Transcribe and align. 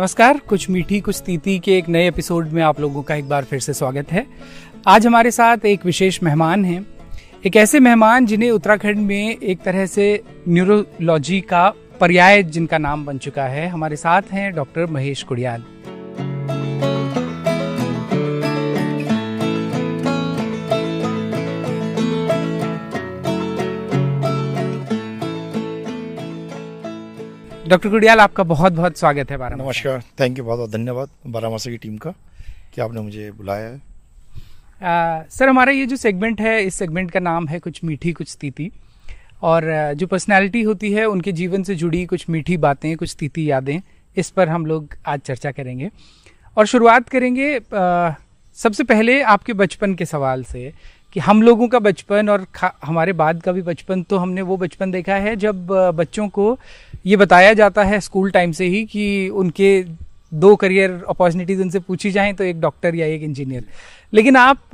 नमस्कार, 0.00 0.38
कुछ 0.38 0.70
मीठी, 0.70 1.00
कुछ 1.00 1.22
तीती 1.26 1.58
के 1.58 1.76
एक 1.78 1.88
नए 1.88 2.08
एपिसोड 2.08 2.48
में 2.48 2.62
आप 2.62 2.80
लोगों 2.80 3.02
का 3.02 3.14
एक 3.14 3.28
बार 3.28 3.44
फिर 3.44 3.60
से 3.60 3.72
स्वागत 3.72 4.12
है। 4.12 4.26
आज 4.86 5.06
हमारे 5.06 5.30
साथ 5.30 5.66
एक 5.66 5.84
विशेष 5.86 6.22
मेहमान 6.22 6.64
हैं। 6.64 6.86
एक 7.46 7.56
ऐसे 7.56 7.80
मेहमान 7.80 8.26
जिन्हें 8.26 8.50
उत्तराखंड 8.50 8.98
में 8.98 9.36
एक 9.38 9.60
तरह 9.60 9.86
से 9.86 10.22
न्यूरोलॉजी 10.48 11.40
का 11.40 11.74
पर्याय 12.00 12.42
जिनका 12.42 12.78
नाम 12.78 13.04
बन 13.06 13.18
चुका 13.18 13.44
है, 13.44 13.68
हमारे 13.68 13.96
साथ 13.96 14.22
हैं 14.32 14.52
डॉक्टर 14.52 14.86
महेश 14.86 15.22
कुड़ियाल 15.22 15.64
डॉक्टर 27.70 27.88
गुडियाल 27.88 28.20
आपका 28.20 28.42
बहुत 28.42 28.72
बहुत 28.72 28.96
स्वागत 28.98 29.30
है 29.30 29.36
बारामासी। 29.36 29.64
नमस्कार 29.64 30.02
थैंक 30.20 30.38
यू 30.38 30.44
बहुत 30.44 30.58
बहुत 30.58 30.70
धन्यवाद 30.70 31.08
बारामासी 31.26 31.70
की 31.70 31.76
टीम 31.76 31.96
का 31.96 32.10
कि 32.74 32.80
आपने 32.80 33.00
मुझे 33.00 33.30
बुलाया 33.30 33.68
है। 33.68 33.74
आ, 33.74 35.22
सर 35.30 35.48
हमारा 35.48 35.72
ये 35.72 35.84
जो 35.86 35.96
सेगमेंट 35.96 36.40
है 36.40 36.62
इस 36.62 36.74
सेगमेंट 36.74 37.10
का 37.10 37.20
नाम 37.20 37.46
है 37.48 37.58
कुछ 37.58 37.82
मीठी 37.84 38.12
कुछ 38.12 38.36
तीती। 38.40 38.70
और 39.42 39.94
जो 39.96 40.06
पर्सनालिटी 40.06 40.62
होती 40.62 40.92
है 40.92 41.04
उनके 41.04 41.32
जीवन 41.32 41.62
से 41.62 41.74
जुड़ी 41.74 42.04
कुछ 42.06 42.28
मीठी 42.30 42.56
बातें 42.56 42.96
कुछ 42.96 43.14
तीती 43.18 43.50
यादें 43.50 43.80
इस 44.16 44.30
पर 44.30 44.48
हम 44.48 44.66
लोग 44.66 44.96
आज 45.06 45.20
चर्चा 45.20 45.50
करेंगे। 45.50 45.90
और 46.56 46.66
शुरुआत 46.66 47.08
करेंगे 47.08 47.56
आ, 47.56 48.10
सबसे 48.56 48.84
पहले 48.84 49.20
आपके 49.22 49.52
बचपन 49.52 49.94
के 49.94 50.04
सवाल 50.06 50.42
से। 50.44 50.72
कि 51.12 51.20
हम 51.20 51.42
लोगों 51.42 51.68
का 51.68 51.78
बचपन 51.78 52.28
और 52.28 52.46
हमारे 52.84 53.12
बाद 53.12 53.42
का 53.42 53.52
भी 53.52 53.62
बचपन 53.62 54.02
तो 54.02 54.18
हमने 54.18 54.42
वो 54.42 54.56
बचपन 54.56 54.90
देखा 54.90 55.14
है 55.16 55.34
जब 55.36 55.66
बच्चों 55.96 56.28
को 56.28 56.58
ये 57.06 57.16
बताया 57.16 57.52
जाता 57.54 57.84
है 57.84 58.00
स्कूल 58.00 58.30
टाइम 58.30 58.52
से 58.52 58.66
ही 58.66 58.84
कि 58.86 59.28
उनके 59.28 59.82
दो 60.32 60.54
करियर 60.56 61.02
अपॉर्चुनिटीज़ 61.08 61.60
उनसे 61.62 61.78
पूछी 61.80 62.10
जाएँ 62.10 62.32
तो 62.34 62.44
एक 62.44 62.60
डॉक्टर 62.60 62.94
या 62.94 63.06
एक 63.06 63.22
इंजीनियर। 63.22 63.64
लेकिन 64.12 64.36
आप 64.36 64.70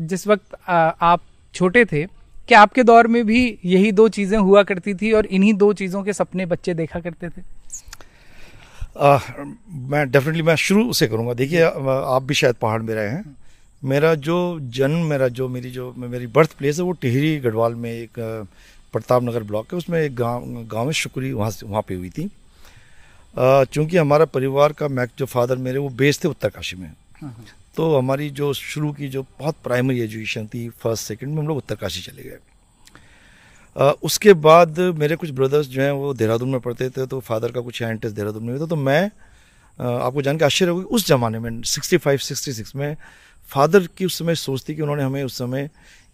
जिस 0.00 0.26
वक्त 0.26 0.56
आप 0.68 1.20
छोटे 1.54 1.84
थे 1.84 2.04
क्या 2.48 2.60
आपके 2.60 2.82
दौर 2.82 3.06
में 3.06 3.24
भी 3.26 3.40
यही 3.64 3.90
दो 3.92 4.08
चीज़ें 4.10 4.38
हुआ 4.38 4.62
करती 4.62 4.94
थी 4.94 5.12
और 5.12 5.26
इन्हीं 5.28 5.52
दो 5.54 5.72
चीज़ों 5.72 6.02
के 6.04 6.12
सपने 6.12 6.46
बच्चे 6.46 6.74
देखा 6.74 7.00
करते 7.00 7.28
थे? 7.28 7.42
आ, 8.98 9.18
मैं 9.70 10.10
डेफिनेटली 10.10 10.42
मैं 10.42 10.56
शुरू 10.56 10.92
से 10.92 11.06
करूँगा। 11.06 11.34
देखिए 11.34 11.62
आप 11.62 12.22
भी 12.22 12.34
शायद 12.34 12.54
पहाड़ 12.56 12.80
में 12.82 12.94
रहे 12.94 13.08
हैं। 13.08 13.36
मेरा 13.82 14.14
जो 14.16 14.36
जन्म 14.70 15.04
मेरा 15.06 15.28
जो 15.28 15.48
मेरी 15.48 15.70
जो 15.70 15.92
मेरी 15.98 16.26
बर्थ 16.28 16.52
प्लेस 16.58 16.78
है 16.78 16.84
वो 16.84 16.92
टिहरी 16.94 17.36
गढ़वाल 17.40 17.74
में 17.74 17.90
एक 17.90 18.18
प्रताप 18.94 19.22
नगर 19.22 19.42
ब्लॉक 19.42 19.72
है। 19.72 19.78
उसमें 19.78 19.98
एक 20.00 20.14
गाँव 20.14 20.44
गाँव 20.70 20.84
में 20.86 20.92
शुक्री 20.94 21.32
वहाँ 21.32 21.50
से 21.50 21.66
वहाँ 21.66 21.82
पे 21.88 21.94
हुई 21.94 22.10
थी। 22.10 22.28
चूँकि 23.36 23.96
हमारा 23.96 24.24
परिवार 24.26 24.72
का 24.72 24.88
मैक 24.90 25.10
जो 25.18 25.26
फादर 25.26 25.56
मेरे 25.58 25.78
वो 25.78 25.88
बेस 25.90 26.22
थे 26.24 26.28
उत्तरकाशी 26.28 26.76
में। 26.76 26.88
हाँ, 26.88 27.30
हाँ। 27.30 27.44
तो 27.76 27.96
हमारी 27.96 28.28
जो 28.30 28.52
शुरू 28.52 28.92
की 28.92 29.08
जो 29.08 29.22
बहुत 29.38 29.56
प्राइमरी 29.64 30.00
एजुकेशन 30.00 30.46
थी 30.46 30.68
फ़र्स्ट 30.80 31.04
सेकंड 31.04 31.30
में 31.30 31.38
हम 31.38 31.48
लोग 31.48 31.56
उत्तरकाशी 31.56 32.00
चले 32.02 32.22
गए। 32.22 32.38
उसके 34.02 34.32
बाद 34.36 34.78
मेरे 34.98 35.16
कुछ 35.16 35.30
ब्रदर्स 35.32 35.66
जो 35.66 35.80
हैं 35.82 35.90
वो 35.92 36.12
देहरादून 36.14 36.48
में 36.48 36.60
पढ़ते 36.60 36.88
थे 36.90 37.06
तो 37.06 37.20
फादर 37.22 37.52
का 37.52 37.60
कुछ 37.60 37.82
इंटरेस्ट 37.82 38.16
देहरादून 38.16 38.44
में 38.44 38.60
था। 38.60 38.66
तो 38.66 38.76
मैं 38.76 39.10
आपको 39.78 40.22
जान 40.22 40.38
के 40.38 40.44
आश्चर्य 40.44 40.70
होगी 40.70 40.84
उस 40.86 41.06
ज़माने 41.08 41.38
में 41.38 41.62
सिक्सटी 41.64 41.96
फाइव 41.96 42.18
सिक्सटी 42.20 42.52
सिक्स 42.52 42.74
में 42.76 42.96
फादर 43.48 43.88
की 43.96 44.04
उस 44.04 44.18
समय 44.18 44.34
सोच 44.34 44.64
थी 44.68 44.74
कि 44.74 44.82
उन्होंने 44.82 45.02
हमें 45.02 45.22
उस 45.24 45.38
समय 45.38 45.68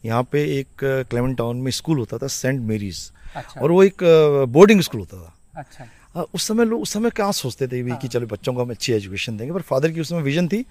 यहाँ 0.04 0.22
पे 0.32 0.42
एक 0.58 0.84
क्लेमेंट 1.10 1.36
टाउन 1.38 1.56
में 1.56 1.70
स्कूल 1.70 1.98
होता 1.98 2.18
था 2.18 2.26
सेंट 2.26 2.60
मेरीज 2.60 3.10
अच्छा। 3.36 3.60
और 3.60 3.70
वो 3.70 3.82
एक 3.82 4.02
बोर्डिंग 4.48 4.80
स्कूल 4.80 5.00
होता 5.00 5.16
था। 5.16 5.60
अच्छा। 5.60 6.22
उस 6.34 6.46
समय 6.48 6.64
लोग 6.64 6.82
उस 6.82 6.92
समय 6.92 7.10
क्या 7.10 7.30
सोचते 7.32 7.66
थे 7.68 7.80
हाँ। 7.80 7.98
कि 7.98 8.08
चलो 8.08 8.26
बच्चों 8.26 8.54
को 8.54 8.62
हम 8.62 8.70
अच्छी 8.70 8.92
एजुकेशन 8.92 9.36
देंगे 9.36 9.52
पर 9.54 9.62
फादर 9.62 9.90
की 9.90 10.00
उस 10.00 10.08
समय 10.08 10.22
विजन 10.22 10.48
थी 10.48 10.62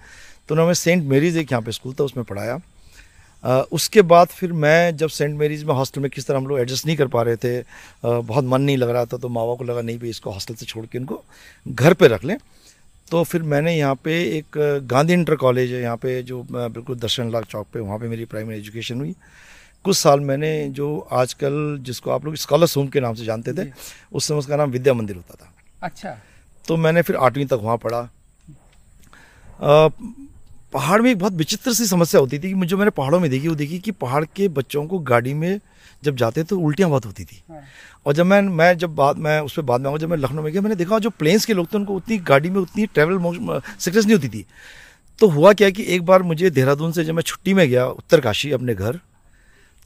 तो 0.48 0.54
उन्होंने 0.54 0.74
सेंट 0.74 1.04
मेरीज 1.04 1.36
एक 1.36 1.52
यहाँ 1.52 1.62
पे 1.62 1.72
स्कूल 1.72 1.94
था 2.00 2.04
उसमें 2.04 2.24
पढ़ाया। 2.24 2.58
आ, 3.44 3.60
उसके 3.72 4.02
बाद 4.02 4.28
फिर 4.28 4.52
मैं 4.52 4.96
जब 4.96 5.08
सेंट 5.08 5.38
मेरीज 5.38 5.62
में 5.64 5.74
हॉस्टल 5.74 6.00
में 6.00 6.10
किस 6.10 6.26
तरह 6.26 6.38
हम 6.38 6.46
लोग 6.46 6.58
एडजस्ट 6.58 6.86
नहीं 6.86 6.96
कर 6.96 7.08
पा 7.08 7.22
रहे 7.22 7.36
थे 7.36 7.58
आ, 7.58 7.64
बहुत 8.02 8.44
मन 8.44 8.62
नहीं 8.62 8.76
लग 8.76 8.90
रहा 8.90 9.04
था 9.04 9.16
तो 9.16 9.28
मावा 9.28 9.54
को 9.54 9.64
लगा 9.64 9.80
नहीं 9.80 9.98
भाई 9.98 10.10
इसको 10.10 10.30
हॉस्टल 10.30 10.54
से 10.54 10.66
छोड़ 10.66 10.84
के 10.86 10.98
इनको 10.98 11.22
घर 11.68 11.94
पर 11.94 12.10
रख 12.10 12.24
लें। 12.24 12.36
तो 13.10 13.22
फिर 13.24 13.42
मैंने 13.44 13.76
यहाँ 13.76 13.94
पे 14.04 14.12
एक 14.38 14.58
गांधी 14.84 15.12
इंटर 15.12 15.36
कॉलेज 15.36 15.72
है 15.72 15.80
यहाँ 15.82 15.96
पे 15.96 16.22
जो 16.22 16.42
बिल्कुल 16.50 16.96
दर्शन 16.98 17.30
लाख 17.30 17.44
चौक 17.44 17.66
पे 17.74 17.80
वहाँ 17.80 17.98
पे 17.98 18.08
मेरी 18.08 18.24
प्राइमरी 18.24 18.56
एजुकेशन 18.56 19.00
हुई। 19.00 19.14
कुछ 19.84 19.96
साल 19.96 20.20
मैंने 20.20 20.68
जो 20.70 20.98
आजकल 21.12 21.78
जिसको 21.82 22.10
आप 22.10 22.24
लोग 22.24 22.34
स्कॉलर्स 22.36 22.76
होम 22.76 22.88
के 22.88 23.00
नाम 23.00 23.14
से 23.14 23.24
जानते 23.24 23.52
थे 23.54 23.70
उस 24.12 24.28
समय 24.28 24.38
उसका 24.38 24.56
नाम 24.56 24.70
विद्या 24.70 24.94
मंदिर 24.94 25.16
होता 25.16 25.34
था। 25.34 25.52
अच्छा। 25.82 26.16
तो 26.64 26.76
मैंने 26.76 27.02
फिर 27.02 27.16
आठवीं 27.16 27.46
तक 27.46 27.60
वहाँ 27.62 27.76
पढ़ा। 27.76 28.08
पहाड़ 30.72 31.00
में 31.02 31.10
एक 31.10 31.18
बहुत 31.18 31.32
विचित्र 31.32 31.72
सी 31.74 31.86
समस्या 31.86 32.20
होती 32.20 32.38
थी 32.38 32.48
कि 32.48 32.54
मुझे 32.54 32.76
मैंने 32.76 32.90
पहाड़ों 32.90 33.20
में 33.20 33.30
देखी 33.30 33.48
वो 33.48 33.54
देखी 33.54 33.78
कि 33.78 33.90
पहाड़ 33.92 34.24
के 34.36 34.48
बच्चों 34.50 34.86
को 34.86 34.98
गाड़ी 35.00 35.34
में 35.34 35.60
जब 36.02 36.16
जाते 36.16 36.42
तो 36.44 36.58
उल्टियाँ 36.58 36.90
बहुत 36.90 37.06
होती 37.06 37.24
थी। 37.24 37.42
हाँ। 37.50 37.62
और 38.08 38.14
जब 38.14 38.26
मैं 38.26 38.40
मैं 38.40 38.76
जब 38.78 38.94
बाद 38.94 39.18
मैं 39.18 39.40
उस 39.40 39.54
पर 39.54 39.62
बाद 39.62 39.80
में 39.80 39.96
जब 39.98 40.08
मैं 40.10 40.16
लखनऊ 40.16 40.42
में 40.42 40.52
गया 40.52 40.62
मैंने 40.62 40.76
देखा 40.76 40.98
जो 40.98 41.10
प्लेन्स 41.12 41.44
के 41.44 41.54
लोग 41.54 41.66
थे 41.66 41.76
उनको 41.76 41.94
उतनी 41.94 42.16
गाड़ी 42.24 42.50
में 42.50 42.60
उतनी 42.60 42.86
ट्रैवल 42.88 43.18
सक्सेस 43.78 44.04
नहीं 44.04 44.14
होती 44.14 44.28
थी। 44.28 44.44
तो 45.18 45.28
हुआ 45.28 45.52
क्या 45.52 45.68
कि 45.70 45.84
एक 45.94 46.02
बार 46.02 46.22
मुझे 46.22 46.50
देहरादून 46.50 46.92
से 46.92 47.04
जब 47.04 47.14
मैं 47.14 47.22
छुट्टी 47.22 47.54
में 47.54 47.68
गया 47.68 47.86
उत्तरकाशी 47.86 48.50
अपने 48.52 48.74
घर 48.74 48.98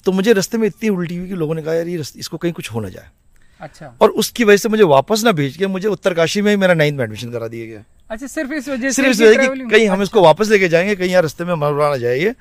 तो 0.07 0.13
मुझे 0.13 0.33
रस्ते 0.33 0.59
में 0.59 0.67
इतनी 0.67 0.89
उल्टी 0.89 1.17
हुई 1.17 1.29
कि 1.29 1.35
लोगों 1.35 1.55
ने 1.55 1.63
कहा 1.63 1.75
यार 1.75 1.89
ये 1.89 2.03
इसको 2.17 2.37
कहीं 2.37 2.53
कुछ 2.53 2.71
हो 2.73 2.81
ना 2.81 2.89
जाए। 2.89 3.11
अच्छा। 3.61 3.93
और 4.01 4.11
उसकी 4.13 4.45
वजह 4.45 4.57
से 4.57 4.69
मुझे 4.69 4.83
वापस 4.85 5.25
ना 5.25 5.33
भेज 5.33 5.57
के 5.57 5.67
मुझे 5.67 5.89
उत्तरकाशी 5.89 6.43
में 6.43 6.51
ही 6.51 6.57
मेरा 6.57 6.75
नाइन्थ 6.75 6.99
में 6.99 7.05
एडमिशन 7.05 7.31
करा 7.33 7.49
दिया 7.49 7.67
गया। 7.67 7.85
अच्छा 8.13 8.27
सिर्फ़ 8.27 8.53
इस 8.53 8.69
वजह 8.69 8.91
सिर्फ़ 8.91 9.11
इस 9.11 9.21
वजह 9.21 9.49
की 9.49 9.69
कहीं 9.69 9.87
हम 9.89 10.03
इसको 10.03 10.23
वापस 10.23 10.49
लेके 10.49 10.69
जाएँगे 10.69 10.95
कहीं 10.97 11.11
यहाँ 11.11 11.23
रस्ते 11.23 11.45
में 11.45 11.55
मरवाना 11.55 11.97
जाइए 11.97 12.35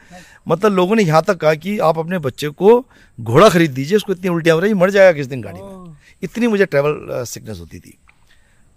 मतलब 0.47 0.71
लोगों 0.71 0.95
ने 0.95 1.03
यहाँ 1.03 1.21
तक 1.27 1.37
कहा 1.37 1.53
कि 1.55 1.77
आप 1.79 1.99
अपने 1.99 2.17
बच्चे 2.19 2.47
को 2.51 2.73
घोड़ा 3.19 3.49
खरीद 3.49 3.71
दीजिए 3.71 3.97
उसको 3.97 4.13
इतनी 4.13 4.29
उल्टियाँ 4.29 4.55
हो 4.55 4.61
रही 4.61 4.73
मर 4.73 4.89
जाएगा 4.89 5.11
किस 5.11 5.27
दिन 5.27 5.41
गाड़ी 5.41 5.59
में। 5.59 5.95
इतनी 6.23 6.47
मुझे 6.47 6.65
ट्रैवल 6.65 7.23
सिकनेस 7.25 7.59
होती 7.59 7.79
थी। 7.79 7.97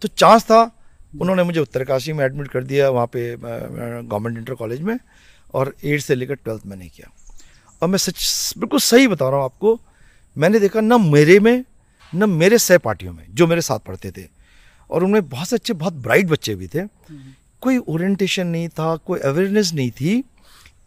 तो 0.03 0.09
चांस 0.09 0.45
था 0.45 0.61
उन्होंने 1.21 1.43
मुझे 1.43 1.61
उत्तरकाशी 1.61 2.13
में 2.13 2.25
एडमिट 2.25 2.49
कर 2.49 2.65
दिया 2.65 2.91
वहाँ 2.91 3.07
पे 3.07 3.37
गवर्नमेंट 3.37 4.39
इंटर 4.39 4.55
कॉलेज 4.55 4.81
में 4.83 4.97
और 5.55 5.75
एट 5.85 6.01
से 6.01 6.15
लेकर 6.15 6.35
ट्वेल्थ 6.35 6.67
मैंने 6.67 6.89
किया। 6.89 7.11
और 7.83 7.89
मैं 7.89 7.99
सच 7.99 8.55
बिल्कुल 8.59 8.81
सही 8.81 9.09
बता 9.09 9.29
रहा 9.29 9.37
हूँ 9.37 9.45
आपको 9.45 9.79
मैंने 10.37 10.61
देखा 10.61 10.81
न 10.81 11.01
मेरे 11.11 11.41
में 11.41 11.65
न 12.13 12.31
मेरे 12.31 12.59
सहपाठियों 12.59 13.13
में 13.13 13.27
जो 13.31 13.47
मेरे 13.47 13.61
साथ 13.63 13.79
पढ़ते 13.79 14.11
थे। 14.11 14.34
और 14.95 15.05
उनमें 15.05 15.29
बहुत 15.29 15.49
से 15.49 15.57
अच्छे 15.57 15.73
बहुत 15.75 15.93
ब्राइट 16.03 16.27
बच्चे 16.29 16.55
भी 16.55 16.67
थे। 16.67 16.87
कोई 17.63 17.79
ओरिएंटेशन 17.79 18.47
नहीं 18.47 18.69
था 18.69 18.95
कोई 18.97 19.21
अवेयरनेस 19.21 19.73
नहीं 19.75 19.91
थी 19.91 20.21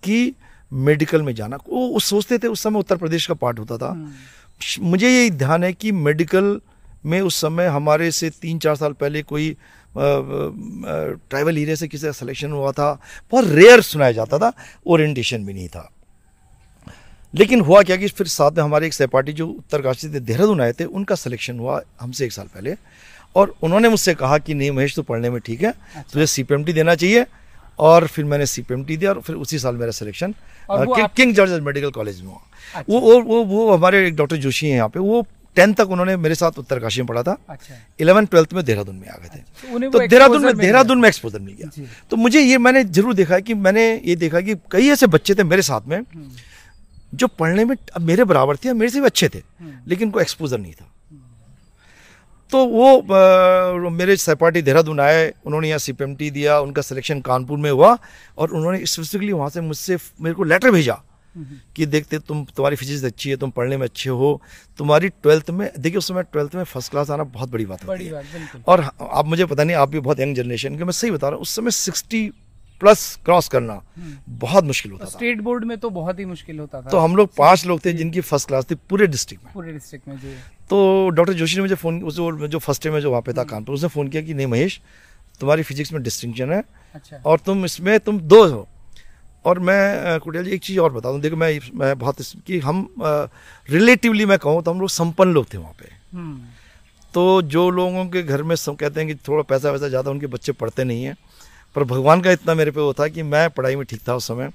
कि 0.03 0.33
मेडिकल 0.71 1.21
में 1.21 1.33
जाना। 1.35 1.57
वो 1.67 1.99
सोचते 2.01 2.37
थे 2.37 2.47
उस 2.47 2.63
समय 2.63 2.79
उत्तर 2.79 2.97
प्रदेश 2.97 3.25
का 3.27 3.33
पार्ट 3.33 3.59
होता 3.59 3.77
था। 3.77 3.93
मुझे 4.81 5.09
ये 5.09 5.29
ध्यान 5.31 5.63
है 5.63 5.73
कि 5.73 5.91
मेडिकल 5.91 6.59
में 7.05 7.19
उस 7.21 7.35
समय 7.41 7.67
हमारे 7.69 8.11
से 8.11 8.29
तीन 8.31 8.59
चार 8.59 8.75
साल 8.75 8.93
पहले 8.93 9.21
कोई 9.23 9.55
ट्राइबल 9.95 11.57
एरिया 11.57 11.75
से 11.75 11.87
किसी 11.87 12.05
का 12.05 12.11
सिलेक्शन 12.11 12.51
हुआ 12.51 12.71
था। 12.71 12.91
बहुत 13.31 13.45
रेयर 13.47 13.81
सुनाया 13.81 14.11
जाता 14.11 14.37
था 14.39 14.51
ओरिएंटेशन 14.85 15.45
भी 15.45 15.53
नहीं 15.53 15.67
था। 15.67 15.89
लेकिन 17.33 17.61
हुआ 17.61 17.81
क्या 17.83 17.95
कि 17.97 18.07
फिर 18.09 18.27
साथ 18.27 18.51
में 18.51 18.63
हमारे 18.63 18.87
एक 18.87 18.93
सहपाठी 18.93 19.33
जो 19.33 19.47
उत्तरकाशी 19.47 20.07
से 20.07 20.19
देहरादून 20.19 20.61
आए 20.61 20.73
थे 20.73 20.83
उनका 20.85 21.15
सिलेक्शन 21.15 21.59
हुआ 21.59 21.81
हमसे 22.01 22.25
एक 22.25 22.31
साल 22.31 22.47
पहले। 22.47 22.75
और 23.35 23.53
उन्होंने 23.63 23.89
मुझसे 23.89 24.13
कहा 24.15 24.37
कि 24.37 24.53
नहीं 24.53 24.71
महेश 24.71 24.95
तो 24.95 25.03
पढ़ने 25.03 25.29
में 25.29 25.39
ठीक 25.41 25.61
है 25.61 25.69
अच्छा। 25.69 26.03
तुझे 26.13 26.25
सी 26.25 26.43
देना 26.43 26.95
चाहिए 26.95 27.25
और 27.79 28.07
फिर 28.07 28.25
मैंने 28.25 28.45
सीपीएमटी 28.45 28.97
दिया 28.97 29.11
और 29.11 29.21
फिर 29.21 29.35
उसी 29.35 29.59
साल 29.59 29.75
मेरा 29.75 29.91
selection 29.91 30.33
King 31.15 31.33
George 31.33 31.51
medical 31.61 31.91
college 31.91 32.21
में 32.21 32.27
हुआ 32.27 32.39
अच्छा। 32.75 32.83
वो 32.89 32.99
वो 32.99 33.21
वो 33.21 33.43
वो 33.45 33.71
हमारे 33.75 34.07
एक 34.07 34.15
डॉक्टर 34.15 34.35
जोशी 34.37 34.67
हैं 34.67 34.75
यहाँ 34.75 34.89
पे 34.89 34.99
वो 34.99 35.25
टेंथ 35.55 35.73
तक 35.73 35.91
उन्होंने 35.91 36.15
मेरे 36.15 36.35
साथ 36.35 36.57
उत्तरकाशी 36.57 37.01
में 37.01 37.07
पढ़ा 37.07 37.23
था 37.23 37.37
इलेवन 37.99 38.21
अच्छा। 38.21 38.29
ट्वेल्थ 38.31 38.53
में 38.53 38.63
देहरादून 38.65 38.95
में 38.95 39.07
आ 39.07 39.15
गए 39.17 39.27
थे 39.27 39.39
अच्छा, 39.39 39.89
तो 39.89 40.07
देहरादून 40.07 40.45
में 40.45 40.57
देहरादून 40.57 40.99
में 40.99 41.07
एक्सपोजर 41.09 41.39
मिल 41.39 41.55
गया 41.55 41.85
तो 42.11 42.17
मुझे 42.17 42.41
ये 42.41 42.57
मैंने 42.57 42.83
ज़रूर 42.83 43.13
देखा 43.13 43.39
कि 43.39 43.53
मैंने 43.53 43.85
ये 44.05 44.15
देखा 44.15 44.41
कि 44.41 44.55
कई 44.71 44.89
ऐसे 44.89 45.07
बच्चे 45.07 45.35
थे 45.35 45.43
मेरे 45.45 45.61
साथ 45.61 45.87
में 45.87 45.97
हम्म। 45.97 46.29
जो 47.13 47.27
पढ़ने 47.29 47.65
में 47.65 47.75
मेरे 48.01 48.23
बराबर 48.23 48.57
थे 48.57 48.73
मेरे 48.73 48.91
से 48.91 48.99
भी 48.99 49.05
अच्छे 49.05 49.29
थे 49.29 49.39
हम्म। 49.39 49.73
लेकिन 49.87 50.11
कोई 50.11 50.21
एक्सपोजर 50.21 50.57
नहीं 50.57 50.73
था 50.73 50.91
तो 52.51 52.65
वो 52.65 52.99
आ, 52.99 53.89
मेरे 53.89 54.17
सहपाठी 54.17 54.61
देहरादून 54.61 54.99
आए 54.99 55.33
उन्होंने 55.45 55.67
यहाँ 55.67 55.79
सी 55.79 55.93
दिया 56.29 56.59
उनका 56.59 56.81
सिलेक्शन 56.81 57.21
कानपुर 57.21 57.57
में 57.57 57.71
हुआ 57.71 57.97
और 58.37 58.51
उन्होंने 58.51 58.85
स्पेसिफिकली 58.85 59.31
वहाँ 59.31 59.49
से 59.49 59.61
मुझसे 59.61 59.97
मेरे 60.21 60.33
को 60.35 60.43
लेटर 60.43 60.71
भेजा 60.71 61.03
कि 61.75 61.85
देखते 61.85 62.19
तुम 62.19 62.43
तुम्हारी 62.45 62.75
फिजिक्स 62.75 63.03
अच्छी 63.03 63.29
है 63.29 63.35
तुम 63.35 63.49
पढ़ने 63.49 63.77
में 63.77 63.83
अच्छे 63.83 64.09
हो 64.09 64.41
तुम्हारी 64.77 65.09
ट्वेल्थ 65.09 65.49
में 65.49 65.69
देखिए 65.79 65.97
उस 65.97 66.07
समय 66.07 66.23
ट्वेल्थ 66.23 66.55
में 66.55 66.63
फ़र्स्ट 66.63 66.91
क्लास 66.91 67.09
आना 67.09 67.23
बहुत 67.23 67.49
बड़ी 67.49 67.65
बात 67.65 67.81
है। 67.81 67.87
और 68.67 68.89
आप 69.01 69.25
मुझे 69.25 69.45
पता 69.45 69.63
नहीं 69.63 69.77
आप 69.77 69.89
भी 69.89 69.99
बहुत 69.99 70.19
यंग 70.19 70.35
जनरेशन 70.35 70.77
के 70.77 70.83
मैं 70.83 70.91
सही 70.91 71.11
बता 71.11 71.27
रहा 71.27 71.35
हूँ 71.35 71.41
उस 71.41 71.55
समय 71.55 71.71
सिक्सटी 71.71 72.31
प्लस 72.81 73.03
क्रॉस 73.25 73.47
करना 73.47 73.73
हम्म। 73.73 74.37
बहुत 74.39 74.63
मुश्किल 74.63 74.91
होता 74.91 75.05
था। 75.05 75.09
स्टेट 75.09 75.41
बोर्ड 75.41 75.63
में 75.65 75.77
तो 75.77 75.89
बहुत 75.91 76.19
ही 76.19 76.25
मुश्किल 76.25 76.59
होता 76.59 76.81
था। 76.81 76.89
तो 76.89 76.97
हम 76.97 77.15
लोग 77.15 77.29
पाँच 77.37 77.65
लोग 77.65 77.83
थे 77.85 77.93
जिनकी 77.93 78.21
फ़र्स्ट 78.21 78.47
क्लास 78.47 78.65
थी 78.71 78.75
पूरे 78.89 79.07
डिस्ट्रिक्ट 79.07 79.43
में। 79.43 79.53
पूरे 79.53 79.73
डिस्ट्रिक्ट 79.73 80.07
में 80.07 80.17
जी। 80.17 80.33
तो 80.69 81.09
डॉक्टर 81.09 81.33
जोशी 81.33 81.55
ने 81.55 81.61
मुझे 81.61 81.75
फ़ोन 81.75 82.01
उस 82.03 82.15
जो 82.15 82.59
फ़र्स्ट 82.59 82.83
टाइम 82.83 82.93
में 82.95 83.01
जो 83.01 83.09
वहाँ 83.11 83.21
पे 83.21 83.33
था 83.33 83.41
हम्म। 83.41 83.49
कानपुर 83.49 83.75
उसने 83.75 83.89
फ़ोन 83.89 84.07
किया 84.07 84.21
कि 84.23 84.33
नहीं 84.33 84.47
महेश 84.47 84.79
तुम्हारी 85.41 85.63
फिजिक्स 85.63 85.93
में 85.93 86.01
डिस्टिंक्शन 86.03 86.51
है 86.51 86.63
अच्छा। 86.95 87.21
और 87.25 87.39
तुम 87.39 87.65
इसमें 87.65 87.99
तुम 87.99 88.19
दो 88.21 88.45
हो। 88.47 88.67
और 89.45 89.59
मैं 89.59 90.19
कुटिया 90.19 90.43
जी 90.43 90.51
एक 90.51 90.61
चीज़ 90.63 90.79
और 90.79 90.91
बता 90.93 91.11
दूँ। 91.11 91.19
देखो 91.21 91.35
मैं 91.35 91.59
मैं 91.73 91.97
बहुत 91.99 92.21
कि 92.47 92.59
हम 92.59 92.87
रिलेटिवली 93.69 94.25
मैं 94.25 94.37
कहूँ 94.37 94.63
तो 94.63 94.71
हम 94.71 94.79
लोग 94.81 94.89
संपन्न 94.89 95.33
लोग 95.33 95.53
थे 95.53 95.57
वहाँ 95.57 95.73
पे। 95.79 95.91
हम्म। 96.13 96.41
तो 97.13 97.41
जो 97.43 97.69
लोगों 97.69 98.05
के 98.09 98.23
घर 98.23 98.43
में 98.43 98.55
सब 98.55 98.75
कहते 98.75 98.99
हैं 99.01 99.07
कि 99.09 99.15
थोड़ा 99.27 99.43
पैसा 99.43 99.71
वैसा 99.71 99.87
ज़्यादा 99.87 100.11
उनके 100.11 100.27
बच्चे 100.27 100.51
पढ़ते 100.53 100.83
नहीं 100.83 101.03
हैं। 101.03 101.15
पर 101.77 101.83
भगवान 101.83 102.21
का 102.21 102.31
इतना 102.31 102.53
मेरे 102.53 102.71
पे 102.71 102.81
वो 102.81 102.93
था 102.93 103.07
कि 103.07 103.23
मैं 103.23 103.49
पढ़ाई 103.49 103.75
में 103.75 103.85
ठीक 103.85 104.01
था 104.07 104.15
उस 104.15 104.27
समय। 104.27 104.51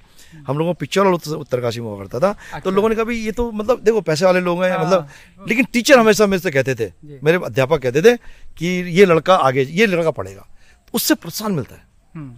हम 0.47 0.57
लोगों 0.57 0.73
को 0.73 0.77
पिक्चर 0.79 1.01
और 1.01 1.13
उत्तर- 1.13 1.33
उत्तरकाशी 1.33 1.79
में 1.79 1.87
हुआ 1.87 1.99
करता 1.99 2.19
था। 2.19 2.29
अच्छा। 2.29 2.59
तो 2.59 2.71
लोगों 2.71 2.89
ने 2.89 2.95
कहा 2.95 3.11
ये 3.11 3.31
तो 3.31 3.51
मतलब 3.51 3.79
देखो 3.79 4.01
पैसे 4.01 4.25
वाले 4.25 4.39
लोग 4.39 4.63
हैं 4.63 4.77
हाँ। 4.77 4.85
मतलब 4.85 5.07
लेकिन 5.47 5.65
टीचर 5.65 5.99
हमेशा 5.99 6.25
मेरे 6.25 6.39
से 6.39 6.51
कहते 6.51 6.75
थे 6.75 6.91
मेरे 7.23 7.39
अध्यापक 7.45 7.81
कहते 7.81 8.01
थे 8.01 8.17
कि 8.57 8.65
ये 8.67 9.05
लड़का 9.05 9.35
आगे 9.35 9.61
ये 9.61 9.85
लड़का 9.85 10.11
पढ़ेगा। 10.11 10.47
उससे 10.93 11.15
प्रोत्साहन 11.15 11.51
मिलता 11.51 11.75
है। 11.75 11.81
हम्म। 12.15 12.35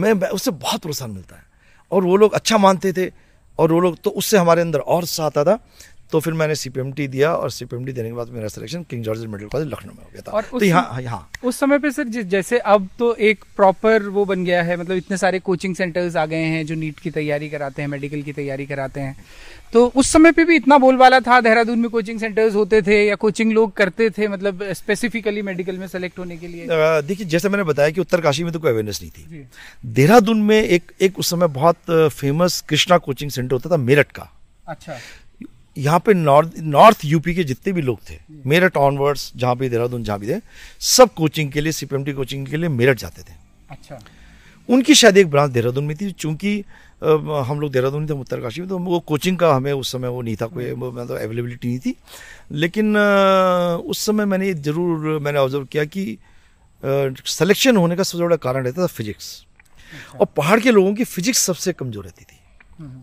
मैं 0.00 0.12
मैं- 0.12 0.32
उससे 0.32 0.50
बहुत 0.50 0.82
प्रोत्साहन 0.82 1.10
मिलता 1.10 1.36
है। 1.36 1.42
और 1.92 2.04
वो 2.04 2.16
लोग 2.16 2.32
अच्छा 2.32 2.58
मानते 2.58 2.92
थे। 2.92 3.12
और 3.58 3.72
वो 3.72 3.80
लोग 3.80 3.98
तो 4.00 4.10
उससे 4.10 4.38
हमारे 4.38 4.60
अंदर 4.60 4.78
और 4.78 5.02
उत्साह 5.02 5.26
आता। 5.26 5.44
था 5.44 5.58
तो 6.12 6.20
फिर 6.20 6.34
मैंने 6.34 6.54
सीपीएमटी 6.54 7.06
दिया 7.08 7.32
और 7.34 7.50
सीपीएमटी 7.50 7.92
देने 7.92 8.08
के 8.08 8.14
बाद 8.14 8.28
मेरा 8.30 8.48
selection 8.48 8.82
King 8.90 9.02
George 9.04 9.24
medical 9.26 9.48
college 9.48 9.68
Lucknow 9.68 9.92
में 9.92 10.02
हो 10.02 10.10
गया 10.12 10.22
था। 10.22 10.32
और 10.32 10.42
तो 10.50 10.64
यहाँ 10.64 11.00
यहाँ 11.02 11.28
उस 11.44 11.58
समय 11.60 11.78
पे 11.78 11.90
सर 11.90 12.04
जैसे 12.04 12.58
अब 12.58 12.88
तो 12.98 13.14
एक 13.16 13.44
प्रॉपर 13.56 14.02
वो 14.08 14.24
बन 14.24 14.44
गया 14.44 14.62
है 14.62 14.76
मतलब 14.76 14.96
इतने 14.96 15.16
सारे 15.16 15.38
कोचिंग 15.40 15.74
सेंटर्स 15.76 16.16
आ 16.16 16.26
गए 16.26 16.44
हैं 16.44 16.64
जो 16.66 16.74
नीट 16.74 17.00
की 17.00 17.10
तैयारी 17.10 17.48
कराते 17.48 17.82
हैं 17.82 17.88
मेडिकल 17.88 18.22
की 18.22 18.32
तैयारी 18.32 18.66
कराते 18.66 19.00
हैं। 19.00 19.16
तो 19.72 19.86
उस 19.96 20.10
समय 20.12 20.32
पे 20.32 20.44
भी 20.44 20.56
इतना 20.56 20.76
बोलबाला 20.78 21.18
था 21.20 21.40
देहरादून 21.40 21.78
में 21.78 21.88
कोचिंग 21.90 22.20
सेंटर्स 22.20 22.54
होते 22.54 22.80
थे 22.82 23.02
या 23.04 23.14
कोचिंग 23.16 23.52
लोग 23.52 23.72
करते 23.76 24.08
थे 24.10 24.28
मतलब 24.28 24.62
स्पेसिफिकली 24.72 25.42
मेडिकल 25.42 25.78
में 25.78 25.86
सेलेक्ट 25.88 26.18
होने 26.18 26.36
के 26.36 26.48
लिए। 26.48 26.66
देखिए 27.02 27.26
जैसे 27.26 27.48
मैंने 27.48 27.64
बताया 27.64 27.90
कि 27.90 28.00
उत्तरकाशी 28.00 28.44
में 28.44 28.52
तो 28.52 28.58
कोई 28.58 28.70
अवेयरनेस 28.70 29.00
नहीं 29.02 29.10
थी। 29.10 29.46
देहरादून 29.94 30.42
में 30.42 30.56
एक 30.56 30.92
एक 31.00 31.18
उस 31.18 31.30
समय 31.30 31.48
बहुत 31.50 32.10
फ़ेमस 32.12 32.60
कृष्णा 32.68 32.98
कोचिंग 33.00 33.30
सेंटर 33.30 33.52
होता 33.52 33.70
था 33.70 33.76
मेरठ 33.78 34.12
का। 34.12 34.30
अच्छा। 34.68 34.98
यहाँ 35.76 35.98
पे 36.06 36.14
नॉर्थ 36.14 36.52
नॉर्थ 36.58 37.04
यूपी 37.04 37.34
के 37.34 37.44
जितने 37.44 37.72
भी 37.72 37.82
लोग 37.82 37.98
थे 38.10 38.18
मेरठ 38.46 38.76
ऑनवर्ड्स 38.78 39.32
जहाँ 39.36 39.56
भी 39.56 39.68
देहरादून 39.68 40.04
जहाँ 40.04 40.18
भी 40.18 40.28
थे 40.28 40.40
सब 40.86 41.14
कोचिंग 41.14 41.50
के 41.52 41.60
लिए 41.60 41.72
सीपीएमटी 41.72 42.12
कोचिंग 42.12 42.46
के 42.46 42.56
लिए 42.56 42.68
मेरठ 42.70 42.98
जाते 42.98 43.22
थे। 43.22 43.34
अच्छा। 43.70 43.98
उनकी 44.68 44.94
शायद 44.94 45.16
एक 45.18 45.30
ब्रांच 45.30 45.50
देहरादून 45.50 45.84
में 45.84 45.96
थी 45.96 46.10
चूँकि 46.12 46.58
हम 47.02 47.60
लोग 47.60 47.72
देहरादून 47.72 48.00
में 48.00 48.08
थे 48.10 48.14
उत्तरकाशी 48.14 48.60
में 48.60 48.68
तो 48.68 48.78
वो 48.78 49.00
कोचिंग 49.06 49.38
का 49.38 49.52
हमें 49.54 49.72
उस 49.72 49.92
समय 49.92 50.08
वो 50.08 50.20
नहीं 50.22 50.36
था 50.36 50.46
कोई 50.48 50.70
वो 50.72 50.90
मतलब 50.92 51.16
अवेलेबिलिटी 51.16 51.68
नहीं 51.68 51.78
थी। 51.78 51.94
लेकिन 52.52 52.96
उस 52.96 53.98
समय 54.06 54.24
मैंने 54.24 54.52
ज़रूर 54.54 55.18
मैंने 55.20 55.38
ऑब्ज़र्व 55.38 55.64
किया 55.72 55.84
कि 55.86 56.18
सिलेक्शन 56.82 57.76
होने 57.76 57.96
का 57.96 58.02
सबसे 58.02 58.24
बड़ा 58.24 58.36
कारण 58.36 58.64
रहता 58.64 58.82
था 58.82 58.86
फिजिक्स 58.88 59.44
और 60.20 60.26
पहाड़ 60.36 60.60
के 60.60 60.70
लोगों 60.70 60.94
की 60.94 61.04
फिजिक्स 61.06 61.42
सबसे 61.46 61.72
कमज़ोर 61.72 62.04
रहती 62.04 62.24
थी। 62.24 62.38
हम्म, 62.78 63.00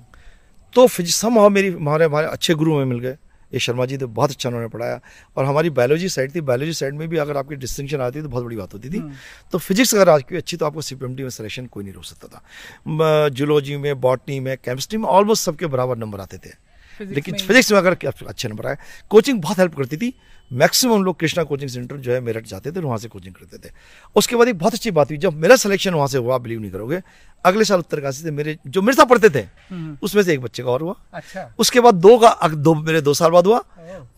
तो 0.73 0.88
फिज 0.88 1.19
हम 1.25 1.51
मेरी 1.53 1.69
हमारे 1.69 2.06
हमारे 2.06 2.27
अच्छे 2.27 2.53
गुरु 2.53 2.77
में 2.77 2.85
मिल 2.85 3.00
गए। 3.00 3.18
ये 3.51 3.59
शर्मा 3.59 3.85
जी 3.85 3.97
तो 3.97 4.07
बहुत 4.07 4.31
अच्छा 4.31 4.50
उन्होंने 4.50 4.68
पढ़ाया। 4.69 5.00
और 5.38 5.45
हमारी 5.45 5.69
बायोलॉजी 5.69 6.09
साइड 6.09 6.35
थी। 6.35 6.41
बायोलॉजी 6.41 6.73
साइड 6.73 6.94
में 6.95 7.07
भी 7.09 7.18
अगर 7.18 7.38
आपकी 7.38 7.56
डिस्टिंक्शन 7.56 8.01
आती 8.01 8.21
तो 8.21 8.29
बहुत 8.29 8.44
बड़ी 8.44 8.56
बात 8.56 8.73
होती 8.73 8.89
थी। 8.89 8.97
हम्म। 8.97 9.13
तो 9.51 9.57
फिजिक्स 9.57 9.94
अगर 9.95 10.09
आपकी 10.09 10.35
अच्छी 10.35 10.57
तो 10.57 10.65
आपको 10.65 10.81
सीपीएमटी 10.81 11.23
में 11.23 11.29
सिलेक्शन 11.29 11.65
कोई 11.65 11.83
नहीं 11.83 11.94
रोक 11.94 12.03
सकता 12.03 12.27
था। 12.27 13.29
जूलॉजी 13.29 13.77
में 13.77 14.01
बॉटनी 14.01 14.39
में 14.39 14.56
केमिस्ट्री 14.57 14.97
में 14.97 15.07
ऑलमोस्ट 15.09 15.44
सबके 15.44 15.65
बराबर 15.68 15.97
नंबर 15.97 16.19
आते 16.19 16.38
थे। 16.38 16.70
लेकिन 17.06 17.33
में- 17.36 17.48
फिजिक्स 17.48 17.71
में 17.71 17.80
अगर 17.80 17.98
अच्छे 18.27 18.50
नंबर 18.50 18.68
आए 18.68 18.77
कोचिंग 19.09 19.42
बहुत 19.42 19.59
हेल्प 19.59 19.75
करती 19.77 19.98
थी। 19.98 20.13
मैक्सिमम 20.51 21.03
लोग 21.03 21.19
कृष्णा 21.19 21.44
कोचिंग 21.44 21.69
सेंटर 21.69 21.98
जो 21.98 22.12
है 22.13 22.19
मेरठ 22.19 22.45
जाते 22.45 22.71
थे 22.71 22.80
वहाँ 22.80 22.98
से 22.98 23.07
कोचिंग 23.07 23.33
करते 23.36 23.57
थे। 23.57 23.71
उसके 24.15 24.36
बाद 24.36 24.48
एक 24.48 24.57
बहुत 24.57 24.74
अच्छी 24.74 24.92
बात 24.92 25.09
हुई 25.09 25.18
जब 25.18 25.33
मेरा 25.33 25.56
सिलेक्शन 25.56 25.94
वहाँ 25.94 26.07
से 26.07 26.18
हुआ 26.18 26.38
बिलीव 26.38 26.59
नहीं 26.59 26.71
करोगे 26.71 27.01
अगले 27.45 27.63
साल 27.65 27.80
उत्तरकाशी 27.80 28.24
से 28.24 28.31
मेरे 28.31 28.57
जो 28.68 28.81
मेरे 28.81 28.95
साथ 28.95 29.06
पढ़ते 29.06 29.30
थे 29.30 29.39
हम्म, 29.69 29.98
उसमें 30.03 30.24
से 30.24 30.33
एक 30.33 30.42
बच्चे 30.42 30.63
का 30.63 30.69
और 30.71 30.81
हुआ। 30.81 30.95
अच्छा। 31.13 31.56
उसके 31.59 31.80
बाद 31.80 31.95
दो 31.95 32.18
का 32.18 32.48
दो 32.48 32.74
मेरे 32.75 33.01
दो 33.01 33.13
साल 33.13 33.31
बाद 33.31 33.45
हुआ 33.47 33.57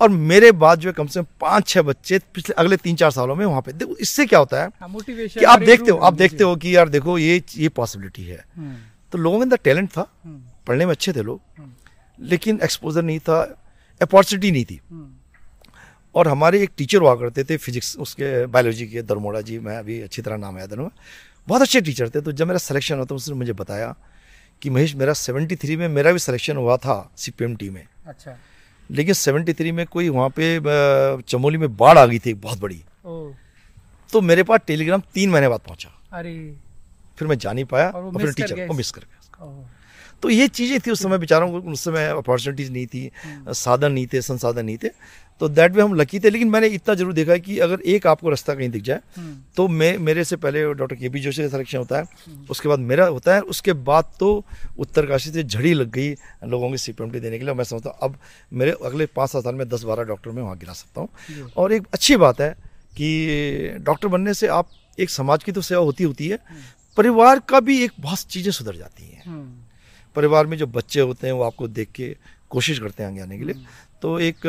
और 0.01 0.09
मेरे 0.09 0.51
बाद 0.51 0.79
जो 0.79 0.89
है 0.89 0.93
कम 0.93 1.07
से 1.07 1.19
कम 1.19 1.25
पाँच 1.41 1.67
छह 1.67 1.81
बच्चे 1.81 2.19
पिछले 2.33 2.53
अगले 2.53 2.77
तीन 2.77 2.95
चार 2.95 3.11
सालों 3.11 3.35
में 3.35 3.45
वहाँ 3.45 3.61
पे। 3.61 3.71
देखो 3.73 3.95
इससे 3.95 4.25
क्या 4.25 4.39
होता 4.39 4.61
है 4.63 4.69
हाँ, 4.79 4.89
कि 4.99 5.43
आप 5.45 5.59
देखते 5.59 5.91
हो 5.91 5.97
आप 5.97 6.13
देखते 6.13 6.43
हो 6.43 6.55
कि 6.55 6.75
यार 6.75 6.89
देखो 6.89 7.17
ये 7.17 7.43
ये 7.57 7.69
पॉसिबिलिटी 7.69 8.23
है। 8.23 8.43
हम्म, 8.55 8.75
तो 9.11 9.17
लोगों 9.17 9.37
के 9.37 9.43
अंदर 9.43 9.57
टैलेंट 9.63 9.89
था 9.89 10.07
हम्म, 10.23 10.41
पढ़ने 10.67 10.85
में 10.85 10.91
अच्छे 10.91 11.13
थे 11.13 11.21
लोग। 11.21 11.41
लेकिन 12.19 12.59
एक्सपोजर 12.63 13.03
नहीं 13.03 13.19
था 13.19 13.41
अपॉर्चुनिटी 14.01 14.51
नहीं 14.51 14.65
थी। 14.65 14.79
हम्म, 14.91 15.09
और 16.15 16.27
हमारे 16.27 16.61
एक 16.63 16.71
टीचर 16.77 16.97
हुआ 16.97 17.15
करते 17.15 17.43
थे 17.43 17.57
फिजिक्स 17.57 17.95
उसके 17.97 18.45
बायोलॉजी 18.45 18.87
के 18.87 19.01
दरमोड़ा 19.01 19.41
जी 19.41 19.59
मैं 19.59 19.77
अभी 19.77 19.99
अच्छी 20.01 20.21
तरह 20.21 20.37
नाम 20.37 20.57
याद 20.59 20.73
है। 20.73 20.89
बहुत 21.47 21.61
अच्छे 21.61 21.81
टीचर 21.81 22.09
थे 22.09 22.21
तो 22.21 22.31
जब 22.31 22.47
मेरा 22.47 22.57
सिलेक्शन 22.59 22.99
होता 22.99 23.15
उसने 23.15 23.35
मुझे 23.35 23.53
बताया 23.53 23.95
कि 24.61 24.69
महेश 24.69 24.95
मेरा 24.95 25.13
73 25.13 25.75
में 25.77 25.87
मेरा 25.89 26.11
भी 26.11 26.19
सिलेक्शन 26.19 26.57
हुआ 26.57 26.77
था 26.77 26.95
सी 27.17 27.69
में। 27.69 27.83
अच्छा। 28.07 28.37
लेकिन 28.89 29.13
73 29.13 29.71
में 29.71 29.85
कोई 29.87 30.09
वहाँ 30.09 30.29
पे 30.39 30.59
चमोली 31.21 31.57
में 31.57 31.75
बाढ़ 31.77 31.97
आ 31.97 32.05
गई 32.05 32.19
थी 32.19 32.33
बहुत 32.33 32.59
बड़ी। 32.59 32.83
तो 34.09 34.21
मेरे 34.21 34.43
पास 34.43 34.59
टेलीग्राम 34.67 35.01
तीन 35.13 35.29
महीने 35.29 35.47
बाद 35.49 35.59
पहुँचा। 35.59 35.89
अरे। 36.13 36.33
फिर 37.17 37.27
मैं 37.27 37.37
जा 37.37 37.53
नहीं 37.53 37.65
पाया 37.65 37.91
फिर 37.91 38.33
टीचर 38.33 38.67
को 38.67 38.73
मिस 38.73 38.91
कर 38.91 39.01
गया। 39.01 39.47
तो 40.23 40.29
ये 40.29 40.47
चीज़ें 40.49 40.79
थी 40.79 40.91
उस 40.91 41.01
समय 41.03 41.17
बेचारों 41.17 41.51
को 41.51 41.71
उस 41.71 41.83
समय 41.83 42.07
अपॉर्चुनिटीज़ 42.09 42.71
नहीं 42.71 42.85
थी 42.87 43.09
साधन 43.49 43.91
नहीं 43.91 44.07
थे 44.07 44.21
संसाधन 44.23 44.65
नहीं 44.65 44.77
थे। 44.77 44.89
तो 45.41 45.47
दैट 45.49 45.71
वे 45.71 45.81
हम 45.81 45.93
लकी 45.93 46.19
थे 46.19 46.29
लेकिन 46.29 46.49
मैंने 46.49 46.67
इतना 46.69 46.93
ज़रूर 46.95 47.13
देखा 47.13 47.31
है 47.31 47.39
कि 47.39 47.57
अगर 47.59 47.81
एक 47.87 48.05
आपको 48.07 48.29
रास्ता 48.29 48.53
कहीं 48.55 48.69
दिख 48.69 48.83
जाए 48.83 48.99
हम्म, 49.15 49.35
तो 49.57 49.67
मैं 49.69 49.97
मेरे 49.99 50.23
से 50.23 50.35
पहले 50.37 50.63
डॉक्टर 50.73 50.95
के 50.95 51.09
पी 51.09 51.19
जोशी 51.19 51.41
का 51.41 51.47
सिलेक्शन 51.49 51.77
होता 51.77 51.97
है 51.97 52.45
उसके 52.49 52.69
बाद 52.69 52.79
मेरा 52.81 53.05
होता 53.07 53.35
है 53.35 53.41
उसके 53.53 53.73
बाद 53.83 54.11
तो 54.19 54.29
उत्तरकाशी 54.79 55.31
से 55.31 55.43
झड़ी 55.43 55.73
लग 55.73 55.91
गई 55.91 56.11
लोगों 56.47 56.69
की 56.71 56.77
सीपीएमटी 56.77 57.19
देने 57.19 57.39
के 57.39 57.45
लिए। 57.45 57.53
मैं 57.53 57.63
समझता 57.63 57.89
हूँ 57.89 57.97
अब 58.03 58.17
मेरे 58.51 58.75
अगले 58.85 59.05
पाँच 59.11 59.29
सात 59.29 59.43
साल 59.43 59.55
में 59.55 59.67
दस 59.69 59.83
बारह 59.83 60.03
डॉक्टर 60.03 60.31
में 60.31 60.41
वहाँ 60.43 60.57
गिरा 60.57 60.73
सकता 60.73 61.01
हूँ। 61.01 61.49
और 61.57 61.73
एक 61.73 61.87
अच्छी 61.93 62.15
बात 62.17 62.41
है 62.41 62.51
कि 62.97 63.77
डॉक्टर 63.81 64.07
बनने 64.07 64.33
से 64.33 64.47
आप 64.49 64.69
एक 64.99 65.09
समाज 65.09 65.43
की 65.43 65.51
तो 65.51 65.61
सेवा 65.63 65.83
होती 65.83 66.03
होती 66.03 66.27
है 66.27 66.39
परिवार 66.97 67.39
का 67.49 67.59
भी 67.59 67.83
एक 67.83 67.91
बहुत 67.99 68.19
चीज़ें 68.27 68.51
सुधर 68.51 68.75
जाती 68.75 69.03
हैं। 69.03 69.23
हम्म, 69.25 69.62
परिवार 70.15 70.45
में 70.47 70.57
जो 70.57 70.67
बच्चे 70.69 70.99
होते 71.01 71.27
हैं 71.27 71.33
वो 71.33 71.43
आपको 71.43 71.67
देख 71.67 71.89
के 71.95 72.15
कोशिश 72.51 72.79
करते 72.79 73.03
हैं 73.03 73.09
आगे 73.09 73.21
आने 73.21 73.37
के 73.37 73.45
लिए। 73.45 73.55
तो 74.01 74.19
एक 74.19 74.41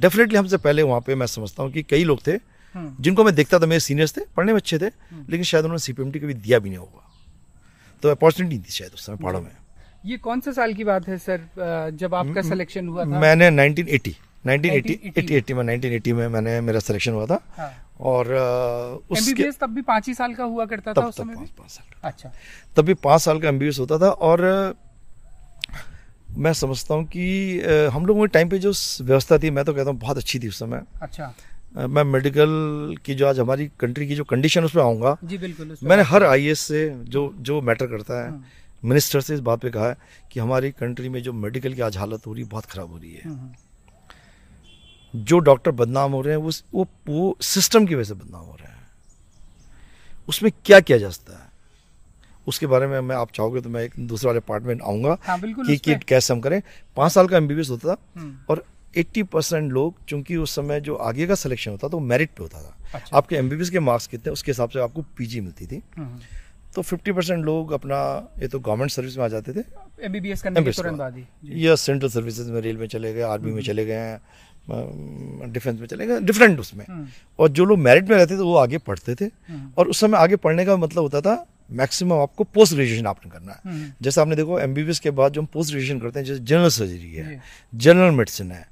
डेफिनेटली 0.00 0.38
हमसे 0.38 0.56
पहले 0.58 0.82
वहाँ 0.82 1.00
पे 1.06 1.14
मैं 1.14 1.26
समझता 1.26 1.62
हूँ 1.62 1.72
कि 1.72 1.82
कई 1.82 2.04
लोग 2.04 2.26
थे 2.26 2.32
हम्म, 2.74 2.94
जिनको 3.00 3.24
मैं 3.24 3.34
देखता 3.34 3.58
था 3.58 3.66
मेरे 3.66 3.80
सीनियर्स 3.80 4.16
थे 4.16 4.20
पढ़ने 4.36 4.52
में 4.52 4.58
अच्छे 4.60 4.78
थे 4.78 4.86
लेकिन 4.86 5.42
शायद 5.44 5.64
उन्होंने 5.64 5.78
सीपीएमटी 5.82 6.18
कभी 6.18 6.34
दिया 6.36 6.58
भी 6.58 6.68
नहीं 6.68 6.78
होगा। 6.78 7.06
तो 8.02 8.08
अपॉर्चुनिटी 8.10 8.58
थी 8.58 8.72
शायद 8.72 8.92
उस 8.94 9.06
समय 9.06 9.16
पहाड़ों 9.16 9.40
में। 9.40 9.50
ये 10.06 10.16
कौन 10.18 10.40
से 10.40 10.52
साल 10.52 10.74
की 10.74 10.84
बात 10.84 11.08
है 11.08 11.16
सर? 11.18 11.40
जब 12.00 12.14
आपका 12.14 12.42
सिलेक्शन 12.42 12.88
हुआ 12.88 13.04
था? 13.04 13.20
मैंने 13.20 13.50
1980 13.50 14.14
1980 14.44 14.94
1980 15.06 15.40
80 15.40 15.52
में 15.54 15.62
1980 15.64 16.12
में 16.12 16.26
मैंने 16.28 16.60
मेरा 16.60 16.80
सिलेक्शन 16.80 17.12
हुआ 17.12 17.26
था। 17.26 17.40
हाँ। 17.56 17.72
और 18.00 18.28
उसके 19.10 19.50
तब 19.60 19.70
भी 19.70 19.82
पाँच 19.82 20.06
ही 20.08 20.14
साल 20.14 20.34
का 20.34 20.44
हुआ 20.44 20.64
करता 20.66 20.92
था 20.92 21.00
तब 21.00 21.08
उस 21.08 21.16
तब 21.16 21.22
समय 21.22 21.34
पाँच 21.34 21.48
भी? 21.48 21.54
पाँच 21.58 21.70
साल 21.70 21.86
का। 21.92 22.08
अच्छा। 22.08 22.32
तब 22.76 22.84
भी 22.84 22.94
पाँच 23.02 23.20
साल 23.20 23.40
का 23.40 23.48
एम 23.48 23.60
होता 23.78 23.98
था 23.98 24.10
और 24.10 24.44
मैं 26.38 26.52
समझता 26.52 26.94
हूँ 26.94 27.04
कि 27.06 27.60
हम 27.94 28.06
लोगों 28.06 28.20
के 28.20 28.32
टाइम 28.32 28.48
पे 28.48 28.58
जो 28.58 28.72
व्यवस्था 29.04 29.38
थी 29.38 29.50
मैं 29.50 29.64
तो 29.64 29.74
कहता 29.74 29.90
हूँ 29.90 29.98
बहुत 30.00 30.16
अच्छी 30.16 30.38
थी 30.38 30.48
उस 30.48 30.58
समय। 30.58 30.82
अच्छा। 31.02 31.32
मैं 31.76 32.02
मेडिकल 32.04 32.96
की 33.04 33.14
जो 33.14 33.26
आज 33.28 33.40
हमारी 33.40 33.66
कंट्री 33.80 34.06
की 34.08 34.14
जो 34.14 34.24
कंडीशन 34.24 34.64
उस 34.64 34.74
पर 34.74 34.80
आऊँगा। 34.80 35.16
जी 35.24 35.38
बिल्कुल 35.38 35.76
मैंने 35.82 36.02
हर 36.02 36.24
आई 36.24 36.54
से 36.54 36.88
जो 37.08 37.32
जो 37.40 37.60
मैटर 37.60 37.86
करता 37.86 38.22
है 38.22 38.28
हम्म, 38.28 38.42
मिनिस्टर 38.82 39.20
से 39.20 39.34
इस 39.34 39.40
बात 39.40 39.60
पे 39.60 39.70
कहा 39.70 39.88
है 39.88 39.96
कि 40.32 40.40
हमारी 40.40 40.70
कंट्री 40.72 41.08
में 41.08 41.22
जो 41.22 41.32
मेडिकल 41.34 41.74
की 41.74 41.82
आज 41.82 41.96
हालत 41.96 42.26
हो 42.26 42.32
रही 42.32 42.42
है 42.42 42.48
बहुत 42.50 42.64
ख़राब 42.66 42.90
हो 42.90 42.98
रही 42.98 43.12
है। 43.12 43.22
हम्म, 43.24 43.52
जो 45.16 45.38
डॉक्टर 45.38 45.70
बदनाम 45.70 46.12
हो 46.12 46.20
रहे 46.20 46.34
हैं 46.34 46.42
वो 46.42 46.50
वो 46.74 46.88
वो 47.08 47.36
सिस्टम 47.40 47.86
की 47.86 47.94
वजह 47.94 48.04
से 48.04 48.14
बदनाम 48.14 48.40
हो 48.40 48.56
रहे 48.60 48.72
हैं। 48.72 48.80
उसमें 50.28 50.52
क्या 50.64 50.80
किया 50.80 50.98
जा 50.98 51.10
सकता 51.10 51.32
है? 51.32 51.50
उसके 52.46 52.66
बारे 52.66 52.86
में 52.86 53.00
मैं 53.00 53.16
आप 53.16 53.30
चाहोगे 53.34 53.60
तो 53.60 53.68
मैं 53.68 53.82
एक 53.82 53.92
दूसरे 53.98 54.26
वाले 54.26 54.40
पार्ट 54.40 54.64
में 54.64 54.74
आऊँगा 54.74 55.18
हाँ 55.22 55.40
कि 55.40 55.76
कि 55.76 55.94
कैसे 55.94 56.34
हम 56.34 56.40
करें। 56.40 56.62
पाँच 56.96 57.12
साल 57.12 57.28
का 57.28 57.36
एमबीबीएस 57.36 57.70
होता 57.70 57.94
था 57.94 58.20
हम्म, 58.20 58.36
और 58.48 58.64
80 58.96 59.22
परसेंट 59.22 59.72
लोग 59.72 59.94
चूँकि 60.08 60.36
उस 60.36 60.54
समय 60.54 60.80
जो 60.80 60.94
आगे 60.94 61.26
का 61.26 61.34
सिलेक्शन 61.34 61.70
होता 61.70 61.88
था 61.88 61.90
वो 61.92 62.00
मेरिट 62.00 62.30
पे 62.30 62.42
होता 62.42 62.62
था। 62.62 62.76
अच्छा। 62.94 63.16
आपके 63.16 63.36
एमबीबीएस 63.36 63.70
के 63.70 63.80
मार्क्स 63.80 64.06
कितने 64.06 64.32
उसके 64.32 64.50
हिसाब 64.52 64.68
से 64.68 64.80
आपको 64.80 65.02
पीजी 65.02 65.40
मिलती 65.40 65.66
थी। 65.66 65.82
हम्म, 65.96 66.18
तो 66.74 66.82
50 66.82 67.12
परसेंट 67.12 67.44
लोग 67.44 67.72
अपना 67.72 68.28
ये 68.42 68.48
तो 68.48 68.60
गवर्नमेंट 68.60 68.90
सर्विस 68.90 69.16
में 69.16 69.24
आ 69.24 69.28
जाते 69.28 69.52
थे। 69.52 69.60
बाद 70.98 71.16
ही। 71.16 71.22
जी। 71.44 71.66
या 71.68 71.74
सेंट्रल 71.74 72.10
सर्विसेज़ 72.10 72.52
में 72.52 72.60
रेल 72.60 72.76
में 72.76 72.86
चले 72.86 73.14
गए 73.14 73.22
आर्मी 73.22 73.52
में 73.52 73.62
चले 73.62 73.84
गए 73.86 73.94
हैं। 73.94 74.20
डिफेंस 74.72 75.80
में 75.80 75.86
चले 75.86 76.06
गए 76.06 76.20
डिफरेंट 76.22 76.60
उसमें। 76.60 76.84
हम्म, 76.88 77.06
और 77.38 77.48
जो 77.50 77.64
लोग 77.64 77.78
मेरिट 77.78 78.08
में 78.10 78.16
रहते 78.16 78.34
थे 78.34 78.42
वो 78.42 78.56
आगे 78.56 78.78
पढ़ते 78.80 79.14
थे। 79.14 79.24
हम्म, 79.24 79.70
और 79.78 79.88
उस 79.88 80.00
समय 80.00 80.18
आगे 80.18 80.36
पढ़ने 80.38 80.64
का 80.64 80.76
मतलब 80.76 81.02
होता 81.02 81.20
था 81.20 81.44
मैक्सिमम 81.72 82.12
आपको 82.12 82.44
पोस्ट 82.44 82.74
ग्रेजुएशन 82.74 83.06
आपने 83.06 83.30
करना 83.30 83.52
है। 83.52 83.60
हम्म, 83.64 83.92
जैसे 84.02 84.20
आपने 84.20 84.36
देखो 84.36 84.58
एमबीबीएस 84.60 84.98
के 85.00 85.10
बाद 85.12 85.32
जो 85.32 85.40
हम 85.40 85.46
पोस्ट 85.52 85.70
ग्रेजुएशन 85.70 85.98
करते 86.00 86.18
हैं 86.18 86.26
जैसे 86.26 86.40
जनरल 86.40 86.68
सर्जरी 86.70 87.12
है 87.12 87.40
जनरल 87.72 88.10
मेडिसिन 88.10 88.50
है 88.52 88.66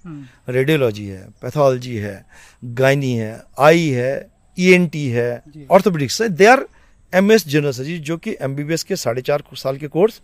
रेडियोलॉजी 0.48 1.06
है 1.06 1.20
पैथोलॉजी 1.42 1.96
है 1.96 2.24
गायनी 2.64 3.12
है 3.12 3.30
आई 3.58 3.88
है 3.90 4.10
ईएनटी 4.58 5.06
है 5.08 5.30
ऑर्थोपेडिक्स 5.70 6.20
है 6.22 6.28
they 6.28 6.46
are 6.46 6.66
M 7.12 7.32
S 7.32 7.46
general 7.48 7.72
surgery 7.72 7.98
जो 8.00 8.16
कि 8.18 8.36
एमबीबीएस 8.42 8.82
के 8.84 8.96
साढ़े 8.96 9.22
चार 9.22 9.42
साल 9.56 9.76
के 9.76 9.88
कोर्स 9.88 10.20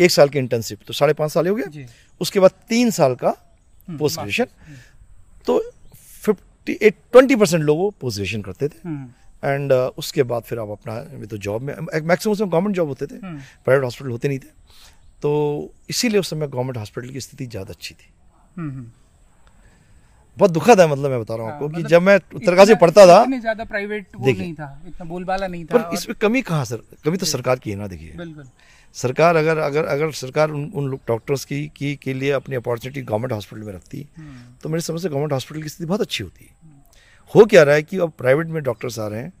एक 0.00 0.10
साल 0.10 0.28
की 0.28 0.38
इंटर्नशिप 0.38 0.78
तो 0.86 0.92
साढ़े 0.92 1.12
पाँच 1.12 1.32
साल 1.32 1.48
हो 1.48 1.54
गया। 1.54 1.86
उसके 2.20 2.40
बाद 2.40 2.50
तीन 2.68 2.90
साल 2.90 3.14
का 3.14 3.30
पोस्ट 3.88 4.20
ग्रेजुएशन 4.20 4.46
तो 5.46 5.58
फिफ्टी 5.96 6.78
एट 6.82 6.94
ट्वेंटी 7.12 7.36
परसेंट 7.36 7.62
लोग 7.64 7.78
वो 7.78 7.90
ग्रेजुएशन 8.04 8.42
करते 8.42 8.68
थे। 8.68 8.88
हम्म, 8.88 9.08
एंड 9.44 9.72
उसके 9.72 10.22
बाद 10.22 10.42
फिर 10.42 10.58
आप 10.58 10.68
अपना 10.68 11.26
तो 11.26 11.36
जॉब 11.36 11.62
में 11.62 11.74
मैक्सिमम 12.02 12.32
उसमें 12.32 12.50
गवर्नमेंट 12.50 12.76
जॉब 12.76 12.88
होते 12.88 13.06
थे। 13.06 13.14
हम्म, 13.14 13.38
प्राइवेट 13.64 13.84
हॉस्पिटल 13.84 14.10
होते 14.10 14.28
नहीं 14.28 14.38
थे। 14.38 14.50
तो 15.22 15.70
इसीलिए 15.90 16.20
उस 16.20 16.30
समय 16.30 16.46
गवर्नमेंट 16.48 16.76
हॉस्पिटल 16.76 17.08
की 17.08 17.20
स्थिति 17.20 17.46
ज़्यादा 17.46 17.72
अच्छी 17.72 17.94
थी। 17.94 18.10
हम्म, 18.56 18.70
हम्म। 18.70 18.90
बहुत 20.38 20.50
दुखद 20.50 20.80
है 20.80 20.86
मतलब 20.88 21.10
मैं 21.10 21.20
बता 21.20 21.34
रहा 21.34 21.42
हूँ 21.44 21.50
हाँ, 21.50 21.56
आपको 21.56 21.68
कि 21.68 21.76
मतलब 21.76 21.88
जब 21.88 22.02
मैं 22.02 22.16
उत्तरकाशी 22.34 22.74
पढ़ता 22.74 23.06
था 23.06 23.24
ज़्यादा 23.40 23.64
प्राइवेट 23.64 24.06
वो 24.16 24.26
नहीं 24.26 24.54
था 24.54 24.82
इतना 24.86 25.04
बोलबाला 25.04 25.46
नहीं 25.46 25.64
था 25.64 25.76
पर 25.76 25.82
और- 25.82 25.94
इसमें 25.94 26.16
कमी 26.20 26.42
कहाँ 26.42 26.64
सर? 26.64 26.82
कमी 27.04 27.16
तो 27.16 27.26
सरकार 27.26 27.58
की 27.58 27.70
है 27.70 27.76
ना 27.76 27.86
देखिए। 27.86 28.12
बिल्कुल। 28.16 28.44
सरकार 28.94 29.36
अगर 29.36 29.58
अगर 29.58 29.84
अगर 29.84 30.10
सरकार 30.12 30.50
उन 30.50 30.64
उन 30.74 30.90
डॉक्टर्स 31.08 31.44
की, 31.44 31.66
की 31.76 31.94
के 31.96 32.14
लिए 32.14 32.30
अपनी 32.30 32.56
अपॉर्चुनिटी 32.56 33.02
गवर्नमेंट 33.02 33.32
हॉस्पिटल 33.32 33.62
में 33.62 33.72
रखती 33.72 34.06
हम्म, 34.18 34.56
तो 34.62 34.68
मेरी 34.68 34.82
समझ 34.82 35.02
से 35.02 35.08
गवर्नमेंट 35.08 35.32
हॉस्पिटल 35.32 35.62
की 35.62 35.68
स्थिति 35.68 35.86
बहुत 35.86 36.00
अच्छी 36.00 36.24
होती। 36.24 36.44
है 36.44 36.50
हो 37.34 37.44
क्या 37.44 37.62
रहा 37.62 37.74
है 37.74 37.82
कि 37.82 37.98
अब 37.98 38.12
प्राइवेट 38.18 38.46
में 38.46 38.62
डॉक्टर्स 38.62 38.98
आ 38.98 39.06
रहे 39.06 39.20
हैं 39.22 39.32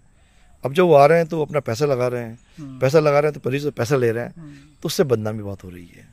अब 0.64 0.74
जब 0.74 0.84
वो 0.84 0.94
आ 0.94 1.06
रहे 1.06 1.18
हैं 1.18 1.26
तो 1.26 1.42
अपना 1.42 1.60
पैसा 1.60 1.86
लगा 1.86 2.08
रहे 2.08 2.22
हैं 2.22 2.38
हम्म, 2.58 2.78
पैसा 2.78 2.98
लगा 2.98 3.20
रहे 3.20 3.30
हैं 3.30 3.40
तो 3.40 3.50
मरीज़ 3.50 3.62
से 3.62 3.70
पैसा 3.70 3.96
ले 3.96 4.10
रहे 4.12 4.24
हैं 4.24 4.34
हम्म, 4.36 4.54
तो 4.82 4.86
उससे 4.86 5.04
बदनामी 5.04 5.42
बहुत 5.42 5.64
हो 5.64 5.68
रही 5.68 5.86
है। 5.86 6.08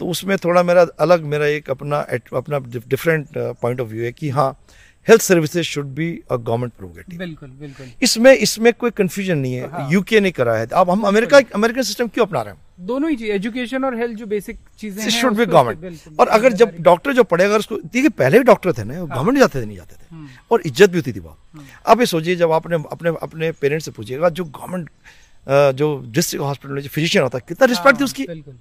तो 0.00 0.06
उसमें 0.06 0.36
थोड़ा 0.38 0.62
मेरा 0.62 0.86
अलग 1.00 1.22
मेरा 1.24 1.46
एक 1.46 1.70
अपना 1.70 1.98
अपना 2.34 2.58
डिफरेंट 2.58 3.28
पॉइंट 3.36 3.80
ऑफ़ 3.80 3.88
व्यू 3.88 4.04
है 4.04 4.12
कि 4.12 4.28
हाँ 4.28 4.60
health 5.08 5.22
services 5.22 5.66
should 5.66 5.86
be 5.94 6.08
a 6.30 6.36
government 6.36 6.72
prerogative 6.78 7.18
बिल्कुल 7.18 7.48
बिल्कुल। 7.50 7.86
इसमें 8.02 8.32
इसमें 8.32 8.72
कोई 8.74 8.90
कंफ्यूजन 8.92 9.38
नहीं 9.38 9.54
है। 9.54 9.68
हाँ। 9.70 9.88
यूके 9.92 10.20
ने 10.20 10.30
करा 10.30 10.54
है। 10.56 10.66
अब 10.66 10.90
हम 10.90 11.02
अमेरिका 11.08 11.40
अमेरिकन 11.54 11.82
सिस्टम 11.82 12.08
क्यों 12.08 12.26
अपना 12.26 12.42
रहे 12.42 12.54
हैं? 12.54 12.60
दोनों 12.86 13.10
ही 13.10 13.16
चीज़ 13.16 13.30
एजुकेशन 13.32 13.84
और 13.84 13.96
हेल्थ 13.98 14.18
जो 14.18 14.26
बेसिक 14.26 14.58
चीज़ें 14.80 15.02
हैं 15.02 15.10
शुड 15.10 15.36
बी 15.36 15.46
गवर्नमेंट 15.46 16.20
और 16.20 16.28
अगर 16.28 16.52
जब 16.54 16.74
डॉक्टर 16.80 17.12
जो 17.12 17.24
पढ़ेगा 17.24 17.56
उसको 17.56 17.76
देखिए 17.76 18.08
पहले 18.18 18.38
भी 18.38 18.44
डॉक्टर 18.44 18.72
थे 18.72 18.84
ना 18.84 18.94
गवर्नमेंट 18.96 19.38
जाते 19.38 19.60
थे 19.60 19.66
नहीं 19.66 19.76
जाते 19.76 19.94
थे। 19.94 20.06
हम्म, 20.10 20.28
और 20.50 20.62
इज़्ज़त 20.66 20.90
भी 20.90 20.98
होती 20.98 21.12
थी 21.12 21.20
बहुत 21.20 21.38
हम्म। 21.54 21.64
अब 21.86 22.00
ये 22.00 22.06
सोचिए 22.06 22.36
जब 22.36 22.52
आपने 22.52 22.76
अपने 22.92 23.10
अपने 23.22 23.50
पेरेंट्स 23.60 23.84
से 23.84 23.90
पूछिएगा 23.92 24.28
जो 24.30 24.44
गवर्नमेंट 24.44 24.90
जो 25.76 25.86
डिस्ट्रिक्ट 26.14 26.44
हॉस्पिटल 26.44 26.74
में 26.74 26.80
जो 26.82 26.88
फिजिशियन 26.88 27.22
होता 27.22 27.38
कितना 27.40 27.66
रिस्पेक्ट 27.66 27.96
थी 27.96 27.98
हाँ, 27.98 28.04
उसकी। 28.04 28.52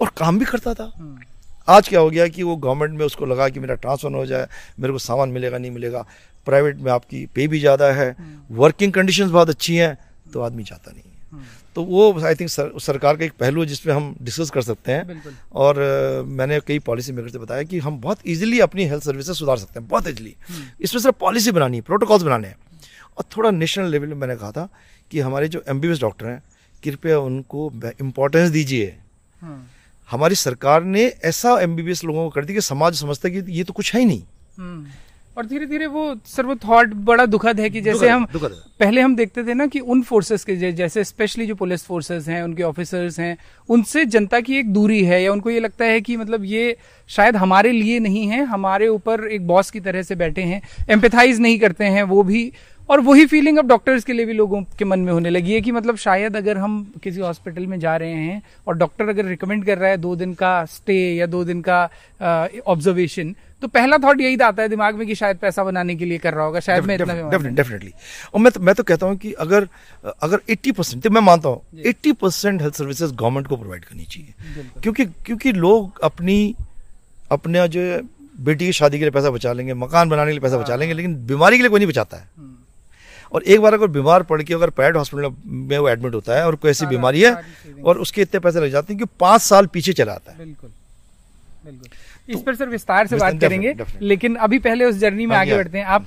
और 0.00 0.10
काम 0.16 0.38
भी 0.38 0.44
करता 0.44 0.74
था। 0.74 0.90
हम्म, 0.96 1.18
आज 1.68 1.88
क्या 1.88 2.00
हो 2.00 2.10
गया 2.10 2.26
कि 2.28 2.42
वो 2.42 2.56
गवर्नमेंट 2.56 2.98
में 2.98 3.04
उसको 3.06 3.26
लगा 3.26 3.48
कि 3.48 3.60
मेरा 3.60 3.74
ट्रांसफ़र 3.76 4.14
हो 4.14 4.24
जाए 4.26 4.46
मेरे 4.80 4.92
को 4.92 4.98
सामान 4.98 5.28
मिलेगा 5.30 5.58
नहीं 5.58 5.70
मिलेगा। 5.70 6.04
प्राइवेट 6.46 6.76
में 6.78 6.90
आपकी 6.92 7.24
पे 7.34 7.46
भी 7.48 7.60
ज़्यादा 7.60 7.90
है 7.92 8.10
हम्म। 8.10 8.56
वर्किंग 8.56 8.92
कंडीशंस 8.92 9.30
बहुत 9.30 9.48
अच्छी 9.50 9.76
हैं 9.76 9.96
तो 10.32 10.40
आदमी 10.42 10.62
जाता 10.64 10.90
नहीं 10.90 11.02
है। 11.02 11.12
हम्म, 11.32 11.44
तो 11.76 11.82
वो 11.84 12.20
आई 12.20 12.34
थिंक 12.34 12.50
सर, 12.50 12.72
सरकार 12.80 13.16
का 13.16 13.24
एक 13.24 13.32
पहलू 13.40 13.60
है 13.60 13.66
जिसपे 13.66 13.92
हम 13.92 14.14
डिस्कस 14.22 14.50
कर 14.50 14.62
सकते 14.62 14.92
हैं। 14.92 15.22
और 15.54 15.78
मैंने 16.28 16.60
कई 16.66 16.78
पॉलिसी 16.80 17.12
मेकर 17.12 17.28
से 17.28 17.38
बताया 17.38 17.62
कि 17.62 17.78
हम 17.78 18.00
बहुत 18.00 18.26
इजीली 18.26 18.60
अपनी 18.60 18.84
हेल्थ 18.84 19.04
सर्विसेज़ 19.04 19.36
सुधार 19.36 19.56
सकते 19.58 19.80
हैं 19.80 19.88
बहुत 19.88 20.08
इजीली 20.08 20.34
हम्म, 20.48 20.64
इसमें 20.80 21.00
सिर्फ़ 21.02 21.16
पॉलिसी 21.20 21.50
बनानी 21.52 21.76
है 21.76 21.82
प्रोटोकॉल्स 21.82 22.22
बनाने 22.22 22.48
हैं। 22.48 22.56
और 23.16 23.24
थोड़ा 23.36 23.50
नेशनल 23.52 23.90
लेवल 23.90 24.06
में 24.06 24.16
मैंने 24.16 24.36
कहा 24.36 24.50
था 24.52 24.68
कि 25.10 25.20
हमारे 25.20 25.48
जो 25.48 25.62
एमबीबीएस 25.68 26.00
डॉक्टर 26.00 26.26
हैं 26.26 26.42
कृपया 26.82 27.18
उनको 27.20 27.70
इम्पोर्टेंस 28.00 28.50
दीजिए। 28.50 28.96
हम्म, 29.40 29.60
हमारी 30.08 30.34
सरकार 30.36 30.84
ने 30.86 31.04
ऐसा 31.24 31.58
एमबीबीएस 31.60 32.04
लोगों 32.04 32.24
को 32.24 32.30
कर 32.30 32.44
दिया 32.44 32.54
कि 32.54 32.60
समाज 32.62 32.94
समझता 32.96 33.28
है 33.28 33.34
कि 33.34 33.52
ये 33.52 33.64
तो 33.64 33.72
कुछ 33.72 33.94
है 33.94 34.00
ही 34.00 34.06
नहीं 34.06 34.22
हम्म। 34.58 34.86
और 35.36 35.46
धीरे 35.46 35.66
धीरे 35.66 35.86
वो 35.86 36.14
सर 36.26 36.46
वो 36.46 36.54
थॉट 36.56 36.92
बड़ा 37.04 37.24
दुखद 37.26 37.60
है 37.60 37.68
कि 37.70 37.80
जैसे 37.80 38.08
हम 38.08 38.26
पहले 38.32 39.00
हम 39.00 39.14
देखते 39.16 39.44
थे 39.44 39.54
ना 39.54 39.66
कि 39.66 39.80
उन 39.80 40.02
फोर्सेस 40.02 40.44
के 40.44 40.72
जैसे 40.72 41.04
स्पेशली 41.04 41.46
जो 41.46 41.54
पुलिस 41.54 41.84
फोर्सेस 41.84 42.28
हैं 42.28 42.42
उनके 42.42 42.62
ऑफिसर्स 42.62 43.18
हैं 43.20 43.36
उनसे 43.68 44.04
जनता 44.06 44.40
की 44.40 44.58
एक 44.58 44.72
दूरी 44.72 45.02
है 45.04 45.22
या 45.22 45.32
उनको 45.32 45.50
ये 45.50 45.60
लगता 45.60 45.84
है 45.84 46.00
कि 46.00 46.16
मतलब 46.16 46.44
ये 46.44 46.76
शायद 47.10 47.36
हमारे 47.36 47.72
लिए 47.72 47.98
नहीं 47.98 48.26
है 48.26 48.44
हमारे 48.46 48.88
ऊपर 48.88 49.26
एक 49.28 49.46
बॉस 49.46 49.70
की 49.70 49.80
तरह 49.80 50.02
से 50.02 50.14
बैठे 50.16 50.42
हैं 50.42 50.60
एम्पेथाइज 50.90 51.40
नहीं 51.40 51.58
करते 51.58 51.84
हैं 51.86 52.02
वो 52.04 52.22
भी 52.22 52.50
और 52.90 53.00
वही 53.00 53.26
फीलिंग 53.26 53.58
अब 53.58 53.66
डॉक्टर्स 53.68 54.04
के 54.04 54.12
लिए 54.12 54.24
भी 54.26 54.32
लोगों 54.32 54.60
के 54.78 54.84
मन 54.84 55.00
में 55.00 55.12
होने 55.12 55.30
लगी 55.30 55.52
है 55.52 55.60
कि 55.60 55.72
मतलब 55.72 55.96
शायद 55.96 56.36
अगर 56.36 56.58
हम 56.58 56.74
किसी 57.04 57.20
हॉस्पिटल 57.20 57.66
में 57.66 57.78
जा 57.80 57.96
रहे 57.96 58.14
हैं 58.14 58.42
और 58.66 58.76
डॉक्टर 58.76 59.08
अगर 59.08 59.24
रिकमेंड 59.24 59.64
कर 59.66 59.78
रहा 59.78 59.90
है 59.90 59.96
दो 59.96 60.14
दिन 60.16 60.34
का 60.34 60.64
स्टे 60.64 60.96
या 61.14 61.26
दो 61.26 61.44
दिन 61.44 61.62
का 61.68 61.82
ऑब्जर्वेशन 62.66 63.34
तो 63.62 63.68
पहला 63.68 63.98
थॉट 63.98 64.20
यही 64.20 64.36
आता 64.36 64.62
है 64.62 64.68
दिमाग 64.68 64.94
में 64.94 65.06
कि 65.06 65.14
शायद 65.14 65.36
पैसा 65.36 65.64
बनाने 65.64 65.94
के 65.96 66.04
लिए 66.04 66.18
कर 66.18 66.34
रहा 66.34 66.44
होगा 66.44 66.60
शायद 66.60 66.84
मैं 66.84 66.94
इतना 66.94 67.14
डेफिनेटली 67.50 67.92
और 68.34 68.40
मैं 68.40 68.52
तो 68.52 68.60
मैं 68.60 68.74
तो 68.74 68.82
कहता 68.82 69.06
हूँ 69.06 69.16
कि 69.16 69.32
अगर 69.44 69.68
अगर 70.22 70.40
80 70.50 70.72
परसेंट 70.72 71.02
तो 71.04 71.10
मैं 71.10 71.20
मानता 71.20 71.48
हूँ 71.48 71.60
जी। 71.74 71.92
80 71.92 72.12
परसेंट 72.12 72.62
हेल्थ 72.62 72.74
सर्विसेज़ 72.74 73.14
गवर्नमेंट 73.14 73.46
को 73.46 73.56
प्रोवाइड 73.56 73.84
करनी 73.84 74.04
चाहिए। 74.04 74.64
क्योंकि 74.82 75.04
क्योंकि 75.26 75.52
लोग 75.52 76.00
अपनी 76.04 76.54
अपने 77.32 77.66
जो 77.68 77.80
बेटी 78.40 78.66
की 78.66 78.72
शादी 78.72 78.98
के 78.98 79.04
लिए 79.04 79.10
पैसा 79.10 79.30
बचा 79.30 79.52
लेंगे 79.52 79.74
मकान 79.74 80.08
बनाने 80.08 80.30
के 80.30 80.32
लिए 80.32 80.40
पैसा 80.40 80.58
बचा 80.58 80.72
हाँ। 80.72 80.78
लेंगे 80.78 80.94
लेकिन 80.94 81.14
बीमारी 81.26 81.56
के 81.56 81.62
लिए 81.62 81.70
कोई 81.70 81.80
नहीं 81.80 81.88
बचाता 81.88 82.16
है। 82.16 82.28
हम्म, 82.38 82.53
और 83.34 83.42
एक 83.42 83.60
बार 83.60 83.74
अगर 83.74 83.86
बीमार 83.94 84.22
पड़ 84.22 84.42
के 84.42 84.54
अगर 84.54 84.70
प्राइवेट 84.70 84.96
हॉस्पिटल 84.96 85.32
में 85.46 85.78
वो 85.78 85.88
एडमिट 85.88 86.14
होता 86.14 86.36
है 86.36 86.44
और 86.46 86.56
कोई 86.56 86.70
ऐसी 86.70 86.86
बीमारी 86.86 87.22
है 87.22 87.32
और 87.84 87.98
उसके 87.98 88.22
इतने 88.22 88.40
पैसे 88.40 88.60
लग 88.60 88.70
जाते 88.72 88.92
हैं 88.92 88.98
कि 88.98 89.08
पाँच 89.20 89.42
साल 89.42 89.66
पीछे 89.74 89.92
चला 89.92 90.12
आता 90.12 90.32
है। 90.32 90.38
बिल्कुल 90.38 90.70
बिल्कुल। 91.64 91.88
इस 92.28 92.42
पर 92.42 92.54
सर 92.54 92.68
विस्तार 92.68 93.06
से 93.06 93.16
बात 93.16 93.40
करेंगे. 93.40 93.74
लेकिन 94.02 94.34
अभी 94.36 94.58
पहले 94.58 94.84
उस 94.84 94.98
जर्नी 94.98 95.26
में 95.26 95.34
हाँ, 95.36 95.44
आगे 95.44 95.56
बढ़ते 95.56 95.78
हैं 95.78 95.84
आप 95.86 96.06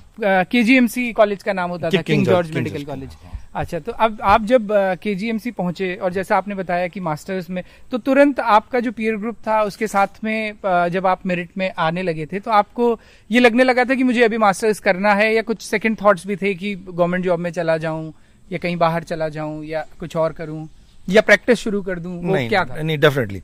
केजीएमसी 0.51 1.11
कॉलेज 1.13 1.43
का 1.43 1.53
नाम 1.53 1.69
होता 1.69 1.89
था 1.89 2.01
किंग 2.01 2.25
जॉर्ज 2.25 2.55
मेडिकल 2.55 2.83
कॉलेज। 2.83 3.09
अच्छा 3.55 3.79
तो 3.79 3.91
अब 3.91 4.17
आप 4.21 4.43
जब 4.45 4.67
केजीएमसी 5.01 5.51
पहुँचे 5.51 5.93
और 5.95 6.13
जैसा 6.13 6.37
आपने 6.37 6.55
बताया 6.55 6.87
कि 6.87 6.99
मास्टर्स 6.99 7.49
में 7.49 7.63
तो 7.91 7.97
तुरंत 7.97 8.39
आपका 8.39 8.79
जो 8.79 8.91
पीयर 8.91 9.15
ग्रुप 9.15 9.35
था 9.47 9.61
उसके 9.63 9.87
साथ 9.87 10.23
में 10.23 10.53
जब 10.91 11.07
आप 11.07 11.25
मेरिट 11.25 11.49
में 11.57 11.71
आने 11.77 12.01
लगे 12.03 12.25
थे 12.25 12.39
तो 12.39 12.51
आपको 12.51 12.99
ये 13.29 13.39
लगने 13.39 13.63
लगा 13.63 13.85
था 13.85 13.95
कि 13.95 14.03
मुझे 14.03 14.23
अभी 14.23 14.37
मास्टर्स 14.37 14.79
करना 14.79 15.13
है 15.13 15.33
या 15.35 15.41
कुछ 15.41 15.61
सेकंड 15.61 15.97
थॉट्स 16.01 16.27
भी 16.27 16.35
थे 16.35 16.53
कि 16.53 16.75
गवर्नमेंट 16.75 17.23
जॉब 17.25 17.39
में 17.39 17.51
चला 17.51 17.77
जाऊँ 17.77 18.13
या 18.51 18.57
कहीं 18.57 18.77
बाहर 18.77 19.03
चला 19.03 19.29
जाऊँ 19.29 19.63
या 19.65 19.85
कुछ 19.99 20.15
और 20.15 20.33
करूँ 20.33 20.67
या 21.09 21.21
प्रैक्टिस 21.21 21.59
शुरू 21.59 21.81
कर 21.81 21.99
दूँ 21.99 22.15
वो 22.23 22.33
नहीं 22.33 22.49
क्या 22.49 22.63
था? 22.65 22.81
नहीं 22.81 22.97
डेफिनेटली 22.97 23.41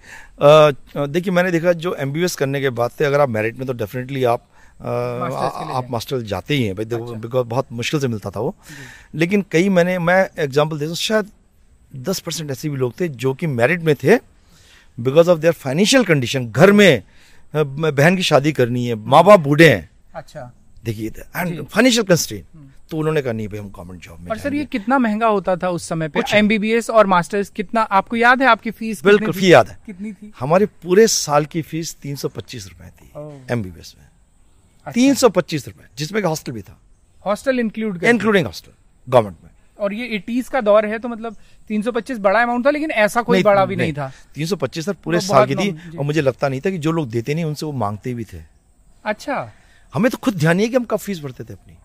देखिए 1.13 1.34
मैंने 1.34 1.51
देखा 1.51 1.74
जो 1.86 1.93
एमबीबीएस 2.00 2.36
करने 2.36 2.62
के 2.62 2.70
बाद 2.79 2.91
से 2.98 3.05
अगर 3.05 3.22
आप 3.22 3.29
मेरिट 3.29 3.58
में 3.58 3.67
तो 3.67 3.74
डेफिनेटली 3.74 4.24
आप 4.34 4.48
Masters 4.82 5.75
आप 5.77 5.88
मास्टर 5.91 6.22
जाते 6.29 6.53
ही 6.53 6.63
हैं 6.63 6.75
भाई 6.75 6.86
देखो 6.86 7.03
अच्छा। 7.03 7.20
बिकॉज़ 7.22 7.46
बहुत 7.48 7.72
मुश्किल 7.72 8.00
से 8.00 8.08
मिलता 8.08 8.29
था 8.29 8.39
वो। 8.39 8.55
लेकिन 9.15 9.43
कई 9.51 9.70
मैंने 9.70 9.98
मैं 10.00 10.27
एग्जांपल 10.43 10.79
देता 10.79 10.89
हूँ 10.89 10.96
शायद 10.98 11.29
दस 12.10 12.20
परसेंट 12.20 12.51
ऐसे 12.51 12.70
भी 12.70 12.77
लोग 12.77 12.93
थे 13.00 13.08
जो 13.24 13.34
कि 13.34 13.48
मेरिट 13.48 13.82
में 13.82 13.96
थे 14.03 14.17
because 14.98 15.29
of 15.29 15.39
their 15.39 15.53
financial 15.53 16.03
condition 16.03 16.50
घर 16.51 16.72
में 16.72 17.03
बहन 17.55 18.15
की 18.15 18.24
शादी 18.24 18.51
करनी 18.51 18.86
है 18.88 18.96
माँ 18.96 19.24
बाप 19.24 19.39
बूढ़े 19.39 19.70
हैं। 19.70 19.89
अच्छा। 20.15 20.51
देखिए 20.86 21.08
एंड 21.08 21.65
फाइनेंशियल 21.65 22.03
कंस्ट्रेन 22.05 22.43
हम्म। 22.53 22.62
तो 22.92 22.98
उन्होंने 22.98 23.22
कहा 23.22 23.34
नहीं 23.34 23.48
भाई 23.48 23.60
हम 23.60 23.70
गवर्नमेंट 23.70 24.02
जॉब 24.04 24.20
में 24.20 24.30
और 24.32 24.38
सर 24.38 24.54
ये 24.54 24.66
कितना 24.66 24.98
महँगा 25.00 25.28
होता 25.28 25.56
था 25.58 25.70
उस 25.70 25.88
समय 25.90 26.10
पे? 26.10 26.22
एमबीबीएस 26.34 26.90
और 26.90 27.08
मास्टर्स 27.08 27.50
कितना 27.52 27.82
आपको 27.82 28.16
याद 28.16 28.42
है 28.42 28.48
आपकी 28.48 28.72
फ़ीस 28.72 29.04
बिल्कुल 29.04 29.32
फ़ी 29.32 29.52
याद 29.54 29.70
है। 29.70 29.78
कितनी 29.86 30.12
थी? 30.13 30.32
हमारे 30.40 30.66
पूरे 30.84 31.08
साल 31.08 31.46
की 31.46 31.62
फ़ीस 31.62 31.96
तीन 32.02 32.16
सौ 32.16 32.30
पच्चीस 32.30 32.68
रुपए 32.68 32.90
थी 32.90 33.54
एमबीबीएस 33.54 33.94
में। 33.98 34.06
अच्छा। 34.06 34.92
तीन 34.92 35.13
सौ 35.13 35.30
पच्चीस 35.30 35.68
रुपए 35.68 35.88
जिसमें 35.98 36.22
हॉस्टल 36.22 36.52
भी 36.52 36.62
था। 36.62 36.80
Hostel 37.25 37.60
include 37.60 38.04
including 38.04 38.46
hostel 38.46 38.72
government 39.08 39.38
में। 39.44 39.50
और 39.80 39.94
ये 39.94 40.08
एटीज 40.16 40.50
का 40.50 40.62
दौर 40.62 40.86
है 40.86 41.00
तो 41.00 41.10
मतलब 41.10 41.36
325 41.70 42.18
बड़ा 42.20 42.42
अमाउंट 42.44 42.66
था 42.66 42.70
लेकिन 42.70 42.92
ऐसा 42.92 43.22
कोई 43.22 43.44
बड़ा 43.44 43.66
भी 43.66 43.75
नहीं, 43.75 43.94
था। 43.94 44.12
तीन 44.36 44.46
सौ 44.46 44.56
पच्चीस 44.56 44.86
सर 44.86 44.94
पूरे 45.04 45.20
साल 45.20 45.46
की 45.46 45.56
थी 45.56 45.98
और 45.98 46.04
मुझे 46.04 46.22
लगता 46.22 46.50
नहीं 46.50 46.62
था 46.62 46.70
कि 46.70 46.78
जो 46.78 46.92
लोग 46.92 47.10
देते 47.10 47.34
नहीं 47.34 47.46
उनसे 47.46 47.66
वो 47.66 47.72
मांगते 47.72 48.13
भी 48.13 48.24
थे। 48.24 48.42
अच्छा। 49.06 49.52
हमें 49.94 50.10
तो 50.12 50.18
खुद 50.18 50.36
ध्यान 50.36 50.56
नहीं 50.58 50.66
है 50.66 50.70
कि 50.70 50.75
हम 50.75 50.84
कब 50.84 50.98
फ़ीस 50.98 51.20
भरते 51.20 51.44
थे 51.44 51.54
अपनी। 51.54 51.78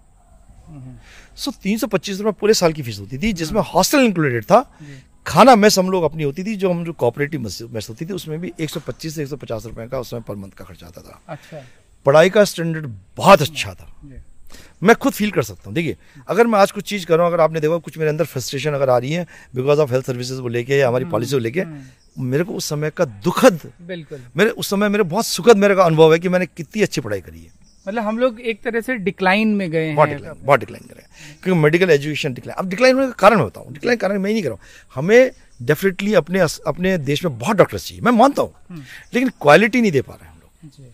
सो 1.39 1.51
तीन 1.63 1.79
सौ 1.79 1.87
पच्चीस 1.87 2.19
रुपये 2.19 2.33
पूरे 2.41 2.55
साल 2.55 2.73
की 2.73 2.83
फ़ीस 2.83 2.99
होती 3.01 3.19
थी 3.19 3.33
जिसमें 3.33 3.61
हॉस्टल 3.65 4.01
इंक्लूडेड 4.01 4.45
था। 4.45 4.61
खाना 5.27 5.55
मेस 5.57 5.79
हम 5.79 5.91
लोग 5.91 6.05
अपनी 6.05 6.23
होती 6.23 6.45
थी 6.45 6.55
जो 6.57 6.71
हम 6.71 6.85
जो 6.85 6.93
कोऑपरेटिव 6.95 7.41
मेस 7.41 7.87
होती 7.89 8.07
थी 8.07 8.13
उसमें 8.13 8.39
भी 8.41 8.53
125 8.61 9.15
से 9.15 9.23
150 9.23 9.67
रुपए 9.67 9.87
का 9.89 10.01
उसमें 10.01 10.23
पर 10.23 10.37
मंथ 10.37 10.51
का 10.51 10.65
खर्चा 10.65 10.87
आता 10.87 11.01
था। 11.01 11.21
अच्छा। 11.29 11.63
पढ़ाई 12.07 12.31
का 12.31 12.45
स्टैंडर्ड 12.45 12.87
बहुत 13.17 13.43
अच्छा 13.43 13.75
था। 13.75 13.95
मैं 14.83 14.95
खुद 14.97 15.13
फील 15.13 15.31
कर 15.31 15.43
सकता 15.43 15.63
हूँ 15.67 15.75
देखिए 15.75 15.97
अगर 16.29 16.47
मैं 16.47 16.59
आज 16.59 16.71
कुछ 16.71 16.85
चीज़ 16.85 17.07
कर 17.07 17.17
रहा 17.17 17.27
हूँ 17.27 17.33
अगर 17.35 17.43
आपने 17.43 17.61
देखा 17.61 17.77
कुछ 17.79 17.99
मेरे 17.99 18.11
अंदर 18.11 18.25
फ्रस्ट्रेशन 18.25 18.73
अगर 18.73 18.91
आ 18.91 18.97
रही 18.99 19.13
है 19.13 19.27
बिकॉज़ 19.55 19.81
ऑफ़ 19.81 19.93
हेल्थ 19.93 20.07
सर्विसेज़ 20.07 20.41
को 20.41 20.49
लेके 20.49 20.77
या 20.77 20.89
हमारी 20.89 21.05
पॉलिसी 21.07 21.33
को 21.33 21.39
लेके 21.39 21.65
मेरे 22.23 22.45
को 22.45 22.55
उस 22.55 22.65
समय 22.65 22.91
का 22.91 23.05
दुखद 23.25 23.61
बिल्कुल। 23.87 24.21
मेरे 24.37 24.51
उस 24.51 24.71
समय 24.71 24.89
मेरे 24.89 25.05
बहुत 25.07 25.27
सुखद 25.27 25.57
मेरे 25.57 25.75
का 25.75 25.85
अनुभव 25.85 26.13
है 26.13 26.19
कि 26.19 26.29
मैंने 26.29 26.47
कितनी 26.47 26.83
अच्छी 26.83 27.01
पढ़ाई 27.01 27.21
करी 27.21 27.41
है। 27.41 27.51
मतलब 27.89 28.03
हम 28.05 28.19
लोग 28.19 28.41
एक 28.41 28.61
तरह 28.63 28.81
से 28.81 28.95
डिक्लाइन 28.99 29.55
में 29.57 29.71
गए 29.71 29.93
बहुत 29.95 30.09
डिक्लाइन 30.09 30.35
बहुत 30.45 30.61
डिक्लाइन 30.61 30.89
करें 30.89 31.05
क्योंकि 31.43 31.61
मेडिकल 31.61 31.91
एजुकेशन 31.91 32.35
डिक्लाइन 32.35 32.57
अब 32.59 32.69
डिक्लाइन 32.69 32.97
होने 32.97 33.07
का 33.07 33.13
कारण 33.19 33.41
होता 33.41 33.61
हूँ 33.61 33.73
डिक्लाइन 33.73 33.99
कारण 33.99 34.19
मैं 34.19 34.31
ही 34.31 34.35
नहीं 34.35 34.43
कर 34.43 34.49
रहा 34.49 34.57
हूँ। 34.57 34.93
हमें 34.95 35.31
डेफिनेटली 35.63 36.15
अपने 36.15 36.41
अपने 36.41 36.97
देश 36.99 37.25
में 37.25 37.39
बहुत 37.39 37.57
डॉक्टर्स 37.57 37.89
चाहिए। 37.89 38.03
मैं 38.03 38.13
मानता 38.13 38.43
हूँ। 38.43 38.83
लेकिन 39.15 39.29
क्वालिटी 39.43 39.81
नहीं 39.81 39.93
दे 39.93 40.03
पा 40.03 40.15
रहे 40.15 40.29
हम 40.29 40.41
लोग। 40.43 40.87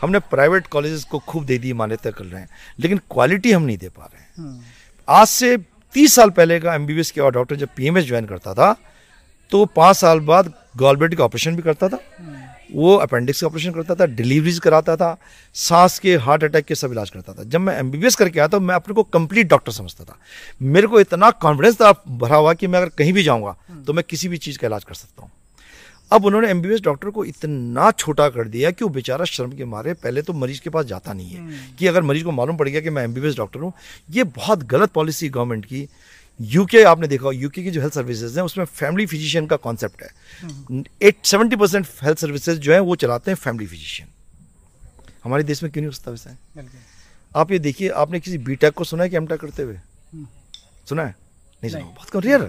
हमने 0.00 0.18
प्राइवेट 0.30 0.66
कॉलेजेस 0.66 1.04
को 1.04 1.18
खूब 1.18 1.44
दे 1.44 1.58
दी 1.58 1.72
मान्यता 1.72 2.10
कर 2.10 2.24
रहे 2.24 2.40
हैं। 2.40 2.48
लेकिन 2.80 2.98
क्वालिटी 3.10 3.52
हम 3.52 3.62
नहीं 3.62 3.78
दे 3.78 3.88
पा 3.88 4.04
रहे 4.04 4.22
हैं। 4.22 4.30
हम्म, 4.36 4.60
आज 5.08 5.26
से 5.26 5.56
तीस 5.94 6.14
साल 6.14 6.30
पहले 6.30 6.58
का 6.60 6.74
एमबीबीएस 6.74 7.10
के 7.10 7.20
और 7.20 7.32
डॉक्टर 7.32 7.56
जब 7.56 7.68
पीएमएस 7.76 8.04
ज्वाइन 8.04 8.26
करता 8.26 8.54
था 8.54 8.74
तो 9.52 9.64
पाँच 9.76 9.96
साल 9.96 10.20
बाद 10.20 10.52
गॉलब्लेडर 10.76 11.16
का 11.16 11.24
ऑपरेशन 11.24 11.56
भी 11.56 11.62
करता 11.62 11.88
था। 11.88 11.98
वो 12.74 12.94
अपेंडिक्स 12.96 13.40
का 13.40 13.46
ऑपरेशन 13.46 13.72
करता 13.72 13.94
था 13.94 14.06
डिलीवरीज 14.06 14.58
कराता 14.58 14.96
था 14.96 15.16
सांस 15.56 15.98
के 15.98 16.14
हार्ट 16.18 16.44
अटैक 16.44 16.64
के 16.64 16.74
सब 16.74 16.92
इलाज 16.92 17.10
करता 17.10 17.32
था। 17.32 17.44
जब 17.44 17.60
मैं 17.60 17.78
एमबीबीएस 17.78 18.16
करके 18.16 18.40
आया 18.40 18.48
तो 18.48 18.60
मैं 18.60 18.74
अपने 18.74 18.94
को 18.94 19.02
कंप्लीट 19.02 19.48
डॉक्टर 19.48 19.72
समझता 19.72 20.04
था। 20.04 20.18
मेरे 20.62 20.86
को 20.86 21.00
इतना 21.00 21.30
कॉन्फिडेंस 21.42 21.80
था 21.80 21.92
भरा 22.08 22.36
हुआ 22.36 22.54
कि 22.54 22.66
मैं 22.66 22.78
अगर 22.78 22.88
कहीं 22.98 23.12
भी 23.12 23.22
जाऊँगा 23.22 23.56
तो 23.86 23.92
मैं 23.92 24.04
किसी 24.08 24.28
भी 24.28 24.38
चीज़ 24.38 24.58
का 24.58 24.66
इलाज 24.66 24.84
कर 24.84 24.94
सकता 24.94 25.22
हूँ। 25.22 25.30
अब 26.10 26.24
उन्होंने 26.24 26.48
एमबीबीएस 26.50 26.80
डॉक्टर 26.82 27.10
को 27.10 27.24
इतना 27.24 27.90
छोटा 27.90 28.28
कर 28.28 28.48
दिया 28.48 28.70
कि 28.70 28.84
वो 28.84 28.88
बेचारा 28.90 29.24
शर्म 29.24 29.52
के 29.56 29.64
मारे 29.66 29.92
पहले 29.94 30.22
तो 30.22 30.32
मरीज़ 30.32 30.60
के 30.60 30.70
पास 30.70 30.86
जाता 30.86 31.12
नहीं 31.12 31.30
है। 31.30 31.38
हम्म। 31.38 31.76
कि 31.78 31.86
अगर 31.86 32.02
मरीज़ 32.02 32.24
को 32.24 32.30
मालूम 32.32 32.56
पड़ 32.56 32.68
गया 32.68 32.80
कि 32.80 32.90
मैं 32.90 33.04
एमबीबीएस 33.04 33.36
डॉक्टर 33.36 33.60
हूँ 33.60 33.72
ये 34.10 34.24
बहुत 34.36 34.62
गलत 34.66 34.92
पॉलिसी 34.92 35.28
गवर्नमेंट 35.28 35.64
की 35.64 35.86
यूके 36.40 36.82
आपने 36.84 37.06
देखा 37.08 37.30
यूके 37.30 37.62
की 37.62 37.70
जो 37.70 37.80
हेल्थ 37.80 37.94
सर्विसेज़ 37.94 38.38
हैं 38.38 38.44
उसमें 38.44 38.64
फैमिली 38.64 39.06
फिजिशियन 39.06 39.46
का 39.46 39.56
कॉन्सेप्ट 39.58 40.02
है। 40.02 40.82
Eight 41.02 41.16
seventy 41.24 41.56
percent 41.56 41.86
health 42.02 42.18
services 42.18 42.58
जो 42.58 42.72
है 42.72 42.80
वो 42.80 42.96
चलाते 42.96 43.30
हैं 43.30 43.36
फैमिली 43.36 43.66
फिजिशियन 43.66 44.08
हमारे 45.24 45.42
देश 45.42 45.62
में 45.62 45.70
क्यों 45.72 45.82
नहीं 45.82 45.92
होता 45.92 46.10
वैसा? 46.10 46.36
आप 47.32 47.50
ये 47.52 47.58
देखिए 47.58 47.88
आपने 48.02 48.20
किसी 48.20 48.38
बी 48.40 48.56
को 48.56 48.84
सुना 48.84 49.02
है 49.02 49.10
कि 49.10 49.16
एम 49.16 49.26
करते 49.26 49.62
हुए? 49.62 49.74
हम्म। 49.74 50.26
सुना 50.88 51.02
है? 51.02 51.14
नहीं 51.62 51.72
सुना। 51.72 51.84
बहुत 51.86 52.10
कम 52.10 52.20
रेयर। 52.20 52.42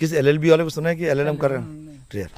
किसी 0.00 0.16
एल 0.16 0.38
वाले 0.40 0.64
को 0.64 0.70
सुना 0.70 0.88
है 0.88 0.96
कि 0.96 1.04
एल 1.06 1.36
कर 1.36 1.50
रहे 1.50 1.60
हैं? 1.60 2.06
रेयर 2.14 2.30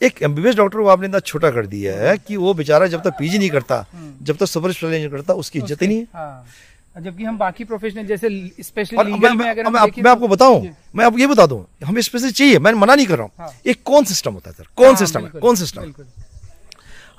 एक 0.00 0.22
एमबीबीएस 0.22 0.54
डॉक्टर 0.56 0.78
को 0.78 0.86
आपने 0.88 1.06
इतना 1.06 1.18
छोटा 1.20 1.50
कर 1.50 1.66
दिया 1.66 1.94
है 1.96 2.16
कि 2.18 2.36
वो 2.36 2.52
बेचारा 2.54 2.86
जब 2.86 3.02
तक 3.02 3.14
पीजी 3.18 3.38
नहीं 3.38 3.50
करता 3.50 3.76
हम्म। 3.92 4.24
जब 4.24 4.36
तक 4.36 4.46
सुपर 4.46 4.72
स्पेशलाइजेशन 4.72 5.10
करता 5.10 5.34
उसकी 5.34 5.58
इज़्ज़त 5.58 5.82
ही 5.82 5.88
नहीं 5.88 5.98
है। 5.98 6.06
हाँ। 6.14 6.46
जबकि 6.96 7.24
हम 7.24 7.36
बाकी 7.38 7.64
प्रोफेशनल 7.64 8.04
जैसे 8.06 8.28
स्पेशली 8.60 9.04
लीगल 9.04 9.34
में 9.34 9.48
अगर 9.48 9.64
मैं, 9.64 9.80
मैं 9.98 10.10
आपको 10.10 10.28
बताऊँ 10.28 10.60
मैं 10.94 11.04
आपको 11.04 11.18
ये 11.18 11.26
बता 11.26 11.46
दूँ 11.46 11.64
हमें 11.84 12.00
स्पेशल 12.02 12.30
चाहिए 12.30 12.58
मैं 12.58 12.72
मना 12.74 12.94
नहीं 12.94 13.06
कर 13.06 13.16
रहा 13.16 13.24
हूँ 13.24 13.32
हाँ। 13.38 13.52
एक 13.66 13.82
कौन 13.82 14.04
सिस्टम 14.04 14.32
होता 14.32 14.50
है 14.50 14.56
सर 14.56 14.66
कौन 14.76 14.96
सिस्टम 14.96 15.20
हाँ, 15.20 15.30
है 15.34 15.40
कौन 15.40 15.56
सिस्टम 15.56 15.92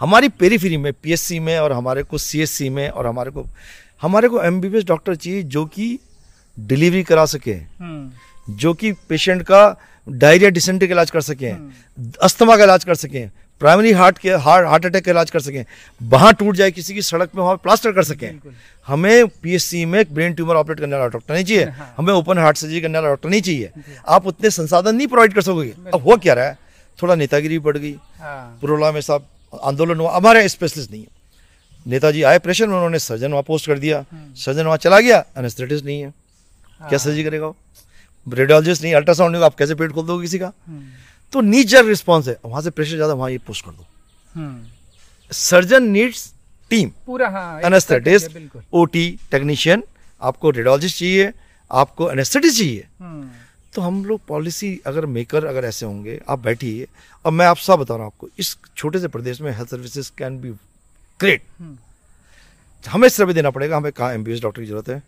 हमारी 0.02 0.30
पेरीफेरी 0.32 0.78
में 0.78 0.92
पीएससी 0.94 1.40
में 1.40 1.58
और 1.60 1.72
हमारे 1.72 2.04
को 2.04 2.18
सीएससी 2.20 2.70
में 2.70 2.90
और 2.90 3.08
हमारे 3.08 3.32
को 3.32 3.46
हमारे 4.02 4.28
को 4.28 4.42
एमबीबीएस 4.44 4.86
डॉक्टर 4.86 5.16
चाहिए 5.16 5.44
जो 5.48 5.66
कि 5.68 5.98
डिलीवरी 6.58 7.04
करा 7.04 7.26
सके 7.26 7.54
हम्म। 7.54 8.56
जो 8.56 8.74
कि 8.74 8.92
पेशेंट 9.10 9.42
का 9.42 9.64
डायरिया 10.08 10.50
डिसेंट्री 10.50 10.88
का 10.88 10.94
इलाज 10.94 11.12
कर 11.12 11.22
सकें 11.22 11.52
हम्म। 11.52 12.12
अस्थमा 12.22 12.58
का 12.58 12.64
इलाज 12.64 12.84
कर 12.84 12.96
सकें 12.96 13.30
प्राइमरी 13.62 13.92
हार्ट 13.92 14.18
के 14.18 14.30
हार्ट 14.30 14.68
हार्ट 14.68 14.86
अटैक 14.86 15.06
का 15.06 15.12
इलाज 15.12 15.30
कर 15.32 15.40
सकें। 15.40 15.66
वहाँ 16.02 16.34
टूट 16.34 16.56
जाए 16.56 16.72
किसी 16.72 16.94
की 16.94 17.02
सड़क 17.02 17.30
में 17.36 17.44
वहाँ 17.44 17.56
प्लास्टर 17.56 17.92
कर 17.92 18.04
सकें। 18.04 18.40
हमें 18.88 19.28
पीएससी 19.28 19.86
में 19.86 20.04
ब्रेन 20.14 20.34
ट्यूमर 20.34 20.56
ऑपरेट 20.56 20.80
करने 20.80 20.96
वाला 20.96 21.08
डॉक्टर 21.08 21.34
नहीं 21.34 21.46
चाहिए। 21.46 21.64
हाँ। 21.64 21.94
हमें 21.98 22.14
ओपन 22.14 22.38
हार्ट 22.38 22.58
सर्जरी 22.58 22.82
करने 22.82 22.98
वाला 22.98 23.10
डॉक्टर 23.10 23.30
नहीं 23.30 23.42
चाहिए। 23.42 23.72
आप 24.08 24.28
उतने 24.28 24.50
संसाधन 24.50 24.96
नहीं 24.96 25.08
प्रोवाइड 25.08 25.34
कर 25.34 25.42
सकोगे। 25.42 25.74
अब 25.94 26.02
वो 26.02 26.18
क्या 26.18 26.34
रहा 26.34 26.46
है? 26.46 26.58
थोड़ा 27.00 27.16
नेतागिरी 27.16 27.60
बढ़ 27.60 27.78
गई। 27.78 27.96
हाँ। 28.20 28.58
पुरोला 28.62 28.92
में 28.92 29.02
साहब 29.02 29.28
आंदोलन 29.64 30.00
हुआ। 30.00 30.16
हमारे 30.16 30.48
स्पेशलिस्ट 30.50 30.92
नहीं 30.92 31.02
है। 31.02 31.08
नेताजी 31.86 32.24
आए 32.24 32.40
प्रेशर 32.40 32.68
में 32.68 32.76
उन्होंने 32.76 33.00
सर्जन 33.00 33.32
वहाँ 33.32 33.44
पोस्ट 33.44 33.68
कर 33.68 33.80
दिया। 33.80 34.06
सर्जन 34.38 34.66
वहाँ 34.66 34.78
चला 34.78 35.00
गया। 35.00 35.24
एनेस्थेटिस्ट 35.38 35.86
नहीं 35.86 36.02
है। 36.02 36.14
क्या 36.82 36.98
सर्जरी 36.98 37.22
हाँ। 37.22 37.30
करेगा 37.30 37.54
रेडियोलॉजिस्ट 38.28 38.84
नहीं 38.84 38.94
अल्ट्रासाउंड 38.94 39.36
नहीं 39.36 39.44
आप 39.44 39.56
कैसे 39.56 39.76
पेट 39.76 39.92
खोल 39.92 40.06
दो 40.06 40.20
किसी 40.22 40.40
का। 40.40 40.52
तो 41.34 41.42
नीचर 41.42 41.86
रिस्पॉन्स 41.86 42.28
है। 42.28 42.38
वहाँ 42.46 42.62
से 42.62 42.70
प्रेशर 42.72 42.96
ज़्यादा 42.96 43.14
वहाँ 43.14 43.30
ये 43.32 43.38
पोस्ट 43.48 43.66
कर 43.66 43.72
दो। 43.72 43.86
सर्जन 45.32 45.84
नीड्स 45.84 46.32
टीम 46.72 46.90
पूरा 47.06 47.30
हाँ 47.30 47.62
एनेस्थेटिस्ट 47.62 48.38
ओटी 48.74 49.10
टेक्नीशियन 49.32 49.84
आपको 50.22 50.50
रेडियोलॉजिस्ट 50.50 51.00
चाहिए 51.00 51.32
आपको 51.72 52.12
एनेस्थेटिस्ट 52.12 52.58
चाहिए। 52.58 52.88
हम्म। 53.00 53.30
तो 53.74 53.82
हम 53.82 54.04
लोग 54.06 54.22
पॉलिसी 54.28 54.80
अगर 54.86 55.06
मेकर 55.08 55.46
अगर 55.46 55.66
ऐसे 55.66 55.86
होंगे 55.86 56.20
आप 56.30 56.40
बैठिए। 56.40 56.88
और 57.26 57.32
मैं 57.32 57.46
आप 57.46 57.58
सब 57.58 57.80
बता 57.80 57.96
रहा 57.96 58.04
हूँ 58.04 58.12
आपको 58.14 58.30
इस 58.40 58.58
छोटे 58.78 59.00
से 59.00 59.08
प्रदेश 59.08 59.42
में 59.42 59.52
health 59.52 59.70
services 59.70 60.12
can 60.18 60.40
be 60.42 60.50
great 61.20 61.42
हमें 62.86 63.08
सर्वे 63.10 63.34
देना 63.34 63.50
पड़ेगा 63.50 63.78
हमें 63.78 63.92
कहाँ 63.92 64.14
एम 64.14 64.24
डॉक्टर 64.24 64.62
की 64.62 64.68
ज़रूरत 64.68 64.90
है। 64.90 65.02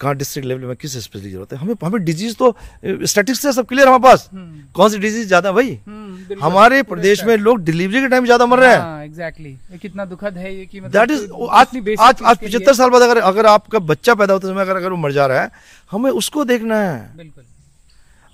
कहाँ 0.00 0.14
डिस्ट्रिक्ट 0.16 0.48
लेवल 0.48 0.60
में 0.62 0.76
किस 0.76 0.96
स्पेशल 0.98 1.30
ज़रूरत 1.30 1.52
है? 1.52 1.58
हमें 1.58 1.74
हमें 1.84 2.04
डिज़ीज़ 2.04 2.34
तो 2.36 2.54
स्टैटिक्स 2.84 3.40
से 3.40 3.52
सब 3.52 3.66
क्लियर 3.66 3.88
हमारे 3.88 4.02
पास। 4.02 4.28
हम्म। 4.32 4.62
कौन 4.74 4.90
सी 4.90 4.98
डिज़ीज़ 4.98 5.26
ज़्यादा? 5.26 5.52
भाई 5.52 5.78
हम्म, 5.86 6.40
हमारे 6.42 6.82
प्रदेश 6.84 7.24
में 7.24 7.36
लोग 7.38 7.64
डिलीवरी 7.64 8.00
के 8.00 8.08
टाइम 8.08 8.24
ज़्यादा 8.24 8.46
मर 8.46 8.58
रहे 8.58 8.74
हैं। 8.74 9.04
एग्जैक्टली 9.04 9.52
हाँ, 9.52 9.78
कितना 9.78 10.04
दुखद 10.04 10.36
है 10.36 10.54
ये 10.54 10.66
कि 10.66 10.80
दैट 10.82 11.10
इज़ 11.10 11.26
आज 11.50 11.76
आज 11.98 12.22
आज 12.22 12.36
पचहत्तर 12.38 12.74
साल 12.74 12.90
बाद 12.90 13.02
अगर 13.02 13.18
अगर 13.22 13.46
आपका 13.48 13.78
बच्चा 13.80 14.14
पैदा 14.14 14.32
होते 14.32 14.48
समय 14.48 14.62
अगर 14.62 14.76
अगर 14.76 14.90
वो 14.90 14.96
मर 14.98 15.12
जा 15.12 15.26
रहा 15.26 15.42
है 15.42 15.50
हमें 15.90 16.10
उसको 16.12 16.44
देखना 16.44 16.80
है। 16.80 17.16
बिल्कुल। 17.16 17.44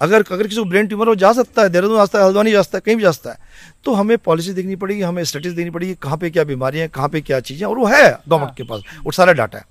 अगर 0.00 0.24
अगर 0.32 0.42
किसी 0.42 0.56
को 0.56 0.64
ब्रेन 0.64 0.86
ट्यूमर 0.86 1.08
हो 1.08 1.14
जा 1.14 1.32
सकता 1.32 1.62
है 1.62 1.68
देहरादून 1.68 2.04
सकता 2.04 2.18
है 2.18 2.24
हल्द्वानी 2.24 2.52
जा 2.52 2.62
सकता 2.62 2.78
है 2.78 2.82
कहीं 2.86 2.96
भी 2.96 3.02
जा 3.02 3.10
सकता 3.10 3.30
है। 3.30 3.36
तो 3.84 3.92
हमें 3.94 4.16
पॉलिसी 4.20 4.52
देखनी 4.52 4.76
पड़ेगी 4.76 5.02
हमें 5.02 5.22
स्टेटिस 5.24 5.52
देखनी 5.52 5.70
पड़ेगी 5.70 5.94
कहाँ 6.02 6.16
पे 6.18 6.30
क्या 6.30 6.44
बीमारियाँ 6.44 6.88
कहाँ 6.88 7.08
पे 7.08 7.20
क्या 7.20 7.38
चीज़ें 7.40 7.66
और 7.68 7.78
वो 7.78 7.86
है 7.86 8.02
गवर्नमेंट 8.02 8.42
हाँ। 8.42 8.54
के 8.56 8.62
पास 8.62 8.82
वो 9.04 9.12
सारा 9.12 9.32
डाटा 9.32 9.58
है। 9.58 9.64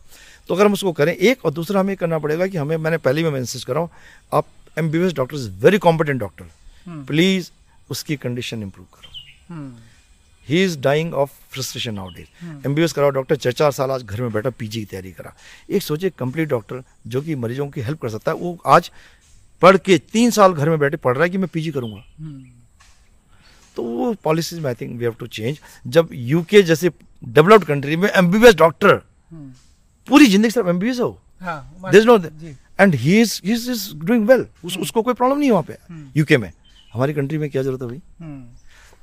तो 0.50 0.56
अगर 0.56 0.66
हम 0.66 0.74
उसको 0.74 0.92
करें 0.92 1.14
एक 1.14 1.46
और 1.46 1.52
दूसरा 1.54 1.80
हमें 1.80 1.96
करना 1.98 2.20
पड़ेगा 2.20 2.48
कि 2.48 2.58
हमें 2.58 2.76
मैंने 2.78 2.98
पहले 2.98 3.22
ही 3.22 3.30
मैं 3.30 3.40
इंसिस्ट 3.40 3.68
कर 3.68 3.74
रहा 3.74 3.82
हूँ 3.82 3.90
आप 4.34 4.46
M 4.78 4.90
B 4.92 5.00
S 5.00 5.14
doctor 5.14 5.36
is 5.36 5.50
very 5.64 5.78
competent 5.78 6.20
doctor 6.20 6.50
please 7.08 7.50
उसकी 7.90 8.16
कंडीशन 8.18 8.62
इंप्रूव 8.64 8.86
करो। 8.94 9.10
He 10.48 10.64
is 10.64 10.80
dying 10.80 11.14
of 11.14 11.32
frustration 11.52 11.98
out 12.00 12.16
days 12.16 12.68
M 12.68 12.76
B 12.76 12.82
S 12.82 12.94
कराओ 12.94 13.10
डॉक्टर 13.10 13.36
चार 13.36 13.54
चार 13.54 13.72
साल 13.72 13.92
आज 13.92 14.04
घर 14.04 14.22
में 14.22 14.32
बैठा 14.32 14.50
पीजी 14.50 14.80
की 14.80 14.86
तैयारी 14.86 15.12
करा। 15.12 15.34
एक 15.70 15.84
सोचे 15.84 16.10
कंप्लीट 16.10 16.50
डॉक्टर 16.50 16.84
जो 17.08 17.22
कि 17.22 17.36
मरीजों 17.36 17.68
की 17.70 17.82
हेल्प 17.82 18.02
कर 18.02 18.10
सकता 18.10 18.32
है 18.32 18.38
वो 18.38 18.58
आज 18.68 18.92
पढ़ 19.62 19.78
के 19.78 19.98
तीन 20.14 20.32
साल 20.32 20.54
घर 20.54 20.70
में 20.70 20.80
बैठे 20.80 20.98
पढ़ 20.98 21.16
रहा 21.16 21.24
है 21.24 21.30
कि 21.30 21.38
मैं 21.38 21.48
पीजी 21.54 21.72
करूँगा। 21.72 22.04
hmm. 22.16 22.44
तो 23.76 23.84
वो 23.84 24.14
पॉलिसीज़ 24.24 24.60
में 24.60 24.68
I 24.68 24.74
think 24.74 24.98
we 25.00 25.04
have 25.06 25.16
to 25.20 25.28
change 25.28 25.60
जब 25.88 26.10
यूके 26.14 26.62
जैसे 26.64 26.92
डेवलप्ड 27.24 27.66
कंट्री 27.66 27.96
में 27.96 28.10
एमबीबीएस 28.10 28.56
डॉक्टर 28.56 28.96
hmm. 28.96 29.52
पूरी 30.08 30.26
ज़िंदगी 30.28 30.50
सिर्फ़ 30.52 30.70
एमबीबीएस 30.70 31.00
हो। 31.00 31.18
This 31.92 32.06
no 32.06 32.18
and 32.80 32.96
he 32.96 33.20
is 33.22 33.40
he 33.46 33.54
is 33.54 33.94
doing 34.06 34.28
well 34.28 34.46
उसको 34.66 35.02
कोई 35.02 35.14
प्रॉब्लम 35.14 35.40
नहीं 35.40 35.52
वहाँ 35.52 35.64
पे। 35.64 35.78
यूके 36.18 36.36
हम्म। 36.36 36.44
में। 36.44 36.52
हमारी 36.94 37.14
कंट्री 37.14 37.38
में 37.38 37.50
क्या 37.50 37.62
ज़रूरत 37.62 37.82
है 37.82 37.88
भाई? 37.88 38.02
हम्म। 38.22 38.44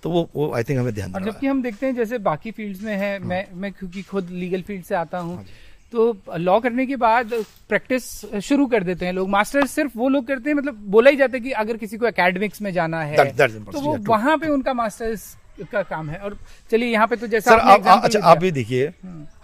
तो 0.02 0.11
वो 0.11 0.28
वो 0.34 0.52
आई 0.54 0.62
थिंक 0.64 0.78
हमें 0.78 0.92
ध्यान 0.94 1.14
और 1.14 1.24
जबकि 1.24 1.46
हम 1.46 1.62
देखते 1.62 1.87
हैं 1.87 1.94
जैसे 1.94 2.18
बाकी 2.26 2.50
फील्ड्स 2.50 2.82
में 2.82 2.96
है 2.96 3.18
मैं 3.20 3.42
हाँ। 3.44 3.58
मैं 3.61 3.72
क्योंकि 3.72 4.02
खुद 4.11 4.28
लीगल 4.32 4.62
फ़ील्ड 4.62 4.84
से 4.84 4.94
आता 4.94 5.18
हूँ 5.18 5.37
हाँ 5.37 5.44
तो 5.92 6.16
लॉ 6.37 6.58
करने 6.61 6.84
के 6.87 6.96
बाद 6.96 7.32
प्रैक्टिस 7.68 8.04
शुरू 8.44 8.66
कर 8.66 8.82
देते 8.84 9.06
हैं 9.06 9.12
लोग। 9.12 9.28
मास्टर 9.28 9.66
सिर्फ़ 9.66 9.92
वो 9.98 10.08
लोग 10.08 10.26
करते 10.26 10.50
हैं 10.50 10.56
मतलब 10.56 10.74
बोला 10.90 11.11
ही 11.11 11.16
जाता 11.16 11.37
है 11.37 11.40
कि 11.40 11.50
अगर 11.62 11.76
किसी 11.76 11.96
को 11.96 12.06
एकेडमिक्स 12.06 12.62
में 12.62 12.72
जाना 12.72 13.00
है 13.02 13.16
that, 13.16 13.37
that 13.38 13.72
तो 13.72 13.80
वो 13.80 13.96
वहाँ 14.08 14.37
पे 14.38 14.48
उनका 14.48 14.74
मास्टर्स 14.74 15.24
का 15.62 15.82
काम 15.84 16.08
है। 16.10 16.18
और 16.18 16.36
चलिए 16.70 16.88
यहाँ 16.88 17.06
पे 17.06 17.16
तो 17.16 17.26
जैसा 17.28 17.50
सर 17.50 17.58
आप 17.60 17.86
अच्छा 18.04 18.20
आप 18.22 18.38
भी 18.38 18.50
देखिए। 18.52 18.92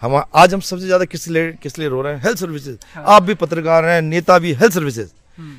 हम 0.02 0.22
आज 0.34 0.54
हम 0.54 0.60
सबसे 0.62 0.86
ज़्यादा 0.86 1.04
किस 1.06 1.28
लिए 1.28 1.52
किस 1.62 1.78
लिए 1.78 1.88
रो 1.88 2.02
रहे 2.02 2.14
हैं? 2.14 2.22
हेल्थ 2.22 2.38
सर्विसेज़ 2.38 2.76
हाँ। 2.94 3.04
आप 3.06 3.22
भी 3.22 3.34
पत्रकार 3.36 3.84
हैं 3.84 4.00
नेता 4.02 4.38
भी 4.38 4.52
हेल्थ 4.54 4.72
सर्विसेज़ 4.74 5.10
हम्म। 5.36 5.56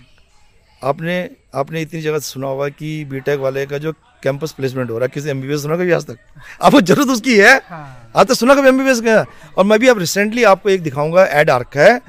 आपने 0.81 1.29
आपने 1.55 1.81
इतनी 1.81 2.01
जगह 2.01 2.19
सुना 2.21 2.47
होगा 2.47 2.67
कि 2.71 3.03
बीटेक 3.05 3.39
वाले 3.39 3.65
का 3.65 3.77
जो 3.77 3.91
कैंपस 4.23 4.51
प्लेसमेंट 4.53 4.89
हो 4.89 4.97
रहा 4.97 5.05
है 5.05 5.11
किसी 5.13 5.29
एमबीबीएस 5.29 5.61
सुना 5.61 5.75
कभी 5.75 5.91
आज 5.91 6.05
तक? 6.05 6.17
आपको 6.61 6.81
ज़रूरत 6.81 7.09
उसकी 7.09 7.37
है? 7.37 7.55
हाँ। 7.59 8.11
आज 8.15 8.27
तक 8.27 8.33
सुना 8.35 8.55
कभी 8.55 8.67
एमबीबीएस 8.67 9.01
का? 9.01 9.25
और 9.57 9.65
मैं 9.65 9.79
भी 9.79 9.87
अब 9.87 9.99
रिसेंटली 9.99 10.43
आपको 10.45 10.69
एक 10.69 10.83
दिखाऊँगा 10.83 11.25
एड 11.31 11.49
आर्क 11.49 11.77
है। 11.77 11.99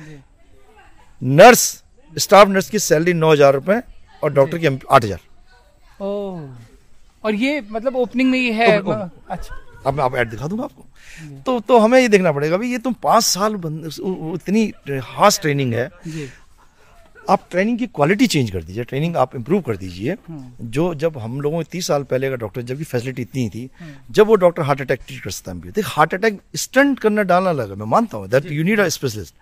नर्स 1.22 1.82
स्टाफ 2.16 2.48
नर्स 2.48 2.70
की 2.70 2.78
सैलरी 2.80 3.12
नौ 3.14 3.32
हज़ार 3.32 3.54
रुपए 3.54 3.80
और 4.22 4.32
डॉक्टर 4.32 4.59
की 4.59 4.66
आठ 4.66 5.04
हज़ार। 5.04 5.18
और 7.24 7.35
ये 7.35 7.61
मतलब 7.70 7.96
ओपनिंग 7.96 8.31
में 8.31 8.38
ही 8.38 8.50
है 8.52 8.70
अच्छा। 8.79 9.62
अब 9.87 9.94
मैं 9.94 10.05
आप 10.05 10.14
ऐड 10.16 10.31
दिखा 10.31 10.46
दूँगा 10.46 10.64
आपको। 10.64 10.85
तो 11.46 11.59
तो 11.61 11.79
हमें 11.79 11.98
ये 12.00 12.09
देखना 12.09 12.33
पड़ेगा 12.33 12.57
भाई 12.57 12.68
ये 12.68 12.79
तुम 12.79 12.92
पाँच 13.02 13.24
साल 13.24 13.55
इतनी 13.55 14.72
हार्श 15.05 15.38
ट्रेनिंग 15.40 15.74
है। 15.74 15.90
आप 17.31 17.46
ट्रेनिंग 17.50 17.79
की 17.79 17.87
क्वालिटी 17.88 18.26
चेंज 18.26 18.50
कर 18.50 18.62
दीजिए 18.64 18.85
ट्रेनिंग 18.85 19.16
आप 19.16 19.35
इम्प्रूव 19.37 19.61
कर 19.62 19.76
दीजिए। 19.76 20.12
हम्म। 20.29 20.68
जो 20.70 20.94
जब 20.94 21.16
हम 21.18 21.40
लोगों 21.40 21.62
तीस 21.70 21.87
साल 21.87 22.02
पहले 22.11 22.29
का 22.31 22.37
डॉक्टर 22.37 22.62
जब 22.62 22.79
की 22.79 22.85
फैसिलिटी 22.85 23.22
इतनी 23.22 23.48
थी 23.48 23.68
हम्म। 23.81 24.12
जब 24.14 24.26
वो 24.26 24.35
डॉक्टर 24.44 24.62
हार्ट 24.62 24.81
अटैक 24.81 25.00
ट्रीट 25.07 25.22
कर 25.22 25.31
सकता 25.31 25.52
है 25.52 25.72
देख 25.72 25.87
हार्ट 25.88 26.14
अटैक 26.14 26.40
स्टंट 26.57 26.98
करना 27.00 27.22
डालना 27.33 27.52
लगा 27.52 27.74
मैं 27.74 27.87
मानता 27.87 28.18
हूँ 28.18 28.29
that 28.29 28.50
you 28.50 28.64
need 28.64 28.81
a 28.81 28.88
specialist 28.88 29.35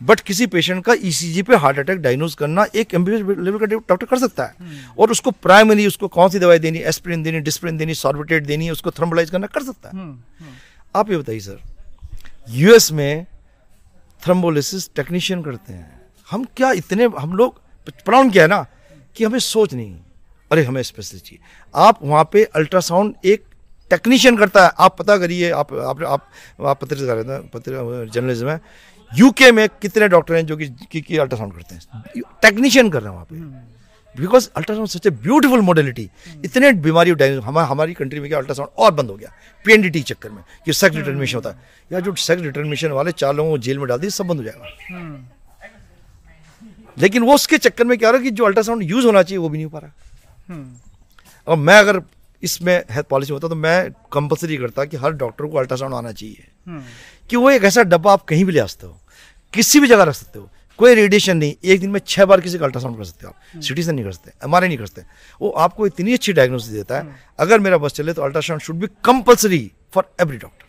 but 0.00 0.20
किसी 0.20 0.46
पेशेंट 0.46 0.84
का 0.84 0.94
ईसीजी 0.94 1.42
e 1.42 1.46
पे 1.46 1.56
हार्ट 1.56 1.78
अटैक 1.78 1.98
डायग्नोज 1.98 2.34
करना 2.34 2.66
एक 2.74 2.94
एमबीबीएस 2.94 3.38
लेवल 3.38 3.58
का 3.58 3.66
डॉक्टर 3.66 4.06
कर 4.06 4.18
सकता 4.18 4.44
है। 4.44 4.54
हम्म। 4.60 4.94
और 4.98 5.10
उसको 5.10 5.30
प्राइमरी 5.32 5.86
उसको 5.86 6.08
कौन 6.08 6.28
सी 6.30 6.38
दवाई 6.38 6.58
देनी 6.58 6.78
एस्प्रिन 6.88 7.22
देनी 7.22 7.40
डिस्प्रिन 7.40 7.76
देनी 7.76 7.94
सॉर्बिटेट 7.96 8.46
देनी 8.46 8.70
उसको 8.70 8.90
थर्मलाइज 8.90 9.30
करना 9.30 9.46
कर 9.48 9.62
सकता 9.62 9.88
है। 9.88 10.14
आप 10.94 11.10
ये 11.10 11.16
बताइए 11.16 11.40
सर 11.40 11.58
यूएस 12.50 12.90
में 12.92 13.26
थ्रम्बोलिसिस 14.22 14.88
टेक्नीशियन 14.96 15.42
करते 15.42 15.72
हैं। 15.72 16.00
हम 16.28 16.44
क्या 16.56 16.70
इतने 16.74 17.04
हम 17.18 17.32
लोग 17.36 17.60
प्रॉब्लम 17.86 18.30
क्या 18.30 18.42
है 18.42 18.48
ना 18.48 18.64
कि 19.16 19.24
हमें 19.24 19.38
सोच 19.40 19.74
नहीं। 19.74 19.94
अरे 20.50 20.64
हमें 20.64 20.82
स्पेशलिस्ट 20.82 21.26
चाहिए। 21.26 21.40
आप 21.74 21.98
वहाँ 22.02 22.28
पे 22.32 22.44
अल्ट्रासाउंड 22.56 23.14
एक 23.24 23.44
टेक्नीशियन 23.90 24.36
करता 24.36 24.64
है। 24.64 24.70
आप 24.78 24.96
पता 24.98 25.16
करिए 25.18 25.50
आप 25.52 25.72
आप 25.74 26.02
आप, 26.02 26.28
आप 26.60 26.80
पत्रकार 26.80 27.40
पत्र 27.54 28.08
जर्नलिज्म 28.14 28.48
है। 28.48 28.60
यूके 29.14 29.52
में 29.52 29.68
कितने 29.68 30.08
डॉक्टर 30.08 30.34
हैं 30.34 30.46
जो 30.46 30.56
कि, 30.56 30.68
कि, 30.68 31.00
कि 31.00 31.16
अल्ट्रासाउंड 31.16 31.52
करते 31.52 31.74
हैं? 31.74 31.82
टेक्नीशियन 32.42 32.90
कर 32.90 33.00
रहे 33.00 33.08
हैं 33.08 33.14
वहाँ 33.14 33.24
पे। 33.24 33.36
Because 34.20 34.48
ultrasound 34.56 34.88
such 34.88 35.06
a 35.06 35.10
beautiful 35.10 35.60
modality 35.60 36.10
इतने 36.44 36.72
बीमारी 36.72 37.10
हम 37.10 37.58
हमारी 37.58 37.94
कंट्री 37.94 38.20
में 38.20 38.28
क्या 38.28 38.38
अल्ट्रासाउंड 38.38 38.70
और 38.78 38.90
बंद 38.90 39.10
हो 39.10 39.16
गया? 39.16 39.32
पीएनडीटी 39.64 40.00
चक्कर 40.00 40.30
में 40.30 40.44
कि 40.64 40.72
सेक्स 40.72 40.96
डिटर्मिनेशन 40.96 41.34
होता 41.34 41.50
है। 41.50 41.56
या 41.92 42.00
जो 42.00 42.14
सेक्स 42.14 42.42
डिटर्मिनेशन 42.42 42.88
वाले 42.88 43.12
चार 43.12 43.34
लोगों 43.34 43.50
को 43.50 43.58
जेल 43.58 43.78
में 43.78 43.88
डाल 43.88 43.98
दिए 43.98 44.10
सब 44.10 44.26
बंद 44.26 44.38
हो 44.38 44.44
जाएगा। 44.44 44.66
लेकिन 46.98 47.22
वो 47.22 47.34
उसके 47.34 47.58
चक्कर 47.58 47.84
में 47.84 47.98
क्या 47.98 48.08
हो 48.08 48.12
रहा 48.12 48.18
है 48.18 48.24
कि 48.24 48.30
जो 48.30 48.44
अल्ट्रासाउंड 48.44 48.82
यूज़ 48.82 49.06
होना 49.06 49.22
चाहिए 49.22 49.38
वो 49.38 49.48
भी 49.48 49.58
नहीं 49.58 49.64
हो 49.64 49.70
पा 49.70 49.78
रहा। 49.78 49.90
और 51.48 51.56
मैं 51.56 51.78
अगर 51.78 52.02
इसमें 52.42 52.84
हेल्थ 52.90 53.06
पॉलिसी 53.06 53.32
होता 53.32 53.48
तो 53.48 53.54
मैं 53.54 53.90
कंपलसरी 54.12 54.56
करता 54.56 54.84
कि 54.84 54.96
हर 54.96 55.12
डॉक्टर 55.12 55.44
को 55.44 55.58
अल्ट्रासाउंड 55.58 55.94
आना 55.94 56.12
चाहिए। 56.12 56.48
कि 57.30 57.36
वो 57.36 57.50
एक 57.50 57.64
ऐसा 57.64 57.82
डब्बा 57.84 58.12
आप 58.12 58.24
कहीं 58.24 58.44
भी 58.44 58.52
ले 58.52 58.60
आ 58.60 58.66
सकते 58.66 58.86
हो। 58.86 59.00
किसी 59.54 59.80
भी 59.80 59.88
जगह 59.88 60.02
रख 60.04 60.14
सकते 60.14 60.38
हो। 60.38 60.48
कोई 60.78 60.94
रेडिएशन 60.94 61.36
नहीं 61.36 61.54
एक 61.64 61.80
दिन 61.80 61.90
में 61.90 62.00
छह 62.00 62.24
बार 62.24 62.40
किसी 62.40 62.58
का 62.58 62.64
अल्ट्रासाउंड 62.64 62.96
कर 62.96 63.04
सकते 63.04 63.26
हो 63.26 63.32
आप। 63.32 63.62
सिटी 63.62 63.82
से 63.82 63.92
नहीं 63.92 64.04
कर 64.04 64.12
सकते 64.12 64.32
एम 64.44 64.56
नहीं 64.56 64.78
कर 64.78 64.86
सकते। 64.86 65.02
वो 65.40 65.50
आपको 65.58 65.86
इतनी 65.86 66.12
अच्छी 66.14 66.32
डायग्नोसिस 66.32 66.72
देता 66.72 66.98
है 66.98 67.16
अगर 67.38 67.60
मेरा 67.60 67.78
बस 67.78 67.92
चले 67.92 68.12
तो 68.12 68.22
ultrasound 68.22 68.62
should 68.62 68.76
be 68.76 68.86
compulsory 69.04 69.70
for 69.92 70.10
every 70.20 70.36
doctor 70.38 70.66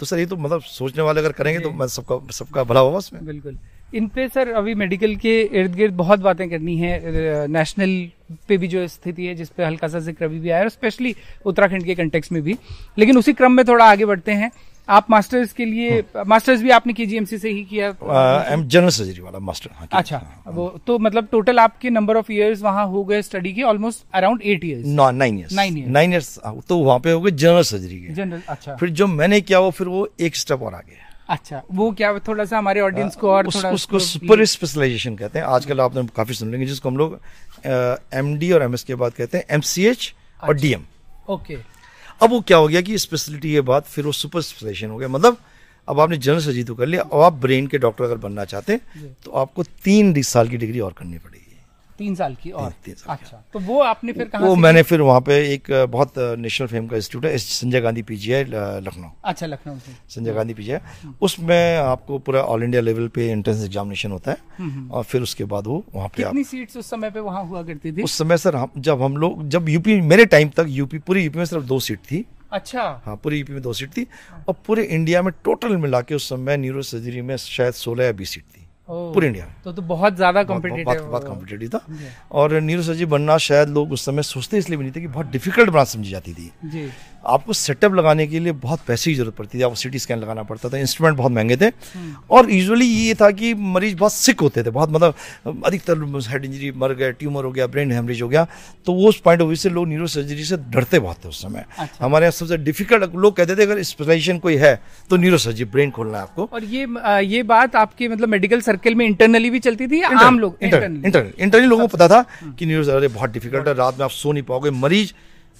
तो 0.00 0.06
सर 0.06 0.18
ये 0.18 0.26
तो 0.26 0.36
मतलब 0.36 0.62
सोचने 0.62 1.02
वाले 1.02 1.20
अगर 1.20 1.32
करेंगे 1.32 1.60
तो 1.60 1.70
मैं 1.70 1.86
सबका 1.88 2.18
सबका 2.32 2.62
भला 2.64 2.80
होगा 2.80 2.98
उसमें। 2.98 3.24
बिल्कुल। 3.26 3.58
इन 3.94 4.06
पे 4.08 4.26
सर 4.28 4.48
अभी 4.50 4.74
मेडिकल 4.74 5.14
के 5.16 5.40
इर्द 5.42 5.74
गिर्द 5.74 5.94
बहुत 5.94 6.20
बातें 6.20 6.48
करनी 6.50 6.76
है। 6.78 7.46
नेशनल 7.48 7.90
पे 8.48 8.56
भी 8.56 8.68
जो 8.68 8.86
स्थिति 8.88 9.26
है 9.26 9.34
जिसपे 9.34 9.64
हल्का 9.64 9.88
सा 9.88 9.98
ज़िक्र 10.00 10.24
अभी 10.24 10.38
भी 10.40 10.50
आया 10.50 10.62
और 10.62 10.68
स्पेशली 10.68 11.14
उत्तराखंड 11.46 11.84
के 11.84 11.94
कंटेक्स 11.94 12.32
में 12.32 12.40
भी। 12.42 12.56
लेकिन 12.98 13.18
उसी 13.18 13.32
क्रम 13.32 13.52
में 13.52 13.64
थोड़ा 13.68 13.84
आगे 13.84 14.06
बढ़ते 14.06 14.32
हैं। 14.32 14.50
आप 14.90 15.10
मास्टर्स 15.10 15.52
के 15.52 15.64
लिए 15.64 16.00
मास्टर्स 16.26 16.58
हाँ। 16.58 16.64
भी 16.64 16.70
आपने 16.70 16.92
की 16.92 17.06
जीएमसी 17.06 17.38
से 17.38 17.50
ही 17.50 17.64
किया? 17.64 17.88
एम 18.52 18.66
जनरल 18.66 18.88
सर्जरी 18.90 19.20
वाला 19.22 19.38
मास्टर 19.38 19.70
हाँ, 19.74 19.88
अच्छा 19.92 20.16
हाँ, 20.16 20.52
वो 20.54 20.68
तो 20.86 20.98
मतलब 20.98 21.28
टोटल 21.32 21.58
आपके 21.58 21.90
नंबर 21.90 22.16
ऑफ़ 22.16 22.32
इयर्स 22.32 22.62
वहाँ 22.62 22.86
हो 22.86 23.04
गए 23.04 23.20
स्टडी 23.22 23.52
के 23.52 23.62
almost 23.72 24.04
around 24.14 24.42
eight 24.44 24.64
years 24.64 24.86
nine 24.86 25.38
years 25.38 25.52
nine 25.52 25.76
years 25.78 25.90
nine 25.92 26.12
years 26.12 26.38
तो 26.68 26.78
वहाँ 26.78 26.98
पे 27.00 27.12
हो 27.12 27.20
गए 27.20 27.30
जनरल 27.32 27.62
सर्जरी 27.62 28.00
के। 28.00 28.14
जनरल 28.14 28.42
अच्छा। 28.48 28.76
फिर 28.76 28.90
जो 28.90 29.06
मैंने 29.06 29.40
किया 29.40 29.58
वो 29.60 29.70
फिर 29.70 29.88
वो 29.88 30.08
एक 30.20 30.36
स्टेप 30.36 30.62
और 30.62 30.74
आगे। 30.74 30.98
अच्छा 31.28 31.62
वो 31.72 31.90
क्या 31.92 32.12
थोड़ा 32.28 32.44
सा 32.44 32.58
हमारे 32.58 32.80
ऑडियंस 32.80 33.16
को 33.16 33.30
और 33.30 33.46
उस, 33.46 33.56
थोड़ा 33.56 33.70
उसको 33.70 33.98
सुपर 33.98 34.44
स्पेशलाइजेशन 34.46 35.16
कहते 35.16 35.38
हैं। 35.38 35.46
आजकल 35.46 35.80
आपने 35.80 36.06
काफ़ी 36.16 36.34
सुन 36.34 36.50
लेंगे 36.50 36.66
जिसको 36.66 36.88
हम 36.88 36.96
लोग 36.96 37.18
एमडी 37.66 38.50
और 38.52 38.62
एमएस 38.62 38.82
के 38.84 38.94
बाद 38.94 39.12
कहते 39.14 39.38
हैं 39.38 39.44
एमसीएच 39.50 40.12
और 40.42 40.54
डीएम 40.54 40.80
अच्छा। 40.80 41.32
ओके 41.34 41.56
अब 42.20 42.30
वो 42.30 42.40
क्या 42.40 42.56
हो 42.56 42.68
गया 42.68 42.80
कि 42.80 42.98
स्पेशलिटी 42.98 43.52
के 43.52 43.60
बाद 43.62 43.82
फिर 43.84 44.04
वो 44.04 44.12
सुपर 44.12 44.40
स्पेशन 44.42 44.90
हो 44.90 44.96
गया। 44.96 45.08
मतलब 45.08 45.36
अब 45.88 46.00
आपने 46.00 46.16
जनरल 46.16 46.40
सर्जरी 46.40 46.64
तो 46.64 46.74
कर 46.74 46.86
लिया 46.86 47.02
अब 47.02 47.20
आप 47.20 47.32
ब्रेन 47.42 47.66
के 47.66 47.78
डॉक्टर 47.78 48.04
अगर 48.04 48.16
बनना 48.18 48.44
चाहते 48.44 48.72
हैं 48.72 49.14
तो 49.24 49.30
आपको 49.32 49.62
तीन 49.84 50.20
साल 50.24 50.48
की 50.48 50.56
डिग्री 50.56 50.80
और 50.80 50.92
करनी 50.92 51.18
पड़ेगी। 51.18 51.39
तीन 52.00 52.14
साल 52.14 52.34
की 52.42 52.50
और। 52.50 52.70
तीन 52.84 52.94
साल 52.94 53.16
अच्छा 53.16 53.42
तो 53.52 53.58
वो 53.60 53.80
आपने 53.82 54.12
फिर 54.12 54.28
कहा 54.28 54.46
वो 54.46 54.54
मैंने 54.56 54.82
फिर 54.90 55.00
वहाँ 55.00 55.20
पे 55.20 55.34
एक 55.54 55.70
बहुत 55.90 56.14
नेशनल 56.38 56.68
फेम 56.68 56.86
का 56.88 56.96
इंस्टीट्यूट 56.96 57.24
है 57.24 57.36
संजय 57.38 57.80
गांधी 57.80 58.02
पीजीआई 58.10 58.44
लखनऊ। 58.44 59.08
अच्छा 59.24 59.46
लखनऊ 59.46 59.78
से। 59.78 59.92
संजय 60.14 60.32
गांधी 60.34 60.54
पीजीआई। 60.54 60.78
हम्म। 61.02 61.14
उसमें 61.22 61.76
आपको 61.78 62.18
पूरा 62.26 62.42
ऑल 62.52 62.62
इंडिया 62.64 62.82
लेवल 62.82 63.08
पे 63.14 63.28
एंट्रेंस 63.30 63.64
एग्जामिनेशन 63.64 64.10
होता 64.12 64.30
है 64.30 64.36
हम्म, 64.58 64.70
हम्म। 64.70 64.90
और 64.90 65.04
फिर 65.04 65.22
उसके 65.22 65.44
बाद 65.52 65.66
वो 65.66 65.84
वहाँ 65.94 66.08
पे 66.08 66.22
कितनी 66.22 66.44
सीट्स 66.44 66.76
उस 66.76 66.90
समय 66.90 67.10
पे 67.10 67.20
वहाँ 67.20 67.44
हुआ 67.46 67.62
करती 67.62 67.92
थी? 67.92 68.02
उस 68.02 68.18
समय 68.18 68.36
सर 68.38 68.64
जब 68.78 69.02
हम 69.02 69.16
लोग 69.16 69.48
जब 69.48 69.68
यूपी 69.68 70.00
मेरे 70.00 70.24
टाइम 70.26 70.48
तक 70.56 70.66
यूपी 70.68 70.98
पूरी 71.00 71.24
यूपी 71.24 71.38
में 71.38 71.44
सिर्फ़ 71.44 71.64
दो 71.64 71.78
सीट 71.80 71.98
थी। 72.10 72.24
अच्छा। 72.52 72.82
हाँ 73.04 73.14
पूरी 73.24 73.38
यूपी 73.38 73.52
में 73.52 73.62
दो 73.62 73.72
सीट 73.72 73.90
थी 73.96 74.06
और 74.48 74.54
पूरे 74.66 74.82
इंडिया 74.84 75.22
में 75.22 75.32
टोटल 75.44 75.76
मिला 75.76 76.00
के 76.00 76.14
उस 76.14 76.28
समय 76.28 76.56
न्यूरो 76.56 76.82
सर्जरी 76.82 77.20
में 77.22 77.36
शायद 77.36 77.74
सोलह 77.74 78.04
या 78.04 78.12
बीस 78.12 78.30
सीट 78.30 78.44
थी। 78.44 78.59
पूरे 78.90 79.26
इंडिया 79.26 79.46
तो 79.64 79.72
तो 79.72 79.82
बहुत 79.84 80.16
ज़्यादा 80.16 80.42
कॉम्पिटेटिव 80.42 80.84
बहुत 80.84 81.02
बहुत 81.02 81.26
कॉम्पिटेटिव 81.26 81.68
था। 81.68 81.80
और 82.32 82.54
न्यूरो 82.60 82.82
सर्जरी 82.82 83.06
बनना 83.06 83.36
शायद 83.40 83.68
लोग 83.68 83.92
उस 83.92 84.04
समय 84.06 84.22
सोचते 84.24 84.58
इसलिए 84.58 84.78
भी 84.78 84.84
नहीं 84.84 84.92
थे 84.92 85.00
कि 85.00 85.06
बहुत 85.08 85.30
डिफ़िकल्ट 85.30 85.70
ब्रांच 85.70 85.88
समझी 85.88 86.10
जाती 86.10 86.32
थी। 86.32 86.50
जी। 86.66 86.90
आपको 87.26 87.52
सेटअप 87.52 87.94
लगाने 87.94 88.26
के 88.26 88.38
लिए 88.40 88.52
बहुत 88.54 88.80
पैसे 88.86 89.10
की 89.10 89.14
ज़रूरत 89.16 89.34
पड़ती 89.36 89.58
थी। 89.58 89.62
आपको 89.62 89.74
सिटी 89.76 89.98
स्कैन 89.98 90.18
लगाना 90.18 90.42
पड़ता 90.42 90.68
था। 90.68 90.78
इंस्ट्रूमेंट 90.78 91.16
बहुत 91.16 91.32
महँगे 91.32 91.56
थे। 91.56 91.66
हम्म। 91.66 92.14
और 92.30 92.50
यूजुअली 92.50 92.86
ये 92.86 93.14
था 93.14 93.30
कि 93.32 93.52
मरीज़ 93.54 93.96
बहुत 93.96 94.12
सिक 94.12 94.40
होते 94.40 94.62
थे। 94.62 94.70
बहुत 94.70 94.90
मतलब 94.90 95.64
अधिकतर 95.66 96.22
हेड 96.28 96.44
इंजरी 96.44 96.70
मर 96.72 96.94
गए 96.94 97.12
ट्यूमर 97.12 97.44
हो 97.44 97.50
गया 97.52 97.66
ब्रेन 97.66 97.92
हेमरेज 97.92 98.22
हो 98.22 98.28
गया। 98.28 98.46
तो 98.86 98.92
वो 98.92 99.08
उस 99.08 99.20
पॉइंट 99.20 99.40
ऑफ़ 99.40 99.46
व्यू 99.46 99.56
से 99.56 99.70
लोग 99.70 99.88
न्यूरो 99.88 100.06
सर्जरी 100.08 100.44
से 100.44 100.56
डरते 100.56 100.98
बहुत 100.98 101.24
थे 101.24 101.28
उस 101.28 101.42
समय। 101.42 101.64
अच्छा। 101.78 102.04
हमारे 102.04 102.24
यहाँ 102.24 102.32
सबसे 102.32 102.56
डिफ़िकल्ट 102.58 103.14
लोग 103.16 103.36
कहते 103.36 103.56
थे 103.56 103.62
अगर 103.62 103.82
स्पेशलाइजेशन 103.84 104.38
कोई 104.38 104.56
है 104.56 104.74
तो 105.10 105.16
न्यूरो 105.16 105.38
सर्जरी 105.38 105.64
ब्रेन 105.66 105.90
खोलना 105.90 106.18
है 106.18 106.22
आपको। 106.22 106.48
और 106.52 106.64
ये 106.66 106.86
ये 107.26 107.42
बात 107.44 107.76
आपके 107.76 108.08
मतलब 108.08 108.28
मेडिकल 108.28 108.60
सर्कल 108.80 108.94
में 108.94 109.06
इंटरनली 109.06 109.50
भी 109.50 109.58
चलती 109.60 109.86
थी 109.88 110.00
आम 110.02 110.38
लोग? 110.38 110.56
इंटरनली 110.62 111.32
इंटरनली 111.38 111.66
लोगों 111.66 111.86
को 111.86 111.96
पता 111.96 112.08
था 112.08 112.24
कि 112.58 112.66
न्यूरो 112.66 112.84
सर्जरी 112.84 113.08
बहुत 113.10 113.30
डिफ़िकल्ट 113.30 113.68
है 113.68 113.74
रात 113.76 113.98
में 113.98 114.04
आप 114.04 114.10
सो 114.12 114.32
नहीं 114.32 114.42
पाओगे 114.42 114.70
मरीज़ 114.72 115.12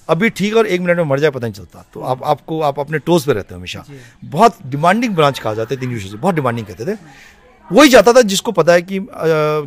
अभी 0.09 0.29
ठीक 0.31 0.55
और 0.57 0.67
एक 0.67 0.81
मिनट 0.81 0.97
में 0.97 1.03
मर 1.05 1.19
जाए 1.19 1.31
पता 1.31 1.47
नहीं 1.47 1.53
चलता। 1.53 1.85
तो 1.93 2.01
आप 2.01 2.23
आपको 2.25 2.59
आप 2.61 2.79
अपने 2.79 2.99
टोज 2.99 3.25
पे 3.25 3.33
रहते 3.33 3.53
हो 3.53 3.59
हमेशा। 3.59 3.83
बहुत 4.25 4.57
डिमांडिंग 4.67 5.13
ब्रांच 5.15 5.39
कहा 5.39 5.53
जाते 5.53 5.77
थे 5.77 5.81
यूनिवर्सिटी 5.81 6.17
बहुत 6.17 6.35
डिमांडिंग 6.35 6.67
कहते 6.67 6.85
थे। 6.85 6.97
वही 7.69 7.89
जाता 7.89 8.13
था 8.13 8.21
जिसको 8.23 8.51
पता 8.51 8.73
है 8.73 8.81
कि 8.81 8.97
आ, 8.97 9.03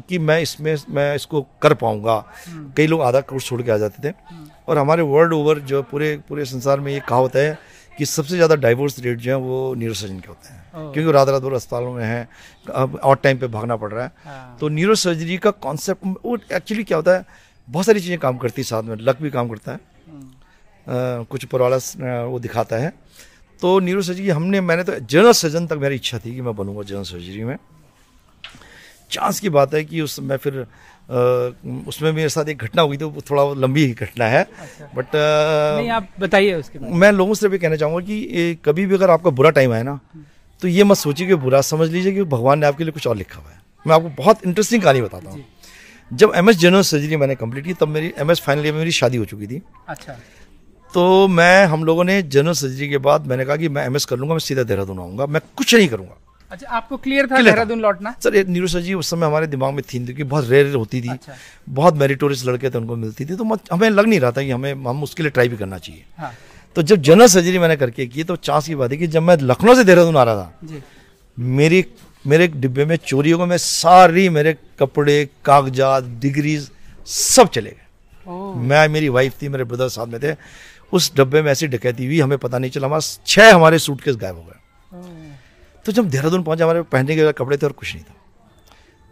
कि 0.09 0.19
मैं 0.21 0.40
इसमें 0.40 0.75
मैं 0.90 1.14
इसको 1.17 1.47
कर 1.62 1.75
पाऊँगा। 1.75 2.17
हम्म। 2.47 2.73
कई 2.77 2.87
लोग 2.87 3.03
आधा 3.03 3.21
कोर्स 3.23 3.45
छोड़ 3.45 3.61
के 3.62 3.71
आ 3.71 3.77
जाते 3.79 4.09
थे। 4.09 4.12
हम्म। 4.31 4.49
और 4.69 4.79
हमारे 4.79 5.03
वर्ल्ड 5.05 5.33
ओवर 5.33 5.59
जो 5.71 5.83
पूरे 5.93 6.17
पूरे 6.29 6.45
संसार 6.45 6.81
में 6.81 6.93
ये 6.93 7.01
कहावत 7.09 7.37
है 7.37 7.59
कि 7.99 8.05
सबसे 8.07 8.35
ज़्यादा 8.37 8.55
डाइवोर्स 8.57 8.99
रेट 9.01 9.19
जो 9.19 9.31
है 9.31 9.37
वो 9.38 9.75
न्यूरोसर्जन 9.75 10.19
के 10.19 10.29
होते 10.29 10.53
हैं। 10.55 10.62
क्योंकि 10.75 11.13
रात 11.13 11.29
रात 11.29 11.43
भर 11.43 11.53
अस्पतालों 11.55 11.93
में 11.95 12.05
है 12.05 12.29
अब 12.75 12.99
और 13.05 13.17
टाइम 13.17 13.39
पे 13.39 13.47
भागना 13.49 13.77
पड़ 13.77 13.93
रहा 13.93 14.05
है। 14.05 14.13
हाँ। 14.25 14.57
तो 14.61 14.69
न्यूरो 14.71 14.95
सर्जरी 14.97 15.37
का 15.39 15.51
कॉन्सेप्ट 15.63 16.07
वो 16.25 16.37
एक्चुअली 16.53 16.85
क्या 16.85 16.97
होता 16.99 17.17
है 17.17 17.25
बहुत 17.69 17.87
सारी 17.87 18.01
चीज़ें 18.01 18.19
काम 18.19 18.39
करती 18.39 18.63
है 18.63 18.65
साथ 18.65 18.83
में 18.83 18.97
लक 18.99 19.23
भी 19.23 19.31
काम 19.31 19.49
करता 19.49 19.73
है। 19.73 19.79
कुछ 21.27 21.45
ऊपर 21.45 21.61
वाला 21.61 22.25
वो 22.25 22.39
दिखाता 22.41 22.77
है। 22.77 22.93
तो 23.63 23.79
न्यूरो 23.81 24.03
सर्जरी 24.03 24.29
हमने 24.31 24.61
मैंने 24.63 24.83
तो 24.85 24.99
जनरल 25.01 25.33
सर्जन 25.35 25.67
तक 25.67 25.77
मेरी 25.79 25.95
इच्छा 25.95 26.19
थी 26.19 26.35
कि 26.35 26.41
मैं 26.41 26.55
बनूँगा 26.57 26.83
जनरल 26.83 27.03
सर्जरी 27.05 27.45
में। 27.45 27.57
चांस 29.11 29.41
की 29.41 29.49
बात 29.51 29.75
है 29.75 29.85
कि 29.85 30.01
उस 30.01 30.19
मैं 30.21 30.37
फिर 30.37 30.67
आ, 31.05 31.17
उसमें 31.89 32.11
मेरे 32.13 32.29
साथ 32.29 32.49
एक 32.49 32.59
घटना 32.59 32.83
हुई 32.83 32.97
तो 32.97 33.11
थोड़ा 33.31 33.43
लंबी 33.61 33.87
घटना 33.93 34.27
है। 34.27 34.43
अच्छा। 34.43 34.85
बट 34.95 35.07
आ, 35.07 35.77
नहीं 35.77 35.91
आप 35.91 36.09
बताइए 36.21 36.55
उसके 36.55 36.79
मैं। 36.79 37.11
लोगों 37.13 37.35
से 37.35 37.49
भी 37.49 37.59
कहना 37.59 37.77
चाहूँगा 37.77 38.01
कि 38.07 38.17
ए, 38.33 38.57
कभी 38.65 38.87
भी 38.87 38.95
अगर 38.95 39.11
आपका 39.11 39.31
बुरा 39.31 39.51
टाइम 39.51 39.73
आए 39.73 39.83
ना 39.83 39.99
तो 40.62 40.69
ये 40.69 40.85
मत 40.85 40.97
सोचिए 40.97 41.27
कि 41.27 41.35
बुरा 41.37 41.61
समझ 41.62 41.90
लीजिए 41.90 42.12
कि 42.12 42.23
भगवान 42.25 42.59
ने 42.59 42.67
आपके 42.67 42.85
लिए 42.85 42.93
कुछ 42.93 43.07
और 43.07 43.17
लिखा 43.17 43.40
हुआ 43.40 43.51
है। 43.51 43.61
मैं 43.87 43.95
आपको 43.95 44.09
बहुत 44.19 44.45
इंटरेस्टिंग 44.47 44.83
कहानी 44.83 45.03
बताता 45.03 45.31
हूँ। 45.31 45.45
जब 46.11 46.33
एम 46.37 46.51
एस 46.51 46.57
जनरल 46.57 46.83
सर्जरी 46.83 47.17
मैंने 47.17 47.35
कंप्लीट 47.35 47.64
की 47.64 47.73
तब 47.75 47.88
मेरी 47.88 48.12
एम 48.19 48.31
एस 48.31 48.40
फाइनल 48.40 48.64
ईयर 48.64 48.73
में 48.73 48.79
मेरी 48.79 48.93
शादी 48.93 49.17
हो 49.17 49.25
चुकी 49.25 49.47
थी। 49.47 49.62
अच्छा। 49.88 50.17
तो 50.95 51.29
मैं 51.29 51.64
हम 51.67 51.85
लोगों 51.85 52.05
ने 52.05 52.21
जनरल 52.25 52.53
सर्जरी 52.55 52.88
के 52.88 52.99
बाद 52.99 53.27
मैंने 53.27 53.45
कहा 53.45 53.57
कि 53.57 53.69
मैं 53.69 53.85
एमएस 53.87 54.05
कर 54.05 54.17
लूँगा 54.17 54.35
मैं 54.35 54.40
सीधा 54.40 54.62
देहरादून 54.62 54.99
आऊँगा 54.99 55.27
मैं 55.27 55.40
कुछ 55.57 55.75
नहीं 55.75 55.88
करूँगा। 55.88 56.17
अच्छा 56.51 56.69
आपको 56.69 56.97
क्लियर 56.97 57.27
था 57.27 57.40
देहरादून 57.43 57.81
लौटना? 57.81 58.14
सर 58.23 58.45
न्यूरो 58.49 58.69
सर्जरी 58.69 58.95
उस 58.95 59.11
समय 59.11 59.27
हमारे 59.27 59.47
दिमाग 59.47 59.75
में 59.75 59.83
थी 59.85 60.05
क्योंकि 60.05 60.25
बहुत 60.25 60.49
रेयर 60.49 60.75
होती 60.75 61.01
थी। 61.03 61.09
अच्छा। 61.09 61.35
बहुत 61.69 61.97
मेरिटोरियस 61.97 62.45
लड़के 62.47 62.71
थे 62.71 62.79
उनको 62.79 62.97
मिलती 62.97 63.25
थी। 63.25 63.37
तो 63.37 63.45
हमें 63.73 63.88
लग 63.90 64.07
नहीं 64.07 64.21
रहा 64.21 64.31
था 64.31 64.43
कि 64.43 64.51
हमें 64.51 64.73
हम 64.73 65.03
उसके 65.03 65.23
लिए 65.23 65.31
ट्राई 65.31 65.49
भी 65.49 65.57
करना 65.57 65.79
चाहिए। 65.79 66.05
हाँ। 66.19 66.33
तो 66.77 66.83
जब 66.83 67.03
जनरल 67.03 67.27
सर्जरी 67.27 67.59
मैंने 67.59 67.77
करके 67.77 68.07
की 68.07 68.25
तो 68.25 68.37
चांस 68.37 68.67
की 68.67 68.75
बात 68.75 68.91
है 68.91 68.97
कि 68.97 69.07
जब 69.07 69.23
मैं 69.23 69.37
लखनऊ 69.37 69.75
से 69.75 69.85
देहरादून 69.85 70.17
आ 70.17 70.23
रहा 70.23 70.37
था 70.37 70.83
मेरी 71.39 71.85
मेरे 72.25 72.47
डिब्बे 72.49 72.85
में 72.85 72.97
चोरी 72.97 73.31
हो 73.31 73.39
गई 73.39 73.47
मैं 73.47 73.59
सारी 73.59 74.29
मेरे 74.29 74.57
कपड़े 74.79 75.29
कागजात 75.45 76.05
डिग्रीज 76.21 76.71
सब 77.07 77.49
चले 77.49 77.71
गए। 77.71 77.83
मैं 78.61 78.89
मेरी 78.89 79.09
वाइफ 79.09 79.43
थी 79.43 79.49
मेरे 79.49 79.65
ब्रदर 79.65 79.89
साथ 79.89 80.07
में 80.07 80.21
थे। 80.23 80.35
उस 80.93 81.13
डब्बे 81.17 81.43
में 81.43 81.51
ऐसी 81.53 81.67
डकैती 81.67 82.07
हुई 82.07 82.21
हमें 82.21 82.37
पता 82.39 82.59
नहीं 82.59 82.71
चला 82.71 82.87
हमारा 82.87 83.23
छह 83.27 83.55
हमारे 83.55 83.79
सूट 83.79 83.97
सूटकेस 83.97 84.17
गायब 84.17 84.37
हो 84.37 84.43
गए। 84.43 84.59
तो 85.87 85.93
जब 85.93 86.09
देहरादून 86.11 86.43
पहुँचे 86.43 86.63
हमारे 86.63 86.83
पहनने 86.83 87.17
के 87.17 87.33
कपड़े 87.33 87.57
थे 87.57 87.67
और 87.67 87.73
कुछ 87.73 87.95
नहीं 87.95 88.05
था। 88.05 88.15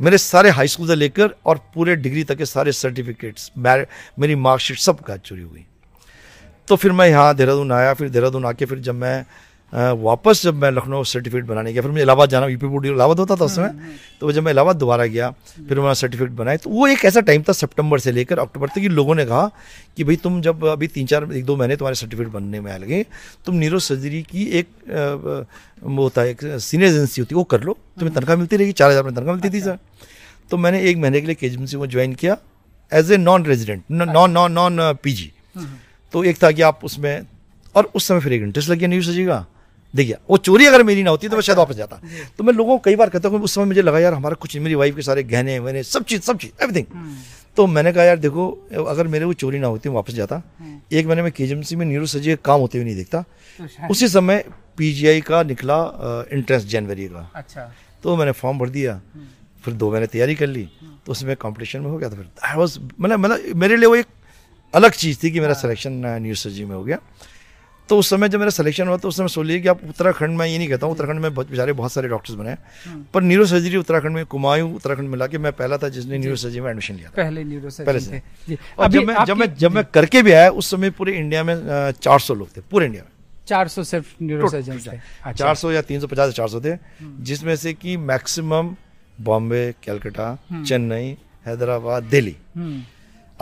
मेरे 0.01 0.19
सारे 0.19 0.51
हाई 0.51 0.69
स्कूल 0.69 0.89
से 0.89 0.95
लेकर 0.95 1.35
और 1.47 1.59
पूरे 1.75 1.97
डिग्री 1.97 2.25
तक 2.25 2.37
के 2.37 2.47
सारे 2.47 2.73
सर्टिफिकेट्स 2.73 3.51
मेरी 3.59 4.35
मार्कशीट 4.37 4.79
सब 4.79 5.01
का 5.01 5.17
चोरी 5.17 5.43
हुई। 5.43 5.65
तो 6.69 6.77
फिर 6.77 6.93
मैं 6.93 7.09
यहाँ 7.09 7.35
देहरादून 7.37 7.73
आया 7.73 7.95
फिर 7.95 8.09
देहरादून 8.09 8.45
आके 8.47 8.65
फिर 8.65 8.79
जब 8.81 8.95
मैं 8.97 9.25
वापस 9.73 10.43
जब 10.43 10.55
मैं 10.55 10.71
लखनऊ 10.71 11.05
सर्टिफिकेट 11.05 11.45
बनाने 11.45 11.73
गया 11.73 11.83
फिर 11.83 11.91
मुझे 11.91 12.03
इलाहाबाद 12.03 12.29
जाना 12.31 12.47
यूपी 12.47 12.67
बोर्ड 12.67 12.87
इलाहाबाद 12.87 13.19
होता 13.19 13.37
था 13.37 13.45
उस 13.45 13.55
समय। 13.57 13.69
हम्म, 13.69 13.79
हम्म। 13.79 14.19
तो 14.21 14.33
जब 14.33 14.43
मैं 14.43 14.53
इलाहाबाद 14.53 14.77
दोबारा 14.77 15.07
गया 15.07 15.31
फिर 15.69 15.81
मैंने 15.81 15.95
सर्टिफिकेट 15.95 16.33
बनाए 16.33 16.57
तो 16.57 16.71
वो 16.71 16.87
एक 16.89 17.05
ऐसा 17.05 17.21
टाइम 17.21 17.43
था 17.43 17.53
सितंबर 17.53 17.99
से 17.99 18.13
लेकर 18.13 18.39
अक्टूबर 18.39 18.69
तक 18.69 18.81
कि 18.81 18.89
लोगों 18.91 19.15
ने 19.15 19.25
कहा 19.27 19.51
कि 19.97 20.05
भाई 20.05 20.17
तुम 20.17 20.41
जब 20.43 20.65
अभी 20.67 20.87
तीन 20.89 21.07
चार 21.07 21.29
एक 21.33 21.45
दो 21.45 21.57
महीने 21.57 21.77
तुम्हारे 21.77 21.97
सर्टिफिकेट 21.97 22.33
बनने 22.33 22.61
में 22.61 22.71
आ 22.73 22.77
लगे 22.77 23.05
तुम 23.47 23.55
न्यूरो 23.57 23.79
सर्जरी 23.81 24.23
की 24.23 24.45
एक 24.61 24.69
वो 25.83 26.03
होता 26.03 26.23
है 26.23 26.31
एक 26.31 26.45
सीनियर 26.61 26.91
एजेंसी 26.91 27.21
होती 27.21 27.35
है 27.35 27.39
वो 27.39 27.45
कर 27.45 27.63
लो। 27.63 27.77
तुम्हें 27.99 28.15
तनख्वाह 28.15 28.37
मिलती 28.37 28.57
रहेगी 28.57 28.73
चार 28.75 28.91
हज़ार 28.91 29.05
में 29.05 29.15
तनख्वाह 29.15 29.35
मिलती 29.35 29.51
थी 29.51 29.61
अच्छा। 29.61 29.73
सर 29.73 30.49
तो 30.51 30.57
मैंने 30.59 30.83
एक 30.83 30.97
महीने 30.97 31.21
के 31.21 31.27
लिए 31.27 31.35
के 31.35 31.47
एजेंसी 31.47 31.77
को 31.77 31.87
ज्वाइन 31.87 32.15
किया 32.15 32.37
as 32.93 33.13
a 33.13 33.17
non 33.19 33.47
resident 33.47 33.83
non 33.91 34.31
non 34.31 34.53
non 34.53 34.93
PG 35.03 35.33
तो 36.13 36.25
एक 36.25 36.43
था 36.43 36.51
कि 36.53 36.63
आप 36.63 36.85
उसमें 36.85 37.27
और 37.75 37.91
उस 37.95 38.09
समय 38.09 38.21
फिर 38.21 38.33
एक 38.33 38.43
इंटरेस्ट 38.43 38.71
लग 38.71 38.79
गया 38.79 38.89
न्यूज़ 38.89 39.07
सर्जरी 39.07 39.27
का। 39.27 39.45
देखिए 39.95 40.17
वो 40.31 40.37
चोरी 40.39 40.67
अगर 40.67 40.83
मेरी 40.83 41.03
ना 41.03 41.11
होती 41.11 41.29
तो 41.29 41.37
मैं 41.37 41.43
शायद 41.43 41.59
वापस 41.59 41.75
जाता। 41.75 42.01
तो 42.39 42.45
मैं 42.45 42.53
लोगों 42.53 42.77
को 42.79 42.83
कई 42.85 42.97
बार 42.97 43.11
कहता 43.11 43.29
हूँ 43.29 43.41
उस 43.41 43.55
समय 43.55 43.65
मुझे 43.65 43.83
लगा 43.83 43.99
यार 43.99 44.15
हमारा 44.15 44.35
कुछ 44.35 44.57
मेरी 44.57 44.75
वाइफ 44.75 44.97
के 44.97 45.03
सारे 45.03 45.23
गहने 45.25 45.59
वहने 45.59 45.83
सब 45.83 46.05
चीज़ 46.05 46.21
सब 46.23 46.39
चीज़ 46.39 46.63
एवरीथिंग 46.63 46.87
तो 47.57 47.67
मैंने 47.67 47.93
कहा 47.93 48.05
यार 48.05 48.19
देखो 48.19 48.49
अगर 48.89 49.07
मेरे 49.07 49.25
वो 49.25 49.33
चोरी 49.33 49.59
ना 49.59 49.67
होती 49.67 49.89
मैं 49.89 49.97
वापस 49.97 50.13
जाता। 50.13 50.43
एक 50.93 51.07
महीने 51.07 51.23
में 51.23 51.31
के 51.33 51.77
में 51.77 51.87
न्यूरो 51.87 52.07
सर्जरी 52.07 52.37
काम 52.45 52.61
होते 52.61 52.79
हुए 52.79 52.85
नहीं 52.85 52.97
देखता। 52.97 53.23
तो 53.59 53.89
उसी 53.91 54.09
समय 54.09 54.45
पीजीआई 54.77 55.21
का 55.21 55.43
निकला 55.43 55.77
इंट्रेंस 56.33 56.65
जनवरी 56.67 57.07
का। 57.09 57.31
अच्छा। 57.35 57.71
तो 58.03 58.17
मैंने 58.17 58.33
फॉर्म 58.33 58.59
भर 58.59 58.69
दिया। 58.71 59.01
फिर 59.65 59.75
दो 59.75 59.91
महीने 59.91 60.07
तैयारी 60.07 60.35
कर 60.35 60.47
ली। 60.47 60.69
तो 61.07 61.13
उसमें 61.13 61.35
कंपटीशन 61.37 61.81
में 61.81 61.91
हो 61.91 61.99
गया 61.99 62.11
था। 62.11 62.15
फिर 62.15 62.27
आई 62.45 62.57
वॉज़ 62.57 62.79
मतलब 63.01 63.19
मतलब 63.19 63.57
मेरे 63.57 63.77
लिए 63.77 63.89
वो 63.89 63.97
एक 63.97 64.07
अलग 64.75 64.93
चीज़ 64.95 65.23
थी 65.23 65.31
कि 65.31 65.41
मेरा 65.41 65.55
सिलेक्शन 65.55 65.93
न्यूज़ 66.23 66.39
सर्जरी 66.39 66.65
में 66.65 66.77
हो 66.77 66.83
गया। 66.85 66.99
तो 67.89 67.97
उस 67.99 68.11
समय 68.11 68.29
जब 68.29 68.39
मेरा 68.39 68.51
सिलेक्शन 68.51 68.89
हुआ 68.89 68.97
तो 68.97 69.09
उस 69.09 69.17
समय 69.17 69.29
सोच 69.29 69.47
लीजिए 69.47 69.63
कि 69.63 69.69
आप 69.69 69.81
उत्तराखंड 69.89 70.37
में 70.39 70.47
ये 70.47 70.59
नहीं 70.59 70.69
कहता 70.69 70.87
हूँ 70.87 70.95
उत्तराखंड 70.95 71.21
में 71.21 71.35
बेचारे 71.35 71.73
बहुत 71.73 71.93
सारे 71.93 72.09
डॉक्टर्स 72.09 72.37
बने 72.37 72.51
हम्म। 72.51 73.05
पर 73.15 73.23
न्यूरो 73.23 73.47
सर्जरी 73.47 73.77
उत्तराखंड 73.77 74.15
में 74.15 74.25
कुमायूं 74.27 74.73
उत्तराखंड 74.75 75.09
में 75.09 75.19
लाके 75.19 75.39
मैं 75.39 75.53
पहला 75.53 75.77
था 75.79 75.89
जिसने 75.89 76.19
न्यूरो 76.19 76.37
सर्जरी 76.37 76.61
में 76.61 76.71
एडमिशन 76.71 76.95
लिया 76.95 77.11
पहले 77.17 77.45
न्यूरो 77.45 77.71
पहले 77.81 78.01
से। 78.01 78.23
और 78.79 78.89
जब 78.89 79.05
मैं 79.05 79.25
जब 79.25 79.37
मैं 79.37 79.55
जब 79.57 79.73
मैं 79.73 79.85
करके 79.95 80.23
भी 80.23 80.33
आया 80.33 80.51
उस 80.53 80.71
समय 80.71 80.91
पूरे 80.91 81.17
इंडिया 81.19 81.45
में 81.45 81.55
चार 81.93 82.21
सौ 82.21 82.35
लोग 82.35 82.57
थे 82.57 82.61
पूरे 82.71 82.87
इंडिया 82.87 83.03
में। 83.03 83.11
चार 83.49 83.69
सौ 83.69 83.83
सिर्फ़ 83.85 84.07
न्यूरो 84.23 84.49
सर्जन 84.49 84.79
थे। 84.79 84.91
अच्छा। 84.91 85.33
चार 85.35 85.55
सौ 85.55 85.73
या 85.73 85.83
तीन 85.83 86.01
सौ 86.01 86.07
पचास 86.07 86.33
चार 86.35 86.49
सौ 86.49 86.61
थे 86.61 86.71
हम्म। 86.71 87.25
जिसमें 87.25 87.55
से 87.57 87.73
कि 87.75 87.97
मैक्सिमम 88.09 88.75
बॉम्बे 89.19 89.65
कैलकाटा 89.85 90.37
हम्म। 90.51 90.65
चेन्नई 90.65 91.17
हैदराबाद 91.47 92.03
दिल्ली। 92.05 92.37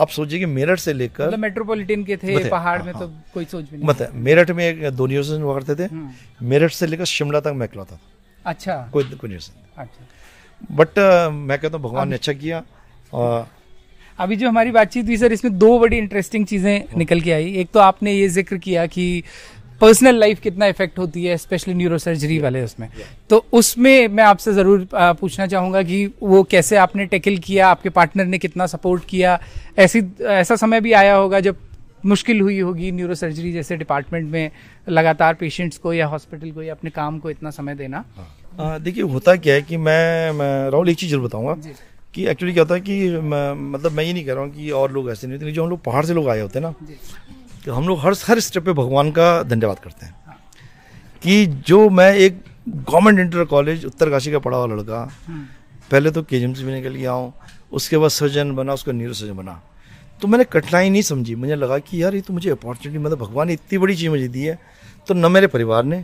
आप 0.01 0.09
सोचिए 0.09 0.39
कि 0.39 0.45
मेरठ 0.47 0.79
से 0.79 0.93
लेकर 0.93 1.27
मतलब 1.27 1.39
मेट्रोपॉलिटन 1.39 2.03
के 2.03 2.17
थे 2.17 2.49
पहाड़ 2.49 2.81
में 2.83 2.91
हाँ, 2.93 3.01
तो 3.01 3.07
हाँ। 3.07 3.23
कोई 3.33 3.45
सोच 3.45 3.63
भी 3.63 3.77
नहीं। 3.77 3.87
मतलब 3.87 4.13
मेरठ 4.27 4.51
में 4.51 4.95
दो 4.95 5.07
न्यूज़ 5.07 5.31
हुआ 5.33 5.59
करते 5.59 5.75
थे। 5.75 5.87
हम्म। 5.91 6.47
मेरठ 6.49 6.71
से 6.71 6.87
लेकर 6.87 7.05
शिमला 7.05 7.39
तक 7.39 7.53
मैं 7.55 7.67
इकलौता 7.67 7.95
था। 7.95 7.99
अच्छा। 8.45 8.75
कोई 8.93 9.03
कोई 9.03 9.29
न्यूज़ 9.29 9.49
अच्छा। 9.77 10.05
बट 10.71 10.89
uh, 10.89 11.31
मैं 11.31 11.59
कहता 11.59 11.77
हूँ 11.77 11.85
भगवान 11.85 12.09
ने 12.09 12.15
अच्छा 12.15 12.33
किया। 12.33 12.63
और 13.13 13.47
अभी 14.19 14.35
जो 14.35 14.49
हमारी 14.49 14.71
बातचीत 14.71 15.05
हुई 15.05 15.17
सर 15.17 15.33
इसमें 15.33 15.57
दो 15.57 15.77
बड़ी 15.79 15.97
इंटरेस्टिंग 15.97 16.45
चीज़ें 16.45 16.77
हाँ। 16.77 16.97
निकल 16.97 17.21
के 17.21 17.31
आई। 17.31 17.53
एक 17.55 17.69
तो 17.73 17.79
आपने 17.79 18.13
ये 18.13 18.27
ज़िक्र 18.29 18.57
किया 18.57 18.85
कि 18.87 19.23
पर्सनल 19.81 20.15
लाइफ 20.15 20.39
कितना 20.39 20.65
इफ़ेक्ट 20.67 20.99
होती 20.99 21.23
है 21.25 21.37
स्पेशली 21.37 21.73
न्यूरो 21.73 21.97
सर्जरी 21.97 22.37
वाले 22.39 22.61
उसमें। 22.63 22.87
तो 23.29 23.43
उसमें 23.53 24.07
मैं 24.09 24.23
आपसे 24.23 24.53
ज़रूर 24.53 24.87
पूछना 24.93 25.47
चाहूँगा 25.47 25.81
कि 25.83 26.05
वो 26.23 26.43
कैसे 26.51 26.77
आपने 26.77 27.05
टेकल 27.07 27.37
किया 27.39 27.69
आपके 27.69 27.89
पार्टनर 27.91 28.25
ने 28.25 28.37
कितना 28.37 28.65
सपोर्ट 28.67 29.05
किया? 29.05 29.39
ऐसी 29.79 30.01
ऐसा 30.21 30.55
समय 30.57 30.81
भी 30.81 30.93
आया 30.93 31.15
होगा 31.15 31.39
जब 31.39 31.55
मुश्किल 32.05 32.41
हुई 32.41 32.59
होगी 32.59 32.91
न्यूरो 32.91 33.15
सर्जरी 33.15 33.51
जैसे 33.53 33.77
डिपार्टमेंट 33.77 34.29
में 34.31 34.51
लगातार 34.89 35.33
पेशेंट्स 35.33 35.77
को 35.77 35.93
या 35.93 36.05
हॉस्पिटल 36.07 36.51
को 36.51 36.61
या 36.61 36.73
अपने 36.73 36.89
काम 36.91 37.19
को 37.19 37.29
इतना 37.29 37.49
समय 37.51 37.75
देना। 37.75 38.03
हाँ। 38.17 38.79
देखिए 38.79 39.03
होता 39.05 39.35
क्या 39.37 39.53
है 39.53 39.61
कि 39.61 39.77
मैं, 39.77 40.31
मैं 40.31 40.69
राहुल 40.69 40.89
एक 40.89 40.97
चीज़ 40.97 41.11
ज़रूर 41.11 41.25
बताऊँगा 41.25 41.55
कि 42.13 42.25
एक्चुअली 42.27 42.53
क्या 42.53 42.63
होता 42.63 42.75
है 42.75 42.81
कि 42.81 43.09
मतलब 43.17 43.91
मैं 43.91 44.03
ये 44.03 44.13
नहीं 44.13 44.25
कह 44.25 44.33
रहा 44.33 44.43
हूँ 44.43 44.51
कि 44.53 44.69
और 44.71 44.91
लोग 44.91 45.11
ऐसे 45.11 45.27
नहीं 45.27 45.39
होते 45.39 45.51
जो 45.51 45.63
हम 45.63 45.69
लोग 45.69 45.83
पहाड़ 45.83 46.05
से 46.05 46.13
लोग 46.13 46.29
आए 46.29 46.41
होते 46.41 46.59
हैं 46.59 46.65
ना 46.65 46.73
तो 47.65 47.73
हम 47.73 47.87
लोग 47.87 47.99
हर 47.99 48.13
हर 48.27 48.39
स्टेप 48.39 48.65
पे 48.65 48.73
भगवान 48.73 49.11
का 49.11 49.43
धन्यवाद 49.43 49.79
करते 49.79 50.05
हैं। 50.05 50.15
कि 51.23 51.45
जो 51.67 51.89
मैं 51.89 52.13
एक 52.15 52.43
गवर्नमेंट 52.69 53.19
इंटर 53.19 53.45
कॉलेज, 53.45 53.85
उत्तरकाशी 53.85 54.31
का 54.31 54.39
पढ़ा 54.39 54.57
हुआ 54.57 54.67
लड़का, 54.67 55.03
पहले 55.91 56.11
तो 56.11 56.23
के 56.23 56.39
से 56.39 56.63
भी 56.63 56.71
निकल 56.71 56.95
गया 56.95 57.11
हूँ, 57.11 57.33
उसके 57.71 57.97
बाद 57.97 58.09
सर्जन 58.09 58.55
बना, 58.55 58.73
उसका 58.73 58.91
न्यूरो 58.91 59.13
सर्जन 59.13 59.35
बना। 59.35 59.61
तो 60.21 60.27
मैंने 60.27 60.43
कठिनाई 60.43 60.89
नहीं 60.89 61.01
समझी, 61.01 61.35
मुझे 61.35 61.55
लगा 61.55 61.77
कि 61.79 62.01
यार 62.03 62.15
ये 62.15 62.21
तो 62.21 62.33
मुझे 62.33 62.49
अपॉर्चुनिटी 62.49 62.99
मतलब 62.99 63.19
भगवान 63.19 63.47
ने 63.47 63.53
इतनी 63.53 63.77
बड़ी 63.79 63.95
चीज़ 63.95 64.09
मुझे 64.09 64.27
दी 64.27 64.43
है 64.43 64.59
तो 65.07 65.13
न 65.13 65.31
मेरे 65.31 65.47
परिवार 65.47 65.83
ने, 65.83 66.03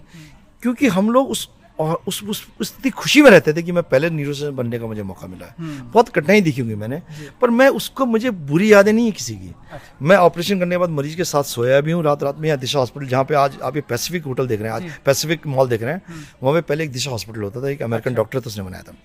क्योंकि 0.64 0.88
हम 0.88 1.10
लोग 1.10 1.30
उस 1.30 1.50
और 1.80 2.02
उस 2.08 2.22
उस 2.24 2.46
इतनी 2.62 2.92
खुशी 2.92 3.22
में 3.22 3.30
रहते 3.32 3.54
थे 3.54 3.64
कि 3.64 3.72
मैं 3.72 3.84
पहले 3.84 4.10
न्यूरो 4.10 4.52
बनने 4.52 4.80
का 4.80 4.88
मुझे 4.88 5.04
मौका 5.04 5.28
मिला। 5.28 5.46
है 5.46 5.54
हम्म। 5.60 5.92
बहुत 5.92 6.10
कठिनाई 6.10 6.42
दिखी 6.42 6.62
होंगी 6.62 6.76
मैंने 6.76 7.02
पर 7.42 7.50
मैं 7.50 7.68
उसको 7.72 8.06
मुझे 8.06 8.32
बुरी 8.32 8.72
यादें 8.72 8.92
नहीं 8.94 9.06
है 9.06 9.12
किसी 9.12 9.34
की। 9.34 9.48
अच्छा। 9.48 9.80
मैं 10.02 10.18
ऑपरेशन 10.18 10.60
करने 10.60 10.76
के 10.76 10.78
बाद 10.78 10.90
मरीज़ 10.90 11.16
के 11.18 11.24
साथ 11.24 11.44
सोया 11.46 11.80
भी 11.82 11.92
हूँ 11.92 12.04
रात 12.04 12.24
रात 12.24 12.38
में 12.40 12.48
यहाँ 12.48 12.60
दिशा 12.60 12.80
हॉस्पिटल 12.80 13.08
जहाँ 13.08 13.24
पे 13.24 13.36
आज 13.36 13.58
आप 13.64 13.76
ये 13.76 13.82
पैसिफिक 13.90 14.26
होटल 14.26 14.48
देख 14.48 14.62
रहे 14.62 14.70
हैं 14.70 14.76
आज 14.76 14.92
पैसिफिक 15.06 15.48
मॉल 15.48 15.70
देख 15.70 15.82
रहे 15.82 15.94
हैं 15.94 16.02
हम्म। 16.08 16.24
वहाँ 16.44 16.54
पे 16.56 16.62
पहले 16.64 16.84
एक 16.84 16.92
दिशा 16.92 17.12
हॉस्पिटल 17.12 17.42
होता 17.42 17.64
था 17.64 17.70
एक 17.70 17.82
अमेरिकन 17.84 18.14
डॉक्टर 18.14 18.40
था 18.40 18.48
उसने 18.48 18.64
बनाया 18.64 18.84
था। 18.84 18.96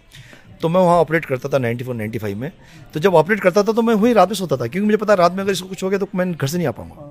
तो 0.62 0.68
मैं 0.68 0.80
वहाँ 0.80 0.96
ऑपरेट 0.96 1.24
करता 1.24 1.48
था 1.48 1.58
नाइन्टी 1.58 1.84
फोर 1.84 1.94
नाइन्टी 1.94 2.18
फाइव 2.18 2.36
में। 2.38 2.50
तो 2.94 3.00
जब 3.00 3.14
ऑपरेट 3.14 3.40
करता 3.40 3.62
था 3.62 3.72
तो 3.72 3.82
मैं 3.82 3.94
वहीं 3.94 4.14
रात 4.14 4.28
में 4.28 4.34
सोता 4.36 4.56
था 4.56 4.66
क्योंकि 4.66 4.86
मुझे 4.86 4.96
पता 4.96 5.14
रात 5.14 5.32
में 5.32 5.42
अगर 5.44 5.52
इसको 5.52 5.68
कुछ 5.68 5.82
हो 5.82 5.90
गया 5.90 5.98
तो 5.98 6.08
मैं 6.14 6.32
घर 6.32 6.46
से 6.46 6.56
नहीं 6.56 6.66
आ 6.66 6.70
पाऊँगा। 6.70 7.10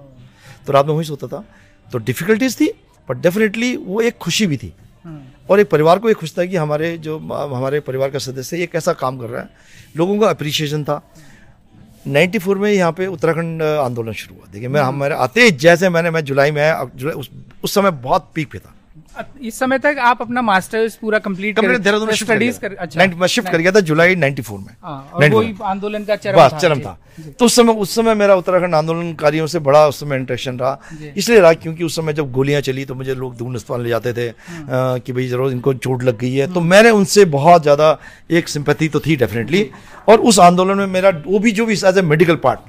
तो 0.68 0.74
रात 0.74 0.86
में 0.86 0.94
वहीं 0.94 1.06
सोता 1.06 1.28
था। 1.28 1.44
तो 1.88 1.98
डिफिकल्टीज 2.00 2.60
थी 2.60 2.68
बट 3.10 3.18
डेफिनेटली 3.18 3.76
वो 3.78 4.02
एक 4.02 4.18
खुशी 4.18 4.48
भी 4.48 4.58
थी। 4.58 4.74
और 5.52 5.60
एक 5.60 5.70
परिवार 5.70 6.00
को 6.00 6.08
ये 6.08 6.14
खुश 6.14 6.38
था 6.38 6.46
कि 6.46 6.56
हमारे 6.56 6.98
जो 6.98 7.18
हमारे 7.20 7.80
परिवार 7.80 8.10
का 8.10 8.20
सदस्य 8.20 8.58
ये 8.58 8.68
कैसा 8.68 8.94
काम 8.94 9.18
कर 9.18 9.26
रहा 9.26 9.42
है। 9.42 9.50
लोगों 9.98 10.20
का 10.20 10.30
अप्रिसिएशन 10.30 10.84
था। 10.84 11.02
94 12.08 12.58
में 12.58 12.72
यहाँ 12.72 12.92
पे 12.92 13.08
उत्तराखंड 13.08 13.62
आंदोलन 13.62 14.12
शुरू 14.12 14.36
हुआ। 14.36 14.52
देखिए 14.52 14.68
मैं 14.68 14.82
हमारे 14.82 15.16
आते 15.16 15.52
जैसे 15.52 15.90
मैंने 15.90 16.12
मैं 16.12 16.26
जुलाई 16.26 16.52
में 16.52 16.90
जुलाई 16.96 17.16
उस, 17.16 17.30
उस 17.64 17.74
समय 17.74 17.92
बहुत 17.92 18.32
पीक 18.36 18.52
पे 18.52 18.60
था। 18.60 18.76
इस 19.42 19.58
समय 19.60 19.80
तक 19.80 19.96
आप 20.02 20.22
अपना 20.22 20.42
मास्टर्स 20.42 20.96
पूरा 20.96 21.20
कंप्लीट 21.20 21.60
कर 21.60 21.78
देहरादून 21.78 22.12
स्टडीज़ 22.14 22.60
कर 22.60 22.76
अच्छा। 22.76 23.06
मैं 23.08 23.28
शिफ्ट 23.28 23.50
कर 23.50 23.58
गया 23.58 23.72
था 23.72 23.80
जुलाई 23.82 24.16
94 24.16 24.58
में। 24.58 24.76
हाँ, 24.84 25.10
और 25.14 25.30
वही 25.30 25.56
आंदोलन 25.64 26.04
का 26.04 26.16
चरम 26.16 26.38
था। 26.40 26.58
चरम 26.58 26.80
था। 26.80 26.98
तो 27.40 27.46
उस 27.46 27.56
समय 27.56 27.74
उस 27.76 27.96
समय 27.96 28.16
मेरा 28.16 28.36
उत्तराखंड 28.36 28.76
आंदोलनकारियों 28.76 29.48
से 29.48 29.60
बड़ा 29.60 29.86
उस 29.88 30.00
समय 30.00 30.18
इंटरेक्शन 30.18 30.60
रहा। 30.60 31.14
इसलिए 31.18 31.40
रहा 31.40 31.54
क्योंकि 31.56 31.84
उस 31.84 31.96
समय 31.96 32.14
जब 32.14 32.32
गोलियाँ 32.32 32.62
चली 32.62 32.86
तो 32.86 32.96
मुझे 32.96 33.16
लोग 33.16 33.36
दून 33.38 33.56
अस्पताल 33.56 33.82
ले 33.82 33.90
जाते 33.90 34.14
थे 34.14 34.28
हाँ। 34.72 35.00
कि 35.00 35.14
भाई 35.14 35.28
ज़रूर 35.28 35.52
इनको 35.52 35.74
चोट 35.76 36.04
लग 36.04 36.18
गई 36.20 36.34
है। 36.34 36.48
तो 36.48 36.60
हाँ। 36.60 36.70
मैंने 36.70 36.90
उनसे 36.92 37.26
बहुत 37.32 37.62
ज़्यादा 37.62 37.98
एक 38.32 38.48
सिंपैथी 38.50 38.90
तो 38.90 39.00
थी 39.00 39.16
डेफिनेटली 39.16 39.70
और 40.10 40.20
उस 40.22 40.40
आंदोलन 40.40 40.78
में 40.78 40.88
मेरा 40.90 41.10
वो 41.26 41.40
भी 41.40 41.52
जो 41.52 41.66
भी 41.66 41.74
एज 41.76 41.98
ए 41.98 42.02
मेडिकल 42.04 42.36
पार्ट 42.44 42.60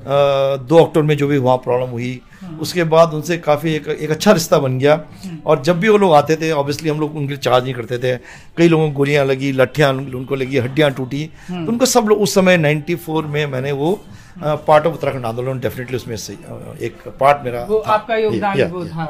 दो 0.00 0.76
अक्टूबर 0.76 1.06
में 1.06 1.16
जो 1.16 1.26
भी 1.28 1.38
वहाँ 1.38 1.56
प्रॉब्लम 1.58 1.90
हुई 1.90 2.20
उसके 2.60 2.84
बाद 2.86 3.14
उनसे 3.14 3.36
काफ़ी 3.38 3.72
एक, 3.74 3.88
एक 3.88 4.10
अच्छा 4.10 4.32
रिश्ता 4.32 4.58
बन 4.58 4.78
गया। 4.78 5.00
और 5.46 5.62
जब 5.62 5.80
भी 5.80 5.88
वो 5.88 5.96
लोग 5.98 6.12
आते 6.14 6.36
थे 6.36 6.50
ऑब्वियसली 6.52 6.90
हम 6.90 7.00
लोग 7.00 7.16
उनके 7.16 7.36
चार्ज 7.38 7.64
नहीं 7.64 7.74
करते 7.74 7.98
थे। 7.98 8.16
कई 8.56 8.68
लोगों 8.68 8.88
को 8.88 8.96
गोलियाँ 8.96 9.24
लगी 9.26 9.50
लट्ठियाँ 9.54 9.92
उनको 9.92 10.34
लगी 10.34 10.58
हड्डियाँ 10.58 10.90
टूटी। 10.90 11.24
तो 11.48 11.66
उनको 11.68 11.86
सब 11.86 12.06
लोग 12.08 12.20
उस 12.22 12.34
समय 12.34 12.58
94 12.58 13.26
में 13.26 13.44
मैंने 13.46 13.72
वो 13.74 13.92
पार्ट 14.38 14.86
ऑफ़ 14.86 14.94
उत्तराखंड 14.94 15.26
आंदोलन 15.26 15.60
डेफिनेटली 15.60 15.96
उसमें 15.96 16.16
से 16.16 16.32
एक 16.32 17.08
पार्ट 17.20 17.44
मेरा 17.44 17.64
वो 17.64 17.82
था, 17.86 17.92
आपका 17.92 18.16
योगदान 18.16 18.62
वो 18.70 18.84
था 18.86 19.04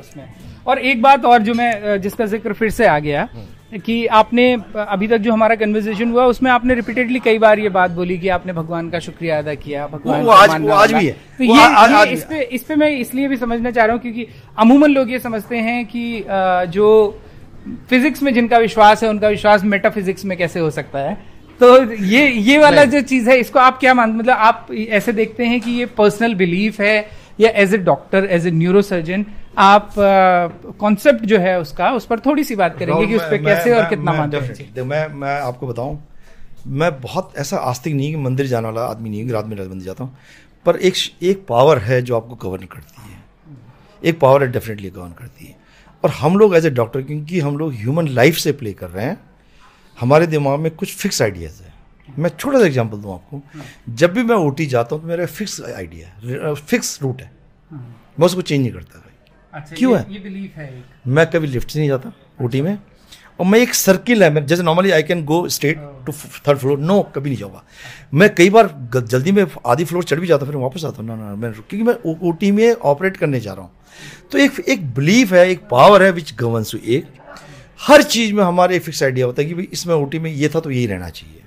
उसमें। 0.00 0.28
और 0.66 0.78
एक 0.80 1.02
बात 1.02 1.24
और 1.24 1.42
जो 1.42 1.54
मैं 1.54 2.00
जिसका 2.00 2.26
ज़िक्र 2.26 2.52
फिर 2.54 2.70
से 2.70 2.86
आ 2.86 2.98
गया 2.98 3.28
कि 3.72 4.06
आपने 4.06 4.52
अभी 4.76 5.08
तक 5.08 5.16
जो 5.16 5.32
हमारा 5.32 5.54
कन्वर्सेशन 5.54 6.10
हुआ 6.10 6.24
उसमें 6.26 6.50
आपने 6.50 6.74
रिपीटेडली 6.74 7.18
कई 7.20 7.38
बार 7.38 7.58
ये 7.58 7.68
बात 7.68 7.90
बोली 7.90 8.18
कि 8.18 8.28
आपने 8.28 8.52
भगवान 8.52 8.88
का 8.90 8.98
शुक्रिया 8.98 9.38
अदा 9.38 9.54
किया 9.54 9.86
भगवान 9.86 10.22
वो, 10.22 10.30
आज, 10.30 10.60
वो 10.60 10.70
आज 10.70 10.92
भी 10.92 11.06
है। 11.06 11.12
तो 11.38 11.44
ये, 11.44 11.64
आज, 11.64 11.90
ये 11.90 11.96
आज 11.96 12.12
इस 12.12 12.24
पे 12.24 12.40
इस 12.42 12.62
पे 12.62 12.76
मैं 12.76 12.90
इसलिए 12.90 13.28
भी 13.28 13.36
समझना 13.36 13.70
चाह 13.70 13.84
रहा 13.84 13.94
हूँ 13.94 14.02
क्योंकि 14.02 14.26
अमूमन 14.58 14.90
लोग 14.90 15.10
ये 15.10 15.18
समझते 15.18 15.56
हैं 15.58 15.84
कि 15.86 16.24
जो 16.68 16.88
फिजिक्स 17.90 18.22
में 18.22 18.32
जिनका 18.34 18.58
विश्वास 18.58 19.02
है 19.02 19.08
उनका 19.10 19.28
विश्वास 19.28 19.64
मेटाफिजिक्स 19.64 20.24
में 20.24 20.36
कैसे 20.38 20.60
हो 20.60 20.70
सकता 20.70 20.98
है। 20.98 21.14
तो 21.60 21.92
ये 21.92 22.26
ये 22.26 22.58
वाला 22.58 22.84
जो 22.84 23.00
चीज़ 23.02 23.30
है 23.30 23.38
इसको 23.38 23.58
आप 23.58 23.78
क्या 23.78 23.94
मान 23.94 24.12
मतलब 24.12 24.34
आप 24.34 24.66
ऐसे 24.72 25.12
देखते 25.12 25.46
हैं 25.46 25.60
कि 25.60 25.70
ये 25.70 25.86
पर्सनल 25.98 26.34
बिलीफ 26.34 26.80
है 26.80 27.00
या 27.40 27.50
as 27.56 27.74
a 27.74 27.78
doctor 27.78 28.24
as 28.30 28.46
a 28.46 28.50
neuro 28.50 28.82
surgeon 28.82 29.24
आप 29.58 29.94
कॉन्सेप्ट 30.80 31.24
जो 31.24 31.38
है 31.38 31.58
उसका 31.60 31.90
उस 31.92 32.06
पर 32.06 32.20
थोड़ी 32.20 32.44
सी 32.44 32.56
बात 32.56 32.78
करेंगे 32.78 33.06
कि 33.06 33.16
उस 33.16 33.22
पर 33.22 33.42
कैसे 33.44 33.70
मैं, 33.70 33.78
और 33.78 33.88
कितना 33.88 34.12
मानते 34.12 34.36
हैं। 34.36 34.82
मैं 34.84 35.06
मैं 35.14 35.40
आपको 35.40 35.66
बताऊँ 35.66 35.98
मैं 36.68 36.90
बहुत 37.00 37.32
ऐसा 37.38 37.56
आस्तिक 37.56 37.94
नहीं 37.94 38.10
कि 38.10 38.20
मंदिर 38.20 38.46
जाने 38.46 38.68
वाला 38.68 38.84
आदमी 38.86 39.10
नहीं 39.10 39.30
रात 39.30 39.46
में 39.46 39.56
रात 39.56 39.68
मंदिर 39.68 39.84
जाता 39.84 40.04
हूँ 40.04 40.16
पर 40.66 40.76
एक 40.78 40.94
एक 41.22 41.44
पावर 41.48 41.78
है 41.80 42.00
जो 42.02 42.16
आपको 42.16 42.34
गवर्न 42.42 42.66
करती 42.66 43.10
है। 43.10 43.18
एक 44.02 44.18
पावर 44.20 44.42
है 44.42 44.50
डेफिनेटली 44.52 44.90
गवर्न 44.90 45.12
करती 45.12 45.46
है। 45.46 45.56
और 46.04 46.10
हम 46.10 46.36
लोग 46.38 46.54
एज 46.56 46.66
ए 46.66 46.70
डॉक्टर 46.72 47.02
क्योंकि 47.02 47.40
हम 47.40 47.56
लोग 47.58 47.72
ह्यूमन 47.74 48.08
लाइफ 48.10 48.36
से 48.36 48.52
प्ले 48.52 48.72
कर 48.72 48.90
रहे 48.90 49.04
हैं 49.04 49.18
हमारे 49.98 50.26
दिमाग 50.26 50.58
में 50.60 50.70
कुछ 50.72 50.94
फिक्स 50.96 51.22
आइडियाज़ 51.22 51.62
है। 51.62 51.69
मैं 52.18 52.30
छोटा 52.30 52.58
सा 52.58 52.66
एग्ज़ाम्पल 52.66 52.98
दूँ 52.98 53.12
आपको। 53.14 53.42
जब 53.94 54.12
भी 54.12 54.22
मैं 54.22 54.36
ओटी 54.36 54.66
जाता 54.66 54.94
हूँ 54.94 55.02
तो 55.02 55.08
मेरा 55.08 55.26
फिक्स 55.28 55.60
आइडिया 55.62 56.08
है 56.08 56.54
फिक्स 56.56 56.98
रूट 57.02 57.22
है। 57.22 57.30
मैं 57.72 58.26
उसको 58.26 58.42
चेंज 58.42 58.60
नहीं 58.60 58.72
करता 58.72 58.98
भाई। 58.98 59.60
अच्छा, 59.60 59.74
क्यों 59.76 59.98
है? 59.98 60.06
ये 60.10 60.18
बिलीफ 60.20 60.56
है 60.56 60.66
एक। 60.68 61.08
मैं 61.08 61.26
कभी 61.30 61.46
लिफ्ट 61.46 61.70
से 61.70 61.78
नहीं 61.78 61.88
जाता 61.88 62.12
ओटी 62.42 62.60
में। 62.60 62.78
और 63.40 63.46
मैं 63.46 63.58
एक 63.58 63.74
सर्किल 63.74 64.22
है 64.22 64.30
मैं 64.30 64.44
जैसे 64.46 64.62
normally 64.62 64.90
I 64.90 65.02
can 65.02 65.24
go 65.24 65.46
straight 65.48 65.78
to 66.06 66.12
third 66.46 66.58
floor 66.58 66.78
no 66.80 67.00
कभी 67.14 67.30
नहीं 67.30 67.38
जाऊँगा। 67.38 67.62
मैं 68.14 68.34
कई 68.34 68.50
बार 68.50 68.68
जल्दी 68.96 69.32
में 69.32 69.44
आधी 69.66 69.84
फ्लोर 69.84 70.04
चढ़ 70.04 70.20
भी 70.20 70.26
जाता 70.26 70.46
फिर 70.46 70.56
वापस 70.56 70.84
आता 70.84 71.02
हूँ। 71.02 71.06
ना 71.08 71.16
ना 71.16 71.34
मैं 71.36 71.52
क्योंकि 71.52 71.82
मैं 71.82 71.94
ओ 72.06 72.30
टी 72.32 72.50
में 72.52 72.72
ऑपरेट 72.72 73.16
करने 73.16 73.40
जा 73.40 73.52
रहा 73.52 73.62
हूँ। 73.62 73.70
तो 74.32 74.38
एक 74.38 74.60
एक 74.68 74.84
बिलीफ 74.94 75.32
है 75.32 75.48
एक 75.50 75.60
पावर 75.70 76.02
है 76.02 76.10
विच 76.12 76.34
गवर्नस 76.38 76.74
एक 76.76 77.06
हर 77.80 78.02
चीज़ 78.04 78.32
में 78.34 78.42
हमारे 78.44 78.78
फिक्स 78.78 79.02
आइडिया 79.02 79.26
होता 79.26 79.42
है 79.42 79.48
कि 79.48 79.54
भाई 79.54 79.68
इसमें 79.72 79.94
ओटी 79.94 80.18
में 80.18 80.30
ये 80.30 80.48
था 80.48 80.60
तो 80.60 80.70
यही 80.70 80.86
रहना 80.86 81.08
चाहिए। 81.10 81.42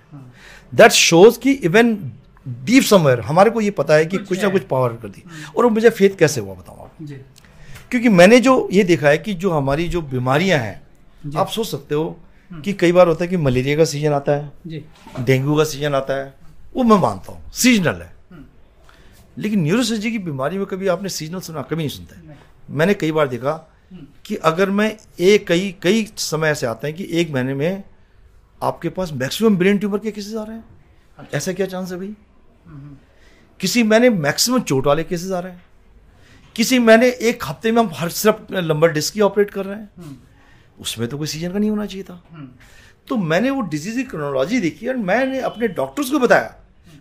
दैट 0.73 0.91
शोज़ 0.91 1.39
कि 1.39 1.51
इवन 1.63 1.93
डीप 2.45 2.83
समवेयर 2.83 3.19
हमारे 3.21 3.49
को 3.49 3.62
ये 3.62 3.71
पता 3.71 3.95
है 3.95 4.05
कि 4.05 4.17
कुछ 4.19 4.41
ना 4.43 4.49
कुछ 4.49 4.63
पावर 4.67 4.93
कर 4.93 5.07
दी। 5.07 5.23
और 5.57 5.67
मुझे 5.67 5.89
फेथ 5.89 6.17
कैसे 6.19 6.41
हुआ 6.41 6.53
बताऊँ 6.53 6.79
आप? 6.79 6.91
क्योंकि 7.91 8.09
मैंने 8.09 8.39
जो 8.39 8.69
ये 8.73 8.83
देखा 8.83 9.09
है 9.09 9.17
कि 9.17 9.33
जो 9.33 9.51
हमारी 9.51 9.88
जो 9.88 10.01
बीमारियाँ 10.01 10.59
हैं 10.59 10.81
आप 11.38 11.49
सोच 11.49 11.67
सकते 11.67 11.95
हो 11.95 12.05
कि 12.51 12.73
कई 12.73 12.91
बार 12.91 13.07
होता 13.07 13.23
है 13.23 13.29
कि 13.29 13.38
मलेरिया 13.38 13.77
का 13.77 13.86
सीज़न 13.86 14.13
आता 14.13 14.31
है 14.31 14.83
डेंगू 15.19 15.57
का 15.57 15.63
सीज़न 15.63 15.95
आता 15.95 16.13
है 16.13 16.33
वो 16.75 16.83
मैं 16.83 16.97
मानता 16.97 17.31
हूँ 17.31 17.51
सीजनल 17.53 18.01
है। 18.01 18.12
लेकिन 19.38 19.62
न्यूरोसर्जी 19.62 20.12
की 20.12 20.19
बीमारी 20.19 20.57
में 20.57 20.65
कभी 20.65 20.88
आपने 20.88 21.09
सीजनल 21.09 21.39
सुना 21.39 21.62
कभी 21.62 21.75
नहीं 21.75 21.89
सुनते 21.89 22.73
मैंने 22.73 22.93
कई 22.93 23.12
बार 23.12 23.27
देखा 23.27 23.53
कि 24.25 24.36
अगर 24.45 24.69
मैं 24.69 24.91
एक 25.21 25.47
कई 25.47 25.73
कई 25.81 26.07
समय 26.17 26.49
ऐसे 26.49 26.67
आते 26.67 26.88
हैं 26.88 26.95
कि 26.97 27.07
एक 27.12 27.31
महीने 27.31 27.53
में 27.53 27.83
आपके 28.63 28.89
पास 28.89 29.12
मैक्सिमम 29.13 29.58
ब्रेन 29.58 29.78
ट्यूमर 29.78 29.99
के 29.99 30.12
केसेस 30.12 30.36
आ 30.36 30.43
रहे 30.43 30.56
हैं? 30.56 30.63
ऐसा 31.34 31.54
क्या 31.54 31.65
चांस 31.65 31.91
है 31.91 31.97
भाई? 31.97 32.13
किसी 33.60 33.84
मैंने 33.84 34.10
मैक्सिमम 34.10 34.62
चोट 34.62 34.88
वाले 34.88 35.04
केसेस 35.04 35.32
आ 35.32 35.39
रहे 35.39 35.52
हैं। 35.52 35.63
किसी 36.56 36.80
मैंने 36.80 37.10
एक 37.21 37.43
हफ़्ते 37.43 37.71
में 37.71 37.82
हम 37.82 37.89
हर 37.95 38.10
सिर्फ़ 38.12 38.54
लंबर 38.54 38.91
डिस्क 38.91 39.13
की 39.13 39.21
ऑपरेट 39.21 39.52
कर 39.52 39.65
रहे 39.65 39.78
हैं। 39.78 40.17
उसमें 40.80 41.08
तो 41.10 41.17
कोई 41.17 41.28
सीज़न 41.28 41.52
का 41.52 41.60
नहीं 41.60 41.69
होना 41.69 41.86
चाहिए 41.86 42.04
था। 42.04 42.21
तो 43.08 43.17
मैंने 43.17 43.49
वो 43.49 43.62
डिज़ीज़ 43.63 43.95
की 43.95 44.04
क्रोनोलॉजी 44.04 44.60
देखी 44.60 44.88
और 44.88 44.97
मैंने 44.97 45.39
अपने 45.41 45.67
डॉक्टर्स 45.69 46.10
को 46.10 46.19
बताया। 46.19 46.56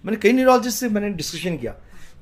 मैंने 0.04 0.16
कई 0.18 0.32
न्यूरोलॉजिस्ट 0.32 0.80
से 0.80 0.88
मैंने 0.88 1.10
डिस्कशन 1.10 1.56
किया 1.56 1.72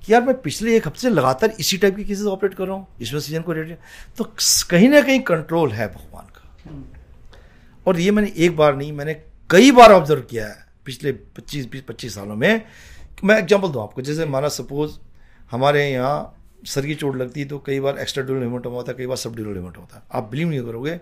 कि 0.04 0.12
यार 0.12 0.22
मैं 0.22 0.40
पिछले 0.42 0.76
एक 0.76 0.86
हफ़्ते 0.86 1.00
से 1.00 1.10
लगातार 1.10 1.54
इसी 1.60 1.76
टाइप 1.78 1.96
के 1.96 2.04
केसेस 2.04 2.26
ऑपरेट 2.26 2.54
कर 2.54 2.66
रहा 2.66 2.76
हूँ। 2.76 2.86
इसमें 3.00 3.20
सीज़न 3.20 3.42
को 3.42 3.52
रेडियो 3.52 3.76
तो 4.18 4.24
कहीं 4.70 4.88
ना 4.88 5.00
कहीं 5.00 5.20
कंट्रोल 5.22 5.72
है 5.72 5.88
भगवान 5.88 6.26
का। 6.26 6.42
और 7.86 8.00
ये 8.00 8.10
मैंने 8.10 8.32
एक 8.36 8.56
बार 8.56 8.76
नहीं 8.76 8.92
मैंने 8.92 9.14
कई 9.50 9.70
बार 9.70 9.92
ऑब्ज़र्व 9.92 10.20
किया 10.20 10.46
है 10.46 10.64
पिछले 10.84 11.12
पच्चीस 11.36 11.66
बीस 11.70 11.82
पच्चीस 11.82 12.14
सालों 12.14 12.36
में। 12.36 12.62
मैं 13.24 13.38
एग्ज़ाम्पल 13.38 13.68
दूँ 13.68 13.82
आपको 13.82 14.02
जैसे 14.02 14.26
माना 14.26 14.48
सपोज़ 14.50 14.92
हमारे 15.50 15.88
यहाँ 15.90 16.36
सर 16.66 16.86
की 16.86 16.94
चोट 16.94 17.16
लगती 17.16 17.40
है 17.40 17.46
तो 17.46 17.58
कई 17.58 17.80
बार 17.80 17.98
एक्स्ट्रा 17.98 18.24
ड्यूल 18.24 18.42
हेमोटोमा 18.42 18.76
होता 18.76 18.92
है 18.92 18.98
कई 18.98 19.06
बार 19.06 19.16
सब 19.16 19.34
ड्यूल 19.34 19.56
हेमोटोमा 19.56 19.84
होता। 19.84 19.96
है 19.96 20.02
आप 20.12 20.30
बिलीव 20.30 20.48
नहीं 20.48 20.60
करोगे 20.60 20.98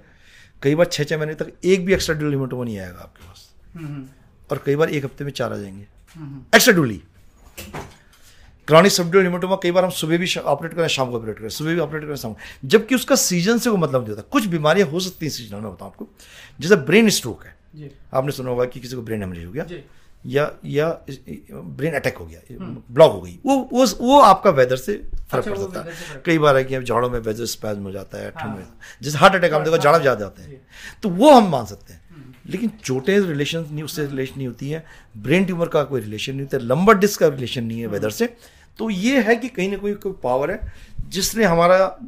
कई 0.63 0.75
बार 0.75 0.87
छः 0.87 1.05
छः 1.05 1.19
महीने 1.19 1.35
तक 1.35 1.53
एक 1.65 1.85
भी 1.87 1.93
एक्स्ट्रा 1.95 2.15
ड्यूल 2.17 2.33
हेमोटोमा 2.33 2.65
नहीं 2.65 2.79
आएगा 2.79 3.01
आपके 3.01 3.27
पास। 3.27 4.51
और 4.51 4.63
कई 4.67 4.77
बार 4.77 4.91
एक 4.91 5.05
हफ़्ते 5.05 5.25
में 5.25 5.33
चार 5.33 5.53
आ 5.53 5.57
जाएँगे। 5.57 5.87
Extra 6.55 6.75
duly 6.75 7.03
chronic 8.69 8.93
subdural 8.93 9.25
haematoma 9.25 9.57
कई 9.63 9.71
बार 9.71 9.85
हम 9.85 9.91
सुबह 9.91 10.19
भी 10.19 10.35
ऑपरेट 10.37 10.75
करें 10.75 10.89
शाम 10.89 11.11
को 11.11 11.17
ऑपरेट 11.19 11.39
करें 11.39 11.49
सुबह 11.51 11.75
भी 11.75 11.81
ऑपरेट 11.81 12.03
करें 12.03 12.17
शाम 12.17 12.33
को। 12.33 12.69
जबकि 12.69 12.95
उसका 12.95 13.17
सीज़न 13.17 13.59
से 13.59 13.71
वो 13.71 13.77
मतलब 13.77 14.01
नहीं 14.01 14.11
होता। 14.11 14.23
कुछ 14.23 14.47
बीमारियाँ 14.47 14.89
हो 14.89 15.01
सकती 15.01 15.27
हैं 15.27 15.33
सीजनल 15.33 15.61
में 15.61 15.73
बताऊँ 15.73 15.91
आपको। 15.91 16.09
जैसे 16.61 16.77
ब्रेन 16.77 17.09
स्ट्रोक 17.11 17.45
है। 17.45 17.57
आपने 18.15 18.33
सुना 18.33 18.51
होगा 18.51 18.65
कि 18.65 18.81
किसी 18.81 18.97
को 18.97 19.03
ब्रेन 19.03 19.23
हेमरेज 19.23 19.45
हो 19.45 19.53
गया 19.53 19.67
या 20.25 20.51
या 20.67 20.89
ब्रेन 21.53 21.95
अटैक 21.95 22.17
हो 22.17 22.25
गया 22.27 22.41
ब्लॉक 22.91 23.13
हो 23.13 23.21
गई। 23.21 23.39
वो 23.47 23.57
वो 23.73 23.85
वो 24.01 24.19
आपका 24.21 24.51
वेदर 24.51 24.77
से 24.77 24.95
फ़र्क 24.95 25.45
अच्छा, 25.45 25.51
पड़ 25.51 25.59
सकता 25.59 25.81
है। 25.81 26.23
कई 26.27 26.39
बार 26.39 26.57
है। 26.57 26.65
कि 26.65 26.83
झाड़ों 26.83 27.11
में 27.11 27.19
वेदर 27.19 27.45
स्पैज्म 27.47 27.83
हो 27.83 27.91
जाता 27.93 28.19
है 28.19 28.31
ठंड 28.31 28.41
हाँ। 28.41 28.57
में 28.57 28.67
जैसे 29.03 29.19
हार्ट 29.19 29.35
अटैक 29.35 29.53
आप 29.53 29.63
देखो 29.63 29.79
झाड़ा 29.79 29.99
ज़्यादा 29.99 30.27
आते 30.27 30.43
हैं। 30.43 30.61
तो 31.03 31.09
वो 31.11 31.31
हम 31.31 31.51
मान 31.51 31.67
सकते 31.67 31.93
हैं। 31.93 32.07
लेकिन 32.47 32.71
चोटें 32.85 33.19
रिलेशन 33.21 33.67
नहीं 33.71 33.83
उससे 33.85 34.07
रिलेशन 34.07 34.35
नहीं 34.37 34.47
होती 34.47 34.71
है। 34.71 34.85
ब्रेन 35.19 35.45
ट्यूमर 35.45 35.69
का 35.69 35.83
कोई 35.85 36.01
रिलेशन 36.01 36.33
नहीं 36.33 36.43
होता 36.43 36.59
लंबर 36.65 36.99
डिस्क 36.99 37.21
का 37.21 37.29
रिलेशन 37.29 37.65
नहीं 37.65 37.81
है 37.81 37.87
वेदर 37.87 38.11
से। 38.11 38.35
तो 38.79 38.91
ये 38.91 39.21
है 39.23 39.37
कि 39.37 39.49
कहीं 39.49 39.71
ना 39.71 39.77
कहीं 39.77 39.95
कोई 39.97 40.13
पावर 40.23 40.51
है 40.51 40.73
जिसने 41.09 41.45
हमारा 41.45 41.99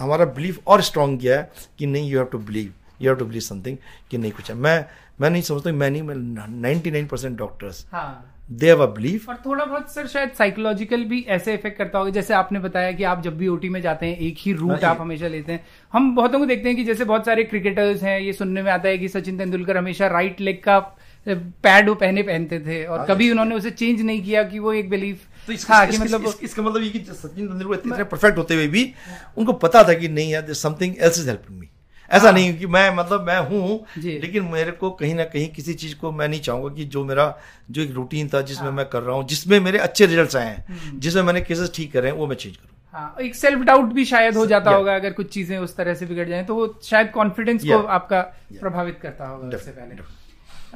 हमारा 0.00 0.24
बिलीफ 0.36 0.66
और 0.66 0.82
स्ट्रांग 0.82 1.18
किया 1.18 1.38
है 1.38 1.50
कि 1.78 1.86
नहीं 1.86 2.10
you 2.10 2.18
have 2.18 2.26
to 2.26 2.38
believe 2.40 2.72
you 3.02 3.10
have 3.10 3.18
to 3.18 3.24
believe 3.26 3.40
something 3.42 3.76
कि 4.10 4.18
नहीं 4.18 4.32
कुछ 4.32 4.50
है। 4.50 4.56
मैं 4.56 4.84
मैं 5.20 5.30
नहीं 5.30 5.42
समझता 5.42 5.72
मैं 5.72 5.90
नहीं 5.90 6.02
मैं 6.02 6.14
नाइन्टी 6.60 6.90
नाइन 6.90 7.06
परसेंट 7.06 7.38
डॉक्टर्स 7.38 7.86
हाँ। 7.92 8.36
दे 8.50 8.66
हैव 8.66 8.82
अ 8.82 8.86
बिलीफ 8.94 9.28
और 9.28 9.36
थोड़ा 9.46 9.64
बहुत 9.64 9.92
सर 9.94 10.06
शायद 10.06 10.30
साइकोलॉजिकल 10.38 11.04
भी 11.04 11.20
ऐसे 11.28 11.54
इफ़ेक्ट 11.54 11.78
करता 11.78 11.98
होगा। 11.98 12.10
जैसे 12.10 12.34
आपने 12.34 12.58
बताया 12.58 12.92
कि 12.92 13.04
आप 13.04 13.22
जब 13.22 13.36
भी 13.38 13.48
ओटी 13.48 13.68
में 13.68 13.80
जाते 13.82 14.06
हैं 14.06 14.16
एक 14.18 14.36
ही 14.38 14.52
रूट 14.52 14.84
हाँ, 14.84 14.90
आप 14.90 15.00
हमेशा 15.00 15.28
लेते 15.28 15.52
हैं। 15.52 15.64
हम 15.92 16.14
बहुतों 16.16 16.38
को 16.38 16.46
देखते 16.46 16.68
हैं 16.68 16.76
कि 16.76 16.84
जैसे 16.84 17.04
बहुत 17.04 17.26
सारे 17.26 17.44
क्रिकेटर्स 17.44 18.02
हैं 18.02 18.18
ये 18.20 18.32
सुनने 18.32 18.62
में 18.62 18.70
आता 18.72 18.88
है 18.88 18.98
कि 18.98 19.08
सचिन 19.08 19.38
तेंदुलकर 19.38 19.76
हमेशा 19.76 20.06
राइट 20.08 20.40
लेग 20.40 20.62
का 20.64 20.78
पैड 21.26 21.88
वो 21.88 21.94
पहने 21.94 22.22
पहनते 22.22 22.58
थे 22.60 22.84
और 22.84 22.98
हाँ, 22.98 23.06
कभी 23.06 23.30
उन्होंने 23.30 23.54
उसे 23.54 23.70
चेंज 23.70 24.00
नहीं 24.00 24.22
किया 24.22 24.42
कि 24.42 24.58
वो 24.58 24.72
एक 24.72 24.90
बिलीफ 24.90 25.26
तो 25.46 25.52
इसका, 25.52 25.74
हाँ 25.74 25.86
इस, 25.86 25.94
इस, 25.94 26.00
मतलब 26.00 26.24
इस, 26.26 26.38
इसका 26.42 26.62
मतलब 26.62 26.82
ये 26.82 26.90
कि 26.90 26.98
सचिन 27.00 27.48
तेंदुलकर 27.48 27.74
इतने 27.74 28.04
परफेक्ट 28.04 28.38
होते 28.38 28.54
हुए 28.54 28.66
भी 28.68 28.92
उनको 29.38 29.52
पता 29.64 29.82
था 29.88 29.94
कि 29.94 30.08
नहीं 30.08 30.30
यार 30.30 30.52
something 30.54 30.94
else 31.00 31.18
is 31.20 31.28
helping 31.28 31.58
me 31.60 31.69
ऐसा 32.10 32.30
नहीं 32.30 32.56
कि 32.58 32.66
मैं 32.66 32.94
मतलब 32.96 33.26
मैं 33.26 33.38
हूँ 33.48 33.84
लेकिन 33.96 34.44
मेरे 34.44 34.70
को 34.72 34.90
कहीं 34.90 35.14
ना 35.14 35.24
कहीं 35.24 35.48
किसी 35.48 35.74
चीज़ 35.74 35.94
को 35.96 36.12
मैं 36.12 36.28
नहीं 36.28 36.40
चाहूँगा 36.40 36.74
कि 36.74 36.84
जो 36.84 37.04
मेरा 37.04 37.34
जो 37.70 37.82
एक 37.82 37.90
रूटीन 37.90 38.28
था 38.28 38.40
जिसमें 38.42 38.66
हाँ। 38.66 38.72
मैं 38.72 38.86
कर 38.86 39.02
रहा 39.02 39.16
हूँ 39.16 39.26
जिसमें 39.26 39.58
मेरे 39.60 39.78
अच्छे 39.78 40.06
रिजल्ट्स 40.06 40.36
आए 40.36 40.46
हैं 40.46 40.98
जिसमें 41.00 41.22
मैंने 41.22 41.40
केसेस 41.40 41.72
ठीक 41.74 41.92
करे 41.92 42.08
हैं 42.08 42.16
वो 42.16 42.26
मैं 42.26 42.36
चेंज 42.36 42.56
करूँ। 42.56 42.76
हाँ 42.94 43.14
एक 43.22 43.34
सेल्फ 43.34 43.60
डाउट 43.60 43.92
भी 43.92 44.04
शायद 44.04 44.36
हो 44.36 44.46
जाता 44.46 44.70
होगा 44.70 44.94
अगर 44.94 45.12
कुछ 45.12 45.28
चीज़ें 45.32 45.58
उस 45.58 45.76
तरह 45.76 45.94
से 45.94 46.06
बिगड़ 46.06 46.28
जाएँ 46.28 46.44
तो 46.46 46.54
वो 46.54 46.80
शायद 46.82 47.10
कॉन्फिडेंस 47.10 47.64
को 47.64 47.82
आपका. 47.82 48.20
प्रभावित 48.60 48.98
करता 49.02 49.28
होगा 49.28 49.56
उससे 49.56 49.70
पहले। 49.70 50.02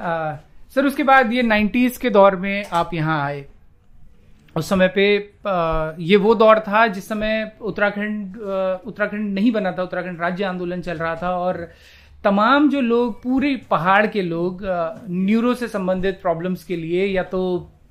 आ, 0.03 0.35
सर 0.75 0.85
उसके 0.85 1.03
बाद 1.03 1.33
ये 1.33 1.43
90s 1.43 1.97
के 1.97 2.09
दौर 2.09 2.35
में 2.35 2.65
आप 2.65 2.93
यहाँ 2.93 3.21
आए। 3.25 3.45
उस 4.57 4.69
समय 4.69 4.87
पे 4.87 5.05
ये 6.03 6.15
वो 6.15 6.35
दौर 6.35 6.59
था 6.59 6.85
जिस 6.87 7.07
समय 7.07 7.51
उत्तराखंड 7.61 8.37
उत्तराखंड 8.87 9.33
नहीं 9.33 9.51
बना 9.51 9.71
था 9.71 9.83
उत्तराखंड 9.83 10.21
राज्य 10.21 10.43
आंदोलन 10.43 10.81
चल 10.81 10.97
रहा 10.97 11.15
था 11.15 11.35
और 11.37 11.67
तमाम 12.23 12.69
जो 12.69 12.81
लोग 12.81 13.21
पूरे 13.23 13.55
पहाड़ 13.69 14.05
के 14.07 14.21
लोग 14.21 14.61
न्यूरो 15.09 15.53
से 15.53 15.67
संबंधित 15.67 16.19
प्रॉब्लम्स 16.21 16.63
के 16.63 16.75
लिए 16.75 17.05
या 17.05 17.23
तो 17.23 17.41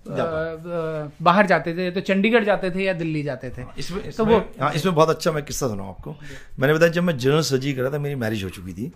बाहर 0.09 1.47
जाते 1.47 1.75
थे 1.77 1.85
या 1.85 1.91
तो 1.91 2.01
चंडीगढ़ 2.01 2.45
जाते 2.45 2.71
थे 2.71 2.83
या 2.85 2.93
दिल्ली 2.93 3.23
जाते 3.23 3.51
थे। 3.51 3.65
इसमें 3.79 4.03
इस 4.05 4.17
तो 4.17 4.25
वो- 4.25 4.41
हाँ 4.61 4.73
इसमें 4.73 4.95
बहुत 4.95 5.11
अच्छा 5.11 5.33
मैं 5.33 5.43
किस्सा 5.45 5.69
सुनाऊँ 5.69 5.89
आपको। 5.89 6.17
मैंने 6.59 6.75
बताया 6.75 6.93
जब 6.93 7.03
मैं 7.03 7.17
जनरल 7.19 7.41
सर्जरी 7.41 7.73
कर 7.75 7.83
रहा 7.83 7.93
था 7.93 7.99
मेरी 7.99 8.15
मैरिज 8.15 8.45
हो 8.45 8.49
चुकी 8.49 8.73
थी। 8.73 8.93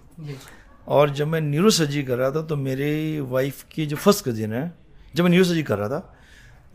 और 0.88 1.10
जब 1.10 1.26
मैं 1.26 1.40
न्यूरो 1.40 1.70
सर्जरी 1.70 2.02
कर 2.02 2.16
रहा 2.16 2.30
था 2.30 2.42
तो 2.42 2.56
मेरी 2.56 3.20
वाइफ 3.20 3.62
की 3.72 3.86
जो 3.86 3.96
फ़र्स्ट 3.96 4.28
कजिन 4.28 4.52
है 4.52 4.72
जब 5.14 5.24
मैं 5.24 5.30
न्यूरो 5.30 5.44
सर्जरी 5.44 5.62
कर 5.62 5.78
रहा 5.78 5.88
था 5.88 6.17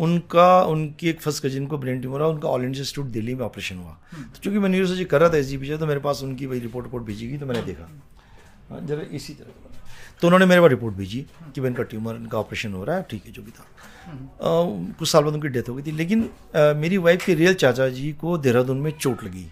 उनका 0.04 0.64
उनकी 0.66 1.10
एक 1.10 1.22
फ़र्स्ट 1.22 1.46
कजिन 1.46 1.66
को 1.68 1.78
ब्रेन 1.78 2.02
ट्यूमर 2.02 2.22
हुआ 2.22 2.30
उनका 2.30 2.48
ऑल 2.50 2.64
इंडिया 2.64 2.82
इंस्टीट्यूट 2.82 3.08
दिल्ली 3.12 3.36
में 3.36 3.46
ऑपरेशन 3.46 3.78
हुआ। 3.78 3.98
तो 4.14 4.40
चूँकि 4.40 4.60
मैं 4.60 4.70
न्यूरो 4.70 4.88
सर्जरी 4.88 5.06
कर 5.06 5.22
रहा 5.22 5.30
था 5.30 5.38
एस 5.38 5.46
जी 5.48 5.78
तो 5.78 5.88
मेरे 5.88 6.00
पास 6.00 6.24
उनकी 6.24 6.46
वही 6.46 6.60
रिपोर्ट 6.60 6.86
रिपोर्ट 6.86 7.04
भेजी 7.06 7.28
गई 7.28 7.38
तो 7.38 7.46
मैंने 7.46 7.62
देखा। 7.64 7.90
हाँ, 8.70 8.80
जरा 8.82 9.02
इसी 9.12 9.34
तरह। 9.34 9.72
तो 10.22 10.28
उन्होंने 10.28 10.46
मेरे 10.46 10.62
पास 10.62 10.70
रिपोर्ट 10.70 10.96
भेजी 10.96 11.20
कि 11.46 11.62
भाई 11.62 11.70
इनका 11.70 11.84
ट्यूमर 11.84 12.16
इनका 12.16 12.38
ऑपरेशन 12.40 12.74
हो 12.74 12.84
रहा 12.84 12.96
है 12.96 13.06
ठीक 13.10 13.26
है 13.26 13.32
जो 13.32 13.42
भी 13.42 13.52
था। 13.52 13.66
कुछ 15.00 15.10
साल 15.10 15.24
बाद 15.24 15.34
उनकी 15.34 15.48
डेथ 15.50 15.70
हो 15.70 15.76
गई 15.76 15.84
थी 15.84 15.92
लेकिन 15.92 16.30
मेरी 16.78 16.98
वाइफ 17.00 17.26
के 17.26 17.34
रियल 17.36 17.54
चाचा 17.56 17.88
जी 17.90 18.12
को 18.14 18.38
देहरादून 18.38 18.78
में 18.78 18.92
चोट 18.92 19.24
लगी। 19.24 19.48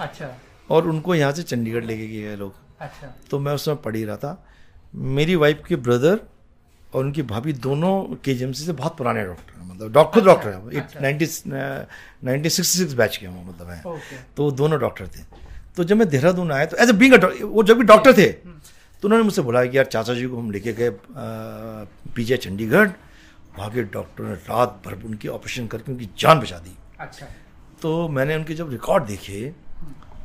अच्छा। 0.00 0.28
और 0.70 0.88
उनको 0.88 1.14
यहाँ 1.14 1.32
से 1.32 1.42
चंडीगढ़ 1.42 1.84
लेके 1.84 2.06
गए 2.08 2.36
लोग। 2.36 2.54
अच्छा। 2.80 3.14
तो 3.30 3.38
मैं 3.38 3.52
उस 3.52 3.64
समय 3.64 3.76
पढ़ 3.84 3.96
ही 3.96 4.04
रहा 4.04 4.16
था। 4.16 4.46
मेरी 4.94 5.34
वाइफ 5.36 5.62
के 5.68 5.76
ब्रदर 5.78 6.20
और 6.94 7.04
उनकी 7.04 7.22
भाभी 7.24 7.52
दोनों 7.64 7.92
के 8.24 8.34
से 8.54 8.72
बहुत 8.74 8.96
पुराने 8.96 9.24
डॉक्टर 9.24 9.60
हैं 9.60 9.68
मतलब 9.68 9.92
डॉक्टर 9.92 10.14
खुद 10.14 10.24
डॉक्टर 10.24 10.48
है। 10.48 11.02
नाइनटी 11.02 12.50
सिक्सटी 12.50 12.78
सिक्स 12.78 12.92
बैच 12.94 13.16
के 13.16 13.26
हैं 13.26 13.48
मतलब 13.48 13.68
है। 13.68 13.80
तो 14.36 14.44
वो 14.44 14.50
दोनों 14.52 14.78
डॉक्टर 14.80 15.06
थे। 15.08 15.22
तो 15.76 15.84
जब 15.84 15.96
मैं 15.96 16.08
देहरादून 16.08 16.52
आया 16.52 16.66
तो 16.66 16.76
एज 16.76 16.88
ए 16.88 16.92
बींग 16.94 17.14
वो 17.42 17.62
जब 17.62 17.78
भी 17.78 17.84
डॉक्टर 17.84 18.12
थे 18.12 18.26
तो 18.26 19.08
उन्होंने 19.08 19.24
मुझसे 19.24 19.42
बोला 19.42 19.64
कि 19.64 19.76
यार 19.76 19.84
चाचा 19.86 20.14
जी 20.14 20.26
को 20.26 20.38
हम 20.38 20.50
लेके 20.50 20.72
गए 20.72 20.90
पीजे 22.16 22.36
चंडीगढ़। 22.38 22.88
वहाँ 23.58 23.70
के 23.70 23.82
डॉक्टर 23.84 24.24
ने 24.24 24.34
रात 24.34 24.82
भर 24.86 25.02
उनकी 25.06 25.28
ऑपरेशन 25.28 25.66
करके 25.66 25.92
उनकी 25.92 26.08
जान 26.18 26.40
बचा 26.40 26.58
दी। 26.58 26.76
अच्छा। 27.00 27.26
तो 27.82 28.08
मैंने 28.08 28.36
उनके 28.36 28.54
जब 28.54 28.70
रिकॉर्ड 28.70 29.04
देखे 29.06 29.52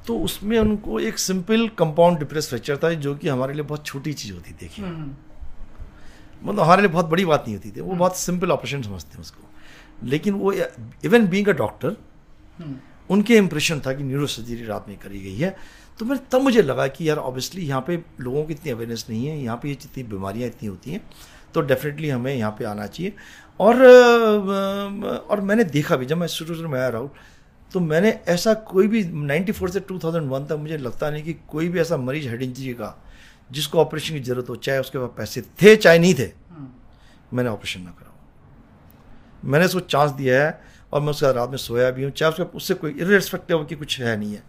तो 0.08 0.18
उसमें 0.20 0.58
उनको 0.60 1.00
एक 1.02 1.20
सिंपल 1.20 1.68
कंपाउंड 1.78 2.18
डिप्रेस 2.20 2.50
फ्रैक्चर 2.50 2.78
था 2.78 2.92
जो 3.06 3.16
कि 3.16 3.28
हमारे 3.28 3.54
लिए 3.54 3.64
बहुत 3.64 3.86
छोटी 3.86 4.14
चीज़ 4.14 4.34
होती 4.34 4.52
देखिए। 4.60 4.86
हम्म, 4.86 5.16
मतलब 6.44 6.60
हमारे 6.60 6.82
लिए 6.82 6.92
बहुत 6.92 7.06
बड़ी 7.06 7.26
बात 7.26 7.44
नहीं 7.48 7.56
होती 7.56 7.72
थी। 7.72 7.82
वो 7.82 7.96
बहुत 7.96 8.18
सिंपल 8.18 8.52
ऑपरेशन 8.52 8.82
समझते 8.82 9.14
हैं 9.14 9.22
उसको। 9.22 10.08
लेकिन 10.08 10.34
वो 10.34 10.54
even 10.54 11.28
being 11.28 11.48
a 11.48 11.52
doctor 11.54 11.96
hmm, 12.60 12.76
उनके 13.10 13.36
इंप्रेशन 13.38 13.80
था 13.86 13.94
कि 13.94 14.04
न्यूरो 14.04 14.28
सर्जरी 14.28 14.66
रात 14.66 14.86
में 14.90 14.98
करी 15.00 15.20
गई 15.22 15.36
है। 15.38 15.56
तो 16.00 16.06
मैं 16.06 16.18
तब 16.32 16.42
मुझे 16.42 16.62
लगा 16.62 16.88
कि 16.88 17.08
यार 17.10 17.18
ऑब्वियसली 17.20 17.66
यहाँ 17.66 17.82
पे 17.88 18.00
लोगों 18.22 18.44
की 18.46 18.54
इतनी 18.54 18.72
अवेयरनेस 18.72 19.06
नहीं 19.10 19.28
है 19.28 19.38
यहाँ 19.40 19.58
पे 19.58 19.70
ये 19.70 19.76
जितनी 19.82 20.04
बीमारियाँ 20.04 20.48
इतनी 20.50 20.70
होती 20.70 20.92
हैं 20.92 21.02
तो 21.54 21.62
डेफिनेटली 21.62 22.10
हमें 22.10 22.34
यहाँ 22.34 22.52
पे 22.60 22.66
आना 22.66 22.88
चाहिए। 22.88 23.14
और 23.60 23.84
और 25.30 25.42
मैंने 25.42 25.64
देखा 25.64 25.96
भी 25.96 26.06
जब 26.06 26.18
मैं 26.18 26.28
शुरू 26.28 26.56
शुरू 26.56 26.70
में 26.70 26.80
आया 26.80 26.90
राहुल 26.90 27.10
तो 27.72 27.80
मैंने 27.80 28.10
ऐसा 28.28 28.54
कोई 28.54 28.88
भी 28.88 29.04
94 29.04 29.70
से 29.70 29.80
2001 29.82 30.48
तक 30.50 30.58
मुझे 30.60 30.78
लगता 30.78 31.10
नहीं 31.10 31.24
कि 31.24 31.34
कोई 31.50 31.68
भी 31.70 31.80
ऐसा 31.80 31.98
मरीज़ 31.98 32.28
हेड 32.30 32.42
इंजरी 32.42 32.74
का 32.74 32.90
जिसको 33.56 33.80
ऑपरेशन 33.80 34.14
की 34.14 34.22
ज़रूरत 34.22 34.50
हो 34.50 34.56
चाहे 34.68 34.80
उसके 34.80 34.98
पास 34.98 35.10
पैसे 35.18 35.42
थे 35.62 35.76
चाहे 35.78 36.00
नहीं 36.00 36.14
थे 36.16 36.30
हम्म, 36.52 36.68
मैंने 37.34 37.50
ऑपरेशन 37.50 37.82
ना 37.82 37.92
कराओ। 37.92 39.50
मैंने 39.52 39.66
उसको 39.66 39.80
चांस 39.88 40.12
दिया 40.14 40.44
है 40.44 40.50
और 40.94 41.02
मैं 41.02 41.10
उसके 41.10 41.32
रात 41.34 41.50
में 41.50 41.58
सोया 41.60 41.90
भी 41.92 42.04
हूँ 42.04 42.12
चाहे 42.12 42.32
उसका 42.32 42.44
उससे 42.56 42.74
कोई 42.82 42.92
इरेस्पेक्टिव 43.00 43.64
की 43.66 43.76
कुछ 43.76 44.00
है 44.02 44.18
नहीं 44.18 44.34
है। 44.34 44.44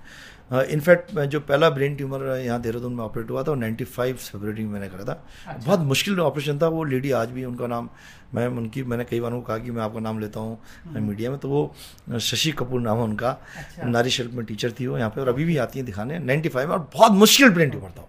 इनफैक्ट 0.73 1.13
मैं 1.15 1.29
जो 1.29 1.39
पहला 1.43 1.69
ब्रेन 1.71 1.95
ट्यूमर 1.97 2.25
यहाँ 2.39 2.61
देहरादून 2.63 2.93
में 2.95 3.03
ऑपरेट 3.05 3.31
हुआ 3.31 3.43
था 3.43 3.51
वो 3.51 3.55
नाइन्टी 3.57 3.85
फाइव 3.85 4.17
फेबररी 4.17 4.65
में 4.65 4.71
मैंने 4.73 4.89
करा 4.89 5.05
था। 5.05 5.13
अच्छा। 5.47 5.65
बहुत 5.65 5.81
मुश्किल 5.87 6.21
ऑपरेशन 6.21 6.59
था 6.59 6.69
वो 6.69 6.85
लेडी 6.85 7.11
आज 7.21 7.31
भी 7.31 7.45
उनका 7.45 7.67
नाम 7.67 7.89
मैं 8.35 8.47
उनकी 8.49 8.83
मैंने 8.85 9.05
कई 9.05 9.21
बार 9.21 9.41
कहा 9.49 9.59
कि 9.59 9.71
मैं 9.71 9.83
आपका 9.83 10.01
नाम 10.01 10.19
लेता 10.21 10.41
हूँ 10.41 10.59
मीडिया 10.99 11.31
में 11.31 11.39
तो 11.39 11.49
वो 11.49 12.19
शशि 12.21 12.53
कपूर 12.59 12.81
नाम 12.81 12.99
है 12.99 13.05
उनका 13.05 13.31
अच्छा। 13.31 13.89
नारी 13.89 14.11
शिल्प 14.11 14.33
में 14.35 14.45
टीचर 14.47 14.73
थी 14.81 14.87
वो 14.87 14.99
यहाँ 14.99 15.11
पर 15.11 15.21
और 15.21 15.29
अभी 15.29 15.45
भी 15.45 15.57
आती 15.67 15.79
हैं 15.79 15.87
दिखाने 15.87 16.19
नाइन्टी 16.21 16.49
फाइव 16.49 16.73
और 16.73 16.79
बहुत 16.95 17.13
मुश्किल 17.25 17.51
ब्रेन 17.51 17.71
ट्यूमर 17.71 17.91
था 17.91 18.09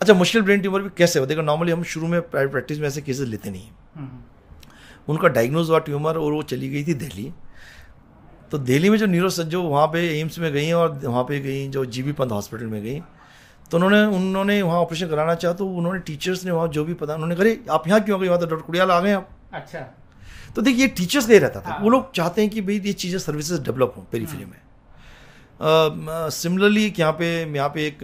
अच्छा 0.00 0.14
मुश्किल 0.14 0.42
ब्रेन 0.42 0.60
ट्यूमर 0.60 0.82
भी 0.82 0.90
कैसे 0.96 1.20
है? 1.20 1.42
नॉर्मली 1.42 1.72
हम 1.72 1.82
शुरू 1.82 2.06
में 2.06 2.20
प्राइवेट 2.22 2.52
प्रैक्टिस 2.52 2.78
में 2.78 2.86
ऐसे 2.88 3.00
केसेस 3.02 3.28
लेते 3.28 3.50
नहीं 3.50 3.62
हैं। 3.62 4.24
उनका 5.08 5.28
डायग्नोज 5.28 5.70
हुआ 5.70 5.78
ट्यूमर 5.78 6.16
और 6.16 6.32
वो 6.32 6.42
चली 6.42 6.68
गई 6.68 6.84
थी 6.84 6.94
दिल्ली। 6.94 7.32
तो 8.50 8.58
दिल्ली 8.58 8.90
में 8.90 8.96
जो 8.98 9.06
न्यूरो 9.06 9.30
जो 9.30 9.62
वहाँ 9.62 9.86
पे 9.86 10.00
एम्स 10.20 10.38
में 10.38 10.52
गई 10.52 10.70
और 10.72 10.98
वहाँ 11.04 11.24
पे 11.24 11.40
गई 11.40 11.68
जो 11.68 11.84
जी 11.84 12.02
बी 12.02 12.12
पंत 12.12 12.32
हॉस्पिटल 12.32 12.66
में 12.66 12.82
गई। 12.82 13.00
तो 13.70 13.76
उन्होंने 13.76 14.04
उन्होंने 14.16 14.60
वहाँ 14.62 14.78
ऑपरेशन 14.80 15.08
कराना 15.08 15.34
चाहा 15.34 15.54
तो 15.54 15.66
उन्होंने 15.68 15.98
टीचर्स 16.00 16.44
ने 16.44 16.50
वहाँ 16.50 16.68
जो 16.68 16.84
भी 16.84 16.94
पता 16.94 17.14
उन्होंने 17.14 17.36
करे 17.36 17.58
आप 17.70 17.88
यहाँ 17.88 18.00
क्यों 18.00 18.20
गए? 18.20 18.28
वहाँ 18.28 18.40
तो 18.40 18.46
डॉक्टर 18.46 18.66
कुड़ियाल 18.66 18.90
आ 18.90 19.00
गए 19.00 19.12
आप। 19.12 19.28
अच्छा। 19.52 19.80
तो 20.56 20.62
देखिए 20.62 20.88
टीचर्स 20.88 21.26
का 21.26 21.32
ही 21.32 21.38
रहता 21.38 21.60
था। 21.60 21.70
हाँ। 21.70 21.80
वो 21.80 21.90
लोग 21.90 22.12
चाहते 22.12 22.40
हैं 22.42 22.50
कि 22.50 22.60
भाई 22.60 22.80
ये 22.80 22.92
चीज़ें 22.92 23.18
सर्विसेज़ 23.18 23.62
डेवलप 23.62 23.94
हों 23.96 24.04
पेरीफेरी 24.12 24.44
में। 24.44 24.56
सिमिलरली 25.60 26.84
यहाँ 26.98 27.12
पे 27.12 27.28
यहाँ 27.54 27.68
पे 27.68 27.86
एक 27.86 28.02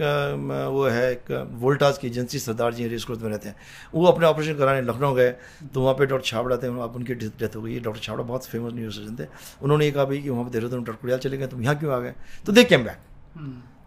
वो 0.71 0.85
है 0.85 1.11
एक 1.11 1.31
वोल्टाज 1.59 1.97
की 1.97 2.07
एजेंसी 2.07 2.39
सरदार 2.39 2.73
जी 2.73 2.87
रेस 2.87 3.05
में 3.09 3.29
रहते 3.29 3.49
हैं। 3.49 3.55
वो 3.93 4.05
अपने 4.05 4.25
ऑपरेशन 4.27 4.53
कराने 4.55 4.81
लखनऊ 4.83 5.13
गए 5.15 5.29
तो 5.73 5.81
वहाँ 5.81 5.93
पे 5.95 6.05
डॉक्टर 6.05 6.25
छाबड़ा 6.27 6.57
थे 6.57 6.67
अब 6.67 6.95
उनकी 6.95 7.13
डेथ 7.15 7.55
हो 7.55 7.61
गई। 7.61 7.79
डॉक्टर 7.79 8.01
छाबड़ा 8.01 8.23
बहुत 8.23 8.45
फ़ेमस 8.45 8.73
न्यूज़ 8.73 8.95
सर्जन 8.95 9.15
थे। 9.19 9.27
उन्होंने 9.61 9.85
ये 9.85 9.91
कहा 9.91 10.05
भाई 10.05 10.21
कि 10.21 10.29
वहाँ 10.29 10.43
पर 10.43 10.49
देहरादून 10.51 10.83
डॉक्टर 10.83 11.01
कुड़ियाल 11.01 11.19
चले 11.19 11.37
गए 11.37 11.47
तुम 11.47 11.61
यहाँ 11.63 11.75
क्यों 11.79 11.93
आ 11.93 11.99
गए? 11.99 12.13
तो 12.45 12.51
दे 12.51 12.63
कैम 12.63 12.83
बैक 12.83 12.97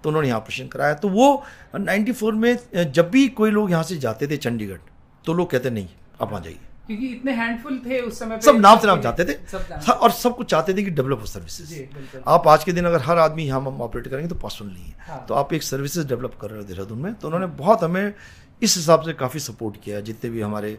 तो 0.02 0.08
उन्होंने 0.08 0.28
यहाँ 0.28 0.40
ऑपरेशन 0.40 0.68
कराया। 0.68 0.94
तो 0.94 1.08
वो 1.08 1.42
नाइन्टी 1.76 2.32
में 2.32 2.92
जब 2.92 3.10
भी 3.10 3.28
कोई 3.30 3.50
लोग 3.50 3.70
यहाँ 3.70 3.82
से 3.82 3.96
जाते 3.98 4.26
थे 4.26 4.36
चंडीगढ़ 4.38 4.78
तो 5.24 5.32
लोग 5.34 5.50
कहते 5.50 5.70
नहीं 5.70 5.88
आप 6.20 6.32
आ 6.34 6.38
जाइए। 6.40 6.58
क्योंकि 6.89 7.07
इतने 7.07 7.32
हैंडफुल 7.34 7.78
थे 7.86 8.01
उस 8.01 8.18
समय 8.18 8.41
सब 8.41 8.57
नाम 8.57 8.78
से 8.78 8.86
नाम 8.86 9.01
जाते 9.01 9.24
थे। 9.24 9.34
सब 9.47 9.89
और 9.93 10.11
सब 10.12 10.36
कुछ 10.36 10.51
चाहते 10.51 10.74
थे 10.74 10.82
कि 10.82 10.91
डेवलप 10.91 11.20
हो 11.20 11.26
सर्विसेज़ 11.26 12.22
आप 12.26 12.49
आज 12.49 12.64
के 12.64 12.72
दिन 12.72 12.84
अगर 12.86 13.03
हर 13.05 13.18
आदमी 13.20 13.45
यहाँ 13.45 13.61
हम 13.61 13.80
ऑपरेट 13.82 14.09
करेंगे 14.09 14.28
तो 14.28 14.34
पॉसिबल 14.36 14.70
नहीं 14.70 14.84
है। 14.84 14.95
हाँ। 15.09 15.24
तो 15.28 15.34
आप 15.34 15.53
एक 15.55 15.62
सर्विसेज़ 15.62 16.07
डेवलप 16.09 16.39
कर 16.41 16.51
रहे 16.51 16.59
हो 16.59 16.64
देहरादून 16.66 16.99
में 16.99 17.14
तो 17.14 17.28
उन्होंने 17.28 17.47
बहुत 17.59 17.82
हमें 17.84 18.14
इस 18.62 18.76
हिसाब 18.76 19.03
से 19.03 19.12
काफ़ी 19.14 19.41
सपोर्ट 19.41 19.76
किया। 19.84 20.01
जितने 20.03 20.30
भी 20.30 20.41
हमारे 20.41 20.78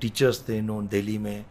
टीचर्स 0.00 0.42
थे 0.48 0.60
नो 0.60 0.80
दिल्ली 0.90 1.18
में 1.18 1.44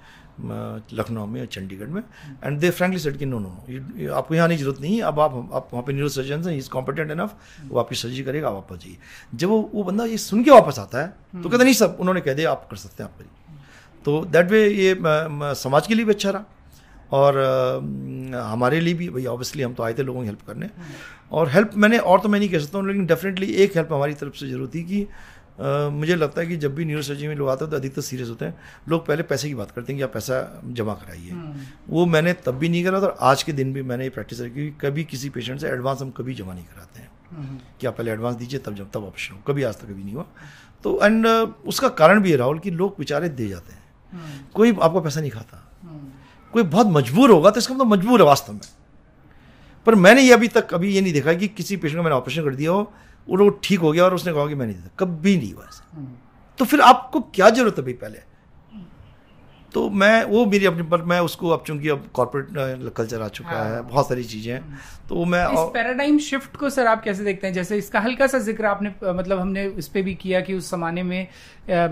लखनऊ 0.93 1.26
में 1.26 1.45
चंडीगढ़ 1.47 1.88
में 1.88 2.01
एंड 2.43 2.60
दे 2.60 2.70
फ्रेंकली 2.70 2.99
सेट 2.99 3.18
कि 3.18 3.26
नो 3.26 3.39
नो 3.39 4.14
आपको 4.14 4.36
यहाँ 4.36 4.47
नहीं 4.47 4.58
ज़रूरत 4.58 4.82
नहीं 4.82 4.95
है। 4.95 5.01
अब 5.01 5.20
आप 5.20 5.34
आप 5.53 5.70
वहाँ 5.74 5.84
पे 5.84 5.93
न्यूरो 5.93 6.10
सर्जन 6.10 6.43
हैं 6.43 6.56
इज़ 6.58 6.70
कॉम्पिटेंट 6.70 7.12
इनफ 7.12 7.36
वो 7.68 7.80
आपकी 7.80 7.95
सर्जरी 7.95 8.24
करेगा 8.24 8.47
आप 8.47 8.53
वापस 8.53 8.84
जाइए। 8.84 8.97
जब 9.36 9.49
वो 9.49 9.60
वो 9.74 9.84
बंदा 9.84 10.06
ये 10.06 10.18
सुन 10.20 10.43
के 10.43 10.51
वापस 10.51 10.80
आता 10.80 11.01
है 11.01 11.08
तो 11.08 11.38
हम्म। 11.38 11.49
कहते 11.49 11.64
नहीं 11.64 11.74
सब 11.74 11.97
उन्होंने 11.99 12.22
कह 12.22 12.34
दिया 12.34 12.51
आप 12.51 12.68
कर 12.72 12.78
सकते 12.78 13.03
हैं 13.03 13.10
आप 13.10 13.18
करिए। 13.18 13.45
तो 14.06 14.20
दैट 14.28 14.51
वे 14.51 14.68
ये 14.68 14.95
समाज 15.56 15.88
के 15.88 15.95
लिए 15.95 16.06
भी 16.06 16.14
अच्छा 16.14 16.30
रहा। 16.30 16.45
और 17.12 17.38
हमारे 18.36 18.80
लिए 18.80 18.93
भी 18.93 19.10
भाई 19.10 19.26
ऑब्वियसली 19.28 19.64
हम 19.64 19.74
तो 19.74 19.84
आए 19.84 19.93
थे 19.93 20.03
लोगों 20.03 20.22
की 20.22 20.28
हेल्प 20.28 20.41
करने। 20.47 20.70
और 21.32 21.49
हेल्प 21.49 21.72
मैंने 21.76 21.97
और 21.99 22.20
तो 22.20 22.30
मैं 22.30 22.39
नहीं 22.39 22.49
कह 22.49 22.60
सकता 22.60 22.78
हूँ 22.78 22.88
लेकिन 22.88 23.06
डेफिनेटली 23.06 23.47
एक 23.64 23.76
हेल्प 23.76 23.93
हमारी 23.93 24.14
तरफ़ 24.16 24.36
से 24.36 24.47
ज़रूर 24.47 24.72
थी 24.76 24.84
कि 24.84 25.08
मुझे 25.91 26.16
लगता 26.16 26.41
है 26.41 26.47
कि 26.47 26.56
जब 26.58 26.74
भी 26.76 26.86
न्यूरो 26.86 27.01
सर्जरी 27.03 27.28
में 27.28 27.36
लोग 27.36 27.49
आते 27.49 27.66
हैं 27.66 27.72
तो 27.72 27.78
अधिकतर 27.78 28.01
सीरियस 28.01 28.30
होते 28.30 28.45
हैं। 28.45 28.56
लोग 28.89 29.06
पहले 29.08 29.24
पैसे 29.24 29.47
की 29.47 29.56
बात 29.56 29.72
करते 29.72 29.93
हैं 29.93 29.97
कि 29.97 30.03
आप 30.03 30.14
पैसा 30.14 30.39
जमा 30.66 30.93
कराइए। 30.95 31.30
हम्म। 31.30 31.66
वो 31.89 32.06
मैंने 32.06 32.34
तब 32.45 32.56
भी 32.56 32.70
नहीं 32.70 32.84
करा 32.84 32.99
था 33.01 33.06
और 33.06 33.16
आज 33.22 33.43
के 33.43 33.53
दिन 33.53 33.72
भी 33.74 33.82
मैंने 33.84 34.03
ये 34.03 34.10
प्रैक्टिस 34.10 34.41
रखी 34.41 34.70
कभी 34.82 35.03
किसी 35.06 35.30
पेशेंट 35.30 35.60
से 35.62 35.68
एडवांस 35.68 36.01
हम 36.01 36.10
कभी 36.12 36.34
जमा 36.34 36.53
नहीं 36.53 36.66
कराते 36.66 36.99
हैं। 36.99 37.10
हम्म। 37.32 37.60
कि 37.80 37.88
आप 37.88 37.97
पहले 37.97 38.12
एडवांस 38.12 38.36
दीजिए 38.36 38.60
तब 38.60 38.76
जब 38.76 38.89
तब 38.93 39.03
ऑप्शन 39.06 39.36
हो 39.36 39.41
कभी 39.47 39.64
आज 39.64 39.76
तक 39.76 39.86
कभी 39.86 40.03
नहीं 40.03 40.14
हुआ। 40.14 40.26
तो 40.84 40.99
एंड 41.06 41.28
उसका 41.28 41.89
कारण 41.95 42.20
भी 42.22 42.32
है 42.32 42.38
राहुल 42.38 42.60
कि 42.60 42.72
लोग 42.74 42.95
बेचारे 42.99 43.30
दे 43.32 43.47
जाते 43.47 43.74
हैं। 43.74 43.84
कोई 44.53 44.72
आपका 44.74 44.99
पैसा 44.99 45.22
नहीं 45.22 45.32
खाता। 45.32 45.61
कोई 46.53 46.63
बहुत 46.66 46.88
मजबूर 46.89 47.32
होगा 47.32 47.49
तो 47.51 47.59
इसका 47.59 47.74
मतलब 47.74 47.88
मजबूर 47.88 48.22
है 48.22 48.26
वास्तव 48.26 48.53
में। 48.53 48.61
पर 49.88 49.95
मैंने 49.95 50.22
ये 50.22 50.34
अभी 50.34 50.47
तक 50.47 50.68
कभी 50.70 50.93
ये 50.93 51.01
नहीं 51.01 51.13
देखा 51.13 51.34
कि 51.34 51.47
किसी 51.49 51.78
पेशेंट 51.78 51.97
को 51.97 52.03
मैंने 52.03 52.16
ऑपरेशन 52.16 52.43
कर 52.43 52.55
दिया 52.55 52.72
हो 52.72 52.91
और 53.28 53.41
वो 53.41 53.49
ठीक 53.63 53.80
हो 53.80 53.91
गया 53.91 54.03
और 54.05 54.13
उसने 54.16 54.34
कहा 54.34 54.47
कि 54.47 54.55
मैं 54.55 54.66
नहीं 54.66 54.76
देता 54.76 55.05
कभी 55.05 55.36
नहीं 55.38 55.53
हुआ 55.53 55.66
ऐसा। 55.66 56.05
तो 56.59 56.66
फिर 56.66 56.82
आपको 56.82 57.20
क्या 57.36 57.49
ज़रूरत 57.49 57.78
है 57.78 57.84
भाई 57.84 57.93
पहले? 57.95 58.20
तो 59.76 59.89
मैं 59.91 60.23
वो 60.26 60.45
मेरी 60.45 60.65
अपनी 60.65 60.84
पर 60.89 61.01
मैं 61.03 61.19
उसको 61.19 61.49
अब 61.49 61.63
चूँकि 61.67 61.89
अब 61.89 62.03
कॉर्पोरेट 62.13 62.93
कल्चर 62.97 63.21
आ 63.21 63.28
चुका 63.30 63.49
हाँ, 63.49 63.65
है 63.65 63.82
बहुत 63.84 64.07
सारी 64.09 64.23
चीज़ें। 64.23 64.61
तो 65.09 65.26
मैं 65.26 65.43
इस 65.45 65.59
पैराडाइम 65.73 66.17
शिफ्ट 66.19 66.55
को 66.57 66.69
सर 66.69 66.88
आप 66.88 67.03
कैसे 67.03 67.23
देखते 67.23 67.47
हैं? 67.47 67.53
जैसे 67.53 67.78
इसका 67.78 67.99
हल्का 67.99 68.28
सा 68.28 68.39
ज़िक्र 68.39 68.65
आपने 68.65 68.93
मतलब 69.03 69.39
हमने 69.39 69.65
इस 69.78 69.88
पर 69.88 70.01
भी 70.01 70.13
किया 70.15 70.41
कि 70.41 70.53
उस 70.53 70.71
जमाने 70.71 71.03
में 71.03 71.28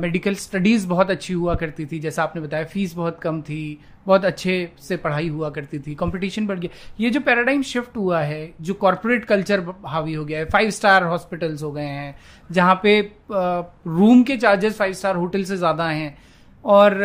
मेडिकल 0.01 0.35
स्टडीज़ 0.35 0.87
बहुत 0.87 1.11
अच्छी 1.11 1.33
हुआ 1.33 1.55
करती 1.55 1.85
थी। 1.85 1.99
जैसा 1.99 2.23
आपने 2.23 2.41
बताया 2.41 2.65
फ़ीस 2.65 2.95
बहुत 2.95 3.19
कम 3.23 3.41
थी 3.41 3.79
बहुत 4.07 4.25
अच्छे 4.25 4.55
से 4.81 4.97
पढ़ाई 4.97 5.27
हुआ 5.29 5.49
करती 5.49 5.79
थी 5.79 5.95
कंपटीशन 5.95 6.47
बढ़ 6.47 6.59
गया। 6.59 6.69
ये 6.99 7.09
जो 7.09 7.19
पैराडाइम 7.21 7.61
शिफ्ट 7.63 7.97
हुआ 7.97 8.21
है 8.21 8.53
जो 8.61 8.73
कॉरपोरेट 8.81 9.25
कल्चर 9.25 9.65
हावी 9.85 10.13
हो 10.13 10.25
गया 10.25 10.39
है 10.39 10.45
फाइव 10.49 10.69
स्टार 10.71 11.03
हॉस्पिटल्स 11.03 11.63
हो 11.63 11.71
गए 11.71 11.85
हैं 11.85 12.15
जहाँ 12.51 12.79
पे 12.83 12.99
रूम 13.31 14.23
के 14.23 14.37
चार्जेस 14.37 14.77
फाइव 14.77 14.93
स्टार 14.93 15.15
होटल 15.15 15.43
से 15.43 15.57
ज़्यादा 15.57 15.87
हैं 15.89 16.15
और 16.63 16.95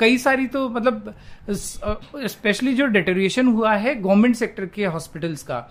कई 0.00 0.18
सारी 0.18 0.46
तो 0.46 0.68
मतलब 0.68 1.14
स्पेशली 1.50 2.74
जो 2.74 2.86
डिटोरिएशन 2.86 3.46
हुआ 3.46 3.74
है 3.74 3.94
गवर्नमेंट 3.94 4.36
सेक्टर 4.36 4.66
के 4.66 4.84
हॉस्पिटल्स 4.86 5.42
का 5.42 5.68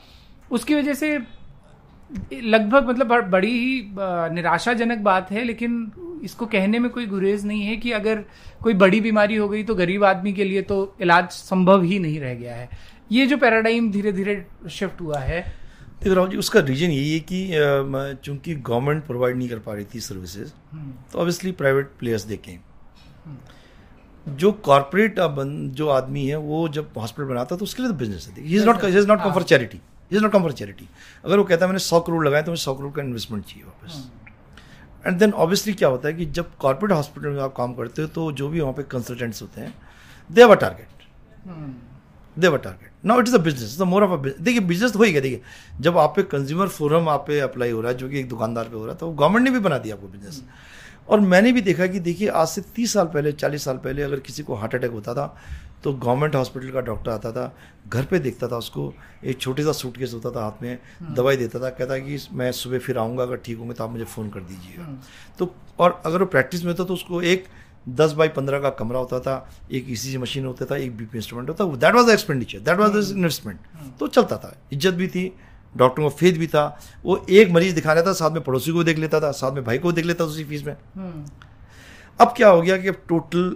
उसकी 0.52 0.76
वजह 0.76 0.94
से 0.94 1.18
लगभग 2.34 2.88
मतलब 2.90 3.30
बड़ी 3.30 3.52
ही 3.52 3.82
निराशाजनक 4.36 4.98
बात 4.98 5.32
है 5.32 5.44
लेकिन 5.44 5.92
इसको 6.24 6.46
कहने 6.46 6.80
में 6.80 6.90
कोई 6.92 7.06
गुरेज 7.06 7.46
नहीं 7.46 7.62
है 7.62 7.76
कि 7.78 7.92
अगर 7.92 8.24
कोई 8.64 8.74
बड़ी 8.74 9.02
बीमारी 9.02 9.36
हो 9.36 9.50
गई 9.50 9.64
तो 9.64 9.76
गरीब 9.76 10.04
आदमी 10.04 10.34
के 10.34 10.44
लिए 10.44 10.62
तो 10.62 10.78
इलाज 11.02 11.30
संभव 11.30 11.84
ही 11.84 12.00
नहीं 12.00 12.20
रह 12.20 12.34
गया 12.34 12.56
है। 12.56 12.70
ये 13.12 13.26
जो 13.26 13.38
पैराडाइम 13.38 13.92
धीरे 13.92 14.12
धीरे 14.12 14.46
शिफ्ट 14.70 15.02
हुआ 15.02 15.20
है। 15.20 15.42
देखो 16.04 16.16
राहुल 16.16 16.30
जी 16.30 16.38
उसका 16.38 16.60
रीजन 16.60 16.92
यही 16.92 17.14
है 17.14 17.20
कि 17.32 18.18
चूँकि 18.24 18.56
गवर्नमेंट 18.56 19.06
प्रोवाइड 19.06 19.38
नहीं 19.38 19.50
कर 19.50 19.60
पा 19.60 19.74
रही 19.74 19.86
थी 19.96 20.00
सर्विसेज़ 20.00 20.52
हम्म। 20.72 20.92
तो 21.12 21.20
ऑब्वियसली 21.20 21.52
प्राइवेट 21.52 21.92
प्लेयर्स 22.00 22.24
देखें। 22.24 22.58
जो 24.28 24.52
कॉर्पोरेट 24.66 25.20
जो 25.76 25.88
आदमी 25.90 26.26
है 26.26 26.36
वो 26.38 26.68
जब 26.70 26.92
हॉस्पिटल 26.98 27.30
बनाता 27.30 27.56
है 27.56 27.60
तो 27.60 27.64
उसके 27.66 27.82
लिए 27.84 27.92
तो 27.92 27.98
बिज़नेस 27.98 28.28
है। 28.28 28.46
Is 28.46 28.66
not 28.66 28.84
is 28.86 29.08
not 29.08 29.24
come 29.24 29.34
for 29.34 29.44
charity 29.44 29.80
is 30.12 30.22
not 30.24 30.32
come 30.32 30.42
for 30.42 30.52
charity 30.54 30.88
अगर 31.26 31.38
वो 31.38 31.44
कहता 31.44 31.66
है 31.66 31.70
मैंने 31.70 31.80
सौ 31.80 32.00
करोड़ 32.00 32.26
लगाए 32.28 32.44
तो 32.44 32.52
मुझे 32.52 32.64
सौ 32.64 32.74
करोड़ 32.76 32.92
का 32.94 33.02
इन्वेस्टमेंट 33.02 33.46
चाहिए 33.46 33.64
वापस. 33.66 34.10
एंड 35.06 35.18
देन 35.20 35.32
ऑब्वियसली 35.34 35.74
क्या 35.74 35.90
होता 35.90 36.08
है 36.08 36.14
कि 36.14 36.26
जब 36.28 36.56
कॉर्पोरेट 36.60 36.96
हॉस्पिटल 36.96 37.30
में 37.30 37.42
आप 37.42 37.54
काम 37.58 37.74
करते 37.74 38.02
हो 38.02 38.08
तो 38.08 38.32
जो 38.32 38.48
भी 38.50 38.60
वहाँ 38.60 38.74
पे 38.74 38.84
कंसल्टेंट्स 38.92 39.42
होते 39.42 39.62
हैं 39.62 39.74
they 40.30 40.42
have 40.42 40.52
a 40.52 40.56
target 40.56 40.88
they 42.38 42.48
have 42.48 42.58
a 42.58 42.62
target 42.62 42.92
now 43.06 43.20
it 43.20 43.28
is 43.28 43.36
a 43.36 43.40
business 43.44 43.78
the 43.80 43.84
more 43.84 44.04
of 44.04 44.12
a 44.12 44.32
देखिए 44.40 44.60
बिज़नेस 44.62 44.92
तो 44.94 45.00
हो 45.00 45.06
ही 45.06 45.12
गया। 45.12 45.22
देखिए 45.22 45.42
जब 45.82 45.98
आप 45.98 46.14
पे 46.16 46.24
कंज्यूमर 46.32 46.68
फोरम 46.70 47.10
आप 47.10 47.24
पे 47.28 47.40
अप्लाई 47.40 47.72
हो 47.72 47.82
रहा 47.82 47.92
है 47.92 47.98
जो 47.98 48.10
कि 48.10 48.20
एक 48.20 48.30
दुकानदार 48.30 48.66
पे 48.66 48.78
हो 48.78 48.86
रहा 48.86 48.94
है 48.94 49.00
तो 49.00 49.12
गवर्नमेंट 49.12 49.46
ने 49.46 49.52
भी 49.52 49.60
बना 49.60 49.78
दिया 49.78 49.96
आपको 49.96 50.08
बिज़नेस 50.08 50.44
और 51.10 51.20
मैंने 51.22 51.52
भी 51.52 51.62
देखा 51.62 51.88
कि 51.88 52.00
देखिए 52.00 52.28
आज 52.30 52.48
से 52.48 52.62
तीस 52.76 52.94
साल 52.94 53.06
पहले 53.06 53.32
चालीस 53.34 53.64
साल 53.64 53.78
पहले 53.78 54.04
अगर 54.04 54.20
किसी 54.20 54.44
को 54.44 54.56
हार्ट 54.56 54.76
अटैक 54.76 54.92
होता 54.92 55.14
था 55.14 55.36
तो 55.84 55.94
गवर्नमेंट 55.94 56.36
हॉस्पिटल 56.36 56.72
का 56.72 56.82
डॉक्टर 56.82 57.12
आता 57.12 57.32
था 57.32 57.54
घर 57.88 58.06
पे 58.06 58.20
देखता 58.20 58.48
था 58.48 58.58
उसको 58.58 58.94
एक 59.24 59.40
छोटे 59.40 59.64
सा 59.64 59.72
सूटकेस 59.72 60.14
होता 60.14 60.32
था 60.32 60.44
हाथ 60.44 60.62
में 60.64 60.78
हाँ। 61.02 61.14
दवाई 61.16 61.38
देता 61.38 61.60
था 61.60 61.70
कहता 61.70 61.98
कि 61.98 62.18
मैं 62.32 62.52
सुबह 62.52 62.80
फिर 62.80 62.98
आऊँगा 62.98 63.24
अगर 63.24 63.38
ठीक 63.38 63.58
होंगे 63.58 63.74
तो 63.74 63.84
आप 63.84 63.92
मुझे 63.92 64.04
फ़ोन 64.06 64.30
कर 64.30 64.40
दीजिएगा 64.42 64.84
हाँ। 64.84 65.02
तो 65.40 65.54
और 65.80 66.02
अगर 66.06 66.20
वो 66.20 66.26
प्रैक्टिस 66.28 66.64
में 66.64 66.72
होता 66.72 66.84
तो 66.84 66.94
उसको 66.94 67.22
एक 67.24 67.48
दस 67.90 68.12
बाई 68.12 68.28
पंद्रह 68.30 68.60
का 68.60 68.70
कमरा 68.80 69.00
होता 69.00 69.20
था 69.20 69.36
एक 69.72 69.86
ई 69.90 70.18
मशीन 70.18 70.46
होता 70.46 70.66
था 70.66 70.78
एक 70.78 70.98
बी 70.98 71.06
पी 71.06 71.18
इंस्ट्रूमेंट 71.18 71.50
होता 71.50 71.66
था 71.66 71.76
that 71.78 71.96
was 71.96 72.08
the 72.08 72.10
expenditure 72.10 72.60
that 72.60 72.80
was 72.80 72.92
the 72.94 73.18
investment 73.18 73.60
तो 74.00 74.08
चलता 74.10 74.38
था 74.38 74.56
इज़्ज़त 74.72 74.94
भी 74.94 75.08
थी 75.08 75.32
डॉक्टर 75.78 76.02
को 76.02 76.10
फेद 76.10 76.38
भी 76.38 76.48
था 76.48 76.66
वो 77.06 77.26
एक 77.30 77.52
मरीज़ 77.52 77.76
दिखा 77.76 77.94
रहा 77.94 78.04
था 78.04 78.14
साथ 78.14 78.32
में 78.32 78.42
पड़ोसी 78.44 78.72
को 78.72 78.84
देख 78.84 78.98
लेता 78.98 79.20
था 79.20 79.32
साथ 79.32 79.52
में 79.52 79.64
भाई 79.64 79.78
को 79.78 79.92
देख 79.92 80.06
लेता 80.06 80.24
था 80.24 80.30
उसी 80.30 80.44
फ़ीस 80.44 80.66
में 80.66 80.74
हाँ। 80.74 81.26
अब 82.20 82.34
क्या 82.38 82.50
हो 82.50 82.62
गया 82.62 82.78
कि 82.78 82.88
अब 82.88 82.96
टोटल 83.10 83.56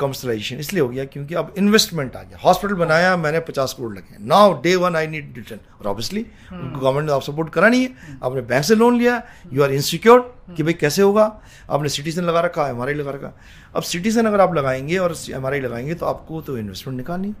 कमर्शलाइजेशन 0.00 0.58
इसलिए 0.58 0.82
हो 0.82 0.88
गया 0.88 1.04
क्योंकि 1.04 1.34
अब 1.34 1.52
इन्वेस्टमेंट 1.58 2.16
आ 2.16 2.22
गया। 2.22 2.38
हॉस्पिटल 2.44 2.74
बनाया 2.74 3.16
मैंने 3.16 3.40
पचास 3.40 3.74
करोड़ 3.78 3.92
लगे 3.92 4.16
now 4.26 4.52
day 4.62 4.74
one 4.76 4.96
I 4.96 5.06
need 5.06 5.36
return 5.36 5.60
और 5.80 5.86
ऑब्वियसली 5.86 6.22
गवर्नमेंट 6.52 7.06
ने 7.06 7.12
आप 7.12 7.22
सपोर्ट 7.22 7.52
करा 7.52 7.68
नहीं 7.68 7.82
है। 7.82 8.18
आपने 8.24 8.40
बैंक 8.42 8.64
से 8.64 8.74
लोन 8.74 8.98
लिया 8.98 9.22
यू 9.52 9.62
आर 9.62 9.72
इनसिक्योर 9.72 10.20
कि 10.56 10.62
भाई 10.62 10.72
कैसे 10.72 11.02
होगा? 11.02 11.24
आपने 11.70 11.88
सिटीजन 11.88 12.22
लगा 12.22 12.40
रखा 12.40 12.68
एम 12.68 12.82
लगा 12.84 13.10
रखा। 13.10 13.32
अब 13.76 13.82
सिटीजन 13.82 14.26
अगर 14.26 14.40
आप 14.40 14.54
लगाएँगे 14.54 14.96
और 14.98 15.14
एम 15.30 15.48
लगाएँगे 15.48 15.94
तो 15.94 16.06
आपको 16.06 16.40
तो 16.42 16.56
इन्वेस्टमेंट 16.58 16.96
निकालनी 16.96 17.32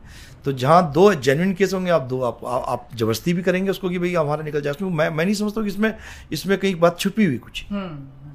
तो 0.44 0.52
जहाँ 0.54 0.92
दो 0.92 1.12
जेन्यून 1.16 1.52
केस 1.54 1.74
होंगे 1.74 1.90
आप 1.90 2.02
दो 2.02 2.20
आप 2.22 2.40
आप 2.44 2.88
ज़बरदस्ती 2.94 3.32
भी 3.32 3.42
करेंगे 3.42 3.70
उसको 3.70 3.88
कि 3.88 3.98
भाई 3.98 4.14
हमारा 4.14 4.44
निकल 4.44 4.60
जाए। 4.60 4.74
मैं 4.82 5.08
मैं 5.10 5.24
नहीं 5.24 5.34
समझता 5.34 5.62
कि 5.62 5.68
इसमें 5.68 5.92
इसमें 6.32 6.56
कहीं 6.58 6.74
बात 6.80 6.98
छुपी 7.00 7.24
हुई 7.24 7.38
कुछ। 7.38 7.64
हम्म। 7.70 8.32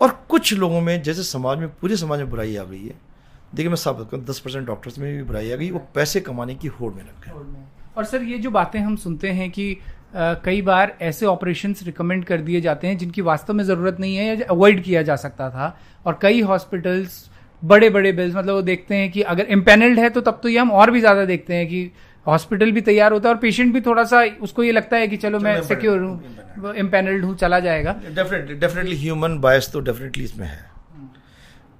और 0.00 0.18
कुछ 0.28 0.52
लोगों 0.54 0.80
में 0.80 1.02
जैसे 1.02 1.22
समाज 1.22 1.58
में 1.58 1.68
पूरे 1.70 1.96
समाज 1.96 2.18
में 2.18 2.30
बुराई 2.30 2.56
आ 2.56 2.64
गई 2.64 2.84
है। 2.86 3.09
देखिए 3.52 3.68
मैं 3.68 3.76
सब 3.76 4.08
दस 4.26 4.38
परसेंट 4.40 4.66
डॉक्टर्स 4.66 4.98
में 4.98 5.16
भी 5.16 5.22
बुराई 5.22 5.50
आ 5.52 5.56
गई 5.56 5.70
वो 5.70 5.78
पैसे 5.94 6.20
कमाने 6.22 6.54
की 6.54 6.68
होड़ 6.70 6.92
में 6.94 7.02
लग 7.02 7.24
गए। 7.24 7.64
और 7.96 8.04
सर 8.04 8.22
ये 8.24 8.38
जो 8.38 8.50
बातें 8.50 8.78
हम 8.80 8.96
सुनते 8.98 9.28
हैं 9.30 9.50
कि 9.50 9.76
कई 10.14 10.62
बार 10.62 10.96
ऐसे 11.02 11.26
ऑपरेशन 11.26 11.74
रिकमेंड 11.84 12.24
कर 12.24 12.40
दिए 12.40 12.60
जाते 12.60 12.86
हैं 12.86 12.98
जिनकी 12.98 13.22
वास्तव 13.22 13.54
में 13.54 13.64
ज़रूरत 13.64 13.96
नहीं 14.00 14.16
है 14.16 14.26
या 14.26 14.46
अवॉइड 14.50 14.82
किया 14.84 15.02
जा 15.02 15.16
सकता 15.18 15.48
था। 15.50 15.76
और 16.06 16.18
कई 16.22 16.40
हॉस्पिटल्स 16.42 17.28
बड़े 17.62 17.90
बड़े 17.90 18.12
बिल्स 18.12 18.34
मतलब 18.34 18.54
वो 18.54 18.62
देखते 18.62 18.96
हैं 18.96 19.10
कि 19.12 19.22
अगर 19.32 19.46
इम्पेनल्ड 19.50 19.98
है 19.98 20.08
तो 20.10 20.20
तब 20.20 20.40
तो 20.42 20.48
ये 20.48 20.58
हम 20.58 20.70
और 20.72 20.90
भी 20.90 21.00
ज़्यादा 21.00 21.24
देखते 21.24 21.54
हैं 21.54 21.66
कि 21.68 21.90
हॉस्पिटल 22.26 22.72
भी 22.72 22.80
तैयार 22.82 23.12
होता 23.12 23.28
है 23.28 23.34
और 23.34 23.40
पेशेंट 23.40 23.72
भी 23.74 23.80
थोड़ा 23.80 24.04
सा 24.04 24.22
उसको 24.42 24.62
ये 24.62 24.72
लगता 24.72 24.96
है 24.96 25.08
कि 25.08 25.16
चलो 25.16 25.38
मैं 25.40 25.60
सिक्योर 25.64 26.00
हूँ 26.00 26.74
इम्पेनल्ड 26.76 27.24
हूँ 27.24 27.36
चला 27.36 27.60
जाएगा। 27.60 27.92
डेफिनेटली 28.08 28.54
डेफिनेटली 28.56 28.96
ह्यूमन 28.96 29.38
बायस 29.40 29.70
तो 29.72 29.80
डेफिनेटली 29.82 30.24
इसमें 30.24 30.46
है। 30.46 30.58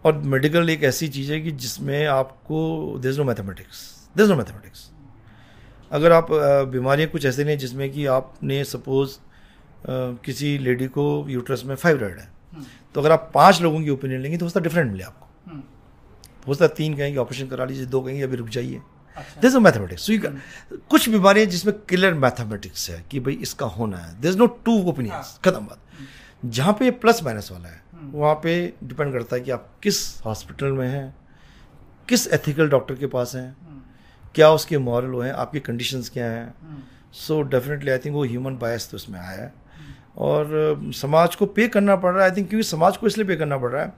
और 0.04 0.18
मेडिकल 0.24 0.70
एक 0.70 0.82
ऐसी 0.82 1.08
चीज़ 1.08 1.32
है 1.32 1.40
कि 1.40 1.50
जिसमें 1.50 2.06
आपको 2.06 2.98
there 2.98 3.16
no 3.16 3.24
mathematics 3.24 3.82
there 4.16 4.26
no 4.26 4.36
mathematics 4.36 4.90
अगर 5.92 6.12
आप 6.12 6.26
बीमारियाँ 6.72 7.10
कुछ 7.10 7.24
ऐसे 7.26 7.44
नहीं 7.44 7.58
जिसमें 7.58 7.90
कि 7.92 8.06
आपने 8.06 8.62
सपोज़ 8.64 9.16
किसी 10.24 10.58
लेडी 10.58 10.86
को 10.86 11.04
यूट्रस 11.28 11.62
में 11.64 11.74
फाइब्रॉइड 11.74 12.18
है 12.18 12.28
हम्म। 12.52 12.64
तो 12.94 13.00
अगर 13.00 13.12
आप 13.12 13.30
पाँच 13.34 13.60
लोगों 13.62 13.82
की 13.82 13.90
ओपिनियन 13.90 14.20
लेंगे 14.20 14.38
तो 14.38 14.46
उसका 14.46 14.60
डिफरेंट 14.60 14.90
मिले 14.92 15.04
आपको। 15.04 15.50
हम्म। 15.50 15.62
हो 16.46 16.54
सकता 16.54 16.64
है 16.64 16.74
तीन 16.76 16.96
कहेंगे 16.96 17.18
ऑपरेशन 17.18 17.46
करा 17.46 17.64
लीजिए 17.64 17.86
दो 17.86 18.00
कहेंगे 18.00 18.22
अभी 18.22 18.36
रुक 18.36 18.48
जाइए। 18.48 18.80
दिस 19.40 19.54
मैथमेटिक्स 19.54 20.06
कुछ 20.90 21.08
बीमारियाँ 21.08 21.46
जिसमें 21.46 21.74
क्लियर 21.88 22.14
मैथमेटिक्स 22.14 22.90
है 22.90 23.04
कि 23.10 23.20
भाई 23.20 23.34
इसका 23.42 23.66
होना 23.66 23.98
है। 23.98 24.20
दिस 24.20 24.36
नो 24.36 24.46
टू 24.46 24.78
ओपिनियन 24.82 25.22
खत्म 25.44 25.66
बात। 25.66 25.78
जहाँ 26.44 26.72
पे 26.72 26.90
प्लस 26.90 27.22
माइनस 27.22 27.48
वाला 27.52 27.68
है 27.68 27.74
हम्म। 27.74 27.89
वहाँ 28.00 28.34
पे 28.34 28.52
डिपेंड 28.84 29.12
करता 29.12 29.36
है 29.36 29.42
कि 29.42 29.50
आप 29.50 29.68
किस 29.82 29.98
हॉस्पिटल 30.24 30.72
में 30.72 30.88
हैं 30.88 31.16
किस 32.08 32.26
एथिकल 32.28 32.68
डॉक्टर 32.68 32.94
के 32.94 33.06
पास 33.06 33.34
हैं 33.36 33.56
क्या 34.34 34.50
उसके 34.50 34.78
मॉरल 34.78 35.22
हैं 35.22 35.32
आपकी 35.32 35.60
कंडीशंस 35.60 36.08
क्या 36.08 36.26
हैं। 36.26 36.54
सो 37.12 37.40
डेफिनेटली 37.42 37.90
आई 37.90 37.98
थिंक 37.98 38.14
वो 38.14 38.24
ह्यूमन 38.24 38.56
बायस 38.56 38.90
तो 38.90 38.96
उसमें 38.96 39.18
आया 39.20 39.42
है। 39.42 39.52
और 40.16 40.90
समाज 40.94 41.34
को 41.34 41.46
पे 41.46 41.68
करना 41.68 41.96
पड़ 41.96 42.12
रहा 42.12 42.24
है। 42.24 42.30
आई 42.30 42.36
थिंक 42.36 42.48
क्योंकि 42.48 42.64
समाज 42.64 42.96
को 42.96 43.06
इसलिए 43.06 43.26
पे 43.26 43.36
करना 43.36 43.58
पड़ 43.58 43.70
रहा 43.70 43.82
है 43.82 43.92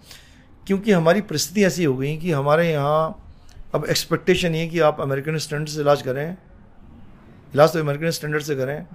क्योंकि 0.67 0.93
हमारी 0.93 1.21
परिस्थिति 1.21 1.65
ऐसी 1.65 1.85
हो 1.85 1.97
गई 1.97 2.17
कि 2.17 2.33
हमारे 2.33 2.71
यहाँ 2.71 3.19
अब 3.75 3.85
एक्सपेक्टेशन 3.85 4.55
ये 4.55 4.67
कि 4.67 4.81
आप 4.81 5.01
अमेरिकन 5.01 5.39
स्टैंडर्ड 5.39 5.69
से 5.69 5.81
इलाज 5.81 6.03
करें। 6.03 6.37
इलाज 7.55 7.73
तो 7.73 7.81
अमेरिकन 7.81 8.11
स्टैंडर्ड 8.11 8.43
से 8.43 8.57
करें। 8.57 8.87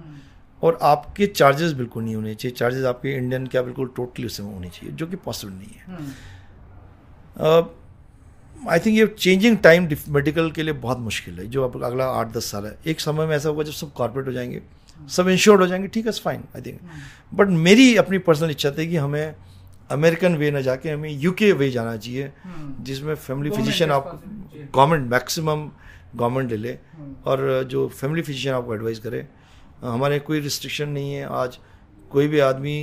और 0.64 0.78
आपके 0.82 1.26
चार्जेस 1.28 1.72
बिल्कुल 1.72 2.03
नहीं 2.03 2.16
होने 2.16 2.34
चाहिए। 2.36 2.55
चार्जेस 2.55 2.86
आपके 2.86 3.16
इंडियन 3.16 3.47
क्या 3.47 3.62
बिल्कुल 3.62 3.91
टोटली 3.95 4.26
उसमें 4.26 4.53
होने 4.53 4.70
चाहिए 4.70 4.95
जो 4.95 5.08
कि 5.08 5.16
पॉसिबल 5.16 5.53
नहीं 5.53 5.72
है। 5.78 5.88
आई 8.70 8.80
थिंक 8.80 8.97
ये 8.97 9.08
चेंजिंग 9.20 9.58
टाइम 9.58 9.88
मेडिकल 10.10 10.51
के 10.51 10.64
लिए 10.64 10.74
बहुत 10.76 10.99
मुश्किल 10.99 11.39
है। 11.39 11.47
जो 11.47 11.64
अब 11.64 11.84
अगला 11.84 12.05
आठ 12.12 12.32
दस 12.34 12.51
साल 12.51 12.66
है। 12.66 12.78
एक 12.88 12.99
समय 12.99 13.26
में 13.26 13.36
ऐसा 13.36 13.49
होगा 13.49 13.64
जब 13.64 13.72
सब 13.72 13.93
कॉर्पोरेट 13.93 14.28
हो 14.28 14.34
जाएँगे 14.34 14.62
सब 15.10 15.28
इंश्योर्ड 15.30 15.62
हो 15.62 15.68
जाएँगे 15.68 15.88
ठीक 15.88 16.05
है 16.05 16.12
फाइन 16.12 16.43
आई 16.55 16.62
थिंक 16.62 16.80
बट 17.34 17.47
मेरी 17.47 17.95
अपनी 17.95 18.18
पर्सनल 18.18 18.51
इच्छा 18.51 18.72
थी 18.72 18.88
कि 18.88 18.97
हमें 18.97 19.36
अमेरिकन 19.91 20.36
वे 20.36 20.51
ना 20.51 20.62
जाके 20.62 20.89
हमें 20.89 21.10
यूके 21.10 21.51
वे 21.51 21.70
जाना 21.72 21.97
चाहिए 21.97 22.28
hmm. 22.28 22.84
जिसमें 22.86 23.16
फैमिली 23.16 23.49
फिजिशियन 23.49 23.91
आप 23.91 24.24
गवर्नमेंट 24.76 25.12
मैक्सिमम 25.12 25.70
गवर्नमेंट 26.16 26.49
ले 26.51 26.58
ले 26.58 26.74
hmm. 26.74 27.26
और 27.26 27.64
जो 27.64 27.88
फैमिली 27.88 28.22
फिजिशियन 28.22 28.55
आपको 28.55 28.76
एडवाइस 28.76 28.99
करे। 28.99 29.28
हमारे 29.84 30.19
कोई 30.21 30.39
रिस्ट्रिक्शन 30.39 30.89
नहीं 30.89 31.13
है 31.13 31.25
आज 31.36 31.57
कोई 32.11 32.28
भी 32.28 32.39
आदमी 32.41 32.78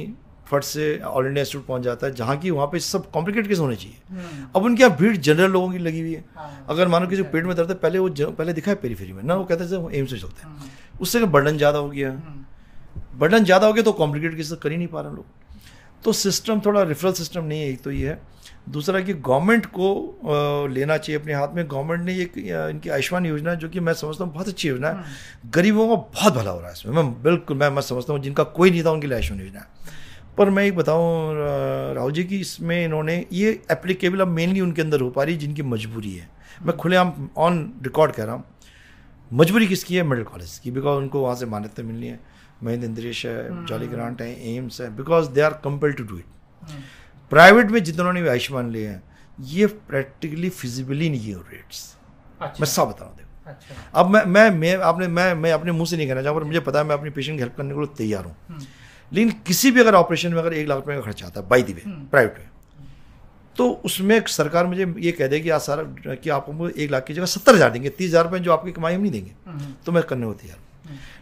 फट 0.47 0.62
से 0.64 0.99
ऑल 1.01 1.26
इंडिया 1.26 1.42
इंस्टीट्यूट 1.42 1.66
पहुँच 1.66 1.82
जाता 1.82 2.07
है 2.07 2.14
जहाँ 2.14 2.36
की 2.36 2.51
वहाँ 2.51 2.66
पे 2.66 2.78
सब 2.80 3.11
कॉम्प्लिकेट 3.11 3.47
केस 3.49 3.59
होने 3.59 3.76
चाहिए 3.76 3.97
हम्म। 4.11 4.47
अब 4.57 4.64
उनकी 4.64 4.82
यहाँ 4.82 4.97
भीड़ 4.97 5.16
जनरल 5.18 5.51
लोगों 5.51 5.70
की 5.72 5.78
लगी 5.78 6.01
हुई 6.01 6.12
है 6.14 6.24
हाँ। 6.36 6.66
अगर 6.70 6.88
मानो 6.88 7.07
किसी 7.07 7.22
पेट 7.24 7.45
में 7.45 7.55
दर्द 7.57 7.70
है 7.70 7.76
पहले 7.76 7.99
वो 7.99 8.09
पहले 8.11 8.53
दिखा 8.53 8.70
है 8.70 8.76
पेरीफेरी 8.76 9.12
में 9.12 9.22
ना 9.22 9.34
वो 9.34 9.45
कहते 9.45 9.64
हैं 9.64 9.90
एम्स 9.92 10.12
में 10.12 10.18
चलते 10.20 10.42
हैं 10.42 10.51
हम्म। 10.51 11.01
उससे 11.01 11.24
बर्डन 11.28 11.57
ज़्यादा 11.57 11.78
हो 11.78 11.88
गया 11.88 12.11
बर्डन 12.11 13.34
हम्म। 13.34 13.45
ज़्यादा 13.45 13.66
हो 13.66 13.72
गया 13.72 13.82
तो 13.82 13.92
कॉम्प्लिकेट 13.95 14.36
केस 14.36 14.53
कर 14.62 14.72
ही 14.72 14.76
नहीं 14.76 14.88
पा 14.88 15.01
रहे 15.01 15.14
लोग 15.14 16.03
तो 16.05 16.12
सिस्टम 16.12 16.61
थोड़ा 16.61 16.82
रेफरल 16.82 17.12
सिस्टम 17.12 17.45
नहीं 17.45 17.61
है 17.61 17.68
एक 17.68 17.82
तो 17.82 17.90
ये 17.90 18.09
है 18.09 18.20
दूसरा 18.66 19.00
कि 19.00 19.14
गवर्नमेंट 19.14 19.66
को 19.68 20.68
लेना 20.68 20.96
चाहिए 20.96 21.20
अपने 21.20 21.32
हाथ 21.34 21.54
में। 21.54 21.66
गवर्नमेंट 21.68 22.02
ने 22.02 22.14
एक 22.22 22.38
इनकी 22.38 22.88
आयुष्मान 22.90 23.26
योजना 23.26 23.54
जो 23.54 23.68
कि 23.68 23.80
मैं 23.80 23.92
समझता 23.94 24.24
हूँ 24.24 24.32
बहुत 24.32 24.48
अच्छी 24.48 24.68
योजना 24.68 24.88
है। 24.88 25.50
गरीबों 25.52 25.88
का 25.88 25.94
बहुत 25.94 26.34
भला 26.34 26.50
हो 26.50 26.58
रहा 26.58 26.68
है 26.68 26.72
इसमें। 26.72 26.94
मैं 26.94 27.22
बिल्कुल 27.22 27.56
मैं 27.56 27.68
मैं 27.70 27.82
समझता 27.82 28.12
हूँ 28.12 28.22
जिनका 28.22 28.44
कोई 28.58 28.70
नहीं 28.70 28.84
था 28.84 28.90
उनके 28.90 29.06
लिए 29.06 29.16
आयुष्मान 29.16 29.40
योजना 29.40 29.66
पर 30.38 30.50
मैं 30.50 30.64
एक 30.64 30.76
बताऊँ 30.76 31.34
राहुल 31.94 32.12
जी 32.12 32.24
की 32.24 32.38
इसमें 32.40 32.84
इन्होंने 32.84 33.24
ये 33.32 33.50
एप्लीकेबल 33.72 34.20
अब 34.20 34.28
मेनली 34.30 34.60
उनके 34.60 34.82
अंदर 34.82 35.00
हो 35.00 35.10
पा 35.10 35.22
रही 35.24 35.36
जिनकी 35.36 35.62
मजबूरी 35.64 36.14
है। 36.14 36.28
मैं 36.62 36.76
खुलेआम 36.76 37.28
ऑन 37.38 37.62
रिकॉर्ड 37.84 38.12
कह 38.12 38.24
रहा 38.24 38.34
हूँ 38.34 38.44
मजबूरी 39.30 39.66
किसकी 39.66 39.96
है? 39.96 40.02
मिडिल 40.02 40.24
कॉलेज 40.24 40.58
की 40.58 40.70
बिकॉज़ 40.70 40.98
उनको 40.98 41.20
वहाँ 41.20 41.34
से 41.34 41.46
मान्यता 41.46 41.82
मिलनी 41.82 42.06
है। 42.06 42.18
महेंद्र 42.62 42.86
इंद्रेश 42.86 43.24
है 43.26 43.64
जॉली 43.66 43.84
हम्म। 43.84 43.94
ग्रांट 43.94 44.20
है 44.22 44.54
एम्स 44.54 44.80
है 44.80 44.94
because 44.96 45.30
they 45.30 45.40
are 45.40 45.52
compel 45.64 45.92
to 45.92 46.04
do 46.04 46.18
it 46.18 46.72
private 47.33 47.70
में 47.70 47.83
जितनों 47.83 48.12
ने 48.12 48.22
भी 48.22 48.29
आयुष्मान 48.29 48.70
लिए 48.70 48.89
हैं 48.89 49.03
ये 49.39 49.66
प्रैक्टिकली 49.89 50.49
फिजिबली 50.53 51.09
नहीं 51.11 51.33
है 51.33 51.39
रेट्स 51.51 51.85
अच्छा। 52.41 52.61
मैं 52.61 52.66
सब 52.68 52.89
बता 52.89 53.05
रहा 53.05 53.09
हूँ 53.09 53.25
अच्छा। 53.47 53.75
अब 53.95 54.11
मैं 54.11 54.25
मैं 54.27 54.51
मैं 54.53 54.75
आपने 54.83 55.07
मैं 55.09 55.33
मैं 55.35 55.53
अपने 55.53 55.72
मुँह 55.72 55.87
से 55.87 55.97
नहीं 55.97 56.07
कहना 56.09 56.22
चाहूँ 56.22 56.39
पर 56.39 56.45
मुझे 56.45 56.61
पता 56.62 56.79
है 56.79 56.85
मैं 56.85 56.95
अपने 56.95 57.11
पेशेंट 57.11 57.37
की 57.37 57.43
हेल्प 57.43 57.57
करने 57.57 57.75
के 57.75 57.81
लिए 57.81 57.95
तैयार 57.97 58.25
हूँ 58.25 58.35
हम्म। 58.49 58.66
लेकिन 59.12 59.31
किसी 59.47 59.70
भी 59.70 59.81
अगर 59.81 59.95
ऑपरेशन 59.95 60.33
में 60.33 60.39
अगर 60.39 60.53
एक 60.55 60.68
लाख 60.68 60.77
रुपए 60.77 60.95
का 60.95 61.01
खर्चा 61.03 61.27
आता 61.27 61.41
है 61.41 61.49
बाई 61.49 61.62
दी 61.62 61.72
वे 61.72 61.83
प्राइवेट 62.11 62.39
में 62.39 62.49
तो 63.57 63.68
उसमें 63.85 64.20
सरकार 64.29 64.66
मुझे 64.66 64.95
ये 64.99 65.12
कह 65.12 65.27
देगी 65.29 65.51
आज 65.51 65.61
सारा 65.62 66.14
कि 66.14 66.31
आप 66.31 66.47
एक 66.77 66.91
लाख 66.91 67.05
की 67.05 67.14
जगह 67.14 67.27
सत्तर 67.29 67.55
हज़ार 67.55 67.70
देंगे 67.70 67.89
तीस 67.91 68.09
हज़ार 68.09 68.25
रुपये 68.25 68.41
जो 68.41 68.53
आपकी 68.53 68.72
कमाई 68.72 68.95
हम 68.95 69.01
नहीं 69.01 69.12
देंगे 69.12 69.33
हम्म। 69.47 69.75
तो 69.87 69.93
मैं 69.93 70.03
करने 70.05 70.27
होती 70.27 70.49
यार 70.49 70.59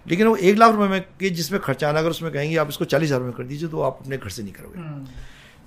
लेकिन 0.06 0.26
वो 0.26 0.36
एक 0.38 0.56
लाख 0.56 0.72
रुपये 0.72 0.88
में 0.88 1.00
कि 1.20 1.30
जिसमें 1.32 1.60
खर्चा 1.60 1.88
आना 1.88 1.98
अगर 1.98 2.10
उसमें 2.10 2.32
कहेंगे 2.32 2.56
आप 2.56 2.68
इसको 2.68 2.84
चालीस 2.86 3.08
हज़ार 3.08 3.20
में 3.20 3.32
कर 3.32 3.44
दीजिए 3.44 3.68
तो 3.68 3.80
आप 3.80 3.98
अपने 4.00 4.16
घर 4.16 4.28
से 4.28 4.42
नहीं 4.42 4.52
करोगे 4.52 4.78
हम्म। 4.78 5.06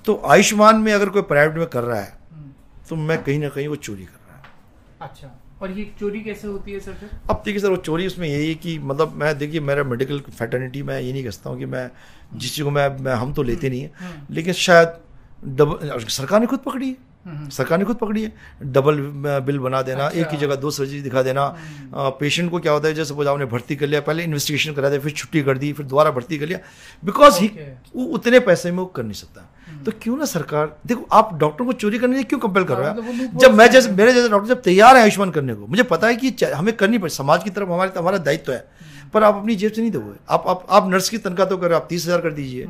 तो 0.08 0.22
आयुष्मान 0.28 0.78
में 0.78 0.91
अगर 0.93 1.10
कोई 1.10 1.22
प्राइवेट 1.24 1.58
में 1.58 1.68
कर 1.68 1.84
रहा 1.84 1.99
है 1.99 2.18
हम्म। 2.32 2.51
तो 2.89 2.95
मैं 2.97 3.22
कहीं 3.24 3.39
ना 3.39 3.49
कहीं 3.49 3.68
वो 3.68 3.76
चोरी 3.78 4.06
कर 4.06 4.20
रहा 4.20 4.38
है 4.38 4.43
अच्छा 5.01 5.32
और 5.62 5.72
ये 5.72 5.84
चोरी 5.99 6.22
कैसे 6.22 6.47
होती 6.47 6.72
है 6.72 6.80
सर 6.80 6.93
फिर 6.93 7.10
अब 7.30 7.41
देखिए 7.45 7.62
सर 7.62 7.70
वो 7.70 7.78
चोरी 7.80 8.08
उसमें 8.08 8.28
यही 8.28 8.47
है 8.47 8.56
कि 8.56 8.78
मतलब 8.82 9.14
मैं 9.16 9.38
देखिए 9.38 9.60
मेरा 9.62 9.84
मेडिकल 9.86 10.20
फैटर्निटी 10.30 10.84
मैं 10.84 10.99
ये 10.99 11.12
नहीं 11.14 11.24
कहता 11.24 11.49
हूँ 11.49 11.60
कि 11.60 11.66
मैं 11.68 11.89
जिस 12.34 12.56
चीज़ 12.56 12.64
को 12.64 12.72
मैं, 12.72 12.88
मैं 12.99 13.14
हम 13.14 13.34
तो 13.34 13.43
लेते 13.43 13.70
नहीं 13.70 13.82
है 13.82 13.91
हम्म। 13.99 14.36
लेकिन 14.36 14.53
शायद 14.56 14.93
डबल 15.56 16.03
सरकार 16.12 16.39
ने 16.39 16.47
खुद 16.47 16.60
पकड़ी 16.60 16.89
है 16.89 16.97
हम्म। 17.26 17.49
सरकार 17.49 17.78
ने 17.78 17.86
खुद 17.86 17.97
पकड़ी 17.97 18.24
है 18.24 18.32
डबल 18.72 18.99
बिल 19.41 19.60
बना 19.60 19.82
देना 19.82 20.06
अच्छा। 20.06 20.20
एक 20.20 20.28
ही 20.28 20.38
जगह 20.38 20.56
दो 20.58 20.72
सर्जरी 20.72 21.01
दिखा 21.01 21.22
देना 21.24 21.47
पेशेंट 21.93 22.39
हम्म। 22.39 22.51
को 22.51 22.60
क्या 22.60 22.72
होता 22.72 22.88
है 22.88 22.93
जैसे 22.93 23.14
सपोज़ 23.14 23.28
आपने 23.28 23.45
भर्ती 23.47 23.76
कर 23.76 23.88
लिया 23.88 24.01
पहले 24.03 24.24
इन्वेस्टिगेशन 24.24 24.74
करा 24.74 24.89
दिया 24.89 25.01
फिर 25.01 25.12
छुट्टी 25.14 25.41
कर 25.43 25.58
दी 25.58 25.72
फिर 25.74 25.86
दोबारा 25.88 26.12
भर्ती 26.12 26.38
कर 26.38 26.45
लिया 26.45 26.60
बिकॉज़ 27.03 27.39
ही 27.39 27.47
वो 27.95 28.06
उतने 28.16 28.39
पैसे 28.41 28.72
में 28.72 28.78
वो 28.78 28.86
कर 28.88 29.03
नहीं 29.03 29.14
सकता 29.16 29.41
हम्म। 29.41 29.55
तो 29.86 29.92
क्यों 30.02 30.16
ना 30.18 30.26
सरकार 30.26 30.76
देखो 30.88 31.06
आप 31.14 31.34
डॉक्टर 31.40 31.66
को 31.66 31.74
चोरी 31.76 31.98
करने 32.00 32.24
क्यों 32.24 32.40
कंपेल 32.40 32.64
कर 32.64 32.78
रहे 32.78 32.90
हो 32.90 32.94
हाँ, 32.94 33.12
मतलब 33.12 33.40
जब 33.40 33.54
मैं 33.54 33.70
जैसे 33.72 33.92
मेरे 33.92 34.14
जैसे 34.14 34.30
डॉक्टर 34.30 34.50
जब 34.50 34.62
तैयार 34.62 34.96
है 34.96 35.02
आयुष्मान 35.02 35.32
करने 35.32 35.54
को 35.56 35.68
मुझे 35.68 35.84
पता 35.86 36.08
है 36.08 36.16
कि 36.16 36.36
हमें 36.46 36.76
करनी 36.78 36.98
पड़े 36.98 37.10
समाज 37.12 37.44
की 37.44 37.50
तरफ़ 37.50 37.70
हमारे 37.70 38.00
हमारा 38.00 38.18
दायित्व 38.20 38.52
है। 38.52 38.66
पर 39.14 39.24
आप 39.24 39.36
अपनी 39.36 39.56
जेब 39.56 39.72
से 39.72 39.82
नहीं 39.82 39.92
दोगे। 39.92 40.14
आप 40.30 40.44
आप 40.48 40.66
आप 40.70 40.90
नर्स 40.90 41.10
की 41.10 41.18
तनख्वाह 41.20 41.48
तो 41.50 41.58
करो 41.58 41.76
आप 41.76 41.86
तीस 41.90 42.06
हज़ार 42.06 42.22
कर 42.22 42.32
दीजिए। 42.34 42.68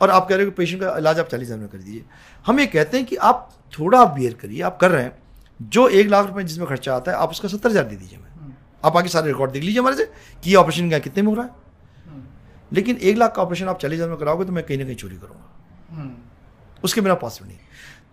और 0.00 0.10
आप 0.10 0.28
कह 0.28 0.34
रहे 0.34 0.44
हो 0.44 0.50
कि 0.50 0.56
पेशेंट 0.56 0.80
का 0.82 0.96
इलाज 0.98 1.18
आप 1.20 1.28
चालीस 1.28 1.48
हज़ार 1.48 1.58
में 1.58 1.68
कर 1.68 1.78
दीजिए। 1.78 2.04
हम 2.44 2.60
ये 2.60 2.66
कहते 2.68 2.96
हैं 2.96 3.06
कि 3.06 3.16
आप 3.18 3.48
थोड़ा 3.72 4.00
आप 4.00 4.10
बियर 4.10 4.34
करिए 4.42 4.62
आप 4.62 4.78
कर 4.80 4.90
रहे 4.90 5.02
हैं। 5.02 5.12
जो 5.60 5.88
एक 5.90 6.08
लाख 6.08 6.26
रुपए 6.26 6.42
जिसमें 6.44 6.66
खर्चा 6.68 6.94
आता 6.96 7.12
है 7.12 7.16
आप 7.18 7.30
उसका 7.30 7.48
सत्तर 7.48 7.70
हज़ार 7.70 7.84
दे 7.84 7.96
दीजिए 7.96 8.18
मैं 8.18 8.30
हम्म। 8.32 8.52
आप 8.84 8.96
आगे 8.96 9.08
सारे 9.08 9.28
रिकॉर्ड 9.28 9.52
देख 9.52 9.62
लीजिए 9.62 9.80
हमारे 9.80 9.96
से 9.96 10.10
कि 10.44 10.54
ऑपरेशन 10.56 10.88
क्या 10.88 10.98
कितने 11.00 11.22
में 11.22 11.28
हो 11.28 11.34
रहा 11.34 11.44
है। 11.44 11.50
लेकिन 12.72 12.96
एक 12.98 13.16
लाख 13.16 13.34
का 13.36 13.42
ऑपरेशन 13.42 13.68
आप 13.68 13.78
चालीस 13.78 13.96
हज़ार 13.96 14.10
में 14.10 14.18
कराओगे 14.18 14.44
तो 14.44 14.52
मैं 14.52 14.64
कहीं 14.64 14.78
ना 14.78 14.84
कहीं 14.84 14.96
चोरी 14.96 15.16
करूँगा। 15.16 16.04
उसके 16.84 17.00
बिना 17.00 17.14
पॉसिबल 17.14 17.48
नहीं। 17.48 17.58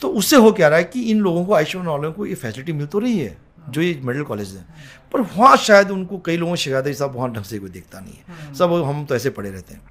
तो 0.02 0.10
उससे 0.10 0.36
हो 0.36 0.52
क्या 0.52 0.68
रहा 0.68 0.78
है 0.78 0.84
कि 0.84 1.02
इन 1.12 1.20
लोगों 1.20 1.46
को 1.46 1.54
आयुष्मान 1.54 1.88
वालों 1.88 2.12
को 2.14 2.26
ये 2.26 2.36
फैसिलिटी 2.36 2.74
मिल 2.74 2.86
तो 2.88 3.00
रही 3.00 3.20
है 3.20 3.38
जो 3.70 3.82
ये 3.82 4.00
मेडिकल 4.04 4.26
कॉलेज 4.26 4.56
है। 4.56 4.66
पर 5.14 5.22
वहाँ 5.22 5.56
शायद 5.58 5.92
उनको 5.92 6.18
कई 6.26 6.38
लोगों 6.38 6.52
को 6.52 6.56
शिकायत 6.56 6.88
है 6.88 6.94
साहब 6.94 7.16
वहाँ 7.16 7.32
ढंग 7.34 7.44
से 7.44 7.60
कोई 7.60 7.70
देखता 7.70 8.00
नहीं 8.00 8.14
है। 8.14 8.54
सब 8.56 8.74
हम 8.86 9.06
तो 9.06 9.16
ऐसे 9.16 9.30
पड़े 9.30 9.50
रहते 9.52 9.74
हैं। 9.74 9.82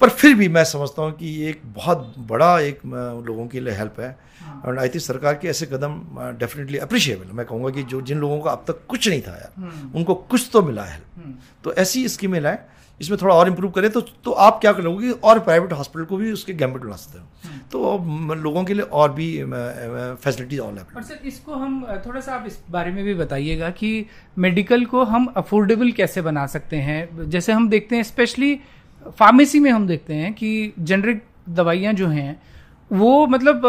पर 0.00 0.08
फिर 0.08 0.34
भी 0.34 0.48
मैं 0.48 0.62
समझता 0.64 1.02
हूँ 1.02 1.12
कि 1.12 1.26
ये 1.26 1.48
एक 1.50 1.60
बहुत 1.66 2.14
बड़ा 2.28 2.58
एक 2.60 2.80
लोगों 3.26 3.46
के 3.46 3.60
लिए 3.60 3.74
हेल्प 3.74 4.00
है। 4.00 4.16
और 4.64 4.78
आई 4.78 4.88
थिंक 4.88 5.02
सरकार 5.02 5.34
के 5.34 5.48
ऐसे 5.48 5.66
कदम 5.66 6.00
डेफिनेटली 6.38 6.78
अप्रिशिएबल 6.78 7.32
मैं 7.36 7.46
कहूँगा 7.46 7.70
कि 7.70 7.82
जो 7.82 8.00
जिन 8.00 8.18
लोगों 8.18 8.40
का 8.40 8.50
अब 8.50 8.64
तक 8.68 8.86
कुछ 8.88 9.08
नहीं 9.08 9.20
था 9.22 9.30
यार 9.30 9.52
हम्म। 9.56 9.90
उनको 9.98 10.14
कुछ 10.14 10.48
तो 10.52 10.62
मिला 10.62 10.84
है 10.84 11.00
हम्म। 11.16 11.34
तो 11.64 11.74
ऐसी 11.74 12.08
स्कीमें 12.08 12.40
लाएँ 12.40 12.58
इसमें 13.00 13.18
थोड़ा 13.22 13.34
और 13.34 13.48
इम्प्रूव 13.48 13.70
करें 13.70 13.90
तो 13.90 14.00
तो 14.00 14.30
आप 14.44 14.58
क्या 14.60 14.72
करोगे 14.72 15.10
और 15.10 15.38
प्राइवेट 15.38 15.72
हॉस्पिटल 15.72 16.04
को 16.04 16.16
भी 16.16 16.32
उसके 16.32 16.54
गैम्बेट 16.54 16.82
बना 16.82 16.96
सकते 16.96 17.18
हो। 17.18 17.24
हम्म। 17.44 17.58
तो 17.72 18.34
लोगों 18.34 18.64
के 18.64 18.74
लिए 18.74 18.82
और 18.82 19.12
भी 19.12 19.28
फैसिलिटीज़ 19.44 20.60
और 20.60 20.72
और 20.96 21.02
सर 21.02 21.26
इसको 21.26 21.54
हम 21.54 21.86
थोड़ा 22.06 22.20
सा 22.20 22.34
आप 22.34 22.44
इस 22.46 22.58
बारे 22.70 22.90
में 22.90 23.04
भी 23.04 23.14
बताइएगा 23.14 23.70
कि 23.70 24.06
मेडिकल 24.38 24.84
को 24.84 25.04
हम 25.04 25.26
अफोर्डेबल 25.36 25.92
कैसे 25.92 26.22
बना 26.22 26.46
सकते 26.46 26.76
हैं? 26.76 27.30
जैसे 27.30 27.52
हम 27.52 27.68
देखते 27.68 27.96
हैं 27.96 28.02
स्पेशली 28.02 28.54
फार्मेसी 29.18 29.60
में 29.60 29.70
हम 29.70 29.86
देखते 29.86 30.14
हैं 30.14 30.32
कि 30.34 30.72
जेनरिक 30.78 31.22
दवाइयाँ 31.48 31.92
जो 31.92 32.08
हैं 32.08 32.42
वो 32.90 33.26
मतलब 33.26 33.62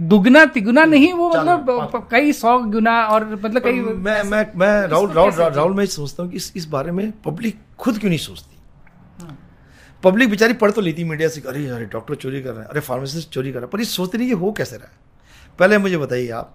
दुगना 0.00 0.44
तिगुना 0.44 0.84
नहीं 0.84 1.12
वो 1.12 1.28
मतलब 1.30 2.08
कई 2.10 2.32
सौ 2.32 2.58
गुना 2.58 3.06
और 3.06 3.24
मतलब 3.34 3.62
कई 3.62 3.80
मैं 3.80 4.22
मैं 4.22 4.46
मैं 4.56 4.86
राहुल 4.88 5.10
राहुल 5.10 5.32
राहुल 5.32 5.74
मैं 5.74 5.86
सोचता 5.86 6.22
हूँ 6.22 6.30
कि 6.30 6.36
इस 6.36 6.52
इस 6.56 6.64
बारे 6.66 6.92
में 6.92 7.10
पब्लिक 7.22 7.58
खुद 7.78 7.98
क्यों 7.98 8.08
नहीं 8.08 8.18
सोचती? 8.18 8.56
पब्लिक 10.02 10.30
बेचारी 10.30 10.52
पढ़ 10.52 10.70
तो 10.70 10.80
लेती 10.80 11.04
मीडिया 11.04 11.28
से 11.28 11.40
अरे 11.40 11.66
अरे 11.66 11.84
डॉक्टर 11.84 12.14
चोरी 12.14 12.42
कर 12.42 12.50
रहे 12.50 12.60
हैं 12.60 12.68
अरे 12.68 12.80
फार्मासिस्ट 12.80 13.30
चोरी 13.30 13.52
कर 13.52 13.58
रहे 13.58 13.64
हैं 13.64 13.70
पर 13.70 13.78
ये 13.78 13.84
सोचते 13.84 14.18
नहीं 14.18 14.28
कि 14.28 14.34
हो 14.34 14.52
कैसे 14.52 14.76
रहा 14.76 14.86
है। 14.86 15.56
पहले 15.58 15.78
मुझे 15.78 15.98
बताइए 15.98 16.28
आप 16.30 16.54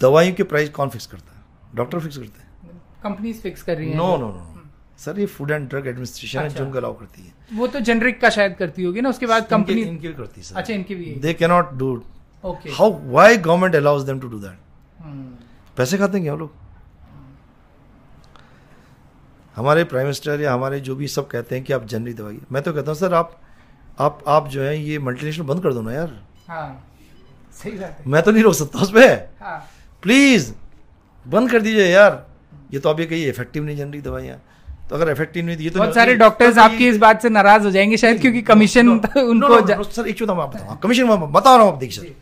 दवाइयों 0.00 0.34
के 0.34 0.42
प्राइस 0.42 0.68
कौन 0.68 0.88
फिक्स 0.88 1.06
करता 1.06 1.36
है? 1.36 1.42
डॉक्टर 1.74 2.00
फिक्स 2.00 2.16
करते 2.16 2.40
हैं? 2.40 2.80
कंपनीज़ 3.02 3.40
फिक्स 3.40 3.62
कर 3.62 3.76
रही 3.76 3.88
हैं 3.88 3.96
नो 3.96 4.16
नो 4.16 4.28
नो 4.28 4.53
सर 4.98 5.18
ये 5.20 5.26
फ़ूड 5.26 5.50
एंड 5.50 5.68
ड्रग 5.68 5.86
एडमिनिस्ट्रेशन 5.86 6.38
है 6.38 6.44
अच्छा। 6.44 6.58
जो 6.58 6.64
उनको 6.64 6.78
अलाउ 6.78 6.94
करती 6.98 7.22
है। 7.22 7.58
वो 7.58 7.66
तो 7.66 7.80
जेनरिक 7.80 8.20
का 8.20 8.30
शायद 8.30 8.54
करती 8.58 8.84
होगी 8.84 9.00
ना 9.00 9.08
उसके 9.08 9.26
बाद 9.26 9.46
कंपनी 9.48 9.80
इनके, 9.80 9.90
इनके 9.90 10.08
भी 10.08 10.14
करती 10.14 10.40
है 10.40 10.54
अच्छा 10.56 10.74
इनकी 10.74 10.94
भी 10.94 11.14
they 11.22 11.34
can 11.34 11.50
not 11.50 11.72
do 11.78 12.02
okay 12.44 12.70
how 12.72 12.90
why 13.10 13.36
government 13.38 13.74
allows 13.76 14.04
them 14.06 14.20
to 14.20 14.28
do 14.28 14.38
that 14.40 14.58
पैसे 15.76 15.98
खाते 15.98 16.18
हैं 16.18 16.24
क्या 16.24 16.34
लोग? 16.34 16.52
हमारे 19.56 19.84
प्राइम 19.84 20.06
मिनिस्टर 20.06 20.40
या 20.40 20.52
हमारे 20.52 20.80
जो 20.80 20.94
भी 20.96 21.08
सब 21.08 21.26
कहते 21.28 21.54
हैं 21.54 21.64
कि 21.64 21.72
आप 21.72 21.84
जनरिक 21.86 22.16
दवाई 22.16 22.40
मैं 22.52 22.62
तो 22.62 22.72
कहता 22.72 22.90
हूँ 22.90 22.98
सर 22.98 23.14
आप 23.14 23.40
आप 24.00 24.22
आप 24.28 24.48
जो 24.48 24.62
है 24.62 24.78
ये 24.78 24.98
मल्टीनेशनल 24.98 25.46
बंद 25.46 25.62
कर 25.62 25.72
दो 25.72 25.82
ना 25.82 25.92
यार। 25.92 26.18
हाँ 26.48 26.86
सही 27.56 27.72
बात 27.72 27.98
है। 27.98 28.10
मैं 28.10 28.22
तो 28.22 28.30
नहीं 28.30 28.42
रोक 28.42 28.54
सकता 28.54 28.78
उस 28.78 28.90
पर 28.92 29.12
हाँ। 29.40 29.58
प्लीज़ 30.02 30.52
बंद 31.26 31.50
कर 31.50 31.62
दीजिए 31.62 31.86
यार। 31.86 32.26
ये 32.72 32.80
तो 32.80 32.88
आप 32.90 33.00
ये 33.00 33.06
कहिए 33.06 33.28
इफ़ेक्टिव 33.28 33.64
नहीं 33.64 33.76
जनरिक 33.76 34.02
दवाइयाँ। 34.02 34.40
तो 34.88 34.94
अगर 34.96 35.10
इफ़ेक्टिव 35.10 35.44
नहीं 35.46 35.56
तो 35.56 35.62
ये 35.62 35.70
तो 35.70 35.78
बहुत 35.78 35.94
सारे 35.94 36.14
डॉक्टर्स 36.16 36.58
आपकी 36.58 36.88
इस 36.88 36.96
बात 36.98 37.22
से 37.22 37.28
नाराज़ 37.30 37.64
हो 37.64 37.70
जाएँगे 37.70 37.96
शायद 37.96 38.20
क्योंकि 38.20 38.42
कमिशन 38.44 38.88
उनको 38.88 39.82
सर 39.84 40.08
एक 40.08 40.18
चीज़ 40.18 40.30
मैं 40.30 40.76
कमीशन 40.82 41.08
बता 41.08 41.54
रहा 41.54 41.64
हूँ 41.64 41.72
आप 41.72 41.78
देखिए 41.78 42.04
सर। 42.04 42.12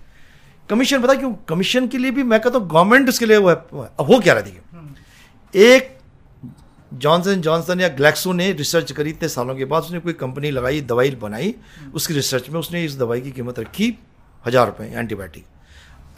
कमीशन 0.69 1.03
पता 1.03 1.15
क्यों? 1.15 1.33
कमीशन 1.49 1.87
के 1.89 1.99
लिए 1.99 2.11
भी 2.11 2.23
मैं 2.25 2.41
कहता 2.41 2.59
हूँ 2.59 2.69
गवर्नमेंट 2.69 3.09
उसके 3.09 3.27
लिए 3.27 3.37
वो 3.39 3.51
है 3.51 3.57
अब 4.01 4.07
हो 4.07 4.19
क्या 4.21 4.35
रहा 4.35 4.43
देखिए। 4.43 4.61
एक 5.67 5.91
जॉनसन 6.93 7.41
जॉनसन 7.41 7.81
या 7.81 7.89
ग्लैक्सो 7.91 8.33
ने 8.33 8.51
रिसर्च 8.53 8.93
करी 8.93 9.11
इतने 9.11 9.29
सालों 9.29 9.55
के 9.57 9.65
बाद 9.65 9.83
उसने 9.83 9.99
कोई 10.01 10.13
कंपनी 10.15 10.51
लगाई 10.51 10.81
दवाई 10.83 11.11
बनाई 11.21 11.55
उसकी 11.95 12.15
रिसर्च 12.15 12.49
में 12.51 12.59
उसने 12.61 12.85
इस 12.85 12.99
दवाई 12.99 13.21
की 13.21 13.31
कीमत 13.33 13.59
रखी 13.59 13.95
हज़ार 14.45 14.67
रुपये 14.67 14.89
एंटीबायोटिक 14.91 15.45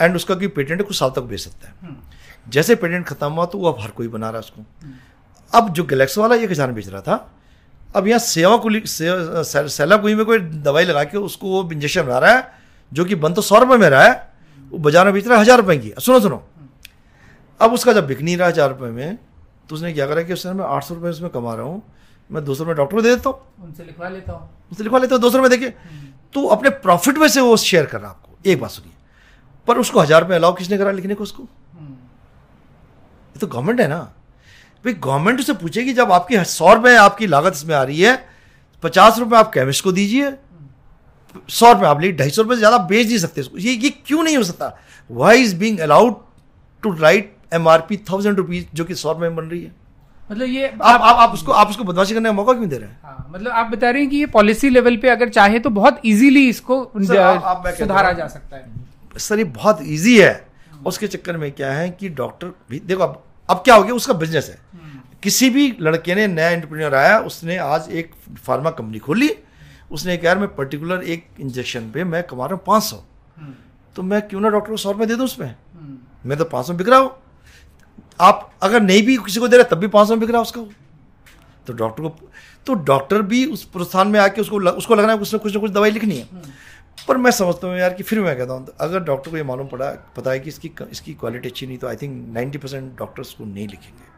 एंड 0.00 0.16
उसका 0.16 0.34
कोई 0.34 0.48
पेटेंट 0.50 0.82
कुछ 0.82 0.98
साल 0.98 1.10
तक 1.10 1.22
बेच 1.22 1.40
सकता 1.40 1.68
है। 1.68 1.96
जैसे 2.48 2.74
पेटेंट 2.76 3.06
खत्म 3.06 3.30
हुआ 3.32 3.44
तो 3.46 3.58
वो 3.58 3.72
अब 3.72 3.80
हर 3.80 3.90
कोई 3.92 4.08
बना 4.08 4.30
रहा 4.30 4.36
है 4.36 4.40
उसको। 4.40 4.62
अब 5.54 5.72
जो 5.72 5.84
गैलेक्सो 5.84 6.20
वाला 6.20 6.34
ये 6.36 6.46
किसान 6.46 6.74
बेच 6.74 6.88
रहा 6.88 7.00
था 7.02 7.16
अब 7.94 8.06
यहाँ 8.06 8.18
सेवा 8.20 8.56
कुली 8.58 8.80
से, 8.80 9.06
सेला 9.44 9.96
कुई 9.96 10.14
में 10.14 10.24
कोई 10.26 10.38
दवाई 10.38 10.84
लगा 10.84 11.04
के 11.04 11.18
उसको 11.20 11.48
वो 11.48 11.70
इंजेक्शन 11.72 12.02
बना 12.02 12.18
रहा 12.18 12.32
है 12.32 12.62
जो 12.92 13.04
कि 13.04 13.14
बंद 13.16 13.36
तो 13.36 13.42
सौ 13.42 13.58
रुपये 13.58 13.78
में 13.78 13.88
रहा 13.88 14.02
है 14.02 14.14
वो 14.72 14.78
बाज़ार 14.80 15.04
में 15.04 15.14
बेच 15.14 15.26
रहा 15.26 15.36
है 15.36 15.42
हज़ार 15.42 15.58
रुपये 15.58 15.76
की। 15.78 15.92
सुनो 15.98 16.20
सुनो। 16.20 16.42
अब 17.60 17.72
उसका 17.72 17.92
जब 17.92 18.06
बिक 18.06 18.20
नहीं 18.20 18.36
रहा 18.36 18.48
हज़ार 18.48 18.68
रुपये 18.70 18.90
में 18.90 19.18
तो 19.68 19.74
उसने 19.74 19.92
क्या 19.92 20.06
करा 20.06 20.22
कि 20.22 20.32
उसने 20.32 20.52
मैं 20.52 20.64
आठ 20.66 20.84
सौ 20.84 20.94
रुपये 20.94 21.10
उसमें 21.10 21.30
कमा 21.30 21.54
रहा 21.54 21.66
हूँ 21.66 21.82
मैं 22.30 22.44
दो 22.44 22.54
सौ 22.54 22.64
रुपये 22.64 22.74
डॉक्टर 22.76 22.96
को 22.96 23.02
दे 23.02 23.14
देता 23.14 23.30
हूँ। 23.30 23.64
उनसे 23.64 23.84
लिखवा 23.84 24.08
लेता 24.08 24.32
हूँ। 24.32 24.48
उनसे 24.70 24.82
लिखवा 24.82 24.98
लेता 24.98 25.14
हूँ 25.14 25.22
दो 25.22 25.30
सौ 25.30 25.38
रुपये 25.38 25.56
देखिए 25.56 25.74
तो 26.34 26.46
अपने 26.48 26.70
प्रॉफिट 26.82 27.18
में 27.18 27.28
से 27.28 27.40
वो 27.40 27.56
शेयर 27.58 27.86
कर 27.86 28.00
रहा 28.00 28.10
है 28.10 28.16
आपको 28.16 28.50
एक 28.50 28.60
बात 28.60 28.70
सुनिए। 28.70 28.92
पर 29.68 29.78
उसको 29.78 30.00
हज़ार 30.00 30.20
रुपये 30.22 30.36
अलाउ 30.36 30.54
किसने 30.54 30.78
करा 30.78 30.90
लिखने 30.90 31.14
को 31.14 31.22
उसको? 31.22 31.42
ये 33.34 33.38
तो 33.40 33.46
गवर्नमेंट 33.46 33.80
है 33.80 33.88
ना। 33.88 34.00
भाई 34.84 34.92
गवर्नमेंट 34.92 35.40
उससे 35.40 35.52
पूछेगी 35.54 35.92
जब 35.92 36.12
आपकी 36.12 36.44
सौ 36.44 36.72
रुपये 36.74 36.96
आपकी 36.96 37.26
लागत 37.26 37.52
इसमें 37.54 37.74
आ 37.74 37.82
रही 37.82 38.00
है 38.00 38.16
पचास 38.82 39.18
रुपये 39.18 39.38
आप 39.38 39.52
केमिस्ट 39.52 39.84
को 39.84 39.92
दीजिए 39.92 40.32
सौ 41.50 41.72
रुपये 41.72 41.88
आप 41.88 42.00
लीजिए 42.00 42.16
ढाई 42.16 42.30
सौ 42.30 42.42
रुपये 42.42 42.56
से 42.56 42.58
ज़्यादा 42.58 42.78
बेच 42.78 43.06
नहीं 43.06 43.18
सकते 43.18 43.42
ये 43.58 43.72
ये 43.72 43.90
क्यों 44.06 44.22
नहीं 44.22 44.36
हो 44.36 44.42
सकता? 44.42 44.76
Why 45.10 45.42
is 45.42 45.56
being 45.56 45.78
allowed 45.78 46.14
to 46.82 46.92
write 46.96 47.32
M 47.54 47.68
R 47.68 47.80
P 47.80 47.96
thousand 48.10 48.36
rupees 48.36 48.66
जो 48.74 48.84
कि 48.84 48.94
सौ 48.94 49.12
रुपये 49.12 49.28
में 49.28 49.36
बन 49.36 49.44
रही 49.44 49.62
है? 49.62 49.72
मतलब 50.30 50.48
ये 50.48 50.66
आप 50.82 51.02
आप 51.02 51.16
आप 51.20 51.32
उसको 51.34 51.52
आप 51.52 51.68
उसको 51.70 51.84
बदमाशी 51.84 52.14
करने 52.14 52.28
का 52.28 52.32
मौका 52.32 52.52
क्यों 52.52 52.68
दे 52.68 52.76
रहे 52.78 52.88
हैं? 52.88 52.98
हाँ, 53.04 53.26
मतलब 53.30 53.52
आप 53.52 53.66
बता 53.66 53.90
रहे 53.90 54.00
हैं 54.02 54.10
कि 54.10 54.16
ये 54.16 54.26
पॉलिसी 54.26 54.68
लेवल 54.70 54.96
पे 54.96 55.08
अगर 55.08 55.28
चाहे 55.28 55.58
तो 55.58 55.70
बहुत 55.70 56.00
इजीली 56.04 56.48
इसको 56.48 56.82
आप- 56.82 57.44
आप 57.44 57.68
सुधारा 57.78 58.12
जा 58.12 58.26
सकता 58.28 58.56
है। 58.56 59.18
सर 59.18 59.38
ये 59.38 59.44
बहुत 59.44 59.82
इजी 59.82 60.20
है। 60.20 60.34
उसके 60.86 61.06
चक्कर 61.08 61.36
में 61.36 61.50
क्या 61.52 61.72
है 61.72 61.90
कि 61.90 62.08
डॉक्टर 62.08 62.46
भी 62.70 62.78
देखो 62.84 63.02
अब 63.02 63.22
अब 63.48 63.56
क्या 63.56 63.74
हो 63.74 63.82
गया? 63.82 63.94
उसका 63.94 64.12
बिज़नेस 64.14 64.48
है। 64.48 64.58
किसी 65.22 65.48
भी 65.50 65.76
लड़के 65.80 66.14
ने 66.14 66.26
नया 66.26 66.48
एंटरप्रेन्योर 66.48 66.94
आया 66.94 67.18
उसने 67.20 67.56
आज 67.58 67.88
एक 67.90 68.10
फार्मा 68.44 68.70
कंपनी 68.70 68.98
खोली। 68.98 69.30
उसने 69.90 70.16
कहा 70.16 70.26
यार 70.26 70.38
मैं 70.38 70.54
पर्टिकुलर 70.54 71.02
एक 71.04 71.26
इंजेक्शन 71.40 71.90
पे 71.90 72.04
मैं 72.04 72.22
कमा 72.22 72.46
रहा 72.46 72.54
हूँ 72.54 72.62
पाँच 72.66 72.82
सौ। 72.82 72.96
तो 73.96 74.02
मैं 74.02 74.20
क्यों 74.28 74.40
ना 74.40 74.48
डॉक्टर 74.48 74.70
को 74.70 74.76
सौ 74.76 74.92
रुपये 74.92 75.06
दे 75.06 75.14
दूँ 75.14 75.24
उसमें? 75.24 75.54
मैं 76.26 76.38
तो 76.38 76.44
पाँच 76.44 76.66
सौ 76.66 76.72
बिक 76.72 76.88
रहा 76.88 76.98
हूँ। 76.98 77.10
आप 78.20 78.50
अगर 78.62 78.80
नहीं 78.80 79.02
भी 79.02 79.16
किसी 79.16 79.40
को 79.40 79.48
दे 79.48 79.56
रहे 79.56 79.64
तब 79.64 79.78
भी 79.78 79.88
पाँच 79.88 80.08
सौ 80.08 80.16
बिक 80.16 80.30
रहा 80.30 80.40
उसका। 80.42 80.60
तो 81.66 81.72
डॉक्टर 81.72 82.02
को 82.02 82.16
तो 82.66 82.74
डॉक्टर 82.84 83.22
भी 83.22 83.44
उस 83.46 83.64
प्रोत्साहन 83.64 84.08
में 84.08 84.18
आके 84.20 84.40
उसको 84.40 84.58
लग, 84.58 84.74
उसको 84.74 84.94
लगना 84.94 85.12
है 85.12 85.18
उसने 85.18 85.38
कुछ 85.38 85.54
ना 85.54 85.60
कुछ 85.60 85.70
दवाई 85.70 85.90
लिखनी 85.90 86.16
है। 86.16 86.28
पर 86.98 87.16
मैं 87.16 87.30
समझता 87.30 87.66
हूँ 87.66 87.76
यार 87.76 87.94
कि 87.94 88.02
फिर 88.02 88.20
मैं 88.20 88.36
कहता 88.36 88.52
हूँ 88.52 88.66
अगर 88.80 89.00
डॉक्टर 89.04 89.30
को 89.30 89.36
ये 89.36 89.42
मालूम 89.42 89.66
पड़ा 89.68 89.90
पता 90.16 90.30
है 90.30 90.40
कि 90.40 90.48
इसकी 90.48 90.70
इसकी 90.92 91.14
क्वालिटी 91.14 91.48
अच्छी 91.48 91.66
नहीं 91.66 91.78
तो 91.78 91.88
I 91.88 91.96
think 91.96 92.12
ninety 92.34 92.58
percent 92.58 92.98
doctors 92.98 93.32
को 93.32 93.44
नहीं 93.44 93.66
लिखेंगे। 93.68 94.12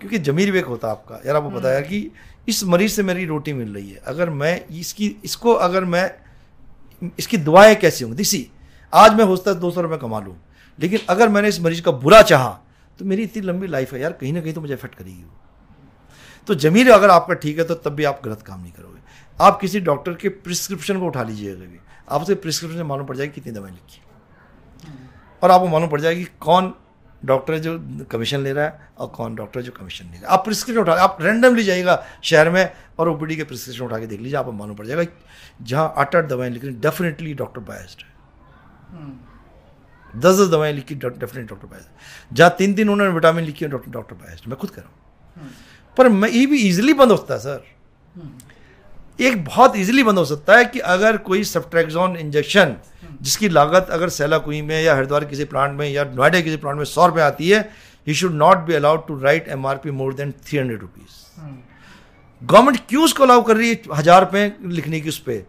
क्योंकि 0.00 0.18
जमीर 0.20 0.50
वेक 0.52 0.64
होता 0.66 0.88
है 0.88 0.92
आपका। 0.92 1.20
यार 1.26 1.36
आपको 1.36 1.50
पता 1.50 1.68
है 1.68 1.74
यार 1.74 1.82
कि 1.82 2.10
इस 2.48 2.62
मरीज़ 2.64 2.92
से 2.92 3.02
मेरी 3.02 3.24
रोटी 3.26 3.52
मिल 3.52 3.74
रही 3.74 3.90
है। 3.90 4.00
अगर 4.06 4.30
मैं 4.32 4.54
इसकी 4.70 5.16
इसको 5.24 5.52
अगर 5.66 5.84
मैं 5.84 6.10
इसकी 7.18 7.36
दुआएँ 7.38 7.74
कैसी 7.76 8.04
होंगी? 8.04 8.16
दिसी 8.16 8.48
आज 8.92 9.14
मैं 9.14 9.24
हो 9.24 9.36
सकता 9.36 9.50
है 9.50 9.60
दो 9.60 9.70
सौ 9.70 9.80
रुपये 9.80 9.98
कमा 9.98 10.20
लूँ 10.20 10.36
लेकिन 10.78 11.00
अगर 11.08 11.28
मैंने 11.28 11.48
इस 11.48 11.60
मरीज़ 11.60 11.82
का 11.82 11.90
बुरा 11.92 12.22
चाहा 12.22 12.50
तो 12.98 13.04
मेरी 13.04 13.22
इतनी 13.22 13.42
लंबी 13.42 13.66
लाइफ 13.66 13.92
है 13.92 14.00
यार 14.00 14.12
कहीं 14.12 14.32
ना 14.32 14.40
कहीं 14.40 14.52
तो 14.54 14.60
मुझे 14.60 14.74
अफेक्ट 14.74 14.94
करेगी 14.94 15.22
वो। 15.22 15.30
तो 16.48 16.54
जमीर 16.56 16.90
अगर 16.92 17.10
आपका 17.10 17.34
ठीक 17.36 17.58
है 17.58 17.64
तो 17.64 17.74
तब 17.76 17.94
भी 17.94 18.04
आप 18.04 18.20
गलत 18.24 18.42
काम 18.42 18.60
नहीं 18.60 18.72
करोगे। 18.72 18.91
आप 19.40 19.58
किसी 19.60 19.80
डॉक्टर 19.80 20.14
के 20.14 20.28
प्रिस्क्रिप्शन 20.28 20.98
को 21.00 21.06
उठा 21.06 21.22
लीजिएगा 21.22 21.64
भी 21.64 21.78
आप 22.08 22.22
उसे 22.22 22.34
प्रिस्क्रिप्शन 22.34 22.76
से 22.76 22.84
मालूम 22.84 23.06
पड़ 23.06 23.16
जाएगी 23.16 23.32
कितनी 23.32 23.52
दवाएँ 23.52 23.72
लिखी 23.72 24.00
और 25.42 25.50
आपको 25.50 25.68
मालूम 25.68 25.88
पड़ 25.90 26.00
जाएगी 26.00 26.24
कौन 26.40 26.72
डॉक्टर 27.22 27.58
जो 27.58 27.78
कमीशन 28.10 28.40
ले 28.40 28.52
रहा 28.52 28.64
है 28.64 28.90
और 28.98 29.08
कौन 29.08 29.34
डॉक्टर 29.34 29.62
जो 29.62 29.72
कमीशन 29.72 30.04
ले 30.04 30.10
रहा। 30.12 30.20
है 30.20 30.26
आप 30.28 30.44
प्रिस्क्रिप्शन 30.44 30.82
उठा, 30.82 30.92
आप 30.94 31.18
रैंडमली 31.20 31.64
जाइएगा 31.64 32.04
शहर 32.22 32.50
में 32.50 32.72
और 32.98 33.08
ओपीडी 33.08 33.36
के 33.36 33.44
प्रिस्क्रिप्शन 33.44 33.84
उठा 33.84 33.98
के 33.98 34.06
देख 34.06 34.20
लीजिए, 34.20 34.38
आपको 34.38 34.52
मालूम 34.52 34.76
पड़ 34.76 34.86
जाएगा 34.86 35.04
जहाँ 35.62 35.92
आठ 35.96 36.16
आठ 36.16 36.24
दवाएँ 36.26 36.50
लिख 36.50 36.64
रही 36.64 36.74
डेफिनेटली 36.76 37.34
डॉक्टर 37.34 37.60
बायस्ड 37.62 38.02
है। 38.02 38.10
दस 40.14 40.36
दस 40.36 40.48
दवाएँ 40.50 40.72
लिखी 40.72 40.94
डेफिनेटली 40.94 41.44
डॉक्टर 41.44 41.66
बायस्ड 41.66 42.34
जहाँ 42.36 42.54
तीन 42.58 42.74
तीन 42.74 42.88
उन्होंने 42.88 43.12
विटामिन 43.14 43.44
लिखी 43.44 43.64
है 43.64 43.70
डॉक्टर 43.70 44.14
बायस्ड 44.14 44.48
मैं 44.48 44.58
खुद 44.58 44.70
कह 44.70 44.82
रहा 44.82 44.90
हूँ। 44.90 45.50
पर 45.96 46.08
मैं 46.10 46.28
ये 46.30 46.46
भी 46.46 46.58
इजीली 46.68 46.94
बंद 46.94 47.10
होता 47.10 47.34
है 47.34 47.40
सर 47.40 47.64
एक 49.20 49.44
बहुत 49.44 49.76
इजीली 49.76 50.02
बंद 50.02 50.18
हो 50.18 50.24
सकता 50.24 50.56
है 50.56 50.64
कि 50.64 50.78
अगर 50.78 51.16
कोई 51.16 51.44
सब्ट्रैक्जोन 51.44 52.16
इंजेक्शन 52.16 52.76
जिसकी 53.22 53.48
लागत 53.48 53.86
अगर 53.90 54.08
सैला 54.08 54.38
कुई 54.38 54.62
में 54.62 54.82
या 54.82 54.94
हरिद्वार 54.94 55.24
किसी 55.24 55.44
प्लांट 55.44 55.78
में 55.78 55.88
या 55.88 56.04
नोएडा 56.04 56.40
किसी 56.40 56.56
प्लांट 56.56 56.78
में 56.78 56.84
सौ 56.84 57.06
रुपये 57.06 57.22
आती 57.22 57.48
है 57.48 57.70
he 58.06 58.14
should 58.14 58.32
not 58.32 58.58
be 58.58 58.74
allowed 58.74 59.06
to 59.06 59.18
write 59.20 59.48
M 59.48 59.66
R 59.66 59.76
P 59.76 59.90
more 59.90 60.14
than 60.14 60.32
three 60.32 60.58
hundred 60.58 60.80
rupees 60.80 61.20
government 62.42 62.78
क्यों 62.88 63.04
उसको 63.04 63.24
अलाउ 63.24 63.42
कर 63.42 63.56
रही 63.56 63.68
है 63.68 63.82
हज़ार 63.94 64.20
रुपये 64.20 64.52
लिखने 64.66 65.00
की 65.00 65.08
उस 65.08 65.18
पर 65.18 65.46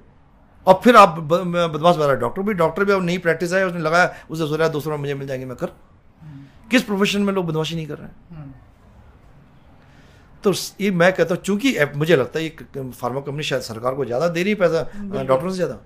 और 0.68 0.82
फिर 0.84 0.96
आप 0.96 1.20
बदमाश 1.20 1.96
बता 1.96 2.06
रहे 2.06 2.16
डॉक्टर 2.16 2.42
भी 2.42 2.54
डॉक्टर 2.54 2.86
भी 2.86 2.94
अब 2.94 3.04
नई 3.04 3.18
प्रैक्टिस 3.18 3.54
है 3.54 3.68
उसने 3.68 3.80
लगाया 3.80 4.14
उसे 4.30 4.48
सोचा 4.48 4.68
दो 4.68 4.80
सौ 4.80 4.90
रुपये 4.90 5.02
मुझे 5.02 5.14
मिल 5.14 5.28
जाएँगे 5.28 5.46
मैं 5.46 5.56
कर. 5.56 5.66
किस 6.72 6.84
प्रोफेशन 6.84 7.22
में 7.22 7.34
लोग 7.34 7.48
बदमाशी 7.48 7.76
नहीं 7.76 7.88
कर 7.88 7.98
रहे 7.98 8.08
हैं? 8.08 8.63
तो 10.44 10.54
ये 10.82 10.92
मैं 10.94 11.12
कहता 11.14 11.36
हूँ 11.36 11.42
चूँकि 11.44 11.76
मुझे 11.96 12.16
लगता 12.16 12.40
है 12.40 12.46
ये 12.46 12.92
फार्मा 12.92 13.22
कंपनी 13.22 13.44
शायद 13.44 13.62
सरकार 13.64 13.96
को 13.96 14.06
ज़्यादा 14.06 14.28
दे 14.28 14.44
रही 14.44 14.54
है 14.54 14.60
पैसा 14.60 15.24
डॉक्टरों 15.24 15.50
से 15.50 15.56
ज़्यादा। 15.56 15.80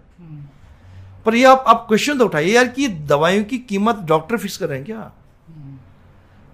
पर 1.26 1.36
ये 1.36 1.44
आप 1.46 1.64
आप 1.68 1.86
क्वेश्चन 1.88 2.18
तो 2.18 2.26
उठाइए 2.26 2.54
यार 2.54 2.68
कि 2.70 2.88
दवाइयों 3.08 3.44
की 3.46 3.58
कीमत 3.70 3.96
डॉक्टर 4.08 4.38
फिक्स 4.38 4.58
कर 4.58 4.68
रहे 4.68 4.78
हैं 4.78 4.86
क्या? 4.86 5.12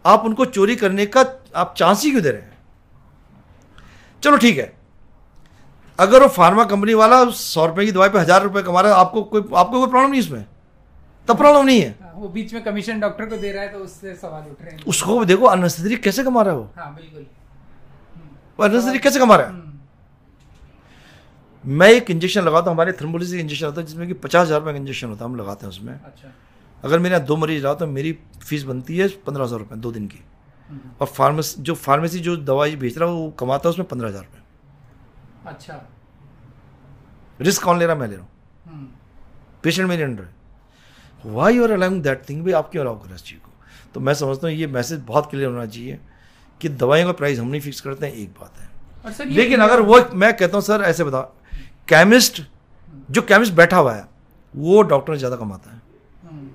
आप 0.06 0.26
उनको 0.26 0.46
चोरी 0.48 0.76
करने 0.76 1.06
का 1.08 1.26
आप 1.56 1.74
चांस 1.78 2.04
ही 2.04 2.12
क्यों 2.12 2.24
दे 2.24 2.30
रहे 2.30 2.42
हैं? 2.42 2.58
चलो 4.24 4.38
ठीक 4.38 4.58
है। 4.58 4.72
अगर 6.00 6.22
वो 6.24 6.28
फार्मा 6.30 6.64
कंपनी 6.66 6.94
वाला 6.96 7.24
सौ 7.32 7.66
रुपए 7.66 7.86
की 7.86 7.92
दवाई 7.92 8.10
पे 8.10 8.20
हज़ार 8.20 8.44
रुपए 8.44 8.62
कमा 8.64 8.82
रहा 8.82 8.94
है 8.94 9.00
आपको 9.00 9.24
कोई 9.24 9.42
आपको 9.42 9.80
कोई 9.80 9.88
प्रॉब्लम 9.88 10.12
नहीं 10.12 10.22
इसमें? 10.22 10.46
तब 11.28 11.38
प्रॉब्लम 11.38 11.66
नहीं 11.66 11.82
है। 11.82 11.90
हाँ, 12.02 12.14
वो 12.16 12.28
बीच 12.30 12.54
में 12.54 12.64
कमीशन 12.64 13.00
डॉक्टर 13.00 13.26
को 13.26 13.38
दे 13.38 13.52
रहा 13.52 13.64
है 13.64 13.72
तो 13.72 13.80
उससे 13.80 14.14
सवाल 14.16 14.50
उठ 14.52 14.62
रहे 14.62 14.72
हैं। 14.72 14.84
उसको 14.86 15.24
देखो 15.26 15.46
अननेसेसरी 15.48 15.96
कैसे 15.98 16.24
कमा 16.24 16.42
रहा 16.42 16.54
है 16.54 16.60
वो? 16.60 16.70
हाँ 16.78 16.94
बिल्कुल। 16.96 17.26
वो 18.60 18.66
अननेसेसरी 18.66 19.00
कैसे 19.00 19.20
कमा 19.20 19.36
रहा 19.36 19.48
है? 19.48 19.62
मैं 21.64 21.90
एक 21.90 22.10
इंजेक्शन 22.12 22.42
लगाता 22.44 22.70
हूँ 22.70 22.76
हमारे 22.76 22.92
थर्मोलिसिस 22.94 23.40
इंजेक्शन 23.40 23.66
होता 23.66 23.82
है 23.82 23.88
जिसमें 23.88 24.08
कि 24.08 24.14
पचास 24.16 24.46
हज़ार 24.48 24.60
रुपये 24.60 24.74
का 24.74 24.80
इंजेक्शन 24.80 25.08
होता 25.08 25.26
है 25.26 25.32
हम 25.32 25.36
लगाते 25.38 25.66
हैं 25.66 25.70
उसमें। 25.70 25.94
अच्छा। 25.96 26.32
अगर 26.84 27.00
मेरे 27.00 27.16
यहाँ 27.16 27.26
दो 27.26 27.36
मरीज़ 27.38 27.64
रहा 27.64 27.74
तो 27.74 27.88
मेरी 27.88 28.12
फ़ीस 28.42 28.64
बनती 28.64 28.98
है 28.98 29.08
पंद्रह 29.28 29.48
सौ 29.48 29.58
रुपये 29.58 29.78
दो 29.80 29.92
दिन 29.92 30.08
की। 30.08 30.20
और 31.02 31.08
फार्मेसी 31.08 31.62
जो 31.62 31.74
फार्मेसी 31.76 32.20
जो 32.20 32.36
दवाई 32.44 32.76
बेच 32.76 32.98
रहा 32.98 33.10
है 33.10 33.16
वो 33.16 33.30
कमाता 33.40 33.70
है 33.70 33.74
उसमें 33.74 33.88
पंद्रह 33.88 34.08
हज़ार 34.08 34.24
रुपये 34.24 34.42
अच्छा। 35.46 35.82
रिस्क 37.40 37.64
कौन 37.64 37.80
ले 37.80 37.86
रहा 37.86 37.96
है? 37.96 38.00
मैं 38.02 38.08
ले 38.08 38.16
रहा 38.16 38.24
हूँ। 38.24 38.32
हम्म, 38.66 38.88
पेशेंट 39.64 39.88
मेरे 39.90 40.04
अंडर 40.04 40.24
है। 40.24 41.34
Why 41.34 41.56
you're 41.56 41.72
allowing 41.72 42.02
that 42.04 42.30
thing 42.30 42.44
भाई 42.44 42.54
आप 42.54 42.70
क्यों 42.72 42.84
अलाउ 42.84 43.00
करें 43.00 43.16
इस 43.16 43.24
चीज़ 43.24 43.40
को? 43.40 43.52
तो 43.94 44.00
मैं 44.00 44.14
समझता 44.16 44.48
हूँ 44.48 44.56
ये 44.56 44.68
मैसेज 44.70 45.00
बहुत 45.08 45.30
क्लियर 45.30 45.50
होना 45.50 45.66
चाहिए। 45.66 46.00
कि 46.62 46.70
दवाइयों 46.70 47.08
का 47.08 47.14
प्राइस 47.14 47.40
हम 47.40 47.48
नहीं 47.48 47.62
फिक्स 47.62 47.82
करते 47.82 48.06
हैं 48.06 48.14
एक 48.14 48.30
बात 48.40 48.60
है। 48.60 49.26
लेकिन 49.28 49.62
अगर 49.62 49.82
वो 49.82 50.00
मैं 50.14 50.34
कहता 50.34 50.58
हूँ 50.58 50.64
सर 50.64 50.82
ऐसे 50.86 51.04
बताओ 51.04 51.24
केमिस्ट 51.88 52.42
जो 53.12 53.22
केमिस्ट 53.24 53.54
बैठा 53.54 53.78
हुआ 53.78 53.94
है 53.94 54.08
वो 54.54 54.82
डॉक्टर 54.84 55.16
ज़्यादा 55.18 55.36
कमाता 55.36 55.72
है। 55.72 55.82
हम्म। 56.24 56.50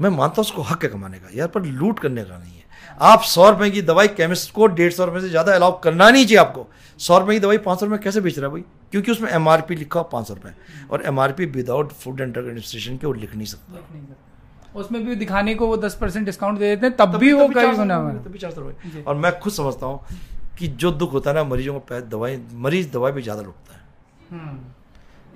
मैं 0.00 0.10
मानता 0.10 0.34
हूँ 0.36 0.44
उसको 0.44 0.62
हक 0.64 0.84
है 0.84 0.90
कमाने 0.90 1.18
का 1.18 1.28
यार 1.34 1.48
पर 1.48 1.62
लूट 1.62 1.98
करने 1.98 2.24
का 2.24 2.38
नहीं 2.38 2.52
है। 2.52 2.64
आप 3.00 3.22
सौ 3.24 3.48
रुपए 3.50 3.70
की 3.70 3.82
दवाई 3.82 4.08
केमिस्ट 4.10 4.52
को 4.54 4.66
डेढ़ 4.68 4.92
सौ 4.92 5.04
रुपए 5.04 5.20
से 5.20 5.28
ज़्यादा 5.28 5.54
अलाउ 5.54 5.78
करना 5.80 6.10
नहीं 6.10 6.24
चाहिए 6.24 6.38
आपको। 6.40 6.66
सौ 7.00 7.18
रुपए 7.18 7.34
की 7.34 7.40
दवाई 7.40 7.58
पाँच 7.60 7.80
सौ 7.80 7.86
रुपये 7.86 7.98
कैसे 8.04 8.20
बेच 8.20 8.38
रहा 8.38 8.46
है 8.46 8.52
भाई? 8.52 8.64
क्योंकि 8.92 9.12
उसमें 9.12 9.30
एमआरपी 9.30 9.74
लिखा 9.74 10.02
पाँच 10.12 10.28
सौ 10.28 10.34
रुपये 10.34 10.52
और 10.90 11.02
MRP 11.06 11.46
without 11.46 11.92
food 11.94 12.20
and 12.20 12.32
drug 12.32 12.44
administration 12.44 12.96
के 12.96 13.06
वो 13.06 13.12
लिख 13.14 13.34
नहीं 13.34 13.46
सकता। 13.46 13.84
उसमें 14.76 15.04
भी 15.06 15.14
दिखाने 15.16 15.54
को 15.54 15.66
वो 15.66 15.76
दस 15.78 15.94
परसेंट 15.96 16.24
डिस्काउंट 16.26 16.58
दे 16.58 16.64
देते 16.66 16.86
हैं 16.86 16.96
तब, 16.96 17.12
तब 17.12 17.18
भी 17.18 17.32
वो 17.32 17.48
कई 17.50 17.74
होना 17.76 17.98
तभी 18.24 18.38
चार 18.38 18.50
सौ 18.50 18.60
रुपये। 18.60 19.02
और 19.02 19.14
मैं 19.16 19.38
खुद 19.40 19.52
समझता 19.52 19.86
हूँ 19.86 20.00
कि 20.58 20.68
जो 20.76 20.90
दुख 20.92 21.12
होता 21.12 21.30
है 21.30 21.36
ना 21.36 21.44
मरीजों 21.46 21.78
को 21.80 22.00
दवाई 22.08 22.38
मरीज़ 22.56 22.90
दवाई 22.92 23.12
भी 23.12 23.22
ज़्यादा 23.22 23.42
लुटता 23.42 23.74
है। 23.74 23.80
हम्म। 24.30 24.58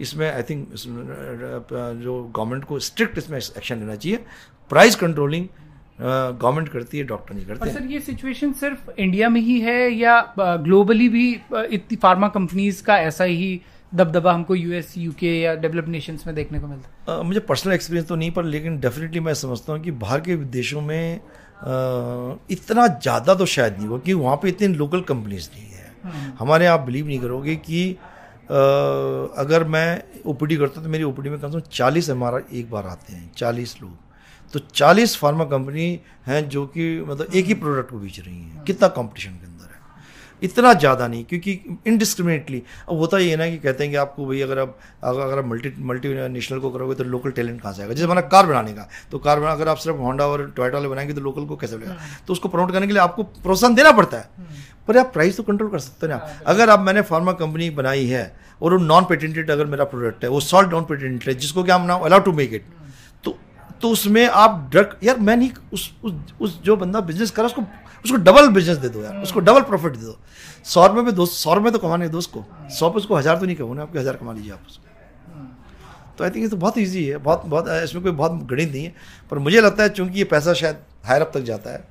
इसमें 0.00 0.30
आई 0.30 0.42
थिंक 0.42 0.68
जो 0.74 2.22
गवर्नमेंट 2.36 2.64
को 2.64 2.78
स्ट्रिक्ट 2.80 3.18
इसमें 3.18 3.38
एक्शन 3.38 3.78
लेना 3.78 3.94
चाहिए। 3.96 4.24
प्राइस 4.70 4.94
कंट्रोलिंग 4.96 5.46
गवर्नमेंट 6.00 6.68
करती 6.68 6.98
है 6.98 7.04
डॉक्टर 7.06 7.34
नहीं 7.34 7.46
करते 7.46 7.70
सर 7.70 7.84
ये 7.86 8.00
सिचुएशन 8.00 8.52
सिर्फ़ 8.60 8.90
इंडिया 8.98 9.28
में 9.28 9.40
ही 9.40 9.58
है 9.60 9.90
या 9.90 10.14
ग्लोबली 10.38 11.08
भी 11.08 11.28
इतनी 11.52 11.96
फार्मा 12.02 12.28
कंपनीज़ 12.30 12.82
का 12.84 12.98
ऐसा 13.00 13.24
ही 13.24 13.60
दबदबा 13.92 14.32
हमको 14.32 14.54
यूएस 14.54 14.94
यूके 14.98 15.30
या 15.40 15.54
डेवलप 15.62 15.88
नेशंस 15.88 16.26
में 16.26 16.34
देखने 16.34 16.58
को 16.60 16.66
मिलता 16.66 17.12
है। 17.12 17.22
मुझे 17.24 17.40
पर्सनल 17.40 17.72
एक्सपीरियंस 17.74 18.08
तो 18.08 18.16
नहीं 18.16 18.30
पर 18.30 18.44
लेकिन 18.46 18.78
डेफिनेटली 18.80 19.20
मैं 19.20 19.34
समझता 19.34 19.72
हूँ 19.72 19.80
कि 19.82 19.90
बाहर 20.02 20.20
के 20.20 20.36
देशों 20.36 20.80
में 20.82 21.16
आ, 21.16 22.36
इतना 22.50 22.86
ज़्यादा 22.86 23.34
तो 23.34 23.46
शायद 23.46 23.76
नहीं 23.76 23.86
होगा 23.88 24.02
कि 24.04 24.12
वहाँ 24.14 24.36
पे 24.42 24.48
इतनी 24.48 24.68
लोकल 24.74 25.00
कंपनीज़ 25.08 25.48
नहीं 25.54 25.68
है। 25.70 25.92
हम्म। 26.04 26.32
हमारे 26.38 26.66
आप 26.66 26.80
बिलीव 26.80 27.06
नहीं 27.06 27.18
करोगे 27.20 27.56
कि 27.58 27.90
आ, 27.92 28.54
अगर 29.42 29.64
मैं 29.64 30.02
ओपीडी 30.26 30.56
करता 30.56 30.80
हूँ 30.80 30.84
तो 30.84 30.90
मेरी 30.90 31.04
ओपीडी 31.04 31.30
में 31.30 31.38
कम 31.40 31.50
से 31.50 31.60
कम 31.60 31.66
चालीस 31.72 32.08
एम 32.10 32.24
एक 32.52 32.70
बार 32.70 32.86
आते 32.86 33.12
हैं 33.12 33.30
चालीस 33.36 33.76
लोग। 33.82 33.96
तो 34.54 34.58
40 34.74 35.16
फार्मा 35.16 35.44
कंपनी 35.46 35.88
हैं 36.26 36.48
जो 36.48 36.64
कि 36.66 36.84
मतलब 37.00 37.34
एक 37.34 37.44
ही 37.46 37.54
प्रोडक्ट 37.54 37.90
को 37.90 37.98
बेच 37.98 38.18
रही 38.20 38.36
हैं। 38.36 38.64
कितना 38.64 38.88
कंपटीशन 38.90 39.30
के 39.30 39.46
अंदर? 39.46 39.59
इतना 40.42 40.72
ज़्यादा 40.74 41.06
नहीं 41.08 41.24
क्योंकि 41.24 41.52
इनडिस्क्रिमिनेटली 41.86 42.62
अब 42.88 42.98
होता 42.98 43.18
ये 43.18 43.36
ना 43.36 43.48
कि 43.50 43.56
कहते 43.58 43.84
हैं 43.84 43.90
कि 43.92 43.96
आपको 43.96 44.26
भाई 44.26 44.40
अगर 44.40 44.58
आप 44.58 44.78
अगर 45.04 45.38
आप 45.38 45.46
मल्टी 45.46 45.72
मल्टी 45.82 46.14
नेशनल 46.28 46.58
को 46.58 46.70
करोगे 46.70 46.94
तो 46.94 47.04
लोकल 47.04 47.30
टैलेंट 47.30 47.60
कहाँ 47.60 47.72
से 47.72 47.82
आएगा? 47.82 47.94
जैसे 47.94 48.06
मैंने 48.06 48.22
कार 48.22 48.46
बनाने 48.46 48.72
का 48.72 48.88
तो 49.12 49.18
कार 49.18 49.40
बना 49.40 49.52
अगर 49.52 49.68
आप 49.68 49.76
सिर्फ़ 49.76 49.98
होंडा 49.98 50.26
और 50.26 50.46
टोयटा 50.56 50.76
वाले 50.78 50.88
बनाएँगे 50.88 51.14
तो 51.14 51.20
लोकल 51.20 51.44
को 51.44 51.56
कैसे 51.56 51.76
मिलेगा? 51.76 51.96
तो 52.26 52.32
उसको 52.32 52.48
प्रमोट 52.48 52.72
करने 52.72 52.86
के 52.86 52.92
लिए 52.92 53.02
आपको 53.02 53.22
प्रोत्साहन 53.22 53.74
देना 53.74 53.92
पड़ता 53.92 54.16
है। 54.16 54.48
पर 54.88 54.98
आप 54.98 55.12
प्राइस 55.12 55.36
तो 55.36 55.42
कंट्रोल 55.42 55.70
कर 55.70 55.78
सकते 55.78 56.06
हैं 56.06 56.14
ना। 56.14 56.42
अगर 56.46 56.70
आप 56.70 56.80
मैंने 56.80 57.02
फार्मा 57.04 57.32
कंपनी 57.34 57.70
बनाई 57.72 58.06
है 58.06 58.24
और 58.62 58.72
वो 58.72 58.78
नॉन 58.78 59.04
पेटेंटेड 59.04 59.50
अगर 59.50 59.66
मेरा 59.66 59.84
प्रोडक्ट 59.86 60.24
है 60.24 60.30
वो 60.30 60.40
सॉल्ट 60.40 60.72
नॉन 60.72 60.84
पेटेंटेड 60.84 61.28
है 61.28 61.34
जिसको 61.34 61.64
क्या 61.64 61.74
हम 61.74 61.86
now 61.86 62.04
allow 62.04 62.20
to 62.20 62.32
make 62.32 62.54
it 62.54 62.64
तो 63.82 63.88
उसमें 63.88 64.26
आप 64.28 64.68
ड्रग 64.72 64.96
यार 65.02 65.18
मैं 65.18 65.36
नहीं 65.36 65.50
उस 65.72 65.90
उस, 66.04 66.14
उस 66.40 66.60
जो 66.62 66.76
बंदा 66.76 67.00
बिज़नेस 67.00 67.30
कर 67.30 67.44
उसको 67.44 67.62
उसको 68.04 68.16
डबल 68.18 68.48
बिज़नेस 68.50 68.78
दे 68.78 68.88
दो 68.88 69.02
यार 69.02 69.16
उसको 69.18 69.40
डबल 69.40 69.62
प्रॉफिट 69.64 69.92
दे 69.94 70.04
दो। 70.04 70.18
सौ 70.64 70.86
रुपये 70.86 71.02
में 71.02 71.14
दो 71.14 71.26
सौ 71.28 71.54
रुपये 71.54 71.72
तो 71.72 71.78
कमाने 71.78 72.08
दो 72.08 72.18
उसको 72.18 72.44
सौ 72.70 72.90
पे 72.90 72.96
उसको 72.96 73.16
हज़ार 73.16 73.38
तो 73.38 73.46
नहीं 73.46 73.56
कहो 73.56 73.74
ना 73.74 73.82
आपके 73.82 73.98
हज़ार 73.98 74.16
कमा 74.16 74.32
लीजिए 74.32 74.52
आप 74.52 74.64
उसको। 74.68 74.84
तो 76.18 76.24
आई 76.24 76.30
थिंक 76.30 76.42
ये 76.42 76.48
तो 76.48 76.56
बहुत 76.58 76.78
ईजी 76.78 77.04
है 77.04 77.16
बहुत 77.18 77.42
बहुत 77.46 77.68
इसमें 77.84 78.02
कोई 78.02 78.12
बहुत 78.14 78.32
गणित 78.46 78.70
नहीं 78.70 78.84
है 78.84 78.94
पर 79.30 79.38
मुझे 79.40 79.60
लगता 79.60 79.82
है 79.82 79.88
चूँकि 79.90 80.18
ये 80.18 80.24
पैसा 80.26 80.52
शायद 80.54 80.76
हायर 81.06 81.22
अप 81.22 81.30
तक 81.34 81.40
जाता 81.44 81.72
है 81.72 81.84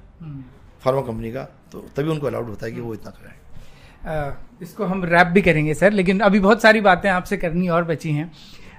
फार्मा 0.83 1.01
कंपनी 1.01 1.31
का 1.31 1.43
तो 1.71 1.85
तभी 1.95 2.09
उनको 2.09 2.27
अलाउड 2.27 2.49
होता 2.49 2.65
है 2.65 2.71
कि 2.71 2.81
वो 2.81 2.93
इतना 2.93 3.11
करें। 3.11 3.33
इसको 4.61 4.85
हम 4.85 5.03
रैप 5.05 5.27
भी 5.27 5.41
करेंगे 5.41 5.73
सर 5.73 5.91
लेकिन 5.93 6.19
अभी 6.21 6.39
बहुत 6.39 6.61
सारी 6.61 6.81
बातें 6.81 7.09
आपसे 7.09 7.37
करनी 7.37 7.67
और 7.69 7.83
बची 7.85 8.11
हैं। 8.11 8.31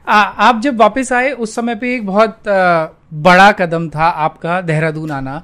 आ, 0.07 0.15
आप 0.15 0.61
जब 0.61 0.79
वापस 0.81 1.13
आए 1.13 1.33
उस 1.35 1.55
समय 1.55 1.75
पे 1.77 1.95
एक 1.95 2.07
बहुत 2.07 2.49
आ, 2.49 2.87
बड़ा 3.15 3.51
कदम 3.55 3.89
था 3.91 4.05
आपका 4.25 4.61
देहरादून 4.63 5.11
आना। 5.11 5.43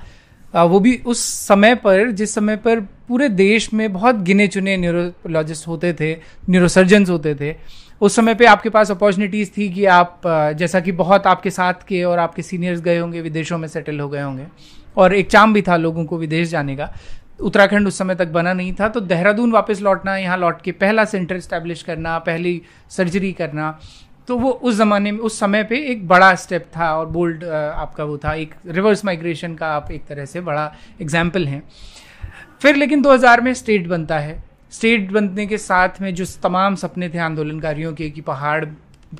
वो 0.56 0.80
भी 0.80 0.96
उस 1.06 1.24
समय 1.46 1.74
पर, 1.74 2.10
जिस 2.10 2.34
समय 2.34 2.56
पर 2.56 2.80
पूरे 3.08 3.28
देश 3.28 3.72
में 3.72 3.92
बहुत 3.92 4.16
गिने 4.22 4.46
चुने 4.48 4.76
न्यूरोलॉजिस्ट 4.76 5.66
होते 5.68 5.92
थे 5.92 6.12
न्यूरोसर्जन 6.50 7.06
होते 7.06 7.34
थे, 7.34 7.54
उस 8.00 8.16
समय 8.16 8.34
पे 8.34 8.46
आपके 8.46 8.70
पास 8.70 8.90
अपॉर्चुनिटीज़ 8.90 9.50
थी 9.50 9.68
कि 9.72 9.84
आप 9.86 10.20
जैसा 10.58 10.80
कि 10.80 10.92
बहुत 10.94 11.26
आपके 11.26 11.50
साथ 11.50 11.86
के 11.88 12.02
और 12.04 12.18
आपके 12.18 12.42
सीनियर्स 12.42 12.80
गए 12.80 12.98
होंगे, 12.98 13.20
विदेशों 13.20 13.58
में 13.58 13.68
सेटल 13.68 14.00
हो 14.00 14.08
गए 14.08 14.22
होंगे, 14.22 14.46
और 14.96 15.14
एक 15.14 15.30
चाम 15.30 15.54
भी 15.54 15.62
था 15.62 15.76
लोगों 15.76 16.04
को 16.04 16.18
विदेश 16.18 16.48
जाने 16.48 16.76
का। 16.76 16.92
उत्तराखंड 17.40 17.88
उस 17.88 17.98
समय 17.98 18.14
तक 18.14 18.28
बना 18.28 18.52
नहीं 18.52 18.72
था 18.74 18.88
तो 18.88 19.00
देहरादून 19.02 19.50
वापस 19.52 19.80
लौटना, 19.82 20.16
यहाँ 20.16 20.36
लौट 20.38 20.60
के 20.62 20.72
पहला 20.72 21.04
सेंटर 21.04 21.40
स्टैब्लिश 21.40 21.82
करना, 21.82 22.18
पहली 22.18 22.60
सर्जरी 22.90 23.32
करना 23.32 23.78
तो 24.28 24.36
वो 24.38 24.50
उस 24.50 24.76
जमाने 24.76 25.12
में, 25.12 25.18
उस 25.18 25.38
समय 25.40 25.62
पे 25.64 25.78
एक 25.90 26.06
बड़ा 26.08 26.34
स्टेप 26.34 26.64
था 26.76 26.92
और 26.94 27.06
बोल्ड 27.08 27.44
आपका 27.44 28.04
वो 28.04 28.16
था। 28.18 28.32
एक 28.34 28.54
रिवर्स 28.68 29.04
माइग्रेशन 29.04 29.54
का 29.54 29.68
आप 29.68 29.90
एक 29.92 30.06
तरह 30.06 30.24
से 30.24 30.40
बड़ा 30.40 30.72
एग्ज़ाम्पल 31.00 31.46
हैं। 31.46 31.62
फिर 32.62 32.76
लेकिन 32.76 33.02
2000 33.02 33.40
में 33.40 33.52
स्टेट 33.54 33.86
बनता 33.86 34.18
है। 34.18 34.42
स्टेट 34.72 35.10
बनने 35.12 35.46
के 35.46 35.58
साथ 35.58 36.00
में 36.00 36.14
जो 36.14 36.24
तमाम 36.42 36.74
सपने 36.76 37.08
थे 37.08 37.18
आंदोलनकारियों 37.20 37.92
के 37.94 38.10
कि 38.10 38.20
पहाड़ 38.20 38.64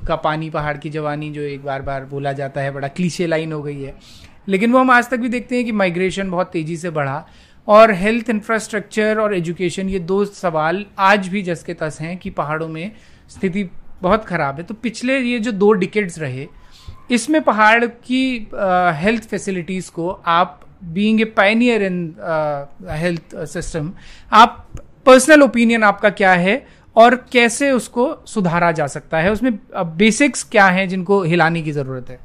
का 0.07 0.15
पानी, 0.17 0.49
पहाड़ 0.49 0.77
की 0.77 0.89
जवानी 0.89 1.29
जो 1.31 1.41
एक 1.41 1.63
बार 1.65 1.81
बार 1.81 2.05
बोला 2.05 2.31
जाता 2.33 2.61
है, 2.61 2.71
बड़ा 2.71 2.87
क्लीशे 2.89 3.27
लाइन 3.27 3.53
हो 3.53 3.61
गई 3.63 3.81
है। 3.81 3.95
लेकिन 4.47 4.71
वो 4.71 4.79
हम 4.79 4.91
आज 4.91 5.09
तक 5.09 5.17
भी 5.17 5.29
देखते 5.29 5.55
हैं 5.55 5.65
कि 5.65 5.71
माइग्रेशन 5.73 6.29
बहुत 6.31 6.51
तेज़ी 6.51 6.77
से 6.77 6.89
बढ़ा 6.91 7.25
और 7.67 7.91
हेल्थ 7.93 8.29
इंफ्रास्ट्रक्चर 8.29 9.19
और 9.19 9.33
एजुकेशन 9.35 9.89
ये 9.89 9.99
दो 10.01 10.23
सवाल 10.25 10.85
आज 10.99 11.27
भी 11.27 11.41
जस 11.43 11.63
के 11.63 11.73
तस 11.73 11.97
हैं 12.01 12.17
कि 12.17 12.29
पहाड़ों 12.31 12.67
में 12.67 12.91
स्थिति 13.29 13.69
बहुत 14.01 14.25
ख़राब 14.25 14.57
है। 14.57 14.63
तो 14.63 14.73
पिछले 14.73 15.19
ये 15.19 15.39
जो 15.39 15.51
दो 15.53 15.71
डिकेट्स 15.73 16.19
रहे 16.19 16.47
इसमें 17.11 17.41
पहाड़ 17.41 17.85
की 17.85 18.23
हेल्थ 19.01 19.23
uh, 19.23 19.29
फैसिलिटीज़ 19.29 19.91
को 19.91 20.09
आप 20.27 20.59
being 20.83 21.21
a 21.21 21.25
pioneer 21.37 21.83
in 21.83 22.15
health 22.91 23.35
system 23.47 23.91
आप 24.31 24.67
पर्सनल 25.05 25.43
ओपिनियन 25.43 25.83
आपका 25.83 26.09
क्या 26.11 26.33
है 26.35 26.55
और 26.95 27.15
कैसे 27.31 27.71
उसको 27.71 28.03
सुधारा 28.27 28.71
जा 28.71 28.87
सकता 28.87 29.17
है 29.17 29.31
उसमें 29.31 29.51
बेसिक्स 29.97 30.43
क्या 30.43 30.65
हैं 30.67 30.87
जिनको 30.89 31.21
हिलाने 31.23 31.61
की 31.61 31.71
ज़रूरत 31.71 32.09
है? 32.09 32.19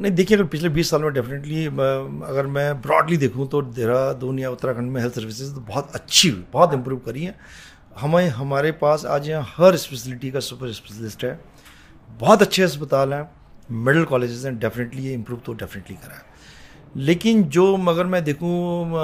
नहीं 0.00 0.12
देखिए 0.12 0.42
पिछले 0.44 0.68
20 0.70 0.90
साल 0.90 1.02
में 1.02 1.12
डेफिनेटली 1.14 1.66
अगर 1.66 2.46
मैं 2.46 2.80
ब्रॉडली 2.82 3.16
देखूँ 3.16 3.46
तो 3.48 3.60
देहरादून 3.62 4.38
या 4.38 4.50
उत्तराखंड 4.50 4.90
में 4.92 5.00
हेल्थ 5.00 5.14
सर्विसेज़ 5.14 5.54
तो 5.54 5.60
बहुत 5.60 5.90
अच्छी 5.94 6.30
बहुत 6.52 6.74
इंप्रूव 6.74 6.98
करी 7.06 7.24
है। 7.24 7.34
हमें 8.00 8.28
हमारे 8.28 8.70
पास 8.72 9.04
आज 9.06 9.28
यहाँ 9.28 9.54
हर 9.56 9.76
स्पेशलिटी 9.76 10.30
का 10.30 10.40
सुपर 10.40 10.72
स्पेशलिस्ट 10.72 11.24
है। 11.24 11.38
बहुत 12.20 12.42
अच्छे 12.42 12.62
अस्पताल 12.62 13.12
हैं। 13.14 13.28
मेडल 13.70 14.04
कॉलेजेस 14.04 14.44
हैं। 14.44 14.58
डेफिनेटली 14.58 15.02
ये 15.02 15.12
इम्प्रूव 15.14 15.40
तो 15.46 15.52
डेफिनेटली 15.52 15.96
करा 15.96 16.14
है। 16.14 16.22
लेकिन 16.96 17.42
जो 17.48 17.76
मगर 17.76 18.06
मैं 18.06 18.22
देखूँ 18.24 18.94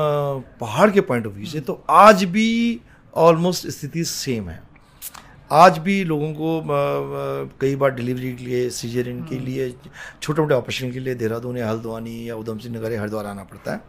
पहाड़ 0.61 0.91
के 0.91 1.01
पॉइंट 1.01 1.26
ऑफ़ 1.26 1.34
व्यू 1.34 1.47
से 1.47 1.61
तो 1.61 1.84
आज 1.91 2.24
भी 2.24 2.80
ऑलमोस्ट 3.14 3.66
स्थिति 3.68 4.05
सेम 4.05 4.49
है। 4.49 4.62
आज 5.51 5.78
भी 5.78 6.03
लोगों 6.05 6.32
को 6.34 6.62
कई 7.61 7.76
बार 7.76 7.91
डिलीवरी 7.91 8.32
के 8.32 8.45
लिए 8.45 8.68
सीजरिन 8.70 9.24
के 9.24 9.34
हम्म। 9.36 9.47
लिए 9.47 9.74
छोटे 10.22 10.43
मोटे 10.43 10.55
ऑपरेशन 10.55 10.93
के 10.93 11.01
लिए 11.01 11.14
देहरादून 11.14 11.57
या 11.57 11.68
हल्द्वानी 11.70 12.28
या 12.28 12.36
उधम 12.36 12.59
सिंह 12.59 12.76
नगर 12.76 12.93
या 12.93 13.01
हरिद्वार 13.01 13.26
आना 13.26 13.45
पड़ता 13.45 13.72
है। 13.72 13.80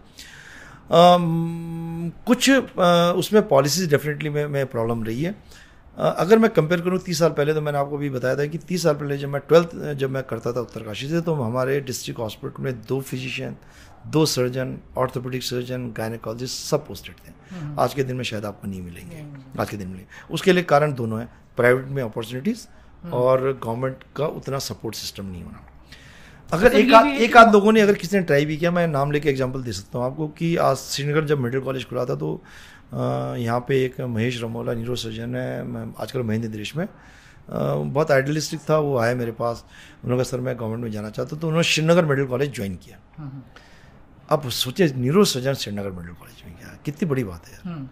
कुछ 2.25 2.49
उसमें 2.49 3.47
पॉलिसीज़ 3.47 3.89
डेफिनेटली 3.89 4.29
में, 4.29 4.45
में 4.47 4.65
प्रॉब्लम 4.65 5.03
रही 5.03 5.23
है 5.23 5.35
अगर 5.97 6.39
मैं 6.39 6.49
कंपेयर 6.49 6.81
करूँ 6.81 6.99
तीस 6.99 7.19
साल 7.19 7.29
पहले 7.29 7.53
तो 7.53 7.61
मैंने 7.61 7.77
आपको 7.77 7.97
भी 7.97 8.09
बताया 8.09 8.35
था 8.37 8.45
कि 8.45 8.57
तीस 8.57 8.83
साल 8.83 8.95
पहले 8.95 9.17
जब 9.17 9.29
मैं 9.29 9.41
ट्वेल्थ 9.47 9.75
जब 9.99 10.09
मैं 10.09 10.23
करता 10.23 10.53
था 10.53 10.61
उत्तरकाशी 10.61 11.07
से 11.09 11.21
तो 11.21 11.33
हमारे 11.33 11.79
डिस्ट्रिक्ट 11.81 12.19
हॉस्पिटल 12.19 12.63
में 12.63 12.81
दो 12.81 12.99
फिजिशियन 13.01 13.55
दो 14.07 14.25
सर्जन 14.25 14.77
ऑर्थोपेडिक 14.97 15.43
सर्जन 15.43 15.91
गायनेकोलॉजिस्ट 15.97 16.65
सब 16.69 16.85
पोस्टेड 16.87 17.15
थे 17.17 17.33
हम्म। 17.55 17.79
आज 17.79 17.93
के 17.93 18.03
दिन 18.03 18.15
में 18.15 18.23
शायद 18.23 18.45
आपको 18.45 18.67
नहीं 18.67 18.81
मिलेंगे। 18.81 19.25
आज 19.61 19.69
के 19.69 19.77
दिन 19.77 19.87
में 19.87 20.05
उसके 20.31 20.53
लिए 20.53 20.63
कारण 20.63 20.93
दोनों 20.93 21.19
हैं 21.19 21.29
प्राइवेट 21.57 21.85
में 21.87 22.01
अपॉर्चुनिटीज़ 22.03 22.67
हम्म। 23.03 23.13
और 23.13 23.59
गवर्नमेंट 23.63 24.03
का 24.15 24.25
उतना 24.39 24.59
सपोर्ट 24.59 24.95
सिस्टम 24.95 25.25
नहीं 25.25 25.43
होना 25.43 25.63
अगर 26.51 26.69
तो 26.69 26.77
एक 26.77 26.93
आध 26.93 27.07
एक 27.21 27.37
आध 27.37 27.53
लोगों 27.53 27.71
ने 27.71 27.81
अगर 27.81 27.95
किसी 27.95 28.17
ने 28.17 28.23
ट्राई 28.23 28.45
भी 28.45 28.57
किया 28.57 28.71
मैं 28.71 28.87
नाम 28.87 29.11
लेके 29.11 29.29
एग्जांपल 29.29 29.61
दे 29.63 29.71
सकता 29.71 29.97
हूँ 29.97 30.05
आपको 30.05 30.27
कि 30.37 30.55
आज 30.59 30.77
श्रीनगर 30.77 31.25
जब 31.25 31.39
मेडिकल 31.39 31.63
कॉलेज 31.65 31.85
खुला 31.89 32.05
था 32.05 32.15
तो 32.15 32.29
यहाँ 32.93 33.59
पे 33.67 33.83
एक 33.85 33.99
महेश 34.01 34.41
रमोला 34.41 34.73
न्यूरो 34.73 34.95
सर्जन 34.95 35.35
है 35.35 35.93
आजकल 35.95 36.21
महेंद्र 36.21 36.49
देश 36.49 36.75
में। 36.75 36.87
बहुत 37.47 38.11
आइडियलिस्टिक 38.11 38.59
था 38.69 38.77
वो 38.79 38.97
आया 38.97 39.15
मेरे 39.15 39.31
पास। 39.31 39.63
उन्होंने 40.03 40.23
कहा 40.23 40.29
सर 40.29 40.39
मैं 40.39 40.55
गवर्नमेंट 40.59 40.83
में 40.83 40.91
जाना 40.91 41.09
चाहता 41.09 41.35
तो 41.35 41.47
उन्होंने 41.47 41.63
श्रीनगर 41.63 42.05
मेडिकल 42.05 42.27
कॉलेज 42.29 42.53
ज्वाइन 42.55 42.75
किया। 42.75 42.97
हाँ, 43.17 43.29
हाँ। 43.29 43.43
अब 44.29 44.49
सोचे 44.51 44.91
neuro 44.97 45.23
surgeon 45.25 45.53
Srinagar 45.53 45.91
medical 45.91 46.13
college 46.13 46.43
में 46.45 46.55
गया 46.55 46.77
कितनी 46.85 47.09
बड़ी 47.09 47.23
बात 47.23 47.47
है 47.47 47.53
यार। 47.53 47.67
हाँ। 47.67 47.89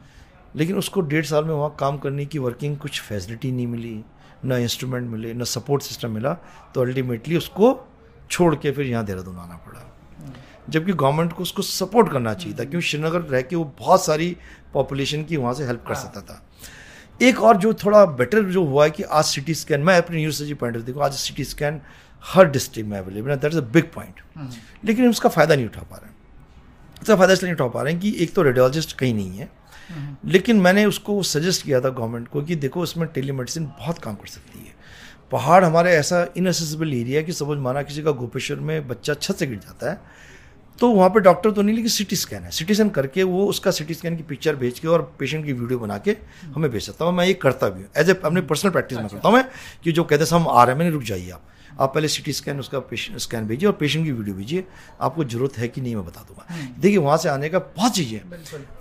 लेकिन 0.55 0.78
उसको 0.78 1.01
डेढ़ 1.01 1.26
साल 1.26 1.43
में 1.45 1.53
वहाँ 1.53 1.76
काम 1.80 1.97
करने 1.97 2.26
की 2.26 2.39
वर्किंग 2.39 2.78
कुछ 2.78 3.01
फैसिलिटी 3.01 3.51
नहीं 3.51 3.68
मिली 3.68 4.01
ना 4.45 4.57
इंस्ट्रूमेंट 4.57 5.10
मिले 5.10 5.34
ना 5.34 5.43
सपोर्ट 5.45 5.84
सिस्टम 5.84 6.12
मिला। 6.12 6.34
तो 6.76 6.82
अल्टीमेटली 6.82 7.38
उसको 7.38 7.74
छोड़ 8.32 8.55
के 8.55 8.71
फिर 8.71 8.86
यहाँ 8.86 9.05
देहरादून 9.05 9.38
आना 9.38 9.55
पड़ा। 9.57 9.86
जबकि 10.69 10.93
गवर्नमेंट 10.93 11.34
को 11.34 11.43
उसको 11.43 11.61
सपोर्ट 11.61 12.11
करना 12.11 12.34
चाहिए 12.34 12.57
था 12.57 12.63
क्योंकि 12.63 12.88
श्रीनगर 12.88 13.21
रह 13.21 13.41
के 13.41 13.55
वो 13.55 13.63
बहुत 13.80 14.05
सारी 14.05 14.36
पॉपुलेशन 14.73 15.23
की 15.23 15.38
वहाँ 15.38 15.53
से 15.53 15.65
हेल्प 15.65 15.84
कर 15.88 15.95
सकता 15.95 16.21
था। 16.21 16.41
एक 17.21 17.41
और 17.43 17.57
जो 17.57 17.73
थोड़ा 17.75 18.05
बेटर 18.17 18.43
जो 18.51 18.63
हुआ 18.65 18.84
है 18.84 18.91
कि 18.91 19.03
आज 19.03 19.23
सिटी 19.25 19.53
स्कैन 19.53 19.82
मैं 19.82 19.97
अपनी 19.97 20.17
यूनिवर्सिटी 20.17 20.53
पॉइंट 20.55 20.77
ऑफ़ 20.77 20.84
देखो 20.84 20.99
आज 20.99 21.13
सिटी 21.15 21.43
स्कैन 21.45 21.82
हर 22.23 22.49
डिस्ट्रिक्ट 22.51 22.89
में 22.89 22.97
अवेलेबल 22.99 23.32
है 23.32 23.38
that 23.38 23.51
is 23.51 23.59
a 23.59 23.63
big 23.71 23.91
point 23.93 24.21
लेकिन 24.86 25.09
उसका 25.09 25.30
फ़ायदा 25.30 25.55
नहीं 25.55 25.65
उठा 25.65 25.82
पा 25.82 25.95
रहे 25.95 26.09
हैं। 26.09 26.15
उसका 27.01 27.15
फ़ायदा 27.15 27.34
इसलिए 27.34 27.51
नहीं 27.51 27.61
उठा 27.61 27.67
पा 27.73 27.82
रहे 27.82 27.93
हैं 27.93 28.01
कि 28.01 28.15
एक 28.23 28.34
तो 28.34 28.41
रेडियोलॉजिस्ट 28.43 28.97
कहीं 28.97 29.13
नहीं 29.13 29.38
है 29.38 29.49
हम्म। 29.89 30.30
लेकिन 30.32 30.59
मैंने 30.61 30.86
उसको 30.86 31.21
सजेस्ट 31.25 31.63
किया 31.65 31.82
था 31.82 31.89
गवर्नमेंट 31.89 32.27
को 32.27 32.41
कि 32.41 32.55
देखो 32.57 32.84
इसमें 32.84 33.07
टेलीमेडिसिन 33.13 33.65
बहुत 33.80 33.99
काम 33.99 34.15
कर 34.15 34.27
सकती 34.27 34.59
है। 34.59 34.68
पहाड़ 35.32 35.63
हमारे 35.63 35.91
ऐसा 35.93 36.25
इनएसेसिबल 36.38 36.93
एरिया 36.93 37.19
है 37.19 37.25
कि 37.25 37.34
समझ 37.34 37.57
माना 37.59 37.82
किसी 37.84 38.03
का 38.03 38.11
गोपेश्वर 38.13 38.59
में 38.59 38.88
बच्चा 38.88 39.13
छत 39.13 39.36
से 39.36 39.47
गिर 39.47 39.57
जाता 39.57 39.91
है। 39.91 40.27
तो 40.80 40.89
वहाँ 40.89 41.09
पे 41.09 41.19
डॉक्टर 41.19 41.51
तो 41.51 41.61
नहीं 41.61 41.75
लेकिन 41.75 41.89
सिटी 41.89 42.15
स्कैन 42.15 42.43
है। 42.43 42.51
सिटी 42.51 42.73
स्कैन 42.73 42.89
करके 42.89 43.23
वो 43.25 43.45
उसका 43.45 43.71
सिटी 43.71 43.93
स्कैन 43.93 44.15
की 44.17 44.23
पिक्चर 44.23 44.55
भेज 44.55 44.80
के 44.80 44.88
और 44.88 45.01
पेशेंट 45.19 45.45
की 45.45 45.53
वीडियो 45.53 45.80
बना 45.80 45.97
के 45.97 46.15
हमें 46.55 46.69
भेज 46.71 46.84
सकता 46.84 47.05
हूँ। 47.05 47.13
मैं 47.13 47.25
ये 47.25 47.34
करता 47.36 47.69
भी 47.69 47.82
हूँ। 47.82 47.89
एज 47.97 48.09
ए 48.09 48.13
अपनी 48.15 48.41
पर्सनल 48.41 48.71
प्रैक्टिस 48.71 48.97
में 48.97 49.07
करता 49.07 49.27
हूँ 49.27 49.36
मैं 49.36 49.45
कि 49.84 49.91
जो 49.91 50.03
कहते 50.03 50.23
हैं 50.23 50.32
हम 50.32 50.47
आ 50.47 50.63
रहे 50.63 50.73
हैं 50.73 50.80
मैंने 50.80 50.91
रुक 50.91 51.03
जाइए 51.03 51.30
आप। 51.30 51.43
आप 51.80 51.93
पहले 51.93 52.07
सिटी 52.07 52.34
स्कैन 52.34 52.59
उसका 52.59 52.80
पेशेंट 52.88 53.17
स्कैन 53.19 53.45
भेजिए 53.47 53.67
और 53.67 53.73
पेशेंट 53.75 54.05
की 54.05 54.11
वीडियो 54.11 54.36
भेजिए। 54.36 54.63
आपको 55.01 55.23
ज़रूरत 55.25 55.57
है 55.57 55.67
कि 55.67 55.82
नहीं 55.82 55.95
मैं 55.95 56.05
बता 56.05 56.21
दूँगा। 56.21 56.45
हम्म। 56.49 56.82
देखिए 56.82 56.97
वहाँ 56.97 57.17
से 57.17 57.30
आने 57.30 57.49
का 57.49 57.59
बहुत 57.59 57.93
चीज़ें 57.93 58.19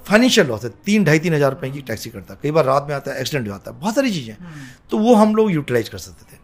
फाइनेंशियल 0.04 0.46
लॉस 0.46 0.64
है। 0.64 0.70
तीन 0.84 1.04
ढाई 1.04 1.18
तीन 1.18 1.34
हज़ार 1.34 1.50
रुपये 1.50 1.70
की 1.70 1.80
टैक्सी 1.82 2.10
करता 2.10 2.34
है। 2.34 2.40
कई 2.42 2.50
बार 2.50 2.64
रात 2.64 2.86
में 2.88 2.94
आता 2.96 3.12
है 3.12 3.20
एक्सीडेंट 3.20 3.46
हो 3.46 3.52
जाता 3.52 3.70
है। 3.70 3.80
बहुत 3.80 3.94
सारी 3.94 4.10
चीज़ें 4.10 4.34
हम्म। 4.34 4.66
तो 4.90 4.98
वो 4.98 5.14
हम 5.14 5.34
लोग 5.34 5.50
यूटिलाइज 5.52 5.88
कर 5.88 5.98
सकते 5.98 6.32
थे। 6.32 6.37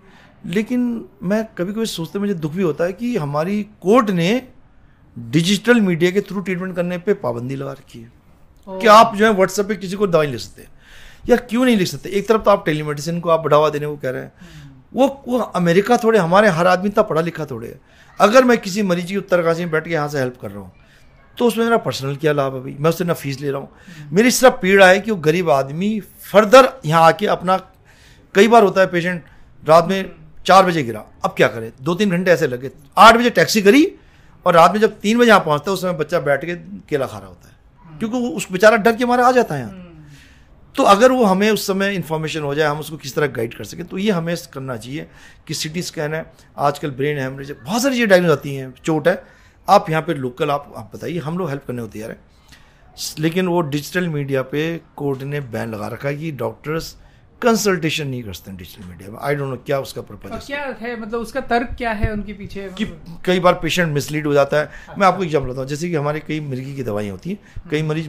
लेकिन 0.47 0.82
मैं 1.22 1.45
कभी 1.59 1.72
कभी 1.72 1.86
सोचते 1.86 2.18
मुझे 2.18 2.34
दुख 2.34 2.53
भी 2.53 2.62
होता 2.62 2.84
है 2.84 2.92
कि 2.92 3.16
हमारी 3.16 3.62
कोर्ट 3.82 4.11
ने 4.11 4.42
डिजिटल 5.16 5.80
मीडिया 5.80 6.11
के 6.11 6.20
थ्रू 6.20 6.40
ट्रीटमेंट 6.40 6.74
करने 6.76 6.99
पे 6.99 7.14
पाबंदी 7.14 7.57
लगा 7.57 7.72
रखी 7.72 7.99
है। 7.99 8.12
कि 8.68 8.86
आप 8.86 9.14
जो 9.16 9.24
है 9.24 9.32
व्हाट्सएप 9.32 9.66
पे 9.66 9.76
किसी 9.76 9.97
को 9.97 10.07
दवाई 10.07 10.26
ले 10.26 10.38
सकते? 10.38 10.62
हैं 10.62 10.70
या 11.28 11.36
क्यों 11.38 11.64
नहीं 11.64 11.76
लिख 11.76 11.88
सकते? 11.88 12.09
एक 12.09 12.28
तरफ़ 12.28 12.42
तो 12.42 12.51
आप 12.51 12.64
टेलीमेडिसिन 12.66 13.20
को 13.20 13.30
आप 13.30 13.40
बढ़ावा 13.40 13.68
देने 13.70 13.86
को 13.86 13.97
कह 13.97 14.11
रहे 14.11 14.22
हैं। 14.22 14.32
वो 14.95 15.07
वो 15.28 15.38
अमेरिका 15.38 15.97
थोड़े 15.97 16.18
हमारे 16.18 16.49
हर 16.51 16.66
आदमी 16.66 16.88
इतना 16.88 17.03
पढ़ा 17.03 17.20
लिखा 17.20 17.47
थोड़े 17.47 17.68
है। 17.68 17.80
अगर 18.20 18.45
मैं 18.45 18.57
किसी 18.59 18.82
मरीज़ 18.82 19.07
की 19.07 19.16
उत्तरकाशी 19.16 19.62
में 19.62 19.70
बैठ 19.70 19.84
के 19.84 19.90
यहाँ 19.90 20.09
से 20.09 20.18
हेल्प 20.18 20.36
कर 20.42 20.51
रहा 20.51 20.61
हूँ 20.61 20.72
तो 21.38 21.47
उसमें 21.47 21.64
मेरा 21.64 21.76
पर्सनल 21.78 22.16
क्या 22.16 22.32
लाभ 22.32 22.55
है 22.55 22.61
भाई? 22.62 22.76
मैं 22.80 22.90
उससे 22.90 23.05
ना 23.05 23.14
फ़ीस 23.14 23.40
ले 23.40 23.51
रहा 23.51 23.61
हूँ। 23.61 24.11
मेरी 24.12 24.28
इस 24.28 24.36
सिर्फ़ 24.36 24.55
पीड़ा 24.57 24.88
है 24.88 25.01
कि 25.01 25.11
वो 25.11 25.16
गरीब 25.20 25.51
आदमी 25.51 25.99
फर्दर 26.32 26.68
यहाँ 26.86 27.03
आके 27.03 27.26
अपना 27.28 27.57
कई 28.34 28.49
बार 28.49 28.62
होता 28.62 28.80
है 28.80 28.86
पेशेंट 28.86 29.24
रात 29.62 29.88
में 29.88 30.23
चार 30.47 30.64
बजे 30.66 30.82
गिरा। 30.82 31.05
अब 31.24 31.34
क्या 31.36 31.49
करें? 31.49 31.70
दो 31.80 31.95
तीन 31.95 32.11
घंटे 32.11 32.30
ऐसे 32.30 32.47
लगे। 32.47 32.70
आठ 32.97 33.16
बजे 33.16 33.30
टैक्सी 33.30 33.62
करी 33.62 33.86
और 34.47 34.55
रात 34.55 34.72
में 34.72 34.80
जब 34.80 34.99
तीन 35.01 35.18
बजे 35.18 35.28
यहाँ 35.28 35.40
पहुँचता 35.40 35.70
है, 35.70 35.74
उस 35.74 35.82
समय 35.82 35.92
बच्चा 35.95 36.20
बैठ 36.20 36.45
के 36.45 36.55
केला 36.88 37.07
खा 37.07 37.18
रहा 37.18 37.28
होता 37.28 37.49
है। 37.49 37.99
क्योंकि 37.99 38.18
वो 38.18 38.28
उस 38.28 38.51
बेचारा 38.53 38.76
डर 38.76 38.97
के 38.97 39.07
मारे 39.07 39.22
आ 39.22 39.30
जाता 39.32 39.55
है 39.55 39.61
यहाँ। 39.61 39.82
तो 40.74 40.82
अगर 40.82 41.12
वो 41.12 41.24
हमें 41.24 41.51
उस 41.51 41.66
समय 41.66 41.95
इन्फॉर्मेशन 41.95 42.42
हो 42.42 42.55
जाए, 42.55 42.68
हम 42.68 42.80
उसको 42.80 42.97
किस 42.97 43.14
तरह 43.14 43.26
गाइड 43.28 43.55
कर 43.55 43.64
सकें 43.64 43.84
तो 43.86 43.99
ये 43.99 44.11
हमें 44.11 44.34
करना 44.55 44.76
चाहिए 44.76 45.07
कि 45.49 45.55
सिटी 45.55 45.82
स्कैन 45.82 46.14
है, 46.14 46.24
आजकल 46.59 46.90
ब्रेन 46.90 47.18
हेमरेज 47.18 47.51
बहुत 47.53 47.82
सारी 47.82 47.95
चीज़ें 47.95 48.09
डायग्नोज 48.09 48.30
आती 48.30 48.55
हैं, 48.55 48.72
चोट 48.74 49.09
है। 49.09 49.22
आप 49.68 49.90
यहाँ 49.90 50.03
पे 50.03 50.14
लोकल 50.14 50.51
आप 50.51 50.72
आप 50.76 50.90
बताइए, 50.95 51.18
हम 51.18 51.38
लोग 51.38 51.49
हेल्प 51.49 51.64
करने 51.66 51.82
को 51.82 51.88
तैयार 51.88 52.11
है। 52.11 52.18
लेकिन 53.18 53.47
वो 53.49 53.61
डिजिटल 53.62 54.09
मीडिया 54.09 54.42
पे 54.45 54.80
कोर्ट 54.97 55.22
ने 55.22 55.40
बैन 55.42 55.70
लगा 55.70 55.88
रखा 55.88 56.09
है 56.09 56.16
कि 56.16 56.30
डॉक्टर्स 56.32 56.95
कंसल्टेशन 57.45 58.09
नहीं 58.09 58.22
करते 58.22 58.51
हैं 58.51 58.57
डिजिटल 58.59 58.88
मीडिया 58.88 59.11
में। 59.11 59.18
आई 59.20 59.34
डोंट 59.34 59.51
नो 59.51 59.57
क्या 59.66 59.78
उसका 59.80 60.03
पर्पज 60.03 60.32
है। 60.32 60.38
क्या 60.47 60.64
है? 60.80 61.01
मतलब 61.01 61.20
उसका 61.20 61.40
तर्क 61.53 61.74
क्या 61.78 61.92
है 61.92 62.12
उनके 62.12 62.32
पीछे? 62.34 62.68
कि 62.78 62.84
कई 63.24 63.40
बार 63.40 63.55
पेशेंट 63.62 63.92
मिसलीड 63.95 64.26
हो 64.26 64.32
जाता 64.34 64.57
है। 64.57 64.64
अच्छा। 64.64 64.95
मैं 64.99 65.07
आपको 65.07 65.24
एग्ज़ाम्पल 65.24 65.51
बताऊँ 65.51 65.66
जैसे 65.68 65.88
कि 65.88 65.97
हमारे 65.97 66.20
कई 66.28 66.40
मिर्गी 66.42 66.74
की 66.74 66.82
दवाइयाँ 66.84 67.12
होती 67.12 67.30
हैं 67.30 67.68
कई 67.70 67.78
हम्म। 67.78 67.88
मरीज़ 67.88 68.09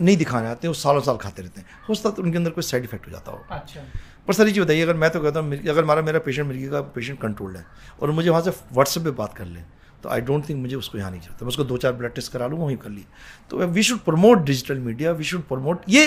नहीं 0.00 0.16
दिखाने 0.16 0.48
आते 0.48 0.66
हैं 0.66 0.68
वो 0.68 0.80
सालों 0.80 1.00
साल 1.02 1.16
खाते 1.18 1.42
रहते 1.42 1.60
हैं। 1.60 1.66
हो 1.88 1.94
सकता 1.94 2.10
तो 2.10 2.22
उनके 2.22 2.36
अंदर 2.38 2.50
कोई 2.50 2.62
साइड 2.64 2.84
इफ़ेक्ट 2.84 3.06
हो 3.06 3.12
जाता 3.12 3.32
हो। 3.32 3.44
अच्छा। 3.50 3.80
पर 4.26 4.34
सर 4.34 4.48
चीज़ 4.48 4.60
बताइए 4.60 4.82
अगर 4.82 4.96
मैं 4.96 5.10
तो 5.10 5.20
कहता 5.20 5.40
हूँ 5.40 5.58
अगर 5.58 5.82
हमारा 5.82 6.02
मेरा 6.02 6.18
पेशेंट 6.26 6.46
मिर्गी 6.48 6.68
का 6.68 6.80
पेशेंट 6.96 7.20
कंट्रोल्ड 7.20 7.56
है 7.56 7.64
और 8.00 8.10
मुझे 8.10 8.28
वहाँ 8.30 8.42
से 8.42 8.50
व्हाट्सएप 8.50 9.04
पे 9.04 9.10
बात 9.12 9.34
कर 9.36 9.46
लें 9.46 9.64
तो 10.02 10.08
आई 10.08 10.20
डोंट 10.20 10.48
थिंक 10.48 10.60
मुझे 10.60 10.76
उसको 10.76 10.98
यहाँ 10.98 11.10
नहीं 11.10 11.20
चाहिए 11.20 11.36
मैं 11.42 11.48
उसको 11.48 11.64
दो 11.64 11.76
चार 11.76 11.92
ब्लड 11.92 12.14
टेस्ट 12.14 12.32
करा 12.32 12.46
लूँ 12.46 12.58
वहीं 12.58 12.76
कर 12.76 12.90
ली। 12.90 13.04
तो 13.50 13.66
we 13.68 13.82
should 13.82 13.98
promote 14.00 14.44
digital 14.44 14.78
media 14.80 15.12
we 15.12 15.24
should 15.24 15.42
promote 15.48 15.82
ये 15.88 16.06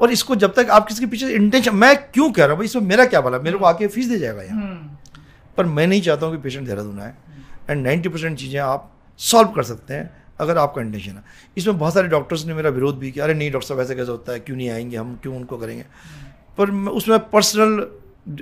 और 0.00 0.10
इसको 0.10 0.36
जब 0.36 0.54
तक 0.54 0.70
आप 0.70 0.86
किसी 0.88 1.00
के 1.00 1.06
पीछे 1.06 1.28
इंटेंशन 1.28 1.74
मैं 1.74 1.96
क्यों 2.12 2.30
कह 2.32 2.44
रहा 2.44 2.50
हूँ 2.50 2.58
भाई 2.58 2.64
इसमें 2.64 2.82
मेरा 2.82 3.04
क्या 3.04 3.20
भला 3.20 3.38
मेरे 3.38 3.58
को 3.58 3.64
आके 3.64 3.86
फ़ीस 3.86 4.06
दे 4.06 4.18
जाएगा 4.18 4.42
यहाँ। 4.42 4.60
हम्म। 4.62 4.96
पर 5.56 5.66
मैं 5.66 5.86
नहीं 5.86 6.02
चाहता 6.02 6.26
हूँ 6.26 6.36
कि 6.36 6.42
पेशेंट 6.42 6.66
देहरादून 6.66 7.00
आए। 7.00 7.14
एंड 7.70 7.82
नाइन्टी 7.82 8.08
परसेंट 8.08 8.38
चीज़ें 8.38 8.60
आप 8.60 8.92
सॉल्व 9.20 9.48
कर 9.48 9.62
सकते 9.62 9.94
हैं 9.94 10.10
अगर 10.40 10.58
आपका 10.58 10.82
इंटेंशन 10.82 11.12
है। 11.12 11.22
इसमें 11.56 11.78
बहुत 11.78 11.94
सारे 11.94 12.08
डॉक्टर्स 12.08 12.46
ने 12.46 12.54
मेरा 12.54 12.70
विरोध 12.70 12.98
भी 12.98 13.10
किया। 13.10 13.24
अरे 13.24 13.34
नहीं 13.34 13.50
डॉक्टर 13.50 13.68
साहब 13.68 13.80
ऐसे 13.80 13.94
कैसे 13.94 14.10
होता 14.10 14.32
है? 14.32 14.40
क्यों 14.40 14.56
नहीं 14.56 14.70
आएँगे 14.70 14.96
हम? 14.96 15.18
क्यों 15.22 15.36
उनको 15.36 15.56
करेंगे? 15.56 15.84
पर 16.58 16.70
उसमें 16.70 17.18
पर्सनल 17.18 17.86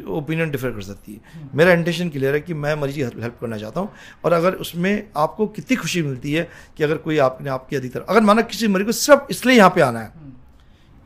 ओपिनियन 0.09 0.50
डिफर 0.50 0.70
कर 0.70 0.82
सकती 0.82 1.12
है। 1.12 1.48
मेरा 1.55 1.72
इंटेंशन 1.72 2.09
क्लियर 2.09 2.34
है 2.34 2.40
कि 2.40 2.55
मैं 2.55 2.74
मरीज़ 2.74 2.96
की 2.96 3.02
हेल्प 3.02 3.36
करना 3.40 3.59
चाहता 3.59 3.80
हूँ। 3.80 3.90
और 4.24 4.32
अगर 4.32 4.52
उसमें 4.55 5.09
आपको 5.16 5.46
कितनी 5.46 5.76
खुशी 5.76 6.02
मिलती 6.02 6.32
है 6.32 6.48
कि 6.76 6.84
अगर 6.84 6.96
कोई 6.96 7.18
आपने 7.18 7.50
आपकी 7.50 7.76
अधिकतर 7.76 8.00
अगर 8.00 8.20
माना 8.20 8.42
किसी 8.42 8.68
मरीज़ 8.68 8.86
को 8.86 8.92
सिर्फ़ 8.92 9.22
इसलिए 9.30 9.57
यहाँ 9.57 9.70
पे 9.70 9.80
आना 9.80 10.00
है 10.00 10.12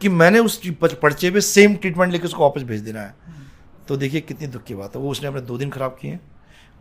कि 0.00 0.08
मैंने 0.08 0.38
उस 0.38 0.60
पर्चे 0.82 1.30
पे 1.30 1.40
सेम 1.40 1.74
ट्रीटमेंट 1.76 2.12
लेके 2.12 2.24
उसको 2.24 2.42
वापस 2.42 2.62
भेज 2.62 2.80
देना 2.80 3.00
है। 3.00 3.14
तो 3.88 3.96
देखिए 3.96 4.20
कितनी 4.20 4.46
दुख 4.46 4.64
की 4.64 4.74
बात 4.74 4.96
है। 4.96 5.02
वो 5.02 5.10
उसने 5.10 5.28
अपने 5.28 5.40
दो 5.42 5.58
दिन 5.58 5.70
खराब 5.70 5.96
किए 6.00 6.10
हैं 6.10 6.20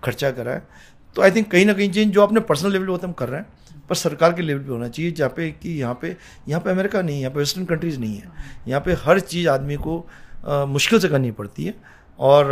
खर्चा 0.03 0.32
करा 0.32 0.51
है। 0.51 0.68
तो 1.15 1.22
आई 1.22 1.32
थिंक 1.32 1.49
कहीं 1.51 1.65
ना 1.65 1.74
कहीं 1.74 1.91
चेंज 1.91 2.13
जो 2.13 2.22
अपने 2.22 2.39
पर्सनल 2.41 2.72
लेवल 2.72 2.86
पे 2.86 2.91
होता 2.91 3.07
हम 3.07 3.13
कर 3.13 3.30
रहे 3.30 3.39
हैं 3.41 3.86
पर 3.89 3.95
सरकार 3.95 4.34
के 4.34 4.41
लेवल 4.41 4.63
पे 4.63 4.72
होना 4.72 4.88
चाहिए 4.88 5.11
जहाँ 5.11 5.30
पे 5.36 5.49
कि 5.51 5.70
यहाँ 5.80 5.97
पे 6.01 6.15
यहाँ 6.47 6.61
पे 6.61 6.70
अमेरिका 6.72 7.01
नहीं 7.01 7.15
है 7.15 7.22
यहाँ 7.22 7.34
पे 7.34 7.39
वेस्टर्न 7.39 7.65
कंट्रीज़ 7.65 7.99
नहीं 7.99 8.18
है। 8.18 8.32
यहाँ 8.68 8.82
पे 8.82 8.93
हर 9.05 9.20
चीज़ 9.22 9.47
आदमी 9.49 9.76
को 9.78 9.99
आ, 10.47 10.65
मुश्किल 10.65 10.99
से 10.99 11.09
करनी 11.09 11.32
पड़ती 11.32 11.65
है। 11.65 11.74
और 12.20 12.51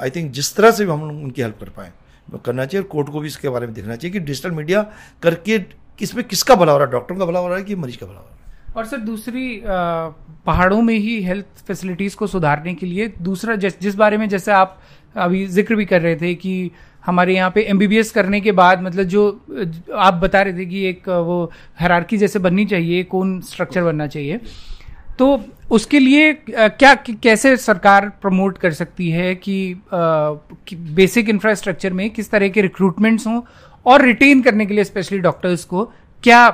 आई 0.00 0.10
थिंक 0.10 0.30
जिस 0.32 0.54
तरह 0.56 0.70
से 0.70 0.84
भी 0.84 0.90
हम 0.90 1.02
उनकी 1.02 1.42
हेल्प 1.42 1.58
कर 1.60 1.68
पाएँ 1.70 1.92
करना 2.44 2.64
चाहिए 2.66 2.82
और 2.82 2.88
कोर्ट 2.90 3.08
को 3.08 3.20
भी 3.20 3.26
इसके 3.28 3.48
बारे 3.48 3.66
में 3.66 3.74
देखना 3.74 3.96
चाहिए 3.96 4.12
कि 4.12 4.20
डिजिटल 4.20 4.50
मीडिया 4.50 4.82
करके 5.22 5.60
इसमें 6.00 6.24
किसका 6.24 6.54
भला 6.54 6.72
हो 6.72 6.78
रहा 6.78 6.86
है 6.86 6.92
डॉक्टरों 6.92 7.18
का 7.18 7.24
भला 7.24 7.38
हो 7.38 7.48
रहा 7.48 7.58
है 7.58 7.64
कि 7.64 7.74
मरीज़ 7.76 7.98
का 7.98 8.06
भला 8.06 8.18
हो 8.18 8.24
रहा 8.24 8.30
है। 8.30 8.45
और 8.76 8.86
सर 8.86 8.96
दूसरी 8.96 9.60
पहाड़ों 9.66 10.80
में 10.82 10.94
ही 10.94 11.20
हेल्थ 11.22 11.64
फैसिलिटीज़ 11.66 12.16
को 12.16 12.26
सुधारने 12.26 12.74
के 12.74 12.86
लिए 12.86 13.12
दूसरा 13.22 13.56
जिस 13.56 13.80
जिस 13.80 13.94
बारे 13.94 14.16
में 14.16 14.28
जैसे 14.28 14.52
आप 14.52 14.78
अभी 15.16 15.46
ज़िक्र 15.46 15.76
भी 15.76 15.84
कर 15.84 16.00
रहे 16.02 16.16
थे 16.16 16.34
कि 16.34 16.70
हमारे 17.06 17.34
यहाँ 17.34 17.50
पे 17.50 17.62
एमबीबीएस 17.62 18.10
करने 18.12 18.40
के 18.40 18.52
बाद 18.52 18.82
मतलब 18.82 19.04
जो 19.04 19.28
आप 19.96 20.14
बता 20.14 20.42
रहे 20.42 20.58
थे 20.58 20.64
कि 20.66 20.84
एक 20.88 21.08
वो 21.08 21.50
हरारकी 21.80 22.16
जैसे 22.18 22.38
बननी 22.38 22.64
चाहिए 22.66 23.02
कौन 23.04 23.40
स्ट्रक्चर 23.40 23.82
बनना 23.82 24.06
चाहिए। 24.06 24.40
तो 25.18 25.44
उसके 25.70 25.98
लिए 25.98 26.32
क्या 26.48 26.94
कैसे 26.94 27.56
सरकार 27.56 28.08
प्रमोट 28.22 28.58
कर 28.58 28.72
सकती 28.72 29.10
है 29.10 29.34
कि, 29.34 29.76
कि 29.92 30.76
बेसिक 30.76 31.28
इंफ्रास्ट्रक्चर 31.28 31.92
में 31.92 32.08
किस 32.10 32.30
तरह 32.30 32.48
के 32.48 32.62
रिक्रूटमेंट्स 32.62 33.26
हों 33.26 33.40
और 33.86 34.04
रिटेन 34.04 34.42
करने 34.42 34.66
के 34.66 34.74
लिए 34.74 34.84
स्पेशली 34.84 35.18
डॉक्टर्स 35.18 35.64
को 35.64 35.84
क्या 36.22 36.50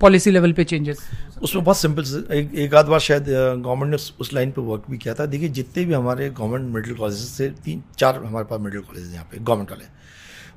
पॉलिसी 0.00 0.30
लेवल 0.30 0.52
पे 0.52 0.64
चेंजेस 0.64 0.98
उसमें 1.42 1.64
बहुत 1.64 1.78
सिंपल 1.78 2.02
एक, 2.32 2.54
एक 2.54 2.74
आध 2.74 2.86
बार 2.86 3.00
शायद 3.00 3.24
गवर्नमेंट 3.24 3.90
ने 3.90 3.96
उस 4.20 4.32
लाइन 4.34 4.50
पे 4.50 4.60
वर्क 4.62 4.84
भी 4.90 4.98
किया 4.98 5.14
था। 5.14 5.26
देखिए 5.26 5.48
जितने 5.50 5.84
भी 5.84 5.94
हमारे 5.94 6.28
गवर्नमेंट 6.30 6.74
मेडिकल 6.74 6.96
कॉलेज 6.96 7.18
से 7.18 7.48
तीन 7.64 7.82
चार 7.98 8.16
हमारे 8.16 8.46
पास 8.46 8.60
मेडिकल 8.60 8.84
कॉलेज 8.84 9.12
यहाँ 9.14 9.26
पे 9.30 9.38
गवर्नमेंट 9.38 9.70
वाले। 9.70 9.84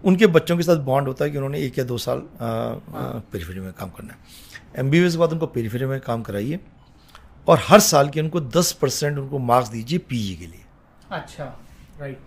उनके 0.03 0.27
बच्चों 0.29 0.57
के 0.57 0.63
साथ 0.63 0.77
बॉन्ड 0.85 1.07
होता 1.07 1.25
है 1.25 1.31
कि 1.31 1.37
उन्होंने 1.37 1.59
एक 1.59 1.77
या 1.79 1.85
दो 1.85 1.97
साल 1.97 2.23
पेरीफेरी 2.41 3.59
में 3.59 3.71
काम 3.73 3.89
करना 3.89 4.13
है। 4.13 4.19
एमबीबीएस 4.79 5.13
के 5.13 5.19
बाद 5.19 5.31
उनको 5.33 5.47
पेरीफेरी 5.47 5.85
में 5.85 5.99
काम 6.01 6.21
कराइए 6.21 6.59
और 7.47 7.59
हर 7.63 7.79
साल 7.81 8.09
के 8.09 8.21
उनको 8.21 8.41
दस 8.41 8.71
परसेंट 8.71 9.17
उनको 9.17 9.39
मार्क्स 9.41 9.69
दीजिए 9.69 9.99
पीजी 10.09 10.35
के 10.35 10.45
लिए। 10.45 10.65
अच्छा 11.11 11.45
राइट 11.99 12.19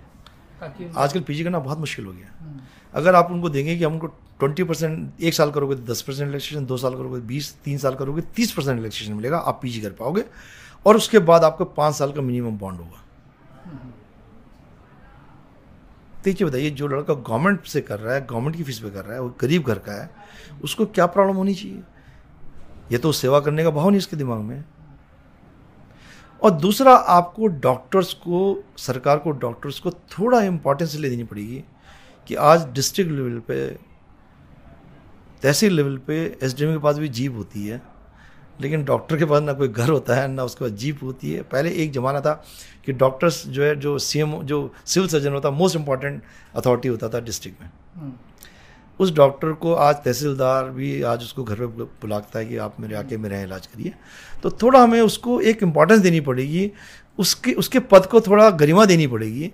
आजकल 0.96 1.20
पीजी 1.20 1.44
करना 1.44 1.58
बहुत 1.58 1.78
मुश्किल 1.78 2.04
हो 2.04 2.12
गया। 2.12 2.28
हम्म। 2.38 2.60
अगर 2.94 3.14
आप 3.14 3.30
उनको 3.30 3.48
देंगे 3.48 3.76
कि 3.76 3.84
हमको 3.84 4.06
ट्वेंटी 4.06 4.64
परसेंट 4.64 5.22
एक 5.22 5.34
साल 5.34 5.50
करोगे 5.50 5.76
तो 5.76 5.92
दस 5.92 6.02
परसेंट 6.02 6.26
रिलैक्सेशन 6.26 6.66
दो 6.66 6.76
साल 6.76 6.94
करोगे 6.94 7.20
बीस, 7.20 7.54
तीन 7.64 7.78
साल 7.78 7.94
करोगे 7.94 8.22
तीस 8.36 8.52
परसेंट 8.52 8.76
रिलैक्सेशन 8.76 9.12
मिलेगा, 9.12 9.38
आप 9.38 9.58
पीजी 9.62 9.80
कर 9.80 9.90
पाओगे। 9.90 10.24
और 10.86 10.96
उसके 10.96 11.18
बाद 11.18 11.44
आपको 11.44 11.64
पाँच 11.64 11.94
साल 11.94 12.12
का 12.12 12.20
मिनिमम 12.20 12.58
बॉन्ड 12.58 12.80
होगा। 12.80 13.02
देखिए 16.24 16.46
बताइए, 16.46 16.70
जो 16.70 16.88
लड़का 16.88 17.14
गवर्नमेंट 17.14 17.66
से 17.66 17.80
कर 17.80 17.98
रहा 18.00 18.14
है 18.14 18.26
गवर्नमेंट 18.26 18.56
की 18.56 18.62
फ़ीस 18.62 18.78
पे 18.78 18.90
कर 18.90 19.04
रहा 19.04 19.14
है, 19.14 19.20
वो 19.20 19.34
गरीब 19.40 19.62
घर 19.62 19.78
का 19.78 20.02
है, 20.02 20.10
उसको 20.64 20.86
क्या 20.86 21.06
प्रॉब्लम 21.06 21.36
होनी 21.36 21.54
चाहिए? 21.54 21.82
ये 22.92 22.98
तो 22.98 23.12
सेवा 23.12 23.40
करने 23.40 23.64
का 23.64 23.70
भाव 23.70 23.88
नहीं 23.88 23.98
उसके 23.98 24.16
दिमाग 24.16 24.38
में। 24.38 24.64
और 26.42 26.50
दूसरा, 26.50 26.94
आपको 26.94 27.46
डॉक्टर्स 27.46 28.12
को, 28.12 28.64
सरकार 28.78 29.18
को 29.18 29.30
डॉक्टर्स 29.30 29.78
को 29.78 29.90
थोड़ा 29.90 30.40
इंपॉर्टेंस 30.42 30.94
ले 30.94 31.10
देनी 31.10 31.24
पड़ेगी 31.24 31.64
कि 32.28 32.34
आज 32.34 32.66
डिस्ट्रिक्ट 32.72 33.12
लेवल 33.12 33.38
पे 33.38 33.66
तहसील 35.42 35.72
लेवल 35.72 35.96
पे 35.96 36.38
एसडीएम 36.42 36.72
के 36.72 36.78
पास 36.78 36.98
भी 36.98 37.08
जीप 37.08 37.34
होती 37.36 37.66
है 37.66 37.82
लेकिन 38.60 38.84
डॉक्टर 38.84 39.16
के 39.16 39.24
पास 39.24 39.42
ना 39.42 39.52
कोई 39.52 39.68
घर 39.68 39.88
होता 39.88 40.14
है 40.14 40.26
ना 40.28 40.44
उसके 40.44 40.64
पास 40.64 40.72
जीप 40.72 41.02
होती 41.02 41.32
है। 41.32 41.42
पहले 41.42 41.70
एक 41.82 41.92
ज़माना 41.92 42.20
था 42.20 42.32
कि 42.84 42.92
डॉक्टर्स 42.92 43.46
जो 43.46 43.62
है 43.62 43.74
जो 43.76 43.98
सीएम 43.98 44.42
जो 44.42 44.72
सिविल 44.86 45.08
सर्जन 45.08 45.32
होता 45.32 45.50
मोस्ट 45.50 45.76
इंपॉर्टेंट 45.76 46.22
अथॉरिटी 46.56 46.88
होता 46.88 47.08
था 47.08 47.20
डिस्ट्रिक्ट 47.20 47.62
में। 47.62 47.70
हम्म। 47.96 48.12
उस 49.00 49.12
डॉक्टर 49.12 49.52
को 49.52 49.72
आज 49.74 49.94
तहसीलदार 49.94 50.68
भी 50.70 51.02
आज 51.02 51.22
उसको 51.22 51.44
घर 51.44 51.56
पे 51.56 51.66
बुलाता 51.66 52.38
है 52.38 52.46
कि 52.46 52.56
आप 52.56 52.76
मेरे 52.80 52.96
आके 52.96 53.16
मेरा 53.16 53.40
इलाज 53.40 53.66
करिए। 53.66 53.92
तो 54.42 54.50
थोड़ा 54.50 54.82
हमें 54.82 55.00
उसको 55.00 55.40
एक 55.40 55.62
इम्पॉर्टेंस 55.62 56.00
देनी 56.00 56.20
पड़ेगी 56.20 56.70
उसके 57.18 57.52
उसके 57.52 57.78
पद 57.78 58.06
को 58.06 58.20
थोड़ा 58.20 58.50
गरिमा 58.50 58.84
देनी 58.84 59.06
पड़ेगी 59.06 59.52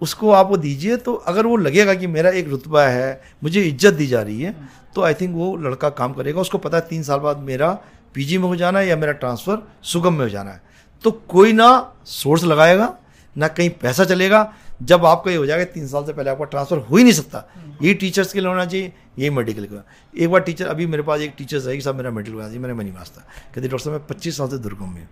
उसको 0.00 0.30
आप 0.30 0.48
वो 0.48 0.56
दीजिए 0.56 0.96
तो 0.98 1.14
अगर 1.26 1.46
वो 1.46 1.56
लगेगा 1.56 1.94
कि 1.94 2.06
मेरा 2.08 2.30
एक 2.30 2.48
रुतबा 2.48 2.82
है 2.84 3.20
मुझे 3.44 3.62
इज़्ज़त 3.62 3.94
दी 3.94 4.06
जा 4.06 4.22
रही 4.22 4.42
है 4.42 4.54
तो 4.94 5.02
आई 5.02 5.14
थिंक 5.14 5.34
वो 5.34 5.54
लड़का 5.58 5.90
काम 5.92 6.12
करेगा। 6.12 6.40
उसको 6.40 6.58
पता 6.58 6.76
है 6.76 6.86
तीन 6.88 7.02
साल 7.02 7.18
बाद 7.20 7.38
मेरा 7.44 7.72
पीजी 8.14 8.38
में 8.38 8.48
हो 8.48 8.56
जाना 8.56 8.78
है 8.78 8.88
या 8.88 8.96
मेरा 8.96 9.12
ट्रांसफ़र 9.14 9.62
सुगम 9.84 10.14
में 10.14 10.20
हो 10.20 10.28
जाना 10.28 10.50
है। 10.50 10.60
तो 11.04 11.10
कोई 11.10 11.52
ना 11.52 11.68
सोर्स 12.06 12.44
लगाएगा 12.44 12.94
ना 13.36 13.48
कहीं 13.48 13.70
पैसा 13.72 14.04
चलेगा। 14.04 14.52
जब 14.82 15.04
आपका 15.06 15.30
ये 15.30 15.36
हो 15.36 15.44
जाएगा 15.46 15.64
तीन 15.72 15.86
साल 15.88 16.04
से 16.04 16.12
पहले 16.12 16.30
आपका 16.30 16.44
ट्रांसफ़र 16.46 16.78
हो 16.80 16.96
ही 16.96 17.02
नहीं 17.04 17.12
सकता। 17.14 17.44
ये 17.82 17.92
टीचर्स 17.94 18.32
के 18.32 18.40
लिए 18.40 18.48
होना 18.48 18.64
चाहिए 18.64 18.92
यही 19.18 19.30
मेडिकल 19.32 19.64
का 19.66 19.84
एक 20.14 20.30
बार 20.30 20.40
टीचर 20.40 20.66
अभी 20.68 20.86
मेरे 20.86 21.02
पास 21.02 21.20
एक 21.20 21.34
टीचर 21.38 21.68
है 21.68 21.76
कि 21.76 21.82
साहब 21.82 21.96
मेरा 21.96 22.10
मेडिकल 22.10 22.38
चाहिए 22.38 22.58
मैंने 22.58 22.74
मनी 22.74 22.90
वास्ता 22.92 23.20
कहते 23.54 23.68
डॉक्टर 23.68 23.84
साहब 23.84 23.94
मैं 23.94 24.06
पच्चीस 24.06 24.36
साल 24.36 24.48
से 24.48 24.58
दुर्गम 24.58 24.88
में 24.88 25.06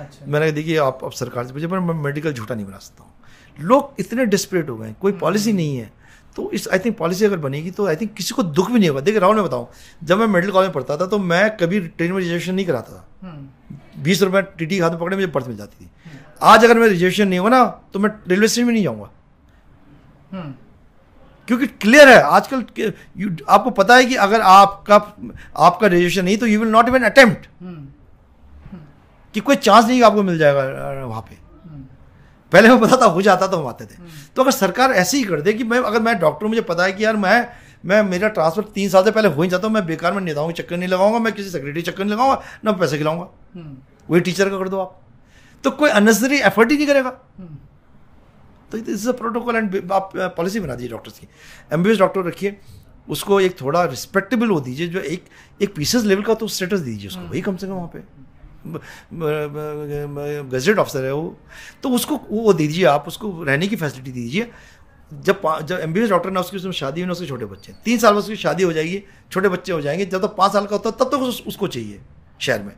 अच्छा। 0.00 0.26
मैंने 0.26 0.50
देखिए 0.52 0.76
आप 0.80 1.00
अब 1.04 1.12
सरकार 1.12 1.46
से 1.46 1.52
पूछे 1.52 1.66
पर 1.66 1.80
मैं 1.80 1.94
मेडिकल 2.02 2.32
झूठा 2.32 2.54
नहीं 2.54 2.66
बना 2.66 2.78
सकता 2.78 3.02
हूँ। 3.02 3.11
लोग 3.56 3.94
इतने 4.00 4.24
डिस्परेट 4.26 4.68
हो 4.70 4.76
गए 4.76 4.94
कोई 5.00 5.12
पॉलिसी 5.14 5.50
हम्म। 5.50 5.56
नहीं 5.56 5.76
है। 5.76 5.90
तो 6.36 6.50
इस 6.54 6.68
आई 6.68 6.78
थिंक 6.78 6.96
पॉलिसी 6.98 7.24
अगर 7.24 7.36
बनेगी 7.38 7.70
तो 7.70 7.86
आई 7.88 7.96
थिंक 7.96 8.12
किसी 8.14 8.34
को 8.34 8.42
दुख 8.42 8.70
भी 8.70 8.78
नहीं 8.78 8.88
होगा। 8.88 9.00
देखिए 9.00 9.20
राहुल 9.20 9.36
मैं 9.36 9.44
बताऊँ 9.44 9.66
जब 10.02 10.18
मैं 10.18 10.26
मेडिकल 10.28 10.52
कॉलेज 10.52 10.68
में 10.68 10.74
पढ़ता 10.74 10.96
था 10.96 11.06
तो 11.06 11.18
मैं 11.20 11.56
कभी 11.56 11.80
ट्रेन 11.80 12.12
में 12.12 12.18
रिजर्वेशन 12.18 12.54
नहीं 12.54 12.66
कराता 12.66 12.92
था। 12.92 13.04
हम्म। 13.22 14.02
बीस 14.02 14.22
रुपये 14.22 14.42
टी 14.58 14.66
टी 14.66 14.78
हाथ 14.78 14.90
में 14.90 14.98
पकड़े 14.98 15.16
मुझे 15.16 15.26
बर्थ 15.28 15.46
मिल 15.48 15.56
जाती 15.56 15.84
थी। 15.84 15.90
आज 16.42 16.64
अगर 16.64 16.78
मैं 16.78 16.88
रिजर्वेशन 16.88 17.28
नहीं 17.28 17.38
हुआ 17.38 17.50
ना 17.50 17.64
तो 17.92 17.98
मैं 17.98 18.10
रेलवे 18.28 18.48
स्टेशन 18.48 18.66
में 18.66 18.72
नहीं 18.72 18.82
जाऊँगा। 18.84 19.10
हम्म। 20.32 20.52
क्योंकि 21.48 21.66
क्लियर 21.66 22.08
है 22.08 22.20
आजकल 22.22 22.92
आपको 23.48 23.70
पता 23.72 23.96
है 23.96 24.04
कि 24.04 24.14
अगर 24.16 24.40
आपका 24.40 24.96
आपका 25.58 25.86
रिजर्वेशन 25.86 26.24
नहीं 26.24 26.36
तो 26.38 26.46
you 26.46 26.60
will 26.60 26.68
not 26.70 26.88
even 26.88 27.02
attempt 27.04 27.46
कि 29.34 29.40
कोई 29.40 29.56
चांस 29.58 29.84
नहीं 29.86 30.02
आपको 30.02 30.22
मिल 30.22 30.38
जाएगा 30.38 31.04
वहाँ 31.04 31.22
पे। 31.22 31.40
पहले 32.52 32.68
मैं 32.68 32.80
पता 32.80 32.96
था 32.96 33.06
हो 33.06 33.22
जाता 33.22 33.46
तो 33.46 33.56
हम 33.56 33.66
आते 33.66 33.84
थे। 33.84 33.96
तो 34.36 34.42
अगर 34.42 34.50
सरकार 34.50 34.92
ऐसे 34.94 35.16
ही 35.16 35.22
कर 35.24 35.40
दे 35.40 35.52
कि 35.52 35.64
मैं 35.64 35.78
अगर 35.80 36.00
मैं 36.00 36.18
डॉक्टर 36.20 36.46
मुझे 36.46 36.60
पता 36.62 36.84
है 36.84 36.92
कि 36.92 37.04
यार 37.04 37.16
मैं 37.16 37.46
मैं 37.86 38.02
मेरा 38.02 38.28
ट्रांसफ़र 38.28 38.64
तीन 38.74 38.88
साल 38.88 39.04
से 39.04 39.10
पहले 39.10 39.28
हो 39.28 39.42
ही 39.42 39.48
जाता 39.48 39.66
हूँ 39.66 39.74
मैं 39.74 39.84
बेकार 39.86 40.12
में 40.12 40.20
नेताओं 40.20 40.48
के 40.48 40.62
चक्कर 40.62 40.76
नहीं 40.76 40.88
लगाऊँगा 40.88 41.18
मैं 41.18 41.32
किसी 41.32 41.50
सेक्रेटरी 41.50 41.82
चक्कर 41.82 42.04
नहीं 42.04 42.14
लगाऊँगा 42.14 42.42
ना 42.64 42.72
पैसे 42.74 42.98
खिलाऊँगा। 42.98 43.28
हम्म। 43.54 43.76
वही 44.10 44.20
टीचर 44.20 44.50
का 44.50 44.58
कर 44.58 44.68
दो 44.68 44.78
आप। 44.78 45.00
तो 45.64 45.70
कोई 45.72 45.90
अननेसरी 45.90 46.38
एफर्ट 46.42 46.70
ही 46.70 46.76
नहीं 46.76 46.86
करेगा। 46.86 47.12
हम्म। 47.38 47.56
तो 48.72 48.78
इज़ 48.92 49.08
अ 49.08 49.12
प्रोटोकॉल 49.12 49.56
एंड 49.56 49.92
आप 49.92 50.10
पॉलिसी 50.36 50.60
बना 50.60 50.74
दीजिए 50.74 50.90
डॉक्टर्स 50.90 51.18
की। 51.18 51.28
एम 51.72 51.84
डॉक्टर 51.96 52.24
रखिए 52.24 52.56
उसको 53.08 53.40
एक 53.40 53.60
थोड़ा 53.60 53.84
रिस्पेक्टेबल 53.84 54.50
हो 54.50 54.60
दीजिए 54.60 54.88
जो 54.88 55.00
एक 55.00 55.24
एक 55.62 55.74
पीसेस 55.74 56.04
लेवल 56.04 56.22
का 56.22 56.34
तो 56.34 56.48
स्टेटस 56.48 56.80
दीजिए 56.80 57.08
उसको 57.08 57.20
हम्म। 57.20 57.30
वही 57.30 57.40
कम 57.40 57.56
से 57.56 57.66
कम 57.66 57.72
वहाँ 57.72 57.90
पे। 57.94 58.21
गजट 60.50 60.78
ऑफिसर 60.78 61.04
है 61.04 61.12
वो 61.14 61.36
तो 61.82 61.90
उसको 61.90 62.16
वो 62.30 62.52
दे 62.52 62.66
दीजिए 62.66 62.84
आप 62.86 63.08
उसको 63.08 63.42
रहने 63.42 63.68
की 63.68 63.76
फैसिलिटी 63.76 64.12
दीजिए। 64.12 64.50
जब 65.12 65.40
जब 65.62 65.80
एम 65.80 65.94
डॉक्टर 65.94 66.30
ना 66.30 66.40
उसकी 66.40 66.56
उसमें 66.56 66.72
शादी 66.72 67.00
हुई 67.00 67.10
उसके 67.10 67.26
छोटे 67.26 67.44
बच्चे 67.46 67.72
तीन 67.84 67.98
साल 67.98 68.12
में 68.12 68.18
उसकी 68.18 68.36
शादी 68.38 68.62
हो 68.62 68.72
जाएगी 68.72 69.02
छोटे 69.32 69.48
बच्चे 69.48 69.72
हो 69.72 69.80
जाएँगे 69.80 70.04
जब 70.06 70.10
तक 70.12 70.20
तो 70.20 70.28
पाँच 70.34 70.52
साल 70.52 70.66
का 70.66 70.76
होता 70.76 70.88
है 70.88 70.96
तब 70.96 71.04
तक 71.04 71.10
तो 71.10 71.48
उसको 71.48 71.66
चाहिए 71.68 72.00
शहर 72.40 72.62
में। 72.62 72.74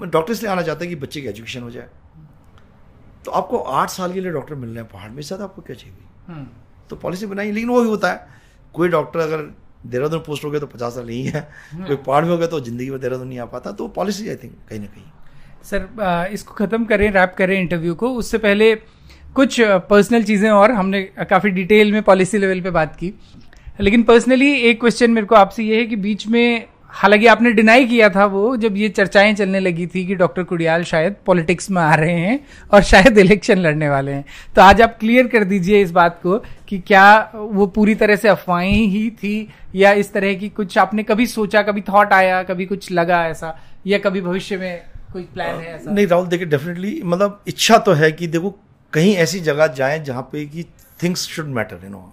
डॉक्टर 0.00 0.18
हम्म। 0.18 0.32
इसलिए 0.32 0.50
आना 0.52 0.62
चाहता 0.62 0.84
है 0.84 0.88
कि 0.88 0.96
बच्चे 0.96 1.20
की 1.20 1.26
एजुकेशन 1.28 1.62
हो 1.62 1.70
जाए। 1.70 1.88
तो 3.24 3.30
आपको 3.32 3.58
आठ 3.58 3.90
साल 3.90 4.12
के 4.12 4.20
लिए 4.20 4.32
डॉक्टर 4.32 4.54
मिल 4.54 4.70
रहे 4.70 4.78
हैं 4.78 4.88
पहाड़ 4.88 5.10
में 5.10 5.22
ज़्यादा 5.22 5.44
आपको 5.44 5.62
क्या 5.62 5.76
चाहिए? 5.76 5.96
हम्म। 6.28 6.46
तो 6.90 6.96
पॉलिसी 6.96 7.26
बनाई 7.26 7.50
लेकिन 7.52 7.68
वो 7.68 7.82
भी 7.82 7.88
होता 7.88 8.12
है 8.12 8.26
कोई 8.74 8.88
डॉक्टर 8.88 9.20
अगर 9.20 9.42
देहरादून 9.86 10.20
पोस्ट 10.20 10.44
हो 10.44 10.50
गया 10.50 10.60
तो 10.60 10.66
पचास 10.68 10.94
साल 10.94 11.06
नहीं 11.06 11.24
है। 11.24 11.48
हम्म। 11.72 11.86
कोई 11.86 11.96
पहाड़ 11.98 12.24
में 12.24 12.30
हो 12.30 12.36
गया 12.38 12.46
तो 12.48 12.60
ज़िंदगी 12.60 12.90
में 12.90 13.00
देहरादून 13.00 13.28
नहीं 13.28 13.38
आ 13.38 13.44
पाता 13.46 13.72
तो 13.72 13.88
पॉलिसी 13.90 14.28
आई 14.28 14.36
थिंक 14.36 14.52
कहीं 14.68 14.80
ना 14.80 14.86
कहीं। 14.86 15.04
सर 15.64 16.28
इसको 16.32 16.54
ख़त्म 16.54 16.84
करें 16.84 17.10
रैप 17.12 17.34
करें 17.38 17.58
इंटरव्यू 17.60 17.94
को। 17.94 18.10
उससे 18.14 18.38
पहले 18.38 18.74
कुछ 19.34 19.60
पर्सनल 19.90 20.22
चीज़ें 20.22 20.50
और 20.50 20.72
हमने 20.72 21.02
काफ़ी 21.30 21.50
डिटेल 21.52 21.92
में 21.92 22.02
पॉलिसी 22.02 22.38
लेवल 22.38 22.60
पे 22.60 22.70
बात 22.72 22.96
की। 22.96 23.12
लेकिन 23.80 24.02
पर्सनली 24.04 24.52
एक 24.60 24.80
क्वेश्चन 24.80 25.10
मेरे 25.10 25.26
को 25.26 25.34
आपसे 25.34 25.64
ये 25.64 25.76
है 25.76 25.86
कि 25.86 25.96
बीच 25.98 26.26
में 26.26 26.66
हालाँकि 26.96 27.26
आपने 27.26 27.52
डिनाई 27.52 27.84
किया 27.84 28.08
था 28.08 28.24
वो 28.26 28.56
जब 28.56 28.76
ये 28.76 28.88
चर्चाएँ 28.88 29.34
चलने 29.34 29.60
लगी 29.60 29.86
थी 29.86 30.06
कि 30.06 30.14
डॉक्टर 30.14 30.42
कुड़ियाल 30.42 30.84
शायद 30.84 31.16
पॉलिटिक्स 31.26 31.70
में 31.70 31.82
आ 31.82 31.94
रहे 31.94 32.12
हैं 32.12 32.38
और 32.72 32.82
शायद 32.82 33.18
इलेक्शन 33.18 33.58
लड़ने 33.58 33.88
वाले 33.88 34.12
हैं। 34.12 34.24
तो 34.56 34.62
आज 34.62 34.82
आप 34.82 34.96
क्लियर 35.00 35.26
कर 35.26 35.44
दीजिए 35.44 35.82
इस 35.82 35.90
बात 35.90 36.20
को 36.22 36.38
कि 36.68 36.78
क्या 36.78 37.32
वो 37.34 37.66
पूरी 37.66 37.94
तरह 37.94 38.16
से 38.16 38.28
अफवाहें 38.28 38.70
ही 38.70 39.10
थी 39.10 39.48
या 39.74 39.92
इस 39.92 40.12
तरह 40.12 40.34
की 40.34 40.48
कुछ 40.48 40.78
आपने 40.78 41.02
कभी 41.02 41.26
सोचा 41.26 41.62
कभी 41.62 41.80
थॉट 41.80 42.12
आया 42.12 42.42
कभी 42.42 42.66
कुछ 42.66 42.92
लगा 42.92 43.24
ऐसा 43.26 43.58
या 43.86 43.98
कभी 43.98 44.20
भविष्य 44.20 44.56
में 44.56 44.82
कोई 45.12 45.22
प्लान 45.22 45.48
है 45.48 45.74
ऐसा? 45.74 45.90
नहीं 45.90 46.06
राहुल 46.06 46.26
देखिए 46.26 46.46
डेफिनेटली 46.46 47.00
मतलब 47.04 47.42
इच्छा 47.48 47.78
तो 47.78 47.92
है 47.92 48.12
कि 48.12 48.26
देखो 48.26 48.50
कहीं 48.92 49.14
ऐसी 49.16 49.40
जगह 49.40 49.66
जाएँ 49.66 49.98
जहाँ 50.04 50.22
पे 50.22 50.46
कि 50.46 50.64
things 51.02 51.26
should 51.28 51.46
matter 51.46 51.80
you 51.84 51.90
know 51.90 52.12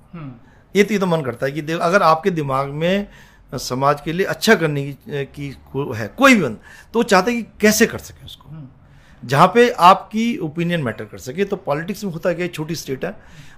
ये 0.76 0.84
तो 0.84 0.94
ये 0.94 1.00
तो 1.00 1.06
मन 1.06 1.22
करता 1.22 1.46
है 1.46 1.52
कि 1.52 1.62
देखो 1.62 1.80
अगर 1.80 2.02
आपके 2.02 2.32
दिमाग 2.32 2.68
में 2.68 3.08
समाज 3.54 4.02
के 4.02 4.14
लिए 4.14 4.26
अच्छा 4.28 4.56
करने 4.56 4.84
की, 4.86 5.26
की 5.26 5.50
को 5.72 5.92
है 5.92 6.08
कोई 6.18 6.36
भी 6.36 6.42
बंद 6.42 6.58
तो 6.94 7.00
वो 7.00 7.04
चाहते 7.04 7.32
हैं 7.32 7.44
कि 7.44 7.50
कैसे 7.62 7.86
कर 7.86 7.98
सकें 8.00 8.26
उसको 8.26 8.50
हम्म। 8.50 8.68
जहाँ 9.24 9.48
पे 9.48 9.70
आपकी 9.82 10.38
ओपिनियन 10.40 10.84
मैटर 10.84 11.06
कर 11.06 11.18
सके 11.20 11.46
तो 11.46 11.56
पॉलिटिक्स 11.62 12.04
में 12.04 12.12
होता 12.12 12.30
है 12.30 12.36
कि 12.36 12.48
छोटी 12.50 12.76
स्टेट 12.76 13.06
है 13.06 13.16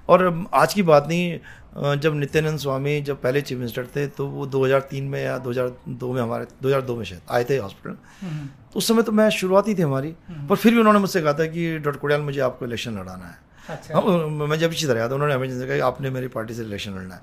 और 0.10 0.48
आज 0.54 0.74
की 0.74 0.84
बात 0.84 1.08
नहीं 1.08 1.98
जब 1.98 2.16
नित्यानंद 2.16 2.60
स्वामी 2.60 3.00
जब 3.02 3.22
पहले 3.22 3.42
चीफ 3.42 3.58
मिनिस्टर 3.58 3.86
थे 3.96 4.06
तो 4.08 4.28
वो 4.28 4.48
2003 4.48 5.02
में 5.04 5.24
या 5.24 5.38
2002 5.44 6.12
में 6.14 6.22
हमारे 6.22 6.46
2002 6.64 6.98
में 6.98 7.04
शायद 7.04 7.22
आए 7.32 7.44
थे 7.44 7.58
हॉस्पिटल 7.58 7.96
हम्म। 8.22 8.48
तो 8.74 8.78
उस 8.78 8.88
समय 8.88 9.04
तो 9.04 9.12
मैं 9.12 9.30
शुरुआती 9.30 9.76
थी 9.76 9.82
हमारी 9.82 10.14
हम्म। 10.30 10.48
पर 10.48 10.56
फिर 10.56 10.74
भी 10.74 10.80
उन्होंने 10.80 11.00
मुझसे 11.00 11.22
कहा 11.22 11.34
था 11.34 11.46
कि 11.46 11.78
डॉक्टर 11.78 12.00
कुड़ियाल 12.00 12.22
मुझे 12.22 12.40
आपको 12.42 12.66
इलेक्शन 12.66 12.98
लड़ाना 12.98 13.26
है 13.26 13.38
अच्छा। 13.70 13.96
हाँ, 13.96 14.28
मैं 14.48 14.58
जब 14.60 14.72
इसी 14.72 14.88
तरह 14.88 15.00
आया 15.00 15.10
था 15.10 15.14
उन्होंने 15.14 15.34
हमें 15.34 15.68
कहा 15.68 15.86
आपने 15.88 16.10
मेरी 16.10 16.28
पार्टी 16.30 16.54
से 16.54 16.64
इलेक्शन 16.64 16.92
लड़ना 16.92 17.16
है। 17.16 17.22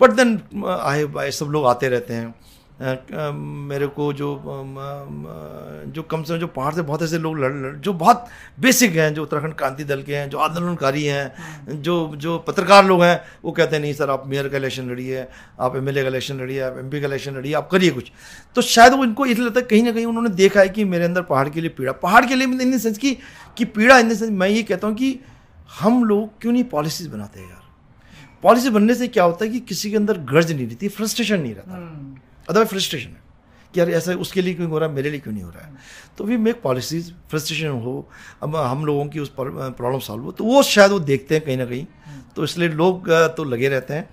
बट 0.00 0.10
देन 0.12 0.40
आए 1.18 1.30
सब 1.32 1.50
लोग 1.52 1.66
आते 1.66 1.88
रहते 1.88 2.14
हैं। 2.14 2.34
मेरे 3.32 3.86
को 3.86 4.12
जो 4.12 4.28
जो 5.94 6.02
कम 6.02 6.22
से 6.22 6.32
कम 6.32 6.38
जो 6.40 6.46
पहाड़ 6.46 6.72
से 6.74 6.82
बहुत 6.82 7.02
ऐसे 7.02 7.18
लोग 7.18 7.38
लड़, 7.38 7.52
लड़ 7.54 7.74
जो 7.76 7.92
बहुत 7.92 8.24
बेसिक 8.60 8.94
हैं 8.96 9.12
जो 9.14 9.22
उत्तराखंड 9.22 9.54
क्रांति 9.54 9.84
दल 9.84 10.02
के 10.02 10.16
हैं 10.16 10.28
जो 10.30 10.38
आंदोलनकारी 10.38 11.04
हैं 11.04 11.80
जो 11.82 11.94
जो 12.16 12.38
पत्रकार 12.48 12.84
लोग 12.86 13.02
हैं 13.02 13.20
वो 13.44 13.52
कहते 13.52 13.76
हैं 13.76 13.82
नहीं 13.82 13.92
सर 13.94 14.10
आप 14.10 14.26
मेयर 14.26 14.48
का 14.48 14.56
इलेक्शन 14.56 14.90
लड़िए 14.90 15.26
आप 15.60 15.76
एमएलए 15.76 16.02
का 16.02 16.08
इलेक्शन 16.08 16.40
लड़िए 16.40 16.60
आप 16.60 16.78
एम 16.78 16.90
का 16.90 17.06
इलेक्शन 17.06 17.36
लड़िए 17.36 17.52
आप 17.54 17.68
करिए 17.70 17.90
कुछ। 17.90 18.10
तो 18.56 18.62
शायद 18.62 18.92
वो 18.92 19.04
इनको 19.04 19.26
इसलिए 19.26 19.46
लगता 19.46 19.60
है 19.60 19.66
कहीं 19.66 19.82
ना 19.82 19.92
कहीं 19.92 20.06
उन्होंने 20.06 20.30
देखा 20.36 20.60
है 20.60 20.68
कि 20.68 20.84
मेरे 20.86 21.04
अंदर 21.04 21.22
पहाड़ 21.30 21.48
के 21.48 21.60
लिए 21.60 21.70
पीड़ा। 21.70 21.92
पहाड़ 22.02 22.24
के 22.26 22.34
लिए 22.34 22.46
इन 22.46 22.76
द 22.76 22.80
सेंस 22.80 22.98
की 22.98 23.16
कि 23.56 23.64
पीड़ा 23.66 23.98
इन 23.98 24.08
देंस 24.08 24.22
मैं 24.22 24.48
ये 24.48 24.62
कहता 24.62 24.86
हूँ 24.86 24.96
कि 24.96 25.18
हम 25.72 26.04
लोग 26.04 26.40
क्यों 26.40 26.52
नहीं 26.52 26.64
पॉलिसीज़ 26.66 27.08
बनाते 27.08 27.40
हैं 27.40 27.48
यार? 27.48 27.60
पॉलिसी 28.42 28.70
बनने 28.70 28.94
से 28.94 29.08
क्या 29.08 29.24
होता 29.24 29.44
है 29.44 29.50
कि 29.50 29.60
किसी 29.62 29.90
के 29.90 29.96
अंदर 29.96 30.18
गर्ज 30.30 30.52
नहीं 30.52 30.66
रहती 30.66 30.88
फ्रस्ट्रेशन 30.90 31.40
नहीं 31.40 31.54
रहता। 31.54 31.76
हम्म। 31.76 32.16
अदर 32.48 32.64
फ्रस्ट्रेशन 32.64 33.08
है 33.08 33.20
कि 33.74 33.80
यार 33.80 33.90
ऐसा 33.90 34.12
उसके 34.14 34.42
लिए 34.42 34.54
क्यों 34.54 34.68
हो 34.70 34.78
रहा 34.78 34.88
है 34.88 34.94
मेरे 34.94 35.10
लिए 35.10 35.20
क्यों 35.20 35.34
नहीं 35.34 35.44
हो 35.44 35.50
रहा 35.50 35.66
है? 35.66 35.72
तो 36.18 36.24
वी 36.24 36.36
मेक 36.36 36.60
पॉलिसीज़ 36.62 37.12
फ्रस्ट्रेशन 37.30 37.68
हो 37.84 38.08
अब 38.42 38.56
हम 38.56 38.84
लोगों 38.86 39.06
की 39.06 39.18
उस 39.18 39.32
प्रॉब्लम 39.38 39.98
सॉल्व 40.00 40.22
हो 40.22 40.32
तो 40.32 40.44
वो 40.44 40.62
शायद 40.62 40.90
वो 40.90 40.98
देखते 41.02 41.34
हैं 41.34 41.44
कहीं 41.44 41.56
ना 41.56 41.64
कहीं। 41.66 41.86
तो 42.36 42.44
इसलिए 42.44 42.68
लोग 42.70 43.10
तो 43.36 43.44
लगे 43.44 43.68
रहते 43.68 43.94
हैं। 43.94 44.08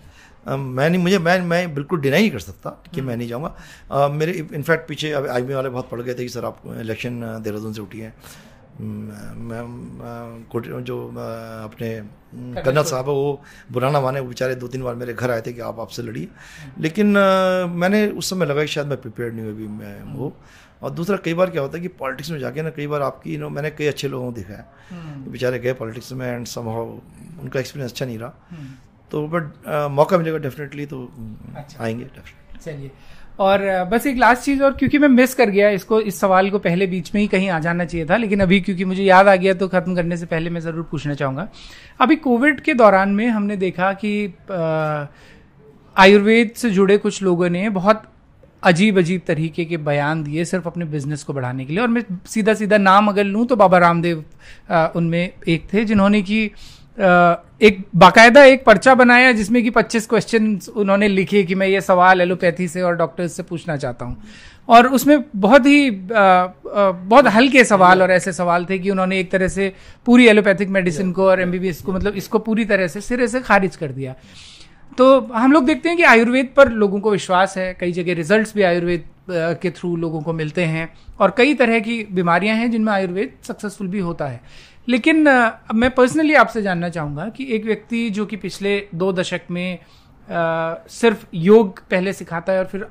मैं 0.49 0.89
नहीं 0.89 1.01
मुझे 1.01 1.17
मैं 1.19 1.39
मैं 1.41 1.73
बिल्कुल 1.73 1.99
डिनाई 2.01 2.19
नहीं 2.19 2.31
कर 2.31 2.39
सकता 2.39 2.69
कि 2.93 3.01
मैं 3.01 3.15
नहीं 3.17 3.27
जाऊँगा। 3.27 4.07
मेरे 4.09 4.31
इनफैक्ट 4.53 4.87
पीछे 4.87 5.11
अब 5.11 5.27
आई 5.27 5.41
वाले 5.43 5.69
बहुत 5.69 5.89
पड़ 5.89 6.01
गए 6.01 6.13
थे 6.13 6.23
कि 6.23 6.29
सर 6.29 6.45
आप 6.45 6.61
इलेक्शन 6.79 7.19
देहरादून 7.43 7.73
से 7.73 7.81
उठी 7.81 7.99
हैं। 7.99 8.13
जो 10.81 10.97
अपने 11.63 11.89
कर्नल 12.63 12.83
साहब 12.83 13.09
है 13.09 13.13
वो 13.13 13.41
बुरा 13.71 13.89
ना 13.91 14.01
माने 14.01 14.19
वो 14.19 14.27
बेचारे 14.27 14.55
दो 14.55 14.67
तीन 14.67 14.83
बार 14.83 14.95
मेरे 14.95 15.13
घर 15.13 15.31
आए 15.31 15.41
थे 15.41 15.53
कि 15.53 15.61
आप 15.61 15.79
आपसे 15.79 16.01
लड़िए 16.01 16.27
लेकिन 16.79 17.07
मैंने 17.73 18.07
उस 18.13 18.29
समय 18.29 18.45
लगा 18.45 18.61
कि 18.61 18.67
शायद 18.67 18.87
मैं 18.87 19.01
प्रिपेयर 19.01 19.31
नहीं 19.31 19.45
हुई 19.45 19.53
अभी 19.53 19.67
मैं 19.67 20.15
वो 20.15 20.33
और 20.83 20.91
दूसरा 20.91 21.17
कई 21.17 21.33
बार 21.33 21.49
क्या 21.49 21.61
होता 21.61 21.77
है 21.77 21.81
कि 21.81 21.87
पॉलिटिक्स 21.99 22.31
में 22.31 22.39
जाके 22.39 22.61
ना 22.61 22.69
कई 22.69 22.87
बार 22.87 23.01
आपकी 23.01 23.37
नो 23.37 23.49
मैंने 23.49 23.71
कई 23.71 23.87
अच्छे 23.87 24.07
लोगों 24.07 24.25
को 24.25 24.35
देखा 24.35 24.53
है 24.53 24.65
हम्म। 24.89 25.31
बेचारे 25.31 25.59
गए 25.59 25.73
पॉलिटिक्स 25.73 26.11
में 26.13 26.27
एंड 26.27 26.45
समहाउ 26.47 26.85
उनका 27.41 27.59
एक्सपीरियंस 27.59 27.91
अच्छा 27.91 28.05
नहीं 28.05 28.17
रहा 28.19 28.33
हम्म। 28.49 28.69
तो 29.11 29.27
बट 29.27 29.67
मौका 29.91 30.17
मिलेगा 30.17 30.37
डेफिनेटली 30.37 30.85
तो 30.85 31.03
अच्छा। 31.55 31.83
आएँगे 31.83 32.03
डेफिनेटली 32.05 32.59
चलिए 32.59 32.91
और 33.39 33.61
बस 33.91 34.05
एक 34.07 34.17
लास्ट 34.17 34.43
चीज़ 34.43 34.63
और, 34.63 34.73
क्योंकि 34.73 34.97
मैं 34.97 35.07
मिस 35.07 35.33
कर 35.33 35.49
गया 35.49 35.69
इसको, 35.71 35.99
इस 36.01 36.19
सवाल 36.19 36.49
को 36.49 36.59
पहले 36.59 36.87
बीच 36.87 37.13
में 37.15 37.21
ही 37.21 37.27
कहीं 37.27 37.49
आ 37.49 37.59
जाना 37.59 37.85
चाहिए 37.85 38.05
था, 38.05 38.17
लेकिन 38.17 38.39
अभी 38.39 38.59
क्योंकि 38.61 38.85
मुझे 38.85 39.03
याद 39.03 39.27
आ 39.27 39.35
गया 39.35 39.53
तो 39.53 39.67
खत्म 39.67 39.95
करने 39.95 40.17
से 40.17 40.25
पहले 40.27 40.49
मैं 40.49 40.61
ज़रूर 40.61 40.87
पूछना 40.91 41.13
चाहूँगा। 41.13 41.47
अभी 41.99 42.15
कोविड 42.17 42.59
के 42.61 42.73
दौरान 42.75 43.09
में 43.09 43.27
हमने 43.27 43.57
देखा 43.57 43.91
कि 43.95 44.33
आयुर्वेद 45.95 46.51
से 46.55 46.69
जुड़े 46.71 46.97
कुछ 46.99 47.21
लोगों 47.23 47.49
ने 47.49 47.69
बहुत 47.71 48.03
अजीब 48.63 48.97
अजीब 48.97 49.21
तरीके 49.27 49.65
के 49.65 49.77
बयान 49.79 50.23
दिए 50.23 50.45
सिर्फ़ 50.45 50.67
अपने 50.67 50.85
बिज़नेस 50.87 51.23
को 51.23 51.33
बढ़ाने 51.33 51.65
के 51.65 51.73
लिए। 51.73 51.81
और 51.81 51.87
मैं 51.87 52.03
सीधा 52.27 52.53
सीधा 52.53 52.77
नाम 52.77 53.07
अगर 53.07 53.23
लूँ 53.23 53.45
तो 53.47 53.55
बाबा 53.55 53.77
रामदेव 53.77 54.23
उनमें 54.95 55.29
एक 55.47 55.67
थे, 55.73 55.83
जिन्होंने 55.85 56.21
की 56.21 56.51
एक 56.99 57.83
बाकायदा 57.95 58.43
एक 58.43 58.65
पर्चा 58.65 58.93
बनाया 58.95 59.31
जिसमें 59.31 59.63
कि 59.63 59.69
25 59.69 60.05
क्वेश्चन 60.05 60.59
उन्होंने 60.75 61.07
लिखे 61.07 61.43
कि 61.43 61.55
मैं 61.55 61.67
ये 61.67 61.81
सवाल 61.81 62.21
एलोपैथी 62.21 62.67
से 62.67 62.81
और 62.81 62.95
डॉक्टर्स 62.95 63.33
से 63.33 63.43
पूछना 63.43 63.77
चाहता 63.77 64.05
हूँ। 64.05 64.23
और 64.69 64.87
उसमें 64.87 65.23
बहुत 65.35 65.65
ही 65.65 65.89
आ, 65.89 66.21
आ, 66.21 66.91
बहुत 66.91 67.27
हल्के 67.27 67.63
सवाल 67.63 68.01
और 68.01 68.11
ऐसे 68.11 68.33
सवाल 68.33 68.65
थे 68.65 68.79
कि 68.79 68.89
उन्होंने 68.89 69.19
एक 69.19 69.31
तरह 69.31 69.47
से 69.47 69.73
पूरी 70.05 70.27
एलोपैथिक 70.27 70.69
मेडिसिन 70.69 71.11
को 71.11 71.25
और 71.25 71.41
एमबीबीएस 71.41 71.81
को 71.81 71.93
मतलब 71.93 72.15
इसको 72.15 72.39
पूरी 72.39 72.65
तरह 72.65 72.87
से 72.87 73.01
सिरे 73.01 73.27
से 73.27 73.39
खारिज 73.39 73.75
कर 73.75 73.91
दिया। 73.91 74.15
तो 74.97 75.19
हम 75.33 75.51
लोग 75.51 75.65
देखते 75.65 75.89
हैं 75.89 75.97
कि 75.97 76.03
आयुर्वेद 76.03 76.53
पर 76.57 76.69
लोगों 76.71 76.99
को 76.99 77.11
विश्वास 77.11 77.57
है 77.57 77.73
कई 77.79 77.91
जगह 77.91 78.13
रिजल्ट्स 78.13 78.53
भी 78.55 78.63
आयुर्वेद 78.63 79.05
के 79.61 79.69
थ्रू 79.71 79.95
लोगों 79.95 80.21
को 80.21 80.33
मिलते 80.33 80.63
हैं 80.65 80.89
और 81.19 81.33
कई 81.37 81.53
तरह 81.53 81.79
की 81.79 82.03
बीमारियाँ 82.11 82.55
हैं 82.55 82.69
जिनमें 82.71 82.91
आयुर्वेद 82.93 83.33
सक्सेसफुल 83.43 83.87
भी 83.87 83.99
होता 83.99 84.27
है। 84.27 84.41
लेकिन 84.87 85.27
मैं 85.75 85.89
पर्सनली 85.95 86.33
आपसे 86.33 86.61
जानना 86.61 86.89
चाहूँगा 86.89 87.27
कि 87.29 87.47
एक 87.55 87.65
व्यक्ति 87.65 88.09
जो 88.09 88.25
कि 88.25 88.35
पिछले 88.37 88.77
दो 88.95 89.11
दशक 89.13 89.41
में 89.51 89.79
आ, 90.29 90.75
सिर्फ़ 90.89 91.25
योग 91.33 91.79
पहले 91.89 92.13
सिखाता 92.13 92.53
है 92.53 92.59
और 92.59 92.65
फिर 92.65 92.81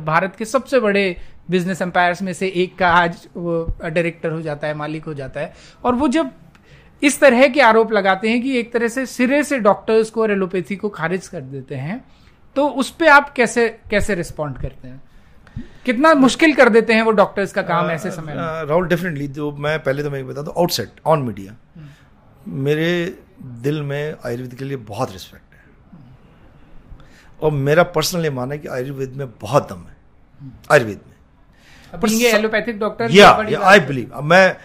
भारत 0.00 0.34
के 0.38 0.44
सबसे 0.44 0.80
बड़े 0.80 1.04
बिज़नेस 1.50 1.82
एम्पायर्स 1.82 2.22
में 2.22 2.32
से 2.32 2.48
एक 2.54 2.76
का 2.78 2.88
आज 2.88 3.26
वो 3.36 3.64
डायरेक्टर 3.82 4.30
हो 4.30 4.40
जाता 4.42 4.66
है 4.66 4.74
मालिक 4.74 5.04
हो 5.04 5.14
जाता 5.14 5.40
है। 5.40 5.52
और 5.84 5.94
वो 5.94 6.08
जब 6.08 6.30
इस 7.02 7.18
तरह 7.20 7.46
के 7.48 7.60
आरोप 7.60 7.92
लगाते 7.92 8.30
हैं 8.30 8.40
कि 8.42 8.56
एक 8.58 8.72
तरह 8.72 8.88
से 8.88 9.04
सिरे 9.06 9.42
से 9.44 9.58
डॉक्टर्स 9.60 10.10
को 10.10 10.22
और 10.22 10.30
एलोपैथी 10.30 10.76
को 10.76 10.88
खारिज 10.90 11.28
कर 11.28 11.40
देते 11.42 11.74
हैं। 11.74 12.04
तो 12.56 12.68
उस 12.70 12.90
पर 12.90 13.08
आप 13.08 13.32
कैसे 13.32 13.68
कैसे 13.90 14.14
रिस्पॉन्ड 14.14 14.58
करते 14.58 14.88
हैं? 14.88 15.02
कितना 15.84 16.12
मुश्किल 16.14 16.54
कर 16.54 16.68
देते 16.68 16.94
हैं 16.94 17.02
वो 17.02 17.10
डॉक्टर्स 17.12 17.52
का 17.52 17.62
काम 17.62 17.86
आ, 17.86 17.92
ऐसे 17.92 18.10
समय 18.10 18.34
राहुल 18.36 18.88
डेफिनेटली 18.88 19.28
जो 19.28 19.50
मैं 19.52 19.78
पहले 19.82 20.02
तो 20.02 20.10
मैं 20.10 20.26
बता 20.26 20.42
दूँ 20.42 20.54
आउटसेट 20.58 21.00
ऑन 21.06 21.22
मीडिया 21.22 21.56
मेरे 22.46 22.90
दिल 23.62 23.82
में 23.82 24.14
आयुर्वेद 24.26 24.54
के 24.54 24.64
लिए 24.64 24.76
बहुत 24.88 25.12
रिस्पेक्ट 25.12 25.54
है। 25.54 25.60
और 27.40 27.52
मेरा 27.52 27.82
पर्सनल 27.96 28.24
ये 28.24 28.30
मानना 28.30 28.54
है 28.54 28.58
कि 28.60 28.68
आयुर्वेद 28.68 29.12
में 29.16 29.26
बहुत 29.40 29.68
दम 29.68 29.84
है 29.88 29.96
आयुर्वेद 30.72 31.00
में। 31.00 31.16
एलोपैथिक 32.28 32.78
डॉक्टर 32.78 33.10
या 33.10 33.30
आई 33.64 33.80
बिलीव 33.80 34.20
मैं 34.22 34.56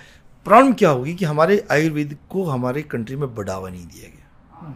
प्रॉब्लम 0.45 0.73
क्या 0.73 0.89
होगी 0.89 1.13
कि 1.15 1.25
हमारे 1.25 1.65
आयुर्वेद 1.71 2.17
को 2.29 2.43
हमारे 2.45 2.81
कंट्री 2.83 3.15
में 3.15 3.33
बढ़ावा 3.35 3.69
नहीं 3.69 3.85
दिया 3.85 4.09
गया। 4.09 4.73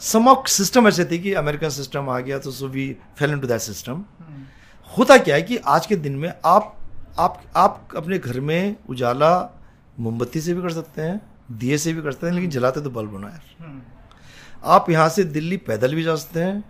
सम 0.00 0.28
ऑफ़ 0.28 0.48
सिस्टम 0.48 0.88
ऐसे 0.88 1.04
थे 1.04 1.18
कि 1.18 1.32
अमेरिकन 1.34 1.68
सिस्टम 1.70 2.08
आ 2.10 2.18
गया 2.20 2.38
तो 2.38 2.50
so 2.50 2.68
we 2.68 2.96
fell 3.18 3.30
into 3.40 3.46
that 3.46 3.60
system. 3.60 4.04
होता 4.90 5.16
क्या 5.18 5.34
है 5.34 5.42
कि 5.42 5.56
आज 5.56 5.86
के 5.86 5.96
दिन 5.96 6.16
में 6.16 6.32
आप 6.44 6.76
आप 7.18 7.42
आप 7.56 7.88
अपने 7.96 8.18
घर 8.18 8.40
में 8.40 8.76
उजाला 8.88 9.30
मोमबत्ती 10.00 10.40
से 10.40 10.54
भी 10.54 10.62
कर 10.62 10.72
सकते 10.72 11.02
हैं, 11.02 11.20
दिए 11.52 11.78
से 11.78 11.92
भी 11.92 12.02
कर 12.02 12.12
सकते 12.12 12.26
हैं, 12.26 12.34
लेकिन 12.34 12.50
जलाते 12.50 12.80
तो 12.80 12.90
बल्ब 12.90 13.10
होना 13.10 13.28
यार 13.28 13.80
आप 14.66 14.90
यहाँ 14.90 15.08
से 15.08 15.24
दिल्ली 15.26 15.56
पैदल 15.58 15.94
भी 15.94 16.02
जा 16.02 16.14
सकते 16.16 16.40
हैं, 16.40 16.64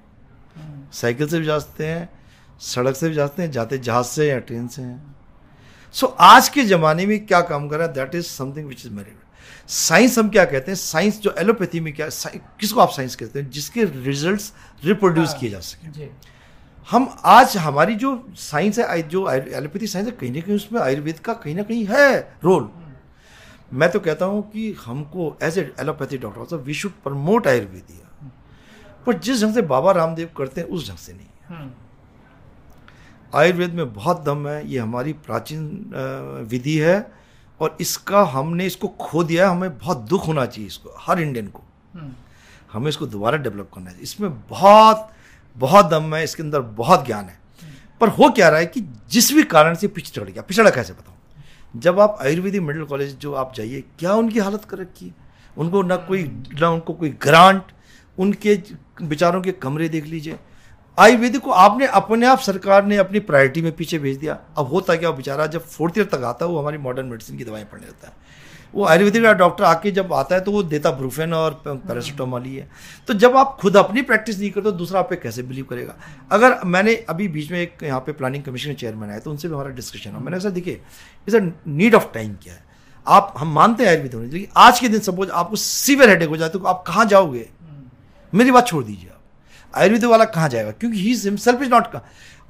साइकिल 0.93 1.29
से 1.29 1.39
भी 1.39 1.47
जा 1.47 1.59
सकते 1.59 1.87
हैं, 1.87 2.09
सड़क 2.61 2.97
से 2.97 3.09
भी 3.09 3.15
जा 3.15 3.27
सकते 3.27 3.43
हैं, 3.43 3.51
जाते 3.51 3.79
जहाज़ 3.79 4.07
से 4.07 4.29
या 4.29 4.39
ट्रेन 4.39 4.69
से 4.69 4.83
हैं। 4.83 5.12
सो 5.95 6.07
so, 6.07 6.13
आज 6.21 6.49
के 6.49 6.63
ज़माने 6.65 7.07
में 7.07 7.27
क्या 7.27 7.41
काम 7.41 7.69
कर 7.69 7.77
रहा 7.79 7.87
है? 7.87 7.93
That 7.95 8.15
is 8.15 8.27
something 8.27 8.67
which 8.67 8.85
is 8.87 8.93
मेरी 8.93 9.17
साइंस 9.69 10.19
हम 10.19 10.29
क्या 10.29 10.45
कहते 10.45 10.71
हैं? 10.71 10.77
साइंस 10.77 11.21
जो 11.21 11.35
एलोपैथी 11.39 11.81
में 11.81 11.93
क्या 11.93 12.09
किसको 12.61 12.81
आप 12.81 12.91
साइंस 12.91 13.17
कहते 13.17 13.39
हैं? 13.39 13.51
जिसके 13.51 13.85
रिजल्ट्स 13.85 14.53
रिप्रोड्यूस 14.85 15.29
हाँ, 15.29 15.39
किए 15.39 15.51
जा 15.51 15.61
सके। 15.61 16.09
हम 16.89 17.09
आज 17.25 17.57
हमारी 17.57 17.95
जो 17.95 18.15
साइंस 18.37 18.79
है 18.79 19.03
जो 19.09 19.29
एलोपैथी 19.31 19.87
साइंस 19.87 20.09
है 20.09 20.13
कहीं 20.13 20.31
ना 20.33 20.41
कहीं 20.41 20.57
उसमें 20.57 20.81
आयुर्वेद 20.81 21.19
का 21.19 21.33
कहीं 21.35 21.55
ना 21.55 21.63
कहीं 21.63 21.85
है 21.91 22.19
रोल 22.45 22.69
मैं 23.73 23.91
तो 23.91 24.01
कहता 24.01 24.25
हूँ 24.25 24.43
कि 24.51 24.73
हमको 24.85 25.37
as 25.43 25.59
a 25.59 25.71
allopathy 25.81 26.19
doctor 26.19 26.57
we 26.57 26.75
should 26.75 26.93
promote 27.05 27.47
आयुर्वेदिया 27.49 28.31
पर 29.07 29.19
जिस 29.19 29.43
ढंग 29.45 29.55
से 29.55 29.63
बाबा 29.69 29.93
रामदेव 29.93 30.31
करते 30.39 30.61
हैं 30.61 30.69
उस 30.69 30.89
ढंग 30.89 30.99
से 30.99 31.13
नहीं। 31.13 31.71
आयुर्वेद 33.35 33.75
में 33.75 33.93
बहुत 33.93 34.23
दम 34.25 34.47
है 34.49 34.69
ये 34.71 34.79
हमारी 34.79 35.13
प्राचीन 35.27 36.45
विधि 36.51 36.77
है 36.79 36.97
और 37.61 37.77
इसका 37.81 38.23
हमने 38.33 38.67
इसको 38.67 38.89
खो 39.01 39.23
दिया 39.25 39.49
हमें 39.51 39.79
बहुत 39.79 39.99
दुख 40.09 40.27
होना 40.27 40.47
चाहिए 40.47 40.67
इसको 40.67 40.95
हर 41.01 41.21
इंडियन 41.21 41.47
को। 41.47 41.63
हम्म। 41.95 42.13
हमें 42.73 42.89
इसको 42.89 43.07
दोबारा 43.07 43.39
डेवलप 43.39 43.71
करना 43.75 43.91
चाहिए 43.91 44.03
इसमें 44.03 44.31
बहुत 44.49 45.09
बहुत 45.57 45.87
दम 45.87 46.15
है 46.15 46.23
इसके 46.25 46.43
अंदर 46.43 46.61
बहुत 46.77 47.07
ज्ञान 47.07 47.25
है। 47.25 47.41
पर 48.01 48.09
हो 48.09 48.29
क्या 48.31 48.49
रहा 48.49 48.59
है 48.59 48.67
कि 48.67 48.81
जिस 49.11 49.33
भी 49.33 49.43
कारण 49.45 49.75
से 49.75 49.89
पिछड़ 49.89 50.25
गया 50.25 50.43
पिछड़ा 50.43 50.71
कैसे 50.71 50.93
बताऊँ? 50.93 51.17
जब 51.75 52.01
आप 52.01 52.19
आयुर्वेदिक 52.23 52.63
मेडिकल 52.63 52.85
कॉलेज 52.87 53.17
जो 53.19 53.33
आप 53.35 53.55
जाइए 53.57 53.83
क्या 53.99 54.15
उनकी 54.15 54.39
हालत 54.39 54.65
कर 54.65 54.79
रखी 54.79 55.07
है? 55.07 55.15
उनको 55.57 55.83
ना 55.83 55.97
कोई 56.09 56.23
ना 56.61 56.69
उनको 56.71 56.93
कोई 56.93 57.11
ग्रांट 57.23 57.73
उनके 58.19 58.57
बेचारों 59.03 59.41
के 59.43 59.53
कमरे 59.53 59.89
देख 59.89 60.07
लीजिए। 60.07 60.39
आयुर्वेदिक 60.99 61.41
को 61.41 61.51
आपने 61.51 61.87
अपने 61.87 62.27
आप 62.27 62.39
सरकार 62.39 62.85
ने 62.85 62.97
अपनी 62.97 63.21
प्रायोरिटी 63.21 63.63
में 63.63 63.71
पीछे 63.73 63.99
भेज 63.99 64.17
दिया। 64.17 64.39
अब 64.59 64.67
होता 64.67 64.97
क्या 64.97 65.11
बेचारा 65.11 65.47
जब 65.47 65.65
फोर्थ 65.67 65.99
ईयर 65.99 66.07
तक 66.07 66.25
आता 66.25 66.45
है, 66.45 66.51
वो 66.51 66.59
हमारी 66.59 66.79
मॉडर्न 66.79 67.07
मेडिसिन 67.07 67.39
की 67.39 67.45
दवाएँ 67.45 67.65
पढ़ने 67.65 67.87
लगता 67.87 68.09
है। 68.09 68.15
वो 68.75 68.85
आयुर्वेदिक 68.87 69.23
का 69.23 69.33
डॉक्टर 69.33 69.65
आके 69.65 69.91
जब 69.91 70.13
आता 70.13 70.35
है 70.35 70.41
तो 70.41 70.53
वो 70.53 70.63
देता 70.63 70.91
ब्रूफेन 70.91 71.33
और 71.35 71.63
पैरासीटामोल 71.67 72.43
ही 72.43 72.57
है। 72.57 72.69
तो 73.09 73.15
जब 73.15 73.37
आप 73.37 73.57
खुद 73.61 73.77
अपनी 73.77 74.03
प्रैक्टिस 74.03 74.39
नहीं 74.39 74.51
करते 74.51 74.65
तो 74.65 74.73
दूसरा 74.73 75.01
आप 75.01 75.09
पे 75.11 75.17
कैसे 75.17 75.43
बिलीव 75.43 75.65
करेगा? 75.65 75.95
अगर 76.33 76.59
मैंने 76.65 76.95
अभी 77.09 77.29
बीच 77.29 77.51
में 77.51 77.61
एक 77.61 77.83
यहाँ 77.83 78.01
पे 78.01 78.13
प्लानिंग 78.13 78.45
कमीशन 78.45 78.75
चेयरमैन 78.75 79.11
आया 79.11 79.19
तो 79.19 79.31
उनसे 79.31 79.49
भी 79.49 79.55
हमारा 79.55 79.71
डिस्कशन 79.71 80.11
हो। 80.11 80.21
मैंने 80.21 80.37
ऐसा 80.37 80.51
देखिए, 80.51 80.81
इस 81.29 81.35
नीड 81.67 81.95
ऑफ़ 81.95 82.13
टाइम 82.15 82.35
क्या 82.35 82.55
है? 82.55 82.65
आप, 83.07 83.35
हम 83.39 83.55
मानते 83.55 83.83
हैं 83.83 83.91
आयुर्वेद 83.91 84.15
होने 84.15 84.29
लेकिन 84.29 84.49
आज 84.57 84.81
के 84.81 84.89
दिन 84.89 85.01
सपोज़ 85.01 85.31
आपको 85.31 85.57
सीवियर 85.57 86.11
हेडेक 86.11 86.29
हो 86.29 86.37
जाए 86.37 86.49
तो 86.49 86.59
आप 86.59 86.85
कहाँ 86.87 87.07
जाओगे? 87.07 87.49
मेरी 88.33 88.51
बात 88.51 88.67
छोड़ 88.67 88.85
दीजिए 88.85 89.09
आयुर्वेद 89.77 90.05
वाला 90.05 90.25
कहाँ 90.25 90.49
जाएगा? 90.49 90.71
क्योंकि 90.71 90.99
he 90.99 91.15
himself 91.15 91.63
is 91.63 91.71
not 91.71 92.03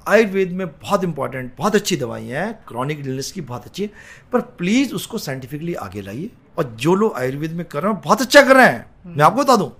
Ayurveda 0.07 0.51
में 0.51 0.67
बहुत 0.67 1.03
इंपॉर्टेंट 1.03 1.53
बहुत 1.57 1.75
अच्छी 1.75 1.95
दवाइयाँ 1.95 2.45
हैं। 2.45 2.59
क्रॉनिक 2.67 2.99
इलनेस 2.99 3.31
की 3.31 3.41
बहुत 3.41 3.65
अच्छी 3.65 3.83
है। 3.83 3.89
पर 4.33 4.41
प्लीज़ 4.41 4.93
उसको 4.93 5.17
साइंटिफिकली 5.17 5.73
आगे 5.73 6.01
लाइए। 6.01 6.29
और 6.57 6.63
जो 6.63 6.95
लोग 6.95 7.17
आयुर्वेद 7.17 7.51
में 7.51 7.65
कर 7.65 7.83
रहे 7.83 7.93
हैं 7.93 8.01
बहुत 8.01 8.21
अच्छा 8.21 8.41
कर 8.41 8.55
रहे 8.55 8.65
हैं। 8.65 8.85
हम्म। 9.05 9.17
मैं 9.17 9.25
आपको 9.25 9.43
बता 9.43 9.55
दूँ 9.55 9.77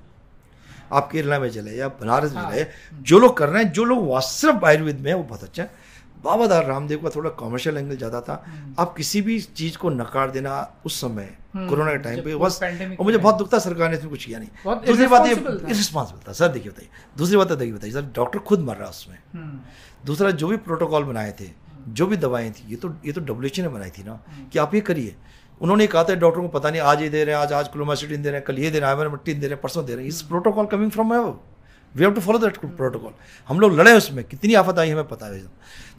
आप 0.94 1.10
केरला 1.12 1.39
में 1.39 1.50
चले 1.50 1.72
या 1.72 1.88
बनारस 1.88 2.34
में 2.34 2.41
चले 2.44 2.62
हाँ। 2.62 3.00
जो 3.02 3.20
लोग 3.20 3.38
कर 3.38 3.50
रहे 3.50 3.64
हैं 3.64 3.72
जो 3.72 3.84
लोग 3.84 4.08
वास्तव 4.08 4.66
आयुर्वेद 4.66 5.00
में 5.00 5.12
है 5.12 5.18
वो 5.18 5.24
बहुत 5.24 5.44
अच्छा 5.44 5.64
है। 5.64 5.72
बाबाधार 6.24 6.66
रामदेव 6.66 7.00
का 7.00 7.10
थोड़ा 7.10 7.30
कॉमर्शियल 7.40 7.78
एंगल 7.78 7.96
ज़्यादा 7.98 8.22
था। 8.22 8.44
हम्म। 8.46 8.76
आप 8.80 8.94
किसी 8.98 9.22
भी 9.22 9.40
चीज़ 9.42 9.78
को 9.78 9.90
नकार 9.92 10.32
देना 10.32 10.54
उस 10.86 11.00
समय 11.02 11.30
हम्म। 11.54 11.68
कोरोना 11.70 11.92
के 11.92 11.98
टाइम 12.04 12.22
पे 12.24 12.36
बस 12.36 12.60
और 12.64 13.04
मुझे 13.04 13.18
बहुत 13.18 13.38
दुख 13.38 13.54
था 13.54 13.60
सरकार 13.60 13.90
ने 13.90 13.98
इसमें 13.98 14.10
कुछ 14.10 14.26
किया 14.26 14.40
नहीं। 14.40 14.76
दूसरी 14.86 15.08
बात 15.08 15.28
ये 15.28 15.36
रिस्पॉन्सिबल 15.68 16.22
था। 16.28 16.34
सर 16.34 16.48
देखिए 16.50 16.72
बताइए। 16.72 16.90
दूसरी 17.18 17.38
बात 17.38 17.52
देखिए 17.52 17.74
बताइए। 17.74 17.94
सर 17.94 18.12
डॉक्टर 18.16 18.40
खुद 18.41 18.60
मर 18.62 18.76
रहा 18.76 18.90
उसमें। 18.90 19.18
दूसरा 20.06 20.32
जो 20.34 20.48
भी 20.48 20.58
प्रोटोकॉल 20.64 21.04
बनाए 21.04 21.32
थे 21.41 21.50
जो 21.90 22.08
भी 22.08 22.18
दवाएँ 22.18 22.52
थी 22.52 22.70
ये 22.70 22.76
तो 22.76 22.94
ये 23.06 23.12
तो 23.12 23.22
डब्ल्यू 23.24 23.64
ने 23.64 23.70
बनाई 23.70 23.90
थी 23.90 24.04
ना। 24.04 24.20
कि 24.52 24.60
आप 24.60 24.76
ये 24.76 24.82
करिए। 24.82 25.16
उन्होंने 25.62 25.86
कहा 25.88 26.04
था 26.04 26.14
डॉक्टर 26.16 26.41
को 26.41 26.48
पता 26.50 26.70
नहीं 26.70 26.82
आज 26.82 27.02
ये 27.02 27.10
दे 27.10 27.24
रहे 27.24 27.36
हैं 27.36 27.41
आज 27.41 27.54
आज 27.54 27.68
क्लोमासिटिन 27.70 28.22
दे 28.22 28.30
रहे 28.30 28.38
हैं 28.38 28.45
कल 28.45 28.60
ये 28.60 28.70
दे 28.72 28.80
रहे 28.80 28.90
हैं 28.91 29.12
मट्टी 29.14 29.34
दे 29.34 29.48
रहे 29.48 29.54
हैं 29.54 29.62
परसों 29.62 29.86
दे 29.86 29.94
रहे 29.95 30.04
हैं। 30.04 30.10
इस 30.10 30.22
protocol 30.24 30.66
coming 30.66 30.91
from 30.91 31.14
we 31.95 32.04
have 32.04 32.14
to 32.14 32.22
follow 32.22 32.40
that 32.40 32.58
protocol 32.58 33.12
हम 33.50 33.60
लोग 33.60 33.80
लड़े 33.80 33.94
उसमें। 33.94 34.24
कितनी 34.26 34.54
आफत 34.56 34.80
आई 34.80 34.90
हमें 34.90 35.08
पता 35.08 35.26
है। 35.26 35.41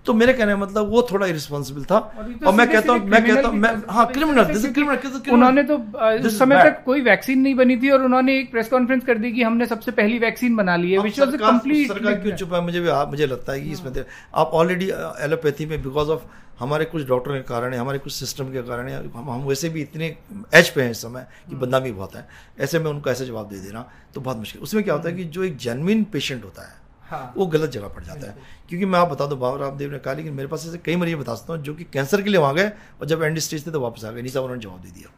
तो 0.06 0.14
मेरे 0.14 0.32
कहने 0.32 0.54
मतलब 0.56 0.90
वो 0.90 1.02
थोड़ा 1.10 1.26
इरिस्पॉन्सिबल 1.26 1.84
था। 1.84 1.98
तो 2.00 2.46
और 2.46 2.54
मैं 2.54 2.66
कहता 2.70 2.92
हूँ 2.92 3.06
मैं 3.08 3.22
कहता 3.26 3.48
हूँ 3.48 3.56
मैं 3.58 3.70
हाँ 3.90 4.06
क्रिमिनल 4.12 4.44
दिस 4.44 4.66
क्रिमिनल 4.72 5.32
उन्होंने 5.32 5.62
तो 5.62 5.78
उस 6.26 6.38
समय 6.38 6.62
तक 6.64 6.82
कोई 6.84 7.00
वैक्सीन 7.02 7.40
नहीं 7.40 7.54
बनी 7.54 7.76
थी 7.76 7.90
और 7.90 8.02
उन्होंने 8.04 8.38
एक 8.38 8.50
प्रेस 8.50 8.68
कॉन्फ्रेंस 8.68 9.04
कर 9.04 9.18
दी 9.18 9.32
कि 9.32 9.42
हमने 9.42 9.66
सबसे 9.66 9.92
पहली 9.92 10.18
वैक्सीन 10.20 10.56
बना 10.56 10.76
ली 10.76 10.92
है 10.92 11.02
विच 11.02 11.20
वाज 11.20 11.34
कंप्लीट 11.40 11.88
सरकार 11.88 12.14
क्यों 12.22 12.36
चुप 12.36 12.54
है? 12.54 12.60
मुझे 12.60 12.80
भी 12.80 12.90
मुझे 13.10 13.26
लगता 13.26 13.52
है 13.52 13.60
कि 13.60 13.70
इसमें 13.72 14.04
आप 14.34 14.50
ऑलरेडी 14.54 14.90
एलोपैथी 15.24 15.66
में 15.66 15.82
बिकॉज़ 15.82 16.10
ऑफ़ 16.10 16.22
हमारे 16.58 16.84
कुछ 16.84 17.06
डॉक्टरों 17.06 17.34
के 17.34 17.42
कारण 17.44 17.72
है 17.72 17.78
हमारे 17.78 17.98
कुछ 17.98 18.12
सिस्टम 18.12 18.52
के 18.52 18.62
कारण 18.62 18.88
है 18.88 18.96
हम 19.10 19.30
हम 19.30 19.44
वैसे 19.46 19.68
भी 19.68 19.80
इतने 19.82 20.06
एच 20.54 20.68
पे 20.68 20.82
हैं 20.82 20.90
इस 20.90 21.02
समय 21.02 21.26
कि 21.48 21.56
बदनामी 21.56 21.92
बहुत 21.92 22.14
है। 22.16 22.26
ऐसे 22.60 22.78
में 22.78 22.90
उनको 22.90 23.10
ऐसे 23.10 23.26
जवाब 23.26 23.48
दे 23.48 23.58
देना 23.58 23.84
तो 24.14 24.20
बहुत 24.20 24.36
मुश्किल। 24.38 24.62
उसमें 24.62 24.84
क्या 24.84 24.94
होता 24.94 25.08
है 25.08 25.14
कि 25.16 25.24
जो 25.24 25.44
एक 25.44 25.56
जेनविन 25.58 26.04
पेशेंट 26.12 26.44
होता 26.44 26.62
है 26.62 26.82
हाँ। 27.10 27.32
वो 27.36 27.46
गलत 27.46 27.70
जगह 27.70 27.88
पड़ 27.88 28.02
जाता 28.04 28.26
है। 28.26 28.36
क्योंकि 28.68 28.86
मैं 28.86 28.98
आप 28.98 29.08
बता 29.08 29.26
दूँ 29.26 29.38
बाबा 29.38 29.56
रामदेव 29.56 29.92
ने 29.92 29.98
कहा 29.98 30.14
लेकिन 30.14 30.32
मेरे 30.32 30.48
पास 30.48 30.66
ऐसे 30.68 30.78
कई 30.78 30.96
मरीज़ 30.96 31.16
बता 31.16 31.34
सकता 31.34 31.52
हूँ 31.52 31.62
जो 31.62 31.74
कि 31.74 31.84
कैंसर 31.84 32.22
के 32.22 32.30
लिए 32.30 32.40
वहाँ 32.40 32.54
गए 32.54 32.68
और 33.00 33.06
जब 33.06 33.22
एंड 33.22 33.38
स्टेज 33.38 33.66
थे 33.66 33.70
तो 33.70 33.80
वापस 33.80 34.04
आ 34.04 34.10
गए। 34.10 34.22
नहीं 34.22 34.32
साहब 34.32 34.44
उन्होंने 34.44 34.62
जवाब 34.62 34.80
दे 34.80 34.90
दिया। 34.90 35.12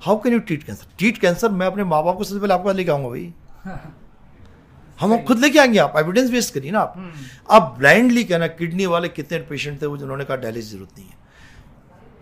How 0.00 0.18
can 0.20 0.32
you 0.32 0.38
treat 0.38 0.62
cancer 0.62 0.86
treat 0.98 1.18
cancer 1.18 1.48
मैं 1.50 1.66
अपने 1.66 1.84
माँ 1.84 2.02
बाप 2.04 2.16
को 2.16 2.24
सबसे 2.24 2.40
पहले 2.40 2.54
आपको 2.54 2.72
लेके 2.72 2.90
आऊँगा 2.90 3.08
भाई। 3.08 3.32
हम 5.00 5.16
खुद 5.24 5.38
लेके 5.38 5.58
आएँगे 5.58 5.78
आप। 5.78 5.94
एविडेंस 5.96 6.30
बेस्ड 6.30 6.54
करिए 6.54 6.70
ना 6.70 6.80
आप। 6.80 6.94
हम्म। 6.96 7.12
आप 7.50 7.74
ब्लाइंडली 7.78 8.24
कहना 8.24 8.46
किडनी 8.46 8.86
वाले 8.86 9.08
कितने 9.08 9.38
पेशेंट 9.38 9.80
थे 9.82 9.86
वो 9.86 9.96
जिन्होंने 9.96 10.24
कहा 10.24 10.36
डायलिस 10.36 10.70
ज़रूरत 10.70 10.98
नहीं 10.98 11.08
है। 11.08 11.18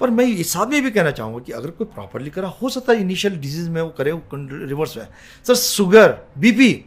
पर 0.01 0.11
मैं 0.11 0.25
इस 0.25 0.53
साथ 0.53 0.67
में 0.67 0.83
भी 0.83 0.91
कहना 0.91 1.11
चाहूँगा 1.11 1.39
कि 1.39 1.53
अगर 1.53 1.71
कोई 1.71 1.87
प्रॉपरली 1.87 2.31
करा 2.31 2.49
हो 2.49 2.69
सकता 2.69 2.93
है 2.93 3.01
इनिशियल 3.01 3.37
डिज़ीज़ 3.37 3.71
में 3.71 3.81
वो 3.83 3.89
करे 3.89 4.13
वो 4.13 4.23
रिवर्स 4.33 4.97
है। 4.99 5.09
सर 5.47 5.55
शुगर 5.55 6.19
बीपी 6.39 6.85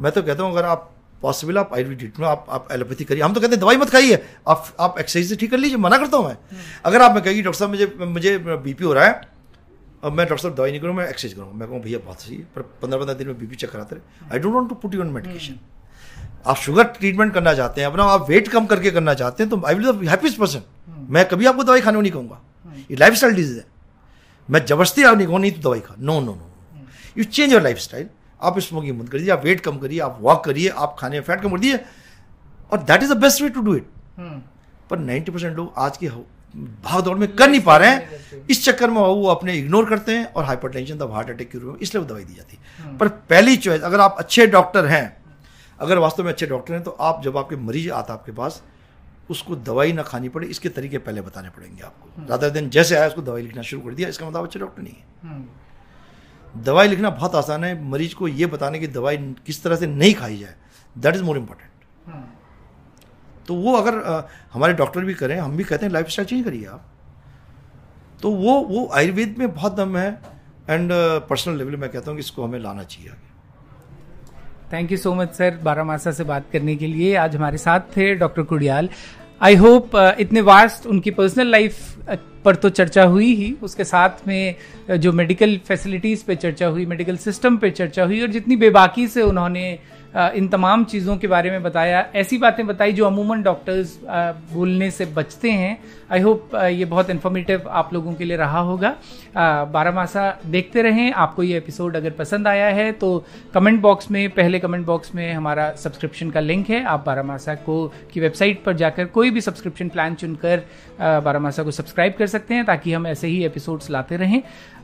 मैं 0.00 0.12
तो 0.12 0.22
कहता 0.22 0.42
हूँ 0.42 0.52
अगर 0.52 0.64
आप 0.64 0.90
पॉसिबल 1.22 1.58
आप 1.58 1.70
आयुर्वेदिक 1.74 1.98
ट्रीटमेंट 1.98 2.30
आप 2.30 2.46
आप 2.50 2.68
एलोपैथी 2.72 3.04
करिए। 3.04 3.22
हम 3.22 3.32
तो 3.34 3.40
कहते 3.40 3.54
हैं 3.54 3.60
दवाई 3.60 3.76
मत 3.76 3.90
खाइए। 3.90 4.22
आप 4.48 4.76
आप 4.80 4.98
एक्सरसाइज 4.98 5.28
से 5.28 5.36
ठीक 5.36 5.50
कर 5.50 5.58
लीजिए 5.58 5.76
मना 5.78 5.98
करता 5.98 6.16
हूँ 6.16 6.26
मैं। 6.26 6.36
अगर 6.84 7.02
आप 7.02 7.14
मैं 7.14 7.22
कहेगी 7.24 7.42
डॉक्टर 7.42 7.58
साहब 7.58 7.70
मुझे 7.70 8.06
मुझे 8.06 8.38
बीपी 8.38 8.84
हो 8.84 8.92
रहा 8.92 9.04
है 9.04 9.20
अब 10.04 10.12
मैं 10.12 10.26
डॉक्टर 10.26 10.42
साहब 10.42 10.54
दवाई 10.54 10.70
नहीं 10.70 10.80
करूँगा 10.80 10.98
मैं 10.98 11.08
एक्सरसाइज 11.08 11.34
करूँगा। 11.34 11.52
मैं 11.54 11.68
कहूँ 11.68 11.80
भैया 11.82 11.98
बहुत 12.04 12.22
सही 12.22 12.36
है 12.36 12.44
पर 12.54 12.62
पंद्रह 12.82 12.98
पंद्रह 12.98 13.14
दिन 13.14 13.26
में 13.26 13.38
बीपी 13.38 13.56
चेक 13.56 13.70
कराते 13.70 13.96
रहे। 13.96 14.30
I 14.32 14.38
don't 14.38 14.54
want 14.54 14.68
to 14.68 14.74
put 14.76 14.94
you 14.94 15.00
on 15.00 15.10
medication 15.14 15.58
आप 16.46 16.56
शुगर 16.56 16.84
ट्रीटमेंट 16.98 17.32
करना 17.34 17.54
चाहते 17.54 17.80
हैं 17.80 17.88
अपना 17.88 18.04
आप 18.10 18.28
वेट 18.28 18.48
कम 18.48 18.66
करके 18.66 18.90
करना 18.90 19.14
चाहते 19.14 19.42
हैं 19.42 19.50
तो 19.50 19.62
आई 19.66 19.74
विल 19.74 20.08
हैप्पीस्ट 20.08 20.38
पर्सन 20.38 20.62
मैं 21.10 21.24
कभी 21.28 21.46
आपको 21.46 21.64
दवाई 21.64 21.80
खाने 21.80 21.96
को 21.96 22.02
नहीं 22.02 22.12
कहूँगा। 22.12 22.40
ये 22.90 22.96
लाइफ 22.96 23.14
स्टाइल 23.14 23.34
डिज़ीज़ 23.34 23.58
है। 23.58 23.64
मैं 24.48 24.64
ज़बरदस्ती 24.66 25.02
आप 25.02 25.16
नहीं 25.16 25.26
कहूँ 25.26 25.40
नहीं 25.40 25.52
तो 25.52 25.60
दवाई 25.62 25.80
खा। 25.80 25.94
No 25.98 26.20
no 26.20 26.34
no 26.34 26.50
you 27.18 27.24
change 27.26 27.52
your 27.52 27.62
lifestyle 27.78 28.08
आप 28.42 28.58
स्मोकिंग 28.58 28.98
बंद 28.98 29.08
करिए 29.08 29.30
आप 29.30 29.44
वेट 29.44 29.60
कम 29.60 29.78
करिए 29.78 30.00
आप 30.00 30.18
वॉक 30.20 30.44
करिए 30.44 30.68
आप 30.68 30.96
खाने 30.98 31.16
में 31.16 31.24
फैट 31.24 31.40
कम 31.42 31.50
कर 31.50 31.60
दिए 31.60 31.80
और 32.72 32.82
that 32.82 33.02
is 33.02 33.12
the 33.12 33.16
best 33.16 33.42
way 33.42 33.48
to 33.48 33.60
do 33.60 33.74
it 33.74 33.86
पर 34.90 34.98
90 34.98 35.30
परसेंट 35.30 35.56
लोग 35.56 35.72
आज 35.78 35.96
के 35.96 36.08
भाग 36.84 37.02
दौड़ 37.04 37.16
में 37.18 37.26
कर 37.36 37.48
नहीं 37.48 37.60
पा 37.60 37.76
रहे 37.76 37.88
हैं। 37.88 38.46
इस 38.50 38.64
चक्कर 38.64 38.90
में 38.90 39.00
वो 39.00 39.26
अपने 39.28 39.54
इग्नोर 39.54 39.88
करते 39.88 40.12
हैं 40.12 40.24
और 40.26 40.44
हाइपर 40.44 40.70
टेंशन 40.70 41.02
हार्ट 41.12 41.30
अटैक 41.30 41.50
के 41.50 41.58
रूप 41.58 41.72
में 41.72 41.80
इसलिए 41.82 42.02
वो 42.02 42.08
दवाई 42.08 42.24
दी 42.24 42.34
जाती 42.34 42.56
है। 42.56 42.84
हम्म। 42.84 42.96
पर 42.98 43.08
पहली 43.08 43.56
चॉइस 43.56 43.82
अगर 43.82 44.00
आप 44.00 44.16
अच्छे 44.18 44.46
डॉक्टर 44.46 44.86
हैं 44.86 45.04
अगर 45.78 45.98
वास्तव 45.98 46.24
में 46.24 46.30
अच्छे 46.32 46.46
डॉक्टर 46.46 46.74
हैं 46.74 46.82
तो 46.82 46.90
आप 47.00 47.22
जब 47.24 47.36
आपके 47.36 47.56
मरीज़ 47.58 47.90
आता 47.92 48.14
आपके 48.14 48.32
पास 48.32 48.62
उसको 49.30 49.56
दवाई 49.56 49.92
ना 49.92 50.02
खानी 50.02 50.28
पड़े 50.28 50.46
इसके 50.48 50.68
तरीके 50.68 50.98
पहले 50.98 51.20
बताने 51.20 51.48
पड़ेंगे 51.48 51.82
आपको। 51.82 52.24
ज़्यादा 52.24 52.46
हम्म। 52.46 52.54
दिन 52.54 52.70
जैसे 52.70 52.96
आया 52.96 53.06
उसको 53.06 53.22
दवाई 53.22 53.42
लिखना 53.42 53.62
शुरू 53.62 53.82
कर 53.82 53.94
दिया 53.94 54.08
इसका 54.08 54.28
मतलब 54.28 54.44
अच्छे 54.44 54.58
डॉक्टर 54.58 54.82
नहीं 54.82 54.94
है। 54.94 55.30
हम्म। 55.30 55.44
दवाई 56.54 56.88
लिखना 56.88 57.10
बहुत 57.10 57.34
आसान 57.34 57.64
है 57.64 57.72
मरीज़ 57.90 58.14
को 58.14 58.28
ये 58.28 58.46
बताने 58.46 58.78
की 58.78 58.86
दवाई 58.88 59.16
किस 59.46 59.62
तरह 59.62 59.76
से 59.76 59.86
नहीं 59.86 60.14
खाई 60.14 60.36
जाए 60.38 60.54
दैट 60.96 61.14
इज़ 61.14 61.22
मोर 61.22 61.36
इम्पोर्टेंट 61.36 61.68
तो 63.48 63.54
वो 63.54 63.74
अगर 63.76 63.98
आ, 64.00 64.22
हमारे 64.52 64.72
डॉक्टर 64.74 65.04
भी 65.04 65.14
करें 65.14 65.38
हम 65.38 65.56
भी 65.56 65.64
कहते 65.64 65.86
हैं 65.86 65.92
लाइफ 65.92 66.08
स्टाइल 66.08 66.26
चेंज 66.28 66.44
करिए 66.44 66.66
आप। 66.66 66.84
तो 68.22 68.30
वो 68.30 68.60
वो 68.64 68.88
आयुर्वेद 68.94 69.34
में 69.38 69.52
बहुत 69.54 69.74
दम 69.76 69.96
है 69.96 70.10
एंड 70.70 70.90
पर्सनल 71.28 71.56
लेवल 71.58 71.76
में 71.76 71.88
कहता 71.90 72.10
हूँ 72.10 72.16
कि 72.18 72.20
इसको 72.20 72.44
हमें 72.44 72.58
लाना 72.58 72.82
चाहिए 72.84 73.10
आगे। 73.10 73.28
Thank 74.72 74.92
you 74.92 74.98
so 74.98 75.14
much 75.14 75.32
sir 75.34 75.58
Baramasa 75.62 76.10
से 76.12 76.24
बात 76.24 76.44
करने 76.52 76.76
के 76.76 76.86
लिए। 76.86 77.14
आज 77.16 77.36
हमारे 77.36 77.58
साथ 77.58 77.80
थे 77.96 78.14
doctor 78.14 78.42
Kudiyal. 78.42 78.88
I 79.42 79.54
hope 79.54 79.90
uh, 79.90 80.20
इतने 80.20 80.40
वास्ट 80.40 80.86
उनकी 80.86 81.10
पर्सनल 81.10 81.46
लाइफ 81.46 81.98
uh, 82.10 82.16
पर 82.44 82.54
तो 82.54 82.68
चर्चा 82.68 83.04
हुई 83.04 83.34
ही। 83.34 83.56
उसके 83.62 83.84
साथ 83.84 84.10
में 84.28 84.54
uh, 84.90 84.96
जो 84.96 85.12
मेडिकल 85.12 85.60
फैसिलिटीज़ 85.68 86.24
पे 86.24 86.36
चर्चा 86.36 86.66
हुई 86.66 86.86
मेडिकल 86.86 87.16
सिस्टम 87.16 87.56
पे 87.56 87.70
चर्चा 87.70 88.04
हुई 88.04 88.20
और 88.20 88.28
जितनी 88.28 88.56
बेबाकी 88.56 89.08
से 89.08 89.22
उन्होंने 89.22 89.78
इन 90.14 90.48
तमाम 90.48 90.84
चीज़ों 90.84 91.16
के 91.16 91.26
बारे 91.26 91.50
में 91.50 91.62
बताया। 91.62 92.04
ऐसी 92.14 92.38
बातें 92.38 92.66
बताई 92.66 92.92
जो 92.92 93.04
अमूमन 93.06 93.42
डॉक्टर्स 93.42 93.98
बोलने 94.52 94.90
से 94.90 95.04
बचते 95.08 95.50
हैं। 95.50 95.76
आई 96.12 96.20
होप 96.20 96.54
ये 96.54 96.84
बहुत 96.84 97.10
इन्फॉर्मेटिव 97.10 97.68
आप 97.70 97.92
लोगों 97.94 98.14
के 98.14 98.24
लिए 98.24 98.36
रहा 98.36 98.60
होगा। 98.60 98.94
बारामासा 99.66 100.24
देखते 100.46 100.82
रहें। 100.82 101.12
आपको 101.14 101.42
ये 101.42 101.56
एपिसोड 101.58 101.96
अगर 101.96 102.10
पसंद 102.10 102.48
आया 102.48 102.66
है 102.68 102.90
तो 102.92 103.24
कमेंट 103.54 103.80
बॉक्स 103.80 104.10
में, 104.10 104.28
पहले 104.30 104.58
कमेंट 104.58 104.86
बॉक्स 104.86 105.14
में 105.14 105.32
हमारा 105.32 105.70
सब्सक्रिप्शन 105.74 106.30
का 106.30 106.40
लिंक 106.40 106.70
है। 106.70 106.82
आप 106.84 107.04
बारामासा 107.06 107.54
को, 107.56 107.86
की 108.12 108.20
वेबसाइट 108.20 108.62
पर 108.64 108.76
जाकर 108.76 109.04
कोई 109.06 109.30
भी 109.30 109.40
सब्सक्रिप्शन 109.40 109.88
प्लान 109.88 110.14
चुनकर 110.14 110.64
बारामासा 111.00 111.62
को 111.62 111.70
सब्सक्राइब 111.70 112.14
कर 112.18 112.26
सकते 112.26 112.54
हैं, 112.54 112.64
ताकि 112.64 112.92
हम 112.92 113.06
ऐसे 113.06 113.28
ही 113.28 113.44
एपिसोड्स 113.44 113.90
लाते 113.90 114.16
रहें। 114.16 114.42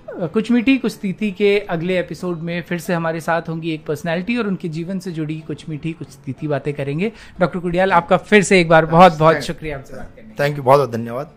कुछ 0.08 0.50
मीठी 0.50 0.76
कुछ 0.78 0.98
तीथी 1.02 1.30
के 1.32 1.58
अगले 1.60 1.98
एपिसोड 1.98 2.40
में 2.40 2.62
फिर 2.62 2.78
से 2.78 2.94
हमारे 2.94 3.20
साथ 3.20 3.48
होंगी 3.48 3.70
एक 3.70 3.84
पर्सनैलिटी 3.86 4.36
और 4.36 4.46
उनके 4.46 4.68
जीवन 4.68 4.98
से 4.98 5.12
जुड़ी 5.12 5.38
कुछ 5.46 5.68
मीठी 5.68 5.92
कुछ 5.92 6.16
तीथी 6.26 6.48
बातें 6.48 6.72
करेंगे। 6.74 7.12
डॉक्टर 7.40 7.58
कुडियाल 7.58 7.92
आपका 7.92 8.16
फिर 8.16 8.42
से 8.42 8.60
एक 8.60 8.68
बार 8.68 8.86
बहुत 8.86 9.18
बहुत 9.18 9.40
शुक्रिया 9.40 9.78
थैंक 10.40 10.56
यू 10.56 10.62
बहुत 10.62 10.78
बहुत 10.78 10.92
धन्यवाद। 10.92 11.32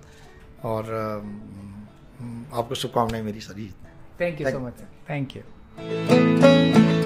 और 0.63 0.83
आपको 2.53 2.75
शुभकामनाएँ 2.75 3.23
मेरी 3.23 3.39
सारी। 3.39 3.69
Thank 4.21 4.41
you 4.41 4.49
so 4.49 4.59
much 4.59 4.73
thank 5.09 5.35
you 5.35 6.98